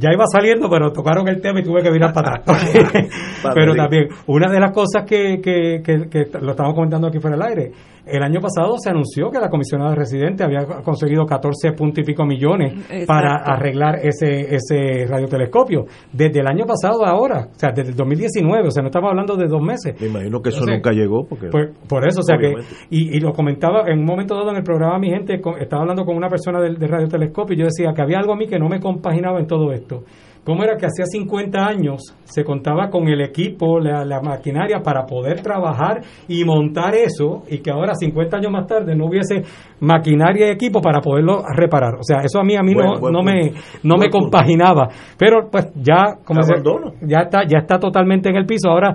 Ya 0.00 0.10
iba 0.12 0.24
saliendo, 0.32 0.70
pero 0.70 0.90
tocaron 0.90 1.28
el 1.28 1.42
tema 1.42 1.60
y 1.60 1.62
tuve 1.62 1.82
que 1.82 1.90
mirar 1.90 2.14
para 2.14 2.36
atrás. 2.36 2.72
pero 3.54 3.74
también, 3.74 4.08
una 4.26 4.50
de 4.50 4.58
las 4.58 4.72
cosas 4.72 5.04
que, 5.06 5.40
que, 5.42 5.82
que- 5.84 6.08
que 6.08 6.38
lo 6.40 6.52
estamos 6.52 6.74
comentando 6.74 7.08
aquí 7.08 7.18
fuera 7.18 7.36
del 7.36 7.46
aire, 7.46 7.72
el 8.10 8.22
año 8.22 8.40
pasado 8.40 8.76
se 8.78 8.90
anunció 8.90 9.30
que 9.30 9.38
la 9.38 9.48
comisionada 9.48 9.94
residente 9.94 10.44
había 10.44 10.64
conseguido 10.84 11.24
14 11.26 11.72
puntos 11.72 11.98
y 12.02 12.06
pico 12.06 12.24
millones 12.24 12.72
Exacto. 12.90 13.06
para 13.06 13.34
arreglar 13.44 13.96
ese, 14.02 14.54
ese 14.54 15.06
radiotelescopio. 15.08 15.84
Desde 16.12 16.40
el 16.40 16.46
año 16.46 16.64
pasado 16.66 17.04
a 17.04 17.10
ahora, 17.10 17.48
o 17.50 17.58
sea, 17.58 17.70
desde 17.74 17.90
el 17.90 17.96
2019, 17.96 18.68
o 18.68 18.70
sea, 18.70 18.82
no 18.82 18.88
estamos 18.88 19.10
hablando 19.10 19.36
de 19.36 19.46
dos 19.48 19.62
meses. 19.62 20.00
Me 20.00 20.08
imagino 20.08 20.40
que 20.40 20.50
eso 20.50 20.58
Entonces, 20.60 20.76
nunca 20.76 20.90
llegó. 20.92 21.26
porque 21.28 21.48
pues, 21.50 21.70
por 21.88 22.06
eso, 22.06 22.20
o 22.20 22.22
sea 22.22 22.36
Obviamente. 22.36 22.66
que, 22.68 22.86
y, 22.96 23.16
y 23.16 23.20
lo 23.20 23.32
comentaba 23.32 23.82
en 23.88 23.98
un 24.00 24.04
momento 24.04 24.34
dado 24.34 24.50
en 24.50 24.56
el 24.56 24.62
programa, 24.62 24.98
mi 24.98 25.10
gente, 25.10 25.40
con- 25.40 25.58
estaba 25.60 25.82
hablando 25.82 26.04
con 26.04 26.16
una 26.16 26.28
persona 26.28 26.60
del, 26.60 26.76
del 26.78 26.88
radiotelescopio 26.88 27.54
y 27.54 27.58
yo 27.60 27.64
decía 27.64 27.92
que 27.94 28.02
había 28.02 28.18
algo 28.18 28.32
a 28.32 28.36
mí 28.36 28.46
que 28.46 28.58
no 28.58 28.68
me 28.68 28.78
compaginaba 28.80 29.40
en 29.40 29.46
todo 29.46 29.72
esto. 29.72 30.02
¿Cómo 30.48 30.64
era 30.64 30.78
que 30.78 30.86
hacía 30.86 31.04
50 31.04 31.58
años 31.58 32.00
se 32.24 32.42
contaba 32.42 32.88
con 32.88 33.06
el 33.06 33.20
equipo, 33.20 33.78
la, 33.80 34.02
la 34.06 34.22
maquinaria 34.22 34.78
para 34.82 35.04
poder 35.04 35.42
trabajar 35.42 36.00
y 36.26 36.42
montar 36.42 36.94
eso 36.94 37.42
y 37.50 37.58
que 37.58 37.70
ahora 37.70 37.92
50 37.94 38.38
años 38.38 38.50
más 38.50 38.66
tarde 38.66 38.96
no 38.96 39.08
hubiese 39.08 39.42
maquinaria 39.80 40.48
y 40.48 40.50
equipo 40.52 40.80
para 40.80 41.02
poderlo 41.02 41.42
reparar? 41.54 41.96
O 41.96 42.02
sea, 42.02 42.20
eso 42.24 42.40
a 42.40 42.44
mí 42.44 42.56
a 42.56 42.62
mí 42.62 42.72
no, 42.74 42.94
no 43.10 43.22
me 43.22 43.50
no 43.82 43.96
Buen 43.96 44.00
me 44.00 44.08
punto. 44.08 44.20
compaginaba, 44.30 44.88
pero 45.18 45.50
pues 45.52 45.70
ya 45.76 46.16
como 46.24 46.40
se- 46.42 46.54
ya 47.02 47.18
está 47.24 47.40
ya 47.46 47.58
está 47.58 47.78
totalmente 47.78 48.30
en 48.30 48.36
el 48.36 48.46
piso. 48.46 48.70
Ahora 48.70 48.94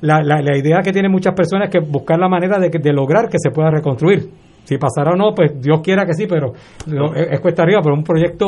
la, 0.00 0.22
la, 0.22 0.40
la 0.40 0.56
idea 0.56 0.78
que 0.82 0.90
tienen 0.90 1.12
muchas 1.12 1.34
personas 1.34 1.68
es 1.68 1.72
que 1.72 1.80
buscar 1.80 2.18
la 2.18 2.30
manera 2.30 2.58
de, 2.58 2.70
de 2.70 2.92
lograr 2.94 3.28
que 3.28 3.36
se 3.38 3.50
pueda 3.50 3.70
reconstruir. 3.70 4.20
Si 4.64 4.78
pasará 4.78 5.12
o 5.12 5.16
no, 5.16 5.34
pues 5.34 5.60
Dios 5.60 5.82
quiera 5.82 6.06
que 6.06 6.14
sí, 6.14 6.26
pero 6.26 6.52
es, 6.54 7.28
es 7.32 7.40
cuesta 7.40 7.62
arriba, 7.62 7.80
pero 7.82 7.94
es 7.94 7.98
un 7.98 8.04
proyecto 8.04 8.46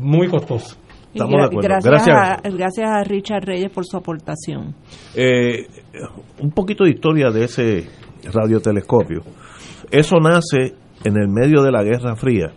muy 0.00 0.28
costoso. 0.28 0.76
Y 1.14 1.18
gra- 1.62 1.80
gracias, 1.90 2.16
A, 2.44 2.48
gracias 2.50 2.90
a 2.90 3.04
Richard 3.04 3.44
Reyes 3.44 3.70
por 3.70 3.84
su 3.86 3.96
aportación. 3.96 4.74
Eh, 5.14 5.66
un 6.40 6.50
poquito 6.50 6.84
de 6.84 6.90
historia 6.90 7.30
de 7.30 7.44
ese 7.44 7.86
radiotelescopio. 8.32 9.22
Eso 9.90 10.16
nace 10.20 10.74
en 11.04 11.16
el 11.16 11.28
medio 11.28 11.62
de 11.62 11.70
la 11.70 11.82
Guerra 11.82 12.16
Fría. 12.16 12.52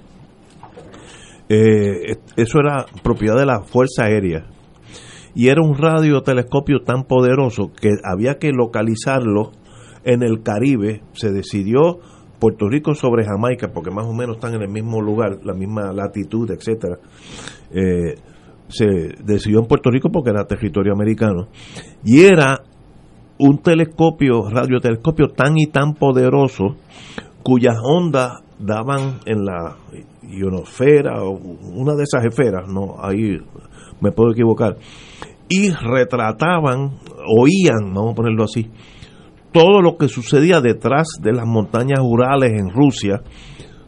Eh, 1.49 2.17
eso 2.35 2.59
era 2.59 2.85
propiedad 3.03 3.35
de 3.37 3.45
la 3.45 3.61
Fuerza 3.61 4.05
Aérea. 4.05 4.45
Y 5.35 5.49
era 5.49 5.61
un 5.61 5.77
radiotelescopio 5.77 6.79
tan 6.83 7.03
poderoso 7.03 7.71
que 7.79 7.89
había 8.03 8.35
que 8.39 8.51
localizarlo 8.51 9.51
en 10.03 10.23
el 10.23 10.41
Caribe. 10.41 11.01
Se 11.13 11.31
decidió 11.31 11.99
Puerto 12.39 12.67
Rico 12.67 12.95
sobre 12.95 13.23
Jamaica, 13.25 13.69
porque 13.73 13.91
más 13.91 14.05
o 14.07 14.13
menos 14.13 14.37
están 14.37 14.55
en 14.55 14.61
el 14.63 14.69
mismo 14.69 14.99
lugar, 15.01 15.37
la 15.43 15.53
misma 15.53 15.93
latitud, 15.93 16.49
etcétera. 16.51 16.97
Eh, 17.71 18.15
se 18.69 18.85
decidió 19.23 19.59
en 19.59 19.67
Puerto 19.67 19.89
Rico 19.89 20.09
porque 20.11 20.31
era 20.31 20.45
territorio 20.45 20.93
americano. 20.93 21.47
Y 22.03 22.21
era 22.21 22.61
un 23.39 23.59
telescopio, 23.59 24.49
radiotelescopio 24.49 25.29
tan 25.29 25.57
y 25.57 25.67
tan 25.67 25.93
poderoso 25.93 26.75
cuyas 27.43 27.77
ondas 27.83 28.41
daban 28.59 29.19
en 29.25 29.45
la 29.45 29.77
ionosfera 30.23 31.23
o 31.23 31.31
una 31.31 31.95
de 31.95 32.03
esas 32.03 32.25
esferas, 32.25 32.67
no, 32.67 32.95
ahí 32.99 33.37
me 34.01 34.11
puedo 34.11 34.31
equivocar, 34.31 34.77
y 35.47 35.69
retrataban, 35.69 36.99
oían, 37.39 37.93
vamos 37.93 38.13
a 38.13 38.15
ponerlo 38.15 38.43
así, 38.43 38.69
todo 39.51 39.81
lo 39.81 39.97
que 39.97 40.07
sucedía 40.07 40.59
detrás 40.59 41.07
de 41.21 41.31
las 41.31 41.45
montañas 41.45 41.99
Urales 42.01 42.51
en 42.51 42.69
Rusia, 42.69 43.21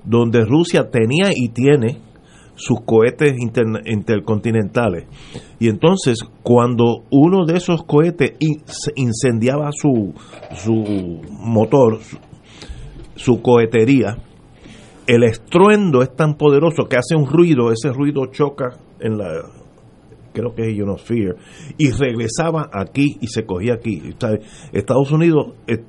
donde 0.06 0.46
Rusia 0.46 0.90
tenía 0.90 1.32
y 1.36 1.50
tiene 1.50 2.00
sus 2.60 2.82
cohetes 2.82 3.36
intercontinentales. 3.86 5.06
Y 5.60 5.70
entonces, 5.70 6.20
cuando 6.44 7.06
uno 7.10 7.46
de 7.46 7.58
esos 7.58 7.84
cohetes 7.84 8.34
incendiaba 8.96 9.70
su, 9.72 10.14
su 10.56 11.22
motor, 11.40 12.00
su, 13.16 13.42
cohetería, 13.42 14.18
el 15.08 15.24
estruendo 15.24 16.02
es 16.02 16.14
tan 16.16 16.36
poderoso 16.36 16.84
que 16.90 16.98
hace 16.98 17.16
un 17.16 17.28
ruido, 17.28 17.72
ese 17.72 17.94
ruido 17.94 18.26
choca 18.26 18.78
en 19.00 19.18
la, 19.18 19.46
creo 20.34 20.54
que 20.54 20.64
es 20.64 20.76
ionosphere, 20.76 21.36
y 21.78 21.92
regresaba 21.92 22.70
aquí 22.74 23.18
y 23.22 23.28
se 23.28 23.46
cogía 23.46 23.76
aquí. 23.76 24.02
Estados 24.74 25.12
Unidos, 25.14 25.54
eh, 25.66 25.82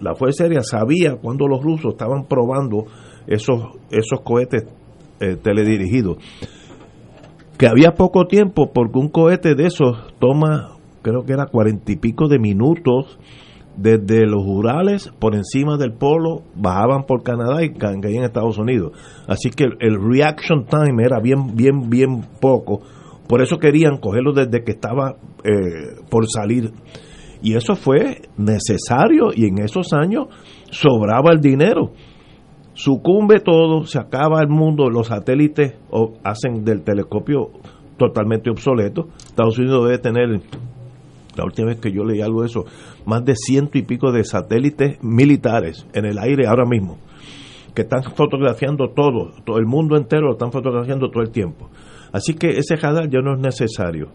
la 0.00 0.16
Fuerza 0.16 0.42
Aérea 0.42 0.62
sabía 0.62 1.14
cuando 1.14 1.46
los 1.46 1.62
rusos 1.62 1.92
estaban 1.92 2.24
probando 2.26 2.84
esos, 3.28 3.60
esos 3.90 4.20
cohetes 4.22 4.64
eh, 5.20 5.36
teledirigidos, 5.36 6.18
que 7.58 7.66
había 7.66 7.92
poco 7.94 8.26
tiempo 8.26 8.70
porque 8.72 8.98
un 8.98 9.08
cohete 9.08 9.54
de 9.54 9.66
esos 9.66 9.96
toma, 10.18 10.76
creo 11.02 11.24
que 11.24 11.32
era 11.32 11.46
cuarenta 11.46 11.92
y 11.92 11.96
pico 11.96 12.28
de 12.28 12.38
minutos 12.38 13.18
desde 13.76 14.26
los 14.26 14.42
Urales 14.46 15.12
por 15.18 15.34
encima 15.34 15.76
del 15.76 15.92
polo, 15.92 16.42
bajaban 16.54 17.04
por 17.04 17.22
Canadá 17.22 17.62
y 17.62 17.70
ca- 17.74 17.92
caían 18.00 18.20
en 18.20 18.24
Estados 18.24 18.58
Unidos. 18.58 18.92
Así 19.28 19.50
que 19.50 19.64
el, 19.64 19.76
el 19.80 19.96
reaction 20.00 20.64
time 20.66 21.02
era 21.02 21.20
bien, 21.20 21.54
bien, 21.54 21.88
bien 21.90 22.22
poco. 22.40 22.80
Por 23.28 23.42
eso 23.42 23.58
querían 23.58 23.98
cogerlo 23.98 24.32
desde 24.32 24.64
que 24.64 24.72
estaba 24.72 25.16
eh, 25.44 25.96
por 26.10 26.26
salir. 26.26 26.70
Y 27.42 27.54
eso 27.54 27.74
fue 27.74 28.22
necesario 28.38 29.30
y 29.34 29.44
en 29.46 29.58
esos 29.58 29.92
años 29.92 30.28
sobraba 30.70 31.32
el 31.32 31.40
dinero. 31.40 31.90
Sucumbe 32.76 33.40
todo, 33.40 33.86
se 33.86 33.98
acaba 33.98 34.42
el 34.42 34.48
mundo, 34.48 34.90
los 34.90 35.06
satélites 35.06 35.76
hacen 36.22 36.62
del 36.62 36.82
telescopio 36.82 37.50
totalmente 37.96 38.50
obsoleto. 38.50 39.08
Estados 39.16 39.58
Unidos 39.58 39.86
debe 39.86 39.98
tener 39.98 40.42
la 41.34 41.44
última 41.44 41.68
vez 41.68 41.80
que 41.80 41.90
yo 41.90 42.04
leí 42.04 42.20
algo 42.20 42.42
de 42.42 42.48
eso, 42.48 42.66
más 43.06 43.24
de 43.24 43.34
ciento 43.34 43.78
y 43.78 43.82
pico 43.82 44.12
de 44.12 44.24
satélites 44.24 45.02
militares 45.02 45.86
en 45.94 46.04
el 46.04 46.18
aire 46.18 46.46
ahora 46.46 46.66
mismo, 46.66 46.98
que 47.74 47.80
están 47.80 48.02
fotografiando 48.02 48.90
todo, 48.94 49.32
todo 49.46 49.56
el 49.56 49.64
mundo 49.64 49.96
entero 49.96 50.26
lo 50.26 50.32
están 50.32 50.52
fotografiando 50.52 51.08
todo 51.10 51.22
el 51.22 51.30
tiempo. 51.30 51.70
Así 52.12 52.34
que 52.34 52.58
ese 52.58 52.76
radar 52.76 53.08
ya 53.08 53.20
no 53.20 53.36
es 53.36 53.40
necesario. 53.40 54.08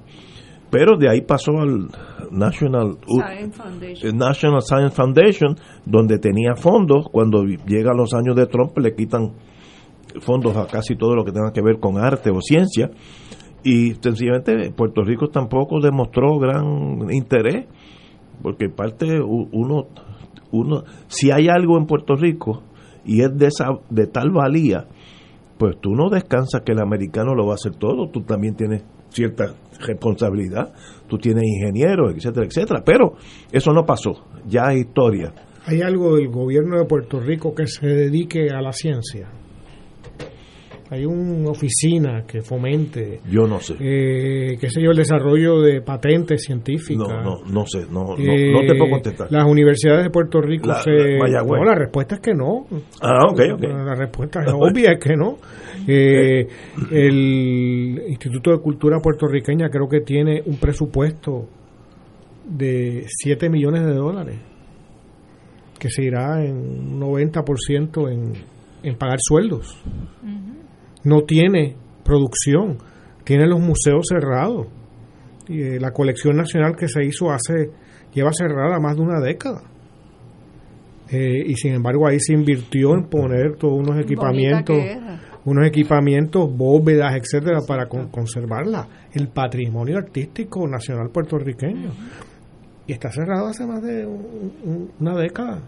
Pero 0.71 0.97
de 0.97 1.09
ahí 1.09 1.21
pasó 1.21 1.51
al 1.59 1.89
National, 2.31 2.97
Science 3.05 3.57
Foundation. 3.57 4.09
el 4.09 4.17
National 4.17 4.61
Science 4.61 4.95
Foundation, 4.95 5.55
donde 5.85 6.17
tenía 6.17 6.55
fondos. 6.55 7.07
Cuando 7.11 7.43
llegan 7.43 7.97
los 7.97 8.13
años 8.13 8.37
de 8.37 8.47
Trump, 8.47 8.77
le 8.77 8.95
quitan 8.95 9.33
fondos 10.21 10.55
a 10.55 10.67
casi 10.67 10.95
todo 10.95 11.15
lo 11.15 11.25
que 11.25 11.31
tenga 11.31 11.51
que 11.51 11.61
ver 11.61 11.79
con 11.79 11.97
arte 11.97 12.31
o 12.31 12.39
ciencia. 12.41 12.89
Y 13.63 13.93
sencillamente 13.95 14.71
Puerto 14.71 15.03
Rico 15.03 15.27
tampoco 15.27 15.81
demostró 15.81 16.39
gran 16.39 17.11
interés, 17.11 17.67
porque 18.41 18.69
parte 18.69 19.19
uno, 19.21 19.87
uno 20.51 20.83
si 21.07 21.31
hay 21.31 21.47
algo 21.47 21.77
en 21.77 21.85
Puerto 21.85 22.15
Rico 22.15 22.63
y 23.05 23.21
es 23.21 23.37
de, 23.37 23.47
esa, 23.47 23.67
de 23.89 24.07
tal 24.07 24.31
valía, 24.31 24.87
pues 25.59 25.75
tú 25.79 25.91
no 25.91 26.09
descansas 26.09 26.61
que 26.65 26.71
el 26.71 26.79
americano 26.79 27.35
lo 27.35 27.45
va 27.45 27.51
a 27.51 27.55
hacer 27.55 27.75
todo, 27.75 28.09
tú 28.09 28.21
también 28.21 28.55
tienes 28.55 28.83
cierta 29.11 29.53
responsabilidad. 29.85 30.73
Tú 31.07 31.17
tienes 31.17 31.43
ingenieros, 31.43 32.13
etcétera, 32.15 32.45
etcétera. 32.45 32.81
Pero 32.85 33.13
eso 33.51 33.71
no 33.71 33.85
pasó. 33.85 34.11
Ya 34.47 34.71
es 34.73 34.79
historia. 34.87 35.31
¿Hay 35.67 35.81
algo 35.81 36.15
del 36.15 36.29
gobierno 36.29 36.79
de 36.79 36.85
Puerto 36.85 37.19
Rico 37.19 37.53
que 37.53 37.67
se 37.67 37.85
dedique 37.85 38.49
a 38.49 38.61
la 38.61 38.71
ciencia? 38.73 39.27
Hay 40.89 41.05
una 41.05 41.51
oficina 41.51 42.25
que 42.27 42.41
fomente, 42.41 43.21
Yo 43.29 43.47
no 43.47 43.61
sé. 43.61 43.75
eh, 43.79 44.57
qué 44.59 44.69
sé 44.69 44.81
yo, 44.81 44.91
el 44.91 44.97
desarrollo 44.97 45.61
de 45.61 45.81
patentes 45.81 46.43
científicas. 46.43 47.07
No, 47.07 47.23
no, 47.23 47.37
no 47.49 47.65
sé. 47.65 47.85
No, 47.89 48.07
no, 48.07 48.17
Eh, 48.17 48.51
no 48.51 48.59
te 48.67 48.75
puedo 48.77 48.91
contestar. 48.91 49.27
Las 49.31 49.45
universidades 49.45 50.03
de 50.03 50.09
Puerto 50.09 50.41
Rico 50.41 50.67
La- 50.67 50.81
se... 50.81 50.91
la- 50.91 51.43
no, 51.43 51.63
la 51.63 51.75
respuesta 51.75 52.15
es 52.15 52.21
que 52.21 52.33
no. 52.33 52.65
Ah, 53.01 53.25
ok, 53.31 53.39
ok. 53.53 53.61
La 53.61 53.95
respuesta 53.95 54.41
es 54.41 54.51
obvia, 54.53 54.91
es 54.91 54.99
que 54.99 55.15
no. 55.15 55.37
Eh, 55.87 56.47
el 56.91 58.03
Instituto 58.09 58.51
de 58.51 58.59
Cultura 58.59 58.99
puertorriqueña 58.99 59.69
creo 59.69 59.87
que 59.87 60.01
tiene 60.01 60.41
un 60.45 60.57
presupuesto 60.57 61.47
de 62.47 63.05
7 63.07 63.49
millones 63.49 63.85
de 63.85 63.93
dólares 63.93 64.37
que 65.79 65.89
se 65.89 66.03
irá 66.03 66.43
en 66.45 66.57
un 66.57 67.01
90% 67.01 68.11
en, 68.11 68.33
en 68.83 68.97
pagar 68.97 69.17
sueldos. 69.19 69.81
No 71.03 71.23
tiene 71.23 71.75
producción, 72.03 72.77
tiene 73.23 73.47
los 73.47 73.59
museos 73.59 74.05
cerrados. 74.07 74.67
Y, 75.47 75.61
eh, 75.61 75.79
la 75.79 75.91
colección 75.91 76.35
nacional 76.37 76.75
que 76.75 76.87
se 76.87 77.03
hizo 77.03 77.31
hace 77.31 77.71
lleva 78.13 78.31
cerrada 78.31 78.79
más 78.79 78.95
de 78.95 79.01
una 79.01 79.19
década. 79.19 79.63
Eh, 81.09 81.43
y 81.47 81.55
sin 81.55 81.73
embargo 81.73 82.07
ahí 82.07 82.19
se 82.19 82.33
invirtió 82.33 82.93
en 82.93 83.05
poner 83.09 83.55
todos 83.57 83.79
unos 83.79 83.99
equipamientos. 83.99 84.77
Unos 85.45 85.67
equipamientos, 85.67 86.55
bóvedas, 86.55 87.15
etcétera, 87.15 87.59
para 87.67 87.87
con- 87.87 88.09
conservarla, 88.09 88.87
el 89.13 89.27
patrimonio 89.29 89.97
artístico 89.97 90.67
nacional 90.67 91.09
puertorriqueño. 91.09 91.89
Y 92.87 92.93
está 92.93 93.09
cerrado 93.11 93.47
hace 93.47 93.65
más 93.65 93.81
de 93.81 94.05
un- 94.05 94.51
un- 94.63 94.91
una 94.99 95.15
década. 95.15 95.61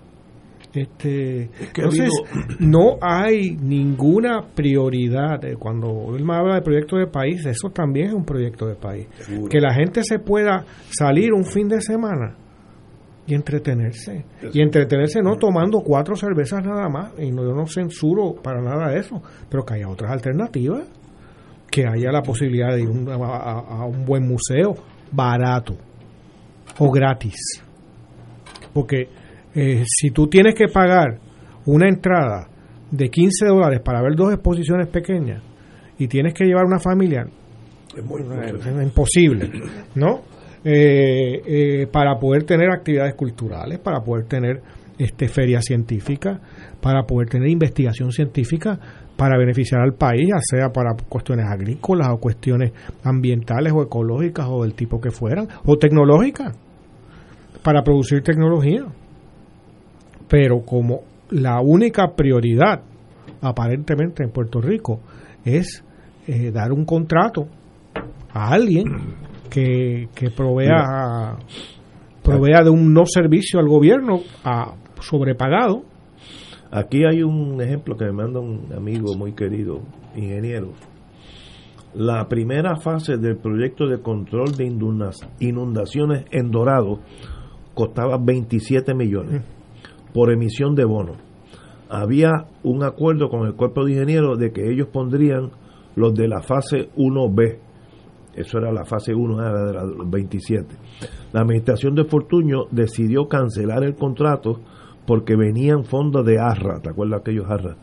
Este, 0.74 1.50
entonces, 1.60 2.10
habido- 2.10 2.58
no 2.60 2.98
hay 3.02 3.52
ninguna 3.62 4.42
prioridad. 4.56 5.44
eh, 5.46 5.56
Cuando 5.58 6.16
él 6.18 6.24
me 6.26 6.34
habla 6.36 6.56
de 6.56 6.62
proyecto 6.62 6.98
de 6.98 7.06
país, 7.06 7.46
eso 7.46 7.70
también 7.70 8.08
es 8.08 8.14
un 8.14 8.26
proyecto 8.26 8.66
de 8.66 8.74
país. 8.76 9.08
Seguro. 9.20 9.50
Que 9.50 9.60
la 9.60 9.74
gente 9.74 10.04
se 10.04 10.18
pueda 10.18 10.66
salir 10.90 11.32
un 11.34 11.46
fin 11.46 11.68
de 11.68 11.80
semana 11.80 12.36
y 13.26 13.34
entretenerse. 13.36 14.26
Y 14.54 14.62
entretenerse 14.62 15.22
no 15.22 15.38
tomando 15.38 15.80
cuatro 15.82 16.16
cervezas 16.16 16.64
nada 16.64 16.90
más. 16.90 17.12
Y 17.20 17.32
no, 17.32 17.44
yo 17.44 17.54
no 17.54 17.66
censuro 17.68 18.36
para 18.42 18.62
nada 18.62 18.96
eso, 18.96 19.22
pero 19.50 19.64
que 19.66 19.76
haya 19.76 19.88
otras 19.90 20.12
alternativas. 20.12 20.84
Que 21.72 21.88
haya 21.88 22.12
la 22.12 22.22
posibilidad 22.22 22.74
de 22.76 22.82
ir 22.82 22.90
un- 22.90 23.10
a, 23.10 23.16
a- 23.16 23.60
a 23.82 23.86
un 23.86 24.06
buen 24.06 24.28
museo 24.28 24.76
barato 25.12 25.76
o 26.80 26.92
gratis. 26.92 27.36
Porque 28.74 29.08
eh, 29.56 29.84
si 29.88 30.12
tú 30.12 30.28
tienes 30.28 30.56
que 30.56 30.68
pagar 30.68 31.20
una 31.66 31.88
entrada 31.88 32.48
de 32.92 33.10
15 33.10 33.46
dólares 33.48 33.80
para 33.84 34.02
ver 34.02 34.16
dos 34.16 34.34
exposiciones 34.34 34.88
pequeñas 34.88 35.42
y 35.98 36.08
tienes 36.08 36.34
que 36.34 36.46
llevar 36.46 36.66
una 36.66 36.80
familia, 36.80 37.26
Es 37.96 38.04
muy 38.04 38.22
es 38.22 38.84
imposible, 38.84 39.50
¿no? 39.96 40.22
Eh, 40.66 41.42
eh, 41.46 41.88
para 41.92 42.18
poder 42.20 42.46
tener 42.46 42.72
actividades 42.72 43.16
culturales, 43.16 43.80
para 43.80 44.02
poder 44.02 44.26
tener 44.28 44.62
este 44.98 45.28
ferias 45.28 45.66
científicas, 45.66 46.40
para 46.80 47.04
poder 47.04 47.28
tener 47.28 47.50
investigación 47.50 48.12
científica 48.12 48.80
para 49.18 49.38
beneficiar 49.38 49.82
al 49.82 49.94
país, 49.94 50.30
ya 50.30 50.40
sea 50.42 50.70
para 50.70 50.96
cuestiones 51.10 51.48
agrícolas 51.48 52.08
o 52.12 52.18
cuestiones 52.18 52.72
ambientales 53.04 53.74
o 53.74 53.84
ecológicas 53.84 54.48
o 54.50 54.64
del 54.64 54.74
tipo 54.74 55.02
que 55.02 55.12
fueran, 55.12 55.48
o 55.66 55.78
tecnológicas, 55.78 56.58
para 57.62 57.84
producir 57.84 58.24
tecnología. 58.24 58.86
Pero 60.30 60.62
como 60.62 61.02
la 61.30 61.60
única 61.62 62.16
prioridad 62.16 62.82
aparentemente 63.42 64.24
en 64.24 64.32
Puerto 64.32 64.62
Rico 64.62 65.02
es 65.44 65.84
eh, 66.28 66.52
dar 66.52 66.72
un 66.72 66.86
contrato 66.86 67.48
a 68.34 68.54
alguien 68.54 68.86
que, 69.54 70.10
que 70.16 70.32
provea 70.32 71.38
provea 72.24 72.64
de 72.64 72.70
un 72.70 72.94
no 72.94 73.06
servicio 73.06 73.60
al 73.60 73.68
gobierno 73.68 74.22
a 74.44 74.74
sobrepagado 75.02 75.84
Aquí 76.76 77.06
hay 77.06 77.22
un 77.22 77.62
ejemplo 77.62 77.96
que 77.96 78.06
me 78.06 78.14
manda 78.14 78.40
un 78.40 78.74
amigo 78.76 79.16
muy 79.16 79.34
querido, 79.34 79.82
ingeniero. 80.16 80.72
La 81.94 82.28
primera 82.28 82.78
fase 82.78 83.18
del 83.18 83.38
proyecto 83.38 83.86
de 83.86 84.02
control 84.02 84.54
de 84.58 84.66
inundaciones 85.40 86.26
en 86.32 86.50
Dorado 86.50 86.98
costaba 87.76 88.18
27 88.18 88.96
millones 88.96 89.44
por 90.16 90.32
emisión 90.32 90.74
de 90.74 90.86
bonos. 90.86 91.18
Había 91.90 92.48
un 92.64 92.84
acuerdo 92.84 93.30
con 93.30 93.46
el 93.46 93.54
cuerpo 93.54 93.86
de 93.86 93.92
ingenieros 93.92 94.40
de 94.40 94.52
que 94.52 94.72
ellos 94.72 94.88
pondrían 94.92 95.52
los 95.96 96.16
de 96.16 96.28
la 96.28 96.42
fase 96.42 96.90
1B. 96.98 97.60
Eso 98.36 98.58
era 98.58 98.72
la 98.72 98.84
fase 98.86 99.14
1, 99.14 99.42
era 99.42 99.66
de 99.66 99.74
los 99.74 100.10
27. 100.10 100.76
La 101.34 101.42
administración 101.42 101.96
de 101.96 102.06
Fortuño 102.06 102.66
decidió 102.72 103.28
cancelar 103.28 103.84
el 103.84 103.96
contrato 103.96 104.60
porque 105.06 105.36
venían 105.36 105.84
fondos 105.84 106.26
de 106.26 106.40
ARRA, 106.40 106.80
¿te 106.82 106.90
acuerdas 106.90 107.20
aquellos 107.22 107.46
ARRA? 107.50 107.76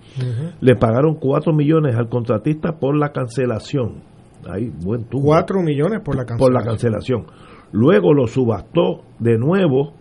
Le 0.60 0.74
pagaron 0.76 1.16
4 1.16 1.52
millones 1.52 1.94
al 1.96 2.08
contratista 2.08 2.78
por 2.78 2.96
la 2.96 3.10
cancelación. 3.12 4.02
Ahí, 4.48 4.70
buen 4.82 5.04
tubo. 5.04 5.24
4 5.26 5.62
millones 5.62 6.00
por 6.02 6.16
la 6.16 6.22
Por 6.24 6.28
cancelación. 6.38 6.54
la 6.54 6.64
cancelación. 6.64 7.26
Luego 7.72 8.14
lo 8.14 8.26
subastó 8.26 9.02
de 9.18 9.36
nuevo 9.38 9.92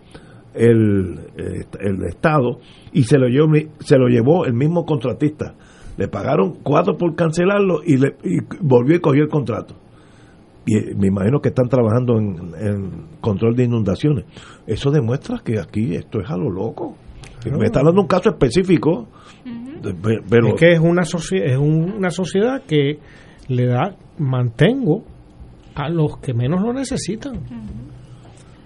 el, 0.54 1.20
el 1.78 2.02
Estado 2.08 2.58
y 2.92 3.02
se 3.04 3.18
lo, 3.18 3.28
llevó, 3.28 3.52
se 3.80 3.98
lo 3.98 4.08
llevó 4.08 4.46
el 4.46 4.54
mismo 4.54 4.84
contratista. 4.84 5.54
Le 5.98 6.08
pagaron 6.08 6.54
4 6.62 6.96
por 6.96 7.14
cancelarlo 7.14 7.82
y, 7.84 7.98
le, 7.98 8.16
y 8.24 8.38
volvió 8.62 8.96
y 8.96 9.00
cogió 9.00 9.22
el 9.22 9.28
contrato. 9.28 9.74
Y 10.72 10.76
eh, 10.76 10.94
me 10.96 11.08
imagino 11.08 11.40
que 11.40 11.48
están 11.48 11.68
trabajando 11.68 12.18
en, 12.18 12.52
en 12.60 12.90
control 13.20 13.56
de 13.56 13.64
inundaciones. 13.64 14.24
Eso 14.66 14.90
demuestra 14.90 15.40
que 15.44 15.58
aquí 15.58 15.94
esto 15.96 16.20
es 16.20 16.30
a 16.30 16.36
lo 16.36 16.50
loco. 16.50 16.96
Me 17.58 17.66
está 17.66 17.82
dando 17.82 18.02
un 18.02 18.06
caso 18.06 18.28
específico, 18.30 19.08
pero 20.28 20.48
es 20.48 20.54
que 20.60 20.72
es 20.72 20.78
una, 20.80 21.02
socie- 21.02 21.44
es 21.44 21.56
un- 21.56 21.92
una 21.96 22.10
sociedad 22.10 22.62
que 22.66 22.98
le 23.48 23.66
da 23.66 23.96
mantengo 24.18 25.02
a 25.74 25.88
los 25.88 26.18
que 26.18 26.34
menos 26.34 26.60
lo 26.62 26.72
necesitan. 26.72 27.34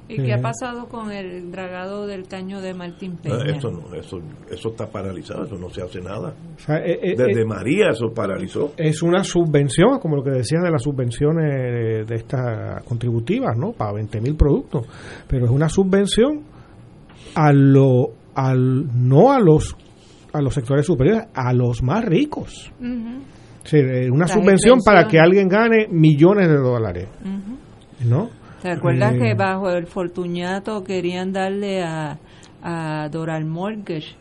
¿Y 0.06 0.16
qué 0.22 0.34
ha 0.34 0.40
pasado 0.40 0.86
con 0.86 1.10
el 1.10 1.50
dragado 1.50 2.06
del 2.06 2.28
caño 2.28 2.60
de 2.60 2.74
Martín 2.74 3.16
Peña? 3.16 3.56
Eso, 3.56 3.70
no, 3.70 3.94
eso, 3.94 4.18
eso 4.50 4.68
está 4.68 4.86
paralizado, 4.86 5.44
eso 5.44 5.56
no 5.56 5.70
se 5.70 5.82
hace 5.82 6.00
nada. 6.00 6.34
O 6.56 6.58
sea, 6.58 6.76
eh, 6.78 6.98
eh, 7.02 7.14
Desde 7.16 7.40
eh, 7.40 7.46
María 7.46 7.88
eso 7.90 8.12
paralizó. 8.14 8.74
es 8.76 9.02
una 9.02 9.24
subvención, 9.24 9.98
como 10.00 10.16
lo 10.16 10.22
que 10.22 10.30
decías 10.30 10.62
de 10.62 10.70
las 10.70 10.82
subvenciones 10.82 11.50
de, 11.50 12.04
de 12.04 12.14
estas 12.16 12.82
contributivas, 12.84 13.56
¿no? 13.56 13.72
Para 13.72 13.92
20 13.92 14.20
mil 14.20 14.36
productos. 14.36 14.86
Pero 15.26 15.46
es 15.46 15.50
una 15.50 15.70
subvención 15.70 16.42
a 17.34 17.52
lo, 17.52 18.10
al, 18.34 19.08
no 19.08 19.32
a 19.32 19.40
los, 19.40 19.74
a 20.32 20.42
los 20.42 20.52
sectores 20.52 20.84
superiores, 20.84 21.28
a 21.32 21.52
los 21.54 21.82
más 21.82 22.04
ricos. 22.04 22.70
O 22.80 23.66
sea, 23.66 23.80
es 23.80 24.10
una 24.10 24.28
subvención 24.28 24.80
para 24.84 25.06
que 25.06 25.18
alguien 25.18 25.48
gane 25.48 25.88
millones 25.88 26.48
de 26.48 26.56
dólares. 26.56 27.08
¿no? 28.04 28.28
¿Te 28.64 28.70
acuerdas 28.70 29.14
Eh, 29.14 29.18
que 29.18 29.34
bajo 29.34 29.68
el 29.70 29.86
Fortuñato 29.86 30.82
querían 30.82 31.32
darle 31.32 31.82
a, 31.82 32.18
a 32.62 33.08
Doral 33.10 33.44
Mortgage 33.44 34.16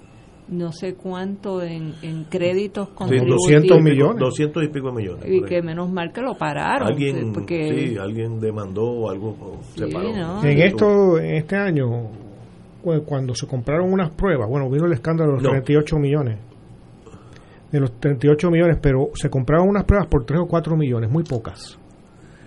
no 0.49 0.74
sé 0.74 0.95
cuánto 0.95 1.64
en, 1.64 1.94
en 2.02 2.26
créditos 2.26 2.90
contributivos? 2.90 3.40
200 3.44 3.82
millones. 3.82 4.20
200 4.20 4.64
y 4.65 4.68
pico 4.68 4.91
millones. 4.91 5.24
Y 5.26 5.41
que 5.44 5.61
menos 5.61 5.90
mal 5.90 6.11
que 6.11 6.20
lo 6.22 6.36
pararon. 6.38 6.90
alguien, 6.90 7.32
porque 7.32 7.88
sí, 7.91 7.98
alguien 7.98 8.41
demandó 8.41 8.84
o 8.84 9.10
algo 9.10 9.61
se 9.76 9.88
Sí, 9.88 9.94
paró. 9.94 10.11
¿no? 10.14 10.44
En 10.44 10.60
esto, 10.60 11.18
en 11.18 11.36
este 11.36 11.56
año, 11.56 11.88
cu- 12.84 13.02
cuando 13.06 13.34
se 13.34 13.48
compraron 13.48 13.91
unas 13.94 14.11
pruebas, 14.11 14.49
bueno, 14.49 14.70
vino 14.70 14.86
el 14.86 14.91
escándalo 14.91 15.30
de 15.32 15.36
los 15.38 15.44
No. 15.44 15.49
38 15.52 15.98
millones. 15.98 16.38
De 17.72 17.80
los 17.80 17.98
38 18.02 18.52
millones, 18.52 18.78
pero 18.82 19.11
se 19.15 19.30
compraron 19.30 19.70
unas 19.70 19.86
pruebas 19.86 20.07
por 20.07 20.26
3 20.26 20.41
o 20.41 20.45
4 20.48 20.76
millones, 20.76 21.10
muy 21.10 21.24
pocas. 21.24 21.80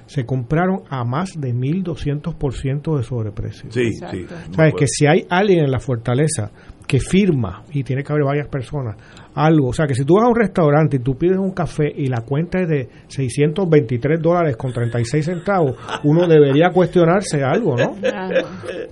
Se 0.06 0.24
compraron 0.24 0.82
a 0.88 1.04
más 1.04 1.32
de 1.38 1.52
1.200% 1.52 2.96
de 2.96 3.02
sobreprecio. 3.02 3.70
Sí, 3.70 3.92
sí. 3.92 4.26
¿Sabes? 4.50 4.74
Que 4.78 4.86
si 4.86 5.06
hay 5.06 5.26
alguien 5.28 5.64
en 5.64 5.70
la 5.70 5.80
fortaleza 5.80 6.50
que 6.86 7.00
firma, 7.00 7.64
y 7.72 7.82
tiene 7.82 8.04
que 8.04 8.12
haber 8.12 8.24
varias 8.24 8.48
personas, 8.48 8.96
algo, 9.34 9.68
o 9.68 9.72
sea, 9.72 9.86
que 9.86 9.94
si 9.94 10.04
tú 10.04 10.14
vas 10.14 10.24
a 10.26 10.28
un 10.28 10.36
restaurante 10.36 10.96
y 10.96 11.00
tú 11.00 11.16
pides 11.16 11.36
un 11.36 11.50
café 11.50 11.92
y 11.94 12.06
la 12.06 12.20
cuenta 12.20 12.60
es 12.60 12.68
de 12.68 12.88
623 13.08 14.22
dólares 14.22 14.56
con 14.56 14.72
36 14.72 15.24
centavos, 15.24 15.76
uno 16.04 16.28
debería 16.28 16.70
cuestionarse 16.70 17.42
algo, 17.42 17.76
¿no? 17.76 17.96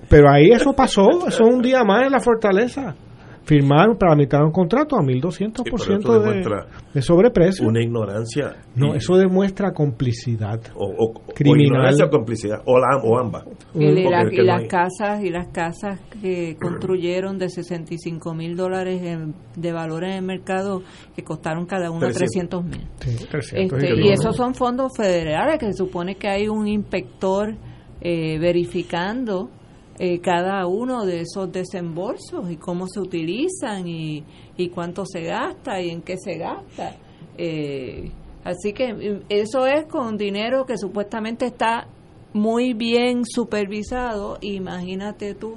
Pero 0.09 0.29
ahí 0.29 0.49
eso 0.51 0.73
pasó, 0.73 1.07
eso 1.27 1.47
es 1.47 1.53
un 1.53 1.61
día 1.61 1.83
más 1.83 2.05
en 2.05 2.11
la 2.11 2.19
fortaleza. 2.19 2.95
Firmaron 3.45 3.95
para 3.97 4.15
mitad 4.15 4.43
un 4.43 4.51
contrato 4.51 4.95
a 4.97 5.01
1200% 5.01 5.99
eso 5.99 6.19
de, 6.19 6.43
de 6.93 7.01
sobreprecio. 7.01 7.67
Una 7.67 7.81
ignorancia. 7.81 8.55
No, 8.75 8.95
eso 8.95 9.15
demuestra 9.17 9.71
complicidad 9.71 10.59
o, 10.75 10.85
o- 10.85 11.11
o 11.11 11.33
criminal. 11.33 11.65
ignorancia 11.67 12.05
o 12.05 12.09
complicidad, 12.09 12.61
o, 12.65 12.79
la, 12.79 12.97
o 13.03 13.19
ambas. 13.19 13.43
Y, 13.75 13.91
las 14.43 14.61
hay- 14.61 14.67
casas 14.67 15.23
y 15.23 15.29
las 15.29 15.47
casas 15.49 15.99
que 16.21 16.57
construyeron 16.59 17.37
de 17.37 17.49
65 17.49 18.33
mil 18.33 18.55
dólares 18.55 19.01
en- 19.03 19.35
de 19.55 19.71
valor 19.71 20.03
en 20.05 20.13
el 20.13 20.23
mercado 20.23 20.81
que 21.15 21.23
costaron 21.23 21.65
cada 21.65 21.91
una 21.91 22.07
300. 22.09 22.61
300 22.61 22.63
mil. 22.65 22.87
Sí, 22.99 23.25
300 23.29 23.83
Este, 23.83 24.01
y 24.01 24.09
esos 24.09 24.35
son 24.35 24.55
fondos 24.55 24.91
federales 24.97 25.59
que 25.59 25.67
se 25.67 25.73
supone 25.73 26.15
que 26.15 26.27
hay 26.27 26.47
un 26.47 26.67
inspector 26.67 27.53
eh, 28.01 28.37
verificando 28.39 29.49
eh, 29.97 30.19
cada 30.19 30.67
uno 30.67 31.05
de 31.05 31.21
esos 31.21 31.51
desembolsos 31.51 32.51
y 32.51 32.57
cómo 32.57 32.85
se 32.87 32.99
utilizan 32.99 33.87
y, 33.87 34.23
y 34.57 34.69
cuánto 34.69 35.05
se 35.05 35.21
gasta 35.23 35.81
y 35.81 35.89
en 35.89 36.01
qué 36.01 36.17
se 36.17 36.37
gasta. 36.37 36.95
Eh, 37.37 38.11
así 38.43 38.73
que 38.73 38.89
eh, 38.89 39.21
eso 39.29 39.65
es 39.65 39.85
con 39.85 40.17
dinero 40.17 40.65
que 40.65 40.77
supuestamente 40.77 41.45
está 41.45 41.87
muy 42.33 42.73
bien 42.73 43.23
supervisado. 43.25 44.37
Imagínate 44.41 45.33
tú 45.33 45.55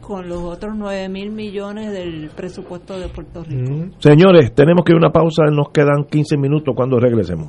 con 0.00 0.28
los 0.28 0.42
otros 0.42 0.74
9 0.76 1.08
mil 1.08 1.30
millones 1.30 1.92
del 1.92 2.30
presupuesto 2.30 2.98
de 2.98 3.08
Puerto 3.08 3.42
Rico. 3.42 3.94
Señores, 3.98 4.54
tenemos 4.54 4.84
que 4.84 4.92
ir 4.92 4.96
a 4.96 4.98
una 4.98 5.10
pausa, 5.10 5.44
nos 5.50 5.70
quedan 5.70 6.04
15 6.08 6.36
minutos 6.36 6.74
cuando 6.76 6.98
regresemos. 6.98 7.48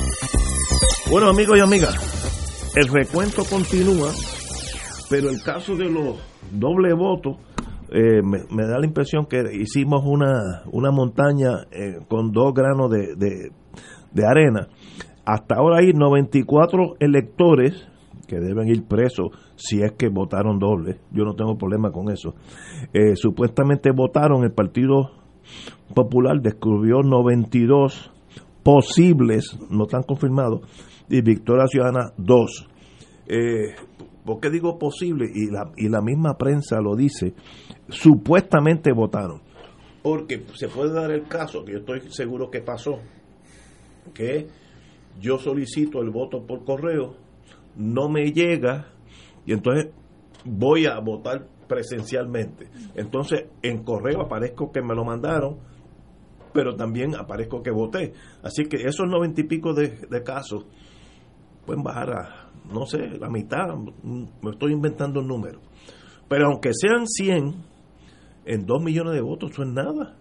Bueno, 1.11 1.27
amigos 1.27 1.57
y 1.57 1.61
amigas, 1.61 2.73
el 2.75 2.87
recuento 2.87 3.43
continúa, 3.49 4.09
pero 5.09 5.29
el 5.29 5.41
caso 5.43 5.75
de 5.75 5.89
los 5.89 6.17
doble 6.53 6.93
votos 6.93 7.35
eh, 7.91 8.21
me, 8.23 8.63
da 8.65 8.79
la 8.79 8.85
impresión 8.85 9.25
que 9.25 9.43
hicimos 9.59 10.03
una, 10.05 10.63
una 10.71 10.91
montaña 10.91 11.65
eh, 11.71 11.97
con 12.07 12.31
dos 12.31 12.53
granos 12.53 12.89
de, 12.89 13.15
de- 13.17 13.51
de 14.13 14.25
arena. 14.25 14.67
Hasta 15.25 15.55
ahora 15.55 15.79
hay 15.79 15.91
94 15.93 16.95
electores 16.99 17.87
que 18.27 18.39
deben 18.39 18.67
ir 18.69 18.85
presos 18.87 19.27
si 19.55 19.81
es 19.81 19.91
que 19.93 20.07
votaron 20.09 20.59
doble. 20.59 20.99
Yo 21.11 21.23
no 21.25 21.33
tengo 21.35 21.57
problema 21.57 21.91
con 21.91 22.09
eso. 22.09 22.33
Eh, 22.93 23.15
supuestamente 23.15 23.91
votaron, 23.91 24.43
el 24.43 24.51
Partido 24.53 25.11
Popular 25.93 26.41
descubrió 26.41 27.01
92 27.03 28.11
posibles, 28.63 29.57
no 29.69 29.83
están 29.83 30.03
confirmados, 30.03 30.61
y 31.11 31.21
Victoria 31.21 31.67
Ciudadana 31.67 32.13
2. 32.17 32.67
Eh, 33.27 33.75
¿Por 34.25 34.39
qué 34.39 34.49
digo 34.49 34.79
posible? 34.79 35.29
Y 35.33 35.51
la, 35.51 35.69
y 35.75 35.89
la 35.89 36.01
misma 36.01 36.37
prensa 36.37 36.79
lo 36.79 36.95
dice, 36.95 37.33
supuestamente 37.89 38.93
votaron. 38.93 39.41
Porque 40.01 40.43
se 40.55 40.69
puede 40.69 40.93
dar 40.93 41.11
el 41.11 41.27
caso, 41.27 41.65
que 41.65 41.73
yo 41.73 41.79
estoy 41.79 42.01
seguro 42.11 42.49
que 42.49 42.61
pasó, 42.61 42.99
que 44.13 44.47
yo 45.19 45.37
solicito 45.37 46.01
el 46.01 46.11
voto 46.11 46.45
por 46.47 46.63
correo, 46.63 47.15
no 47.75 48.07
me 48.07 48.31
llega, 48.31 48.87
y 49.45 49.51
entonces 49.51 49.91
voy 50.45 50.85
a 50.85 50.97
votar 50.99 51.45
presencialmente. 51.67 52.69
Entonces 52.95 53.47
en 53.61 53.83
correo 53.83 54.21
aparezco 54.21 54.71
que 54.71 54.81
me 54.81 54.95
lo 54.95 55.03
mandaron, 55.03 55.57
pero 56.53 56.75
también 56.75 57.15
aparezco 57.15 57.61
que 57.61 57.71
voté. 57.71 58.13
Así 58.43 58.63
que 58.65 58.77
esos 58.77 59.07
noventa 59.07 59.41
y 59.41 59.45
pico 59.45 59.73
de, 59.73 59.89
de 60.09 60.23
casos 60.23 60.65
pueden 61.65 61.83
bajar 61.83 62.09
a, 62.11 62.51
no 62.71 62.85
sé, 62.85 63.07
la 63.19 63.29
mitad, 63.29 63.67
me 64.03 64.51
estoy 64.51 64.73
inventando 64.73 65.19
un 65.19 65.27
número. 65.27 65.59
Pero 66.27 66.47
aunque 66.47 66.71
sean 66.73 67.07
100, 67.07 67.53
en 68.45 68.65
2 68.65 68.83
millones 68.83 69.13
de 69.13 69.21
votos 69.21 69.51
eso 69.51 69.63
es 69.63 69.69
nada. 69.69 70.17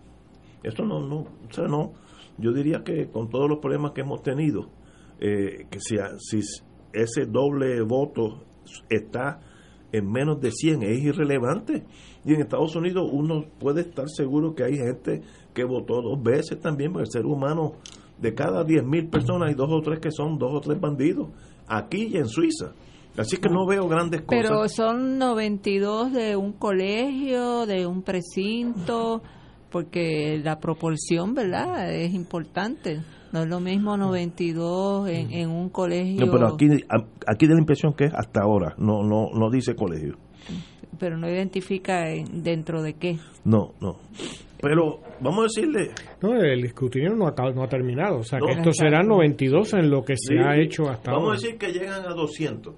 Eso 0.63 0.85
no, 0.85 1.01
no, 1.01 1.21
o 1.21 1.53
sea, 1.53 1.67
no. 1.67 1.93
Yo 2.39 2.53
diría 2.53 2.83
que 2.85 3.09
con 3.11 3.29
todos 3.29 3.49
los 3.49 3.59
problemas 3.59 3.93
que 3.93 4.03
hemos 4.03 4.23
tenido, 4.23 4.71
eh, 5.19 5.67
que 5.71 5.81
si, 5.81 5.97
si 6.19 6.41
ese 6.93 7.27
doble 7.27 7.81
voto 7.83 8.43
está 8.89 9.41
en 9.93 10.11
menos 10.11 10.41
de 10.41 10.51
100 10.51 10.83
es 10.83 11.03
irrelevante. 11.03 11.85
Y 12.25 12.35
en 12.35 12.41
Estados 12.43 12.77
Unidos 12.77 13.09
uno 13.13 13.47
puede 13.59 13.83
estar 13.83 14.09
seguro 14.09 14.55
que 14.55 14.65
hay 14.65 14.77
gente 14.77 15.23
que 15.55 15.65
votó 15.65 16.01
dos 16.03 16.23
veces 16.23 16.61
también, 16.61 16.93
porque 16.93 17.07
el 17.07 17.11
ser 17.11 17.27
humano, 17.27 17.73
de 18.21 18.35
cada 18.35 18.65
10 18.65 18.85
mil 18.85 19.09
personas 19.09 19.49
hay 19.49 19.55
dos 19.55 19.69
o 19.71 19.81
tres 19.81 19.99
que 20.01 20.11
son 20.11 20.39
dos 20.39 20.51
o 20.55 20.61
tres 20.61 20.81
bandidos, 20.81 21.29
aquí 21.67 22.09
y 22.13 22.17
en 22.17 22.29
Suiza. 22.29 22.73
Así 23.17 23.37
que 23.39 23.49
no 23.49 23.67
veo 23.67 23.89
grandes 23.89 24.23
cosas. 24.23 24.43
Pero 24.43 24.69
son 24.69 25.19
92 25.19 26.13
de 26.13 26.37
un 26.37 26.53
colegio, 26.53 27.67
de 27.67 27.85
un 27.87 28.03
precinto, 28.03 29.21
porque 29.71 30.41
la 30.43 30.59
proporción, 30.61 31.35
¿verdad? 31.35 31.93
Es 31.93 32.15
importante. 32.15 33.01
No 33.33 33.43
es 33.43 33.49
lo 33.49 33.61
mismo 33.61 33.97
92 33.97 35.09
en, 35.09 35.31
en 35.33 35.51
un 35.51 35.69
colegio. 35.71 36.27
No, 36.27 36.33
pero 36.33 36.49
aquí, 36.55 36.67
aquí 37.27 37.47
da 37.47 37.55
la 37.55 37.61
impresión 37.61 37.93
que 37.95 38.05
es 38.07 38.15
hasta 38.15 38.43
ahora, 38.43 38.75
no, 38.79 39.03
no, 39.03 39.27
no 39.35 39.51
dice 39.51 39.75
colegio. 39.75 40.17
pero 40.99 41.17
no 41.17 41.29
identifica 41.29 42.11
en- 42.11 42.43
dentro 42.43 42.83
de 42.83 42.95
qué. 42.95 43.19
No, 43.45 43.73
no. 43.81 43.97
Pero 44.63 45.01
vamos 45.21 45.39
a 45.41 45.43
decirle, 45.45 45.91
No, 46.21 46.35
el 46.37 46.65
escrutinio 46.65 47.15
no 47.15 47.27
ha, 47.27 47.35
no 47.53 47.63
ha 47.63 47.69
terminado, 47.69 48.19
o 48.19 48.23
sea 48.23 48.39
No. 48.39 48.47
que 48.47 48.53
estos 48.53 48.77
serán 48.77 49.07
92 49.09 49.73
en 49.75 49.91
lo 49.91 50.03
que 50.05 50.15
se 50.17 50.35
Sí, 50.35 50.39
ha 50.39 50.57
hecho 50.57 50.89
hasta 50.89 51.13
Vamos 51.13 51.29
ahora. 51.29 51.39
a 51.39 51.41
decir 51.41 51.59
que 51.59 51.73
llegan 51.73 52.05
a 52.07 52.13
200. 52.15 52.75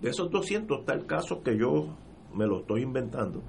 De 0.00 0.10
esos 0.10 0.30
200 0.30 0.80
está 0.80 0.94
el 0.94 1.06
caso 1.06 1.42
que 1.42 1.56
yo 1.56 1.96
me 2.34 2.46
lo 2.46 2.60
estoy 2.60 2.82
inventando. 2.82 3.42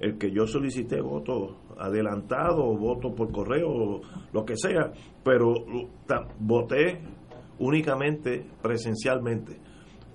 El 0.00 0.16
que 0.16 0.30
yo 0.30 0.46
solicité 0.46 1.00
voto 1.00 1.58
adelantado, 1.76 2.76
voto 2.76 3.14
por 3.14 3.30
correo, 3.32 3.68
o 3.68 4.00
lo 4.32 4.44
que 4.44 4.56
sea, 4.56 4.92
pero 5.24 5.52
ta- 6.06 6.26
voté 6.38 7.00
únicamente 7.58 8.46
presencialmente. 8.62 9.56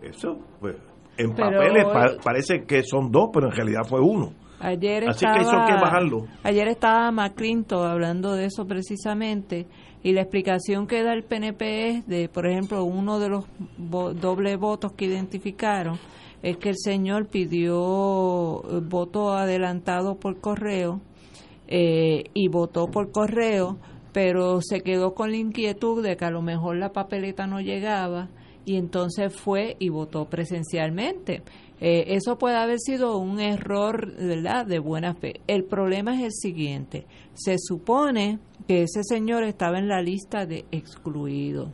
Eso, 0.02 0.40
pues, 0.60 0.76
en 1.18 1.34
Pero 1.36 1.52
papeles 1.52 1.86
hoy- 1.86 1.94
pa- 1.94 2.16
parece 2.24 2.64
que 2.66 2.82
son 2.84 3.12
dos, 3.12 3.30
pero 3.34 3.48
en 3.48 3.54
realidad 3.56 3.82
fue 3.88 4.00
uno. 4.02 4.34
Ayer 4.66 5.10
Así 5.10 5.26
estaba, 5.26 5.36
que 5.36 5.42
eso 5.42 5.52
hay 5.60 5.68
que 5.76 5.82
bajarlo. 5.82 6.26
Ayer 6.44 6.68
estaba 6.70 7.12
Maclinto 7.12 7.84
hablando 7.84 8.34
de 8.34 8.46
eso 8.46 8.66
precisamente 8.66 9.68
y 10.04 10.14
la 10.14 10.22
explicación 10.22 10.88
que 10.88 11.04
da 11.04 11.14
el 11.14 11.24
PNP 11.24 11.90
es 11.90 12.08
de, 12.08 12.30
por 12.30 12.48
ejemplo, 12.48 12.84
uno 12.84 13.20
de 13.20 13.30
los 13.30 13.46
vo- 13.78 14.14
doble 14.14 14.56
votos 14.56 14.94
que 14.94 15.06
identificaron 15.06 15.98
es 16.42 16.58
que 16.58 16.70
el 16.70 16.78
señor 16.78 17.28
pidió 17.28 18.62
eh, 18.70 18.80
voto 18.84 19.34
adelantado 19.34 20.16
por 20.16 20.40
correo 20.40 21.02
eh, 21.68 22.26
y 22.34 22.48
votó 22.50 22.88
por 22.88 23.12
correo, 23.12 23.78
pero 24.12 24.60
se 24.62 24.82
quedó 24.82 25.14
con 25.14 25.32
la 25.32 25.38
inquietud 25.38 26.04
de 26.04 26.16
que 26.18 26.26
a 26.26 26.32
lo 26.32 26.42
mejor 26.42 26.78
la 26.78 26.92
papeleta 26.92 27.48
no 27.48 27.60
llegaba 27.62 28.30
y 28.66 28.76
entonces 28.78 29.34
fue 29.36 29.76
y 29.80 29.90
votó 29.90 30.26
presencialmente. 30.30 31.42
Eh, 31.86 32.16
eso 32.16 32.38
puede 32.38 32.56
haber 32.56 32.80
sido 32.80 33.18
un 33.18 33.42
error 33.42 34.16
¿verdad? 34.16 34.66
de 34.66 34.80
buena 34.80 35.16
fe. 35.16 35.42
El 35.48 35.66
problema 35.66 36.16
es 36.16 36.24
el 36.24 36.32
siguiente. 36.32 37.06
Se 37.34 37.58
supone 37.58 38.40
que 38.70 38.84
ese 38.84 39.04
señor 39.04 39.44
estaba 39.44 39.80
en 39.80 39.90
la 39.90 40.02
lista 40.02 40.46
de 40.46 40.64
excluidos. 40.72 41.70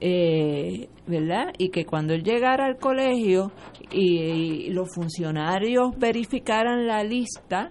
Eh, 0.00 0.88
¿verdad? 1.06 1.52
Y 1.56 1.68
que 1.68 1.86
cuando 1.86 2.14
él 2.14 2.24
llegara 2.24 2.66
al 2.66 2.78
colegio 2.78 3.52
y, 3.92 4.66
y 4.66 4.70
los 4.70 4.92
funcionarios 4.92 5.96
verificaran 5.96 6.88
la 6.88 7.04
lista, 7.04 7.70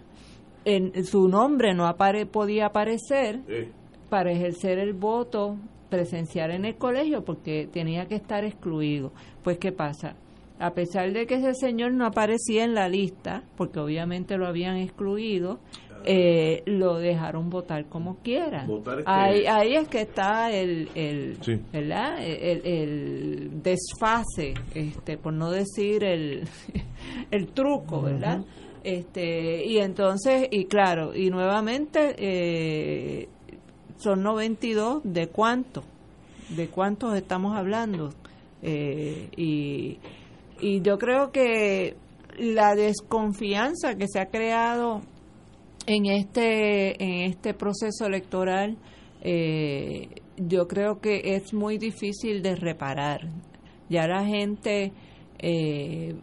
en, 0.63 1.03
su 1.03 1.27
nombre 1.27 1.73
no 1.73 1.85
apare, 1.85 2.25
podía 2.25 2.67
aparecer 2.67 3.41
para 4.09 4.31
ejercer 4.31 4.79
el 4.79 4.93
voto 4.93 5.57
presencial 5.89 6.51
en 6.51 6.63
el 6.63 6.77
colegio 6.77 7.25
porque 7.25 7.67
tenía 7.71 8.05
que 8.05 8.15
estar 8.15 8.45
excluido. 8.45 9.11
Pues, 9.43 9.57
¿qué 9.57 9.73
pasa? 9.73 10.15
A 10.63 10.73
pesar 10.73 11.11
de 11.11 11.25
que 11.27 11.35
ese 11.35 11.53
señor 11.55 11.91
no 11.93 12.05
aparecía 12.05 12.63
en 12.63 12.73
la 12.73 12.87
lista, 12.87 13.43
porque 13.57 13.79
obviamente 13.79 14.37
lo 14.37 14.47
habían 14.47 14.77
excluido, 14.77 15.59
eh, 16.05 16.63
lo 16.65 16.97
dejaron 16.97 17.49
votar 17.49 17.85
como 17.85 18.17
quiera. 18.17 18.65
Votar 18.65 18.99
es 18.99 19.05
que- 19.05 19.11
ahí, 19.11 19.45
ahí 19.45 19.75
es 19.75 19.87
que 19.87 20.01
está 20.01 20.51
el, 20.51 20.89
el, 20.95 21.37
Sí. 21.41 21.59
¿verdad? 21.71 22.21
El, 22.25 22.65
el 22.65 23.61
desfase, 23.63 24.53
este, 24.73 25.17
por 25.17 25.33
no 25.33 25.49
decir 25.51 26.03
el, 26.03 26.43
el 27.31 27.47
truco, 27.47 28.01
¿verdad? 28.01 28.41
Este, 28.83 29.65
y 29.65 29.77
entonces, 29.79 30.47
y 30.51 30.65
claro, 30.65 31.15
y 31.15 31.29
nuevamente 31.29 32.15
eh, 32.17 33.27
son 33.97 34.23
92, 34.23 35.01
¿de 35.05 35.27
cuánto? 35.27 35.83
¿De 36.49 36.67
cuántos 36.67 37.15
estamos 37.15 37.55
hablando? 37.57 38.09
Eh, 38.61 39.29
y, 39.37 39.97
y 40.63 40.81
yo 40.81 40.97
creo 40.97 41.31
que 41.31 41.97
la 42.39 42.73
desconfianza 42.73 43.95
que 43.95 44.07
se 44.07 44.19
ha 44.19 44.27
creado 44.27 45.01
en 45.85 46.05
este 46.05 47.03
en 47.03 47.29
este 47.29 47.53
proceso 47.53 48.05
electoral 48.05 48.77
eh, 49.21 50.07
yo 50.37 50.67
creo 50.69 51.01
que 51.01 51.35
es 51.35 51.53
muy 51.53 51.77
difícil 51.77 52.41
de 52.41 52.55
reparar. 52.55 53.27
Ya 53.89 54.07
la 54.07 54.25
gente 54.25 54.93
eh, 55.39 56.15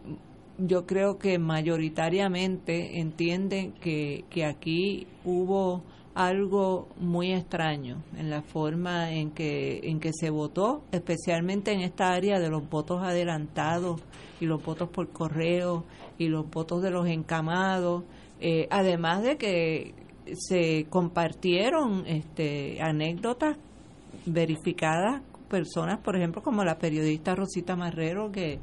yo 0.57 0.87
creo 0.87 1.19
que 1.19 1.37
mayoritariamente 1.37 2.99
entienden 2.99 3.73
que, 3.73 4.25
que 4.31 4.45
aquí 4.45 5.07
hubo 5.23 5.83
algo 6.15 6.89
muy 6.99 7.31
extraño 7.31 8.03
en 8.17 8.31
la 8.31 8.41
forma 8.41 9.11
en 9.13 9.31
que 9.31 9.81
en 9.83 9.99
que 9.99 10.11
se 10.13 10.29
votó 10.29 10.83
especialmente 10.91 11.71
en 11.71 11.81
esta 11.81 12.11
área 12.11 12.39
de 12.39 12.49
los 12.49 12.67
votos 12.69 13.01
adelantados 13.01 14.01
y 14.41 14.45
los 14.45 14.61
votos 14.61 14.89
por 14.89 15.09
correo 15.09 15.85
y 16.17 16.27
los 16.27 16.49
votos 16.49 16.81
de 16.81 16.91
los 16.91 17.07
encamados 17.07 18.03
eh, 18.41 18.67
además 18.69 19.23
de 19.23 19.37
que 19.37 19.93
se 20.33 20.87
compartieron 20.89 22.05
este 22.05 22.81
anécdotas 22.81 23.55
verificadas 24.25 25.21
personas 25.47 25.99
por 25.99 26.17
ejemplo 26.17 26.41
como 26.41 26.65
la 26.65 26.77
periodista 26.77 27.35
Rosita 27.35 27.77
Marrero 27.77 28.31
que 28.31 28.59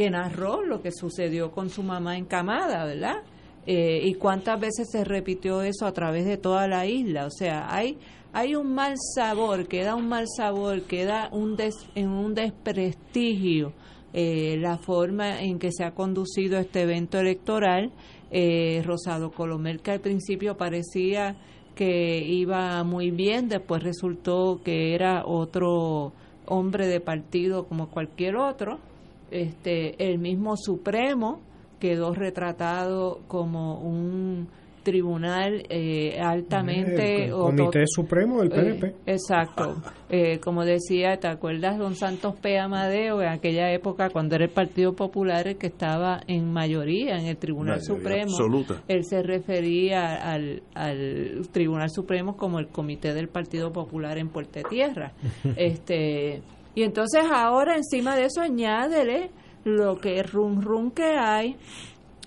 que 0.00 0.10
narró 0.10 0.64
lo 0.64 0.80
que 0.80 0.92
sucedió 0.92 1.50
con 1.50 1.68
su 1.68 1.82
mamá 1.82 2.16
encamada 2.16 2.84
verdad 2.84 3.22
eh, 3.66 4.00
y 4.04 4.14
cuántas 4.14 4.58
veces 4.58 4.88
se 4.90 5.04
repitió 5.04 5.62
eso 5.62 5.84
a 5.86 5.92
través 5.92 6.24
de 6.24 6.38
toda 6.38 6.66
la 6.66 6.86
isla. 6.86 7.26
O 7.26 7.30
sea 7.30 7.72
hay 7.72 7.98
hay 8.32 8.54
un 8.54 8.74
mal 8.74 8.94
sabor 9.14 9.66
queda 9.66 9.94
un 9.96 10.08
mal 10.08 10.26
sabor 10.34 10.82
queda 10.82 11.28
un 11.32 11.56
des, 11.56 11.74
en 11.94 12.08
un 12.08 12.34
desprestigio 12.34 13.72
eh, 14.12 14.56
la 14.58 14.78
forma 14.78 15.40
en 15.40 15.58
que 15.58 15.70
se 15.72 15.84
ha 15.84 15.92
conducido 15.92 16.58
este 16.58 16.82
evento 16.82 17.18
electoral 17.18 17.92
eh, 18.30 18.82
Rosado 18.84 19.30
Colomel 19.30 19.80
que 19.80 19.92
al 19.92 20.00
principio 20.00 20.56
parecía 20.56 21.36
que 21.74 22.18
iba 22.18 22.82
muy 22.84 23.10
bien 23.10 23.48
después 23.48 23.82
resultó 23.82 24.60
que 24.64 24.94
era 24.94 25.24
otro 25.24 26.12
hombre 26.46 26.86
de 26.86 27.00
partido 27.00 27.66
como 27.66 27.88
cualquier 27.88 28.36
otro. 28.36 28.78
Este 29.30 30.10
el 30.10 30.18
mismo 30.18 30.56
Supremo 30.56 31.40
quedó 31.78 32.12
retratado 32.12 33.20
como 33.28 33.80
un 33.80 34.48
tribunal 34.82 35.62
eh, 35.68 36.18
altamente 36.20 37.26
El 37.26 37.32
o 37.32 37.44
Comité 37.44 37.84
Supremo 37.86 38.40
del 38.40 38.50
PNP. 38.50 38.86
eh, 38.86 38.94
exacto. 39.06 39.76
Eh, 40.08 40.38
como 40.40 40.64
decía, 40.64 41.16
¿te 41.18 41.28
acuerdas 41.28 41.78
don 41.78 41.94
Santos 41.94 42.34
P. 42.40 42.58
Amadeo 42.58 43.22
en 43.22 43.28
aquella 43.28 43.72
época 43.72 44.10
cuando 44.10 44.34
era 44.34 44.44
el 44.44 44.50
Partido 44.50 44.94
Popular 44.94 45.46
el 45.48 45.56
que 45.56 45.68
estaba 45.68 46.20
en 46.26 46.52
mayoría 46.52 47.16
en 47.16 47.26
el 47.26 47.36
Tribunal 47.36 47.78
Mayoría 47.78 47.96
Supremo? 47.96 48.30
absoluta. 48.30 48.82
Él 48.88 49.04
se 49.04 49.22
refería 49.22 50.16
al, 50.16 50.62
al 50.74 51.48
Tribunal 51.52 51.90
Supremo 51.90 52.36
como 52.36 52.58
el 52.58 52.68
Comité 52.68 53.14
del 53.14 53.28
Partido 53.28 53.72
Popular 53.72 54.18
en 54.18 54.28
Puerto 54.28 54.60
Tierra. 54.68 55.12
este 55.56 56.42
Y 56.74 56.82
entonces 56.82 57.22
ahora 57.32 57.76
encima 57.76 58.16
de 58.16 58.24
eso 58.24 58.40
añádele 58.40 59.30
lo 59.64 59.98
que 59.98 60.22
rum 60.22 60.60
rum 60.60 60.90
que 60.90 61.04
hay 61.04 61.56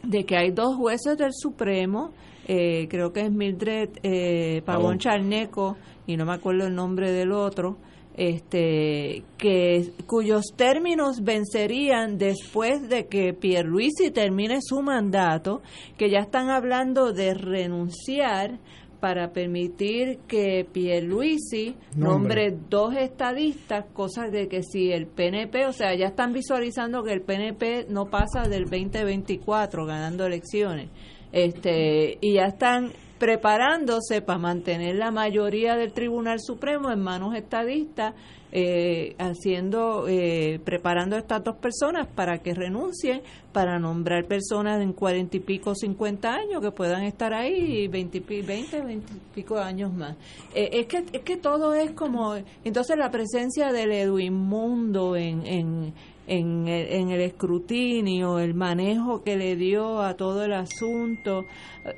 de 0.03 0.25
que 0.25 0.37
hay 0.37 0.51
dos 0.51 0.75
jueces 0.75 1.17
del 1.17 1.31
Supremo, 1.33 2.11
eh, 2.47 2.87
creo 2.89 3.13
que 3.13 3.21
es 3.21 3.31
Mildred 3.31 3.89
eh, 4.03 4.61
Pavón. 4.65 4.99
Charneco 4.99 5.77
y 6.05 6.17
no 6.17 6.25
me 6.25 6.33
acuerdo 6.33 6.67
el 6.67 6.75
nombre 6.75 7.11
del 7.11 7.31
otro, 7.31 7.77
este 8.15 9.23
que 9.37 9.91
cuyos 10.05 10.53
términos 10.55 11.23
vencerían 11.23 12.17
después 12.17 12.87
de 12.87 13.07
que 13.07 13.33
Pierluisi 13.33 14.11
termine 14.11 14.59
su 14.61 14.81
mandato, 14.81 15.61
que 15.97 16.09
ya 16.09 16.19
están 16.19 16.49
hablando 16.49 17.13
de 17.13 17.33
renunciar 17.33 18.59
para 18.99 19.33
permitir 19.33 20.19
que 20.27 20.65
Pierluisi 20.71 21.75
Nombre. 21.95 22.49
nombre 22.49 22.57
dos 22.69 22.95
estadistas, 22.95 23.85
cosas 23.91 24.31
de 24.31 24.47
que 24.47 24.63
si 24.63 24.93
el 24.93 25.07
PNP, 25.07 25.65
o 25.65 25.73
sea, 25.73 25.93
ya 25.93 26.07
están 26.07 26.31
visualizando 26.31 27.03
que 27.03 27.11
el 27.11 27.21
PNP 27.21 27.87
no 27.89 28.05
pasa 28.05 28.43
del 28.43 28.63
2024 28.63 29.85
ganando 29.85 30.25
elecciones. 30.25 30.89
Este, 31.33 32.19
y 32.21 32.35
ya 32.35 32.45
están 32.45 32.93
preparándose 33.17 34.21
para 34.21 34.37
mantener 34.37 34.95
la 34.95 35.09
mayoría 35.09 35.75
del 35.75 35.93
Tribunal 35.93 36.39
Supremo 36.41 36.91
en 36.91 36.99
manos 36.99 37.35
estadistas, 37.35 38.13
eh, 38.51 39.15
haciendo, 39.17 40.07
eh, 40.07 40.59
preparando 40.63 41.15
a 41.15 41.19
estas 41.19 41.43
dos 41.43 41.55
personas 41.55 42.05
para 42.05 42.39
que 42.39 42.53
renuncien, 42.53 43.21
para 43.51 43.79
nombrar 43.79 44.25
personas 44.25 44.81
en 44.81 44.93
cuarenta 44.93 45.37
y 45.37 45.39
pico, 45.39 45.73
cincuenta 45.73 46.35
años 46.35 46.61
que 46.61 46.71
puedan 46.71 47.03
estar 47.03 47.33
ahí, 47.33 47.87
veinte, 47.87 48.19
veinte, 48.19 48.81
veinte 48.81 49.13
y 49.13 49.33
pico 49.33 49.57
años 49.57 49.91
más. 49.93 50.15
Eh, 50.53 50.69
es 50.73 50.85
que 50.87 51.03
es 51.13 51.21
que 51.23 51.37
todo 51.37 51.73
es 51.73 51.91
como, 51.91 52.35
entonces 52.63 52.97
la 52.97 53.09
presencia 53.09 53.71
del 53.71 53.91
Edwin 53.91 54.33
Mundo 54.35 55.15
en, 55.15 55.47
en 55.47 55.93
en 56.27 56.67
el, 56.67 56.87
en 56.87 57.09
el 57.09 57.21
escrutinio, 57.21 58.39
el 58.39 58.53
manejo 58.53 59.23
que 59.23 59.35
le 59.35 59.55
dio 59.55 60.01
a 60.01 60.15
todo 60.15 60.43
el 60.45 60.53
asunto, 60.53 61.45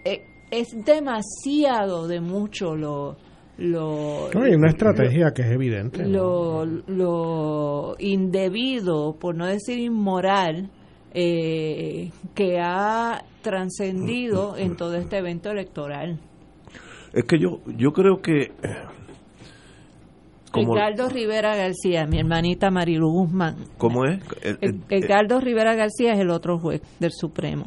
eh, 0.03 0.23
es 0.52 0.68
demasiado 0.85 2.07
de 2.07 2.22
mucho 2.22 2.76
lo 2.76 3.18
lo 3.57 4.30
No, 4.34 4.43
hay 4.43 4.53
una 4.53 4.69
estrategia 4.69 5.31
que 5.34 5.41
es 5.43 5.52
evidente. 5.52 6.03
¿no? 6.03 6.65
lo, 6.65 6.65
lo 6.88 7.95
indebido, 7.99 9.15
por 9.18 9.35
no 9.35 9.45
decir 9.45 9.80
inmoral, 9.80 10.69
eh, 11.14 12.11
que 12.34 12.60
ha 12.60 13.23
trascendido 13.41 14.57
en 14.57 14.76
todo 14.76 14.95
este 14.95 15.19
evento 15.19 15.52
electoral. 15.52 16.19
Es 17.14 17.23
que 17.23 17.39
yo, 17.39 17.61
yo 17.77 17.93
creo 17.93 18.22
que... 18.22 18.52
como- 20.56 20.76
Edgardo 20.76 21.10
Rivera 21.10 21.56
García, 21.56 22.06
mi 22.07 22.19
hermanita 22.19 22.72
Marilu 22.72 23.10
Guzmán. 23.10 23.56
¿Cómo 23.77 24.06
es? 24.06 24.19
Eh, 24.41 24.57
eh, 24.61 24.73
Edgardo 24.90 25.40
Rivera 25.40 25.76
García 25.76 26.14
es 26.14 26.19
el 26.19 26.30
otro 26.32 26.57
juez 26.60 26.82
del 26.99 27.11
Supremo 27.11 27.65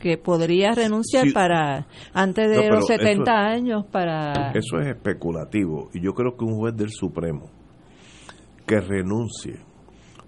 que 0.00 0.18
podría 0.18 0.72
renunciar 0.72 1.24
Sí. 1.26 1.32
para 1.32 1.86
antes 2.12 2.50
de 2.50 2.68
No, 2.68 2.76
los 2.76 2.86
70 2.86 3.22
eso- 3.22 3.54
años 3.56 3.86
para 3.90 4.52
Eso 4.52 4.78
es 4.80 4.88
especulativo. 4.88 5.88
Y 5.94 6.00
yo 6.02 6.12
creo 6.12 6.36
que 6.36 6.44
un 6.44 6.56
juez 6.58 6.76
del 6.76 6.90
Supremo 6.90 7.50
que 8.66 8.80
renuncie 8.80 9.60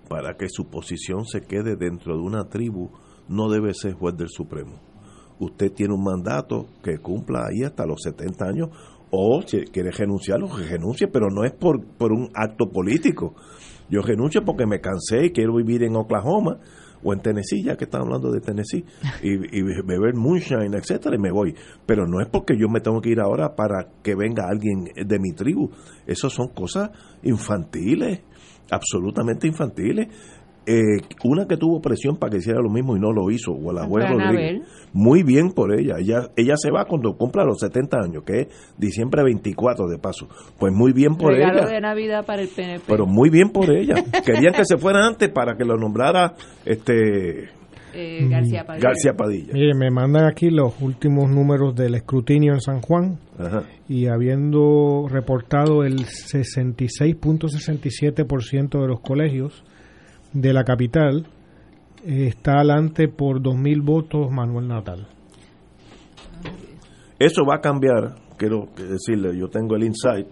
para 0.09 0.37
que 0.37 0.49
su 0.49 0.69
posición 0.71 1.25
se 1.27 1.43
quede 1.43 1.77
dentro 1.77 2.17
de 2.17 2.23
una 2.23 2.45
tribu 2.49 2.91
no 3.29 3.49
debe 3.51 3.75
ser 3.75 3.95
juez 3.95 4.17
del 4.17 4.29
Supremo. 4.31 4.79
Usted 5.39 5.71
tiene 5.73 5.93
un 5.93 6.03
mandato 6.05 6.67
que 6.83 6.99
cumpla 6.99 7.41
ahí 7.49 7.63
hasta 7.65 7.85
los 7.85 8.01
70 8.03 8.47
años 8.47 8.71
o 9.11 9.43
si 9.47 9.65
quiere 9.67 9.91
renunciar, 9.91 10.41
lo 10.41 10.49
que 10.49 10.65
renuncie, 10.65 11.09
pero 11.09 11.29
no 11.31 11.45
es 11.45 11.53
por, 11.53 11.85
por 11.85 12.13
un 12.13 12.31
acto 12.35 12.71
político. 12.71 13.35
Yo 13.89 14.03
renuncio 14.03 14.45
porque 14.45 14.67
me 14.67 14.81
cansé 14.81 15.27
y 15.27 15.31
quiero 15.31 15.55
vivir 15.55 15.83
en 15.85 15.97
Oklahoma 15.97 16.59
o 17.03 17.13
en 17.13 17.21
Tennessee, 17.21 17.63
ya 17.63 17.77
que 17.77 17.85
están 17.85 18.03
hablando 18.03 18.33
de 18.33 18.41
Tennessee, 18.41 18.85
y, 19.23 19.63
beber 19.63 20.15
moonshine, 20.15 20.75
etcétera, 20.75 21.15
y 21.15 21.19
me 21.19 21.31
voy. 21.31 21.55
Pero 21.87 22.07
no 22.07 22.21
es 22.21 22.29
porque 22.29 22.57
yo 22.59 22.69
me 22.69 22.81
tengo 22.81 23.01
que 23.01 23.11
ir 23.11 23.21
ahora 23.21 23.55
para 23.55 23.89
que 24.03 24.17
venga 24.17 24.49
alguien 24.49 24.91
de 24.95 25.19
mi 25.21 25.33
tribu. 25.33 25.71
Eso 26.07 26.29
son 26.29 26.49
cosas 26.49 26.91
infantiles, 27.23 28.23
absolutamente 28.71 29.47
infantiles. 29.47 30.09
Eh, 30.67 30.99
una 31.23 31.47
que 31.47 31.57
tuvo 31.57 31.81
presión 31.81 32.17
para 32.17 32.33
que 32.33 32.39
hiciera 32.39 32.61
lo 32.61 32.69
mismo 32.71 32.97
y 32.97 33.01
no 33.01 33.13
lo 33.13 33.31
hizo, 33.31 33.53
o 33.53 33.73
la 33.73 33.85
abuela 33.85 34.09
Anabel. 34.09 34.35
Rodríguez. 34.37 34.67
Muy 34.93 35.23
bien 35.23 35.53
por 35.53 35.73
ella. 35.73 35.99
ella. 36.01 36.29
Ella 36.37 36.57
se 36.57 36.73
va 36.73 36.87
cuando 36.87 37.17
cumpla 37.17 37.45
los 37.45 37.61
70 37.61 37.97
años, 37.99 38.25
que 38.25 38.41
es 38.41 38.49
diciembre 38.77 39.23
24 39.23 39.87
de 39.87 39.99
paso. 39.99 40.27
Pues 40.59 40.73
muy 40.75 40.93
bien 40.93 41.15
por 41.17 41.33
regalo 41.33 41.61
ella. 41.61 41.69
de 41.69 41.81
Navidad 41.81 42.27
para 42.27 42.43
el 42.43 42.49
PNP. 42.49 42.83
Pero 42.89 43.07
muy 43.07 43.31
bien 43.31 43.51
por 43.51 43.71
ella. 43.71 43.95
Querían 44.25 44.55
que 44.55 44.65
se 44.65 44.77
fuera 44.77 45.07
antes 45.07 45.29
para 45.29 45.57
que 45.57 45.65
lo 45.65 45.77
nombrara 45.77 46.35
este 46.65 47.45
Eh, 47.95 48.27
García 48.29 48.65
Padilla. 48.67 48.89
García 48.89 49.13
Padilla. 49.15 49.53
Mire, 49.55 49.75
me 49.75 49.91
mandan 49.91 50.25
aquí 50.27 50.51
los 50.51 50.75
últimos 50.83 51.31
números 51.31 51.75
del 51.77 51.95
escrutinio 51.95 52.53
en 52.55 52.61
San 52.61 52.81
Juan 52.83 53.19
Ajá. 53.39 53.63
y 53.89 54.07
habiendo 54.09 55.07
reportado 55.09 55.85
el 55.85 56.01
66.67% 56.05 58.81
de 58.81 58.89
los 58.89 59.01
colegios 59.01 59.63
de 60.41 60.53
la 60.53 60.65
capital, 60.65 61.27
eh, 62.05 62.27
está 62.29 62.57
adelante 62.59 63.09
por 63.09 63.41
2.000 63.41 63.83
votos 63.83 64.31
Manuel 64.31 64.69
Natal. 64.69 65.07
Eso 67.19 67.45
va 67.49 67.57
a 67.57 67.61
cambiar, 67.61 68.17
quiero 68.37 68.67
decirle, 68.77 69.39
yo 69.39 69.49
tengo 69.49 69.77
el 69.77 69.85
insight, 69.85 70.27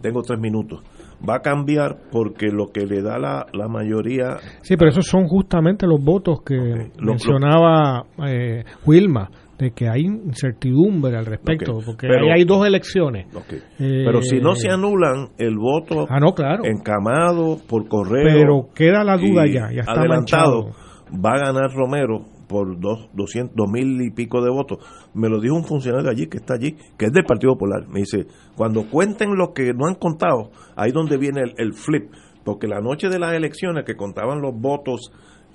tengo 0.00 0.22
tres 0.22 0.40
minutos. 0.40 0.82
Va 1.28 1.36
a 1.36 1.40
cambiar 1.40 1.98
porque 2.10 2.46
lo 2.46 2.68
que 2.68 2.86
le 2.86 3.02
da 3.02 3.18
la, 3.18 3.46
la 3.52 3.66
mayoría 3.66 4.36
Sí, 4.62 4.76
pero 4.76 4.90
esos 4.90 5.06
son 5.06 5.26
justamente 5.26 5.84
los 5.84 6.02
votos 6.02 6.42
que 6.42 6.92
mencionaba 7.00 8.04
eh, 8.24 8.64
Wilma, 8.86 9.28
de 9.58 9.72
que 9.72 9.88
hay 9.88 10.02
incertidumbre 10.02 11.16
al 11.16 11.26
respecto, 11.26 11.78
porque 11.84 12.06
pero- 12.06 12.26
ahí 12.26 12.30
hay 12.40 12.44
dos 12.44 12.66
elecciones. 12.66 13.26
Eh, 13.50 14.02
Pero 14.06 14.22
si 14.22 14.38
no 14.40 14.54
se 14.54 14.70
anulan 14.70 15.30
el 15.38 15.56
voto 15.58 16.06
Ah, 16.08 16.20
no, 16.20 16.32
claro. 16.34 16.64
encamado 16.64 17.58
por 17.68 17.88
correo. 17.88 18.24
Pero 18.24 18.68
queda 18.74 19.02
la 19.04 19.16
duda 19.16 19.46
ya, 19.46 19.70
ya 19.72 19.80
está 19.80 19.92
adelantado, 20.00 20.66
manchado. 20.66 21.20
va 21.24 21.30
a 21.32 21.38
ganar 21.52 21.72
Romero 21.74 22.24
por 22.48 22.80
dos, 22.80 23.10
doscientos, 23.12 23.54
dos 23.56 23.68
mil 23.70 24.00
y 24.00 24.10
pico 24.10 24.40
de 24.42 24.50
votos. 24.50 24.78
Me 25.12 25.28
lo 25.28 25.38
dijo 25.40 25.54
un 25.54 25.64
funcionario 25.64 26.08
allí 26.08 26.28
que 26.28 26.38
está 26.38 26.54
allí, 26.54 26.76
que 26.96 27.06
es 27.06 27.12
del 27.12 27.24
Partido 27.24 27.52
Popular. 27.54 27.86
Me 27.88 28.00
dice, 28.00 28.26
cuando 28.56 28.88
cuenten 28.88 29.34
lo 29.36 29.52
que 29.52 29.74
no 29.74 29.86
han 29.86 29.96
contado, 29.96 30.50
ahí 30.76 30.90
donde 30.92 31.18
viene 31.18 31.42
el, 31.42 31.52
el 31.58 31.74
flip. 31.74 32.10
Porque 32.44 32.66
la 32.66 32.80
noche 32.80 33.08
de 33.10 33.18
las 33.18 33.34
elecciones 33.34 33.84
que 33.84 33.96
contaban 33.96 34.40
los 34.40 34.54
votos 34.54 35.10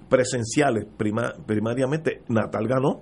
presenciales 0.10 0.86
prima- 0.98 1.34
primariamente, 1.48 2.22
Natal 2.30 2.68
ganó. 2.68 3.02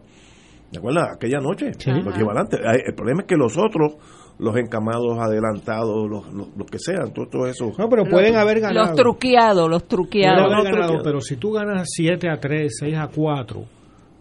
¿De 0.72 0.78
acuerdo? 0.80 1.02
Aquella 1.02 1.40
noche, 1.40 1.74
Sí. 1.78 1.92
lo 1.92 2.12
equivalente. 2.12 2.58
Ay, 2.66 2.78
El 2.86 2.94
problema 2.96 3.22
es 3.22 3.28
que 3.28 3.36
los 3.36 3.58
otros, 3.58 3.96
los 4.40 4.56
encamados 4.56 5.20
adelantados, 5.20 6.10
los, 6.10 6.34
los, 6.34 6.48
los 6.56 6.68
que 6.72 6.80
sean, 6.80 7.12
todo, 7.14 7.28
todo 7.28 7.46
eso. 7.48 7.72
No, 7.78 7.90
pero 7.90 8.06
pueden 8.06 8.36
haber 8.38 8.62
ganado. 8.62 8.88
Los 8.88 8.96
truqueados, 8.96 9.70
los 9.70 9.84
Pueden 9.84 9.88
truqueados. 9.90 10.40
haber 10.40 10.58
no, 10.58 10.64
ganado, 10.64 10.78
truqueado. 10.88 11.04
pero 11.04 11.20
si 11.22 11.36
tú 11.36 11.52
ganas 11.52 11.90
7 11.92 12.30
a 12.30 12.40
3, 12.40 12.72
6 12.80 12.96
a 12.98 13.08
4, 13.08 13.64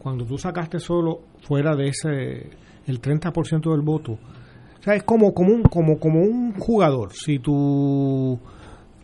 cuando 0.03 0.25
tú 0.25 0.37
sacaste 0.39 0.79
solo 0.81 1.21
fuera 1.43 1.77
de 1.77 1.89
ese 1.89 2.51
el 2.87 3.01
30% 3.01 3.71
del 3.71 3.83
voto, 3.83 4.13
o 4.13 4.83
sea, 4.83 4.95
es 4.95 5.05
como, 5.05 5.33
como, 5.33 5.53
un, 5.55 5.63
como, 5.63 6.01
como 6.01 6.21
un 6.23 6.55
jugador. 6.59 7.13
Si 7.13 7.39
tu 7.39 8.39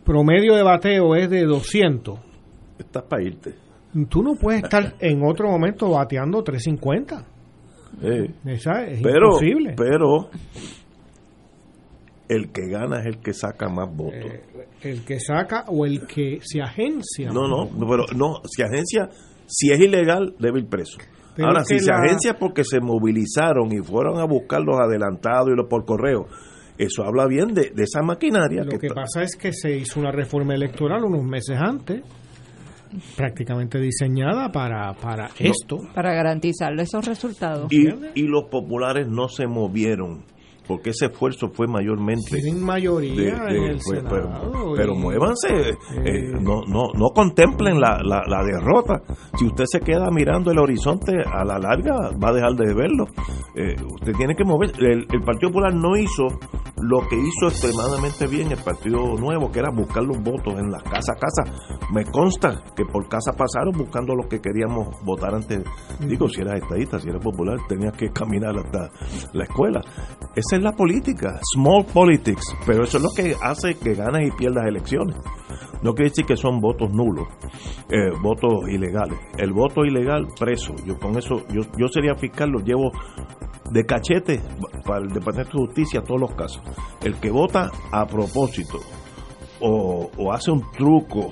promedio 0.03 0.55
de 0.55 0.63
bateo 0.63 1.15
es 1.15 1.29
de 1.29 1.45
200, 1.45 2.19
Estás 2.79 3.03
para 3.03 3.23
irte. 3.23 3.53
tú 4.09 4.21
no 4.21 4.33
puedes 4.35 4.63
estar 4.63 4.95
en 4.99 5.23
otro 5.23 5.49
momento 5.49 5.89
bateando 5.91 6.43
350. 6.43 7.23
Eh. 8.01 8.29
Esa 8.45 8.83
es 8.85 9.01
pero, 9.01 9.27
imposible. 9.27 9.73
pero 9.77 10.29
el 12.29 12.51
que 12.51 12.67
gana 12.67 12.99
es 12.99 13.05
el 13.05 13.17
que 13.19 13.33
saca 13.33 13.69
más 13.69 13.87
votos. 13.95 14.15
Eh, 14.25 14.43
el 14.83 15.03
que 15.05 15.19
saca 15.19 15.65
o 15.67 15.85
el 15.85 16.05
que 16.05 16.39
se 16.41 16.61
agencia. 16.61 17.29
no, 17.31 17.47
no, 17.47 17.69
pero 17.87 18.03
no, 18.15 18.41
si 18.45 18.61
agencia, 18.63 19.09
si 19.45 19.71
es 19.71 19.79
ilegal, 19.79 20.35
debe 20.39 20.59
ir 20.59 20.67
preso. 20.67 20.97
Pero 21.35 21.49
Ahora, 21.49 21.63
si 21.63 21.79
se 21.79 21.91
la- 21.91 21.99
agencia 21.99 22.33
porque 22.37 22.63
se 22.63 22.79
movilizaron 22.81 23.71
y 23.71 23.77
fueron 23.83 24.19
a 24.19 24.25
buscar 24.25 24.61
los 24.61 24.77
adelantados 24.79 25.49
y 25.53 25.55
los 25.55 25.67
por 25.69 25.85
correo, 25.85 26.27
eso 26.77 27.03
habla 27.03 27.27
bien 27.27 27.53
de, 27.53 27.69
de 27.73 27.83
esa 27.83 28.01
maquinaria 28.01 28.63
Lo 28.63 28.77
que, 28.77 28.89
pasa 28.89 29.23
es 29.23 29.35
que 29.35 29.51
se 29.53 29.75
hizo 29.77 29.99
una 29.99 30.11
reforma 30.11 30.53
electoral 30.53 31.03
unos 31.05 31.23
meses 31.23 31.57
antes, 31.59 32.01
prácticamente 33.15 33.79
diseñada 33.79 34.51
para, 34.51 34.93
para 34.93 35.29
esto. 35.39 35.77
Para 35.93 36.13
garantizarle 36.13 36.83
esos 36.83 37.05
resultados. 37.05 37.71
y, 37.71 37.87
y 38.15 38.23
los 38.23 38.45
populares 38.45 39.07
no 39.07 39.27
se 39.27 39.47
movieron 39.47 40.23
porque 40.67 40.89
ese 40.91 41.05
esfuerzo 41.07 41.49
fue 41.53 41.67
mayormente 41.67 42.41
Tienen 42.41 42.63
mayoría 42.63 43.39
de- 43.39 43.53
de- 43.53 43.57
en 43.57 43.63
el 43.71 43.81
Senado. 43.81 44.73
pero 44.75 44.93
y- 44.93 44.97
muévanse 44.97 45.47
eh, 46.05 46.31
no 46.41 46.61
no 46.67 46.91
no 46.93 47.09
contemplen 47.13 47.79
la, 47.79 47.99
la, 48.03 48.21
la 48.27 48.43
derrota. 48.43 49.01
Si 49.37 49.45
usted 49.45 49.65
se 49.67 49.79
queda 49.79 50.09
mirando 50.11 50.51
el 50.51 50.59
horizonte 50.59 51.13
a 51.25 51.43
la 51.45 51.57
larga 51.59 51.95
va 52.23 52.29
a 52.29 52.33
dejar 52.33 52.53
de 52.55 52.73
verlo. 52.73 53.05
Eh, 53.55 53.75
usted 53.93 54.13
tiene 54.13 54.35
que 54.35 54.43
mover 54.43 54.71
el, 54.79 55.07
el 55.11 55.21
Partido 55.23 55.49
Popular 55.51 55.73
no 55.73 55.95
hizo 55.97 56.27
lo 56.79 56.99
que 57.09 57.15
hizo 57.15 57.47
extremadamente 57.47 58.27
bien 58.27 58.51
el 58.51 58.59
Partido 58.63 59.15
Nuevo 59.17 59.51
que 59.51 59.59
era 59.59 59.71
buscar 59.71 60.03
los 60.03 60.21
votos 60.21 60.53
en 60.59 60.69
las 60.71 60.83
casa 60.83 61.13
a 61.13 61.15
casa. 61.15 61.43
Me 61.91 62.03
consta 62.05 62.61
que 62.75 62.85
por 62.85 63.07
casa 63.07 63.31
pasaron 63.31 63.73
buscando 63.77 64.13
los 64.15 64.27
que 64.27 64.39
queríamos 64.39 64.89
votar 65.03 65.33
antes. 65.33 65.63
Digo 66.01 66.27
si 66.29 66.41
eras 66.41 66.61
estadista 66.61 66.99
si 66.99 67.09
eras 67.09 67.23
popular 67.23 67.57
tenías 67.67 67.93
que 67.97 68.09
caminar 68.09 68.55
hasta 68.57 68.89
la 69.33 69.43
escuela. 69.43 69.81
Esa 70.35 70.56
es 70.57 70.63
la 70.63 70.73
política, 70.73 71.39
small 71.53 71.85
politics, 71.85 72.55
pero 72.65 72.83
eso 72.83 72.97
es 72.97 73.03
lo 73.03 73.09
que 73.15 73.35
hace 73.41 73.75
que 73.75 73.93
ganas 73.93 74.21
y 74.25 74.31
pierdas 74.31 74.65
elecciones. 74.67 75.15
No 75.81 75.93
quiere 75.93 76.09
decir 76.09 76.25
que 76.25 76.35
son 76.35 76.59
votos 76.59 76.91
nulos, 76.91 77.27
eh, 77.89 78.11
votos 78.21 78.67
ilegales. 78.69 79.19
El 79.37 79.53
voto 79.53 79.85
ilegal, 79.85 80.27
preso. 80.39 80.75
Yo 80.85 80.97
con 80.97 81.17
eso, 81.17 81.45
yo, 81.49 81.61
yo 81.77 81.87
sería 81.87 82.15
fiscal, 82.15 82.49
lo 82.49 82.59
llevo 82.59 82.91
de 83.71 83.85
cachete 83.85 84.41
para 84.85 85.03
el 85.03 85.09
Departamento 85.09 85.57
de 85.57 85.65
Justicia 85.67 86.01
todos 86.01 86.21
los 86.21 86.33
casos. 86.33 86.61
El 87.03 87.15
que 87.19 87.29
vota 87.29 87.69
a 87.91 88.05
propósito 88.05 88.79
o, 89.59 90.09
o 90.17 90.31
hace 90.31 90.51
un 90.51 90.63
truco 90.71 91.31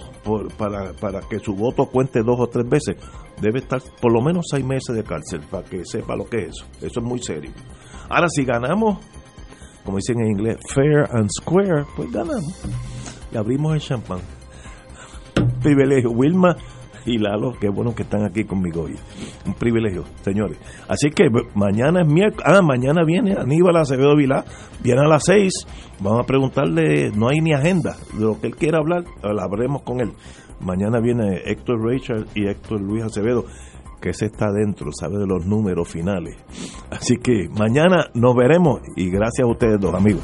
para, 0.58 0.94
para 0.94 1.22
que 1.22 1.40
su 1.40 1.54
voto 1.54 1.86
cuente 1.88 2.22
dos 2.24 2.40
o 2.40 2.48
tres 2.48 2.68
veces, 2.68 2.98
debe 3.42 3.60
estar 3.60 3.82
por 4.02 4.12
lo 4.12 4.22
menos 4.22 4.46
seis 4.50 4.66
meses 4.66 4.96
de 4.96 5.04
cárcel 5.04 5.42
para 5.50 5.68
que 5.68 5.86
sepa 5.86 6.16
lo 6.16 6.26
que 6.26 6.38
es 6.38 6.50
eso. 6.50 6.66
Eso 6.82 7.00
es 7.00 7.06
muy 7.06 7.20
serio. 7.20 7.52
Ahora, 8.10 8.28
si 8.30 8.44
ganamos, 8.44 9.00
como 9.84 9.98
dicen 9.98 10.20
en 10.22 10.32
inglés, 10.32 10.58
fair 10.74 11.06
and 11.12 11.30
square, 11.30 11.86
pues 11.96 12.12
ganamos. 12.12 12.66
Y 13.32 13.38
abrimos 13.38 13.74
el 13.74 13.82
champán. 13.82 14.20
Privilegio. 15.62 16.12
Wilma 16.12 16.56
y 17.06 17.20
Lalo, 17.20 17.54
qué 17.60 17.70
bueno 17.70 17.94
que 17.94 18.04
están 18.04 18.24
aquí 18.24 18.46
conmigo 18.46 18.84
hoy. 18.84 18.96
Un 19.46 19.54
privilegio, 19.54 20.04
señores. 20.24 20.58
Así 20.88 21.10
que 21.12 21.30
mañana 21.54 22.02
es 22.02 22.08
miércoles. 22.08 22.46
Ah, 22.48 22.62
mañana 22.62 23.04
viene 23.06 23.34
Aníbal 23.34 23.78
Acevedo 23.78 24.16
Vilá. 24.16 24.44
Viene 24.82 25.02
a 25.02 25.08
las 25.08 25.24
seis. 25.26 25.54
Vamos 26.00 26.24
a 26.24 26.26
preguntarle, 26.26 27.12
no 27.12 27.30
hay 27.30 27.42
ni 27.42 27.54
agenda. 27.54 27.96
De 28.14 28.22
lo 28.22 28.40
que 28.40 28.48
él 28.48 28.56
quiera 28.56 28.80
hablar, 28.80 29.04
hablaremos 29.22 29.84
con 29.84 30.02
él. 30.02 30.14
Mañana 30.60 31.00
viene 31.00 31.42
Héctor 31.46 31.84
Richard 31.86 32.26
y 32.34 32.48
Héctor 32.48 32.82
Luis 32.82 33.04
Acevedo 33.04 33.46
que 34.06 34.12
ese 34.12 34.28
está 34.28 34.52
dentro, 34.52 34.92
sabe 34.94 35.18
de 35.18 35.26
los 35.26 35.48
números 35.48 35.90
finales. 35.90 36.38
Así 36.92 37.18
que 37.18 37.50
mañana 37.50 38.12
nos 38.14 38.36
veremos 38.36 38.82
y 38.96 39.10
gracias 39.10 39.48
a 39.48 39.50
ustedes 39.50 39.80
dos 39.80 39.96
amigos. 39.96 40.22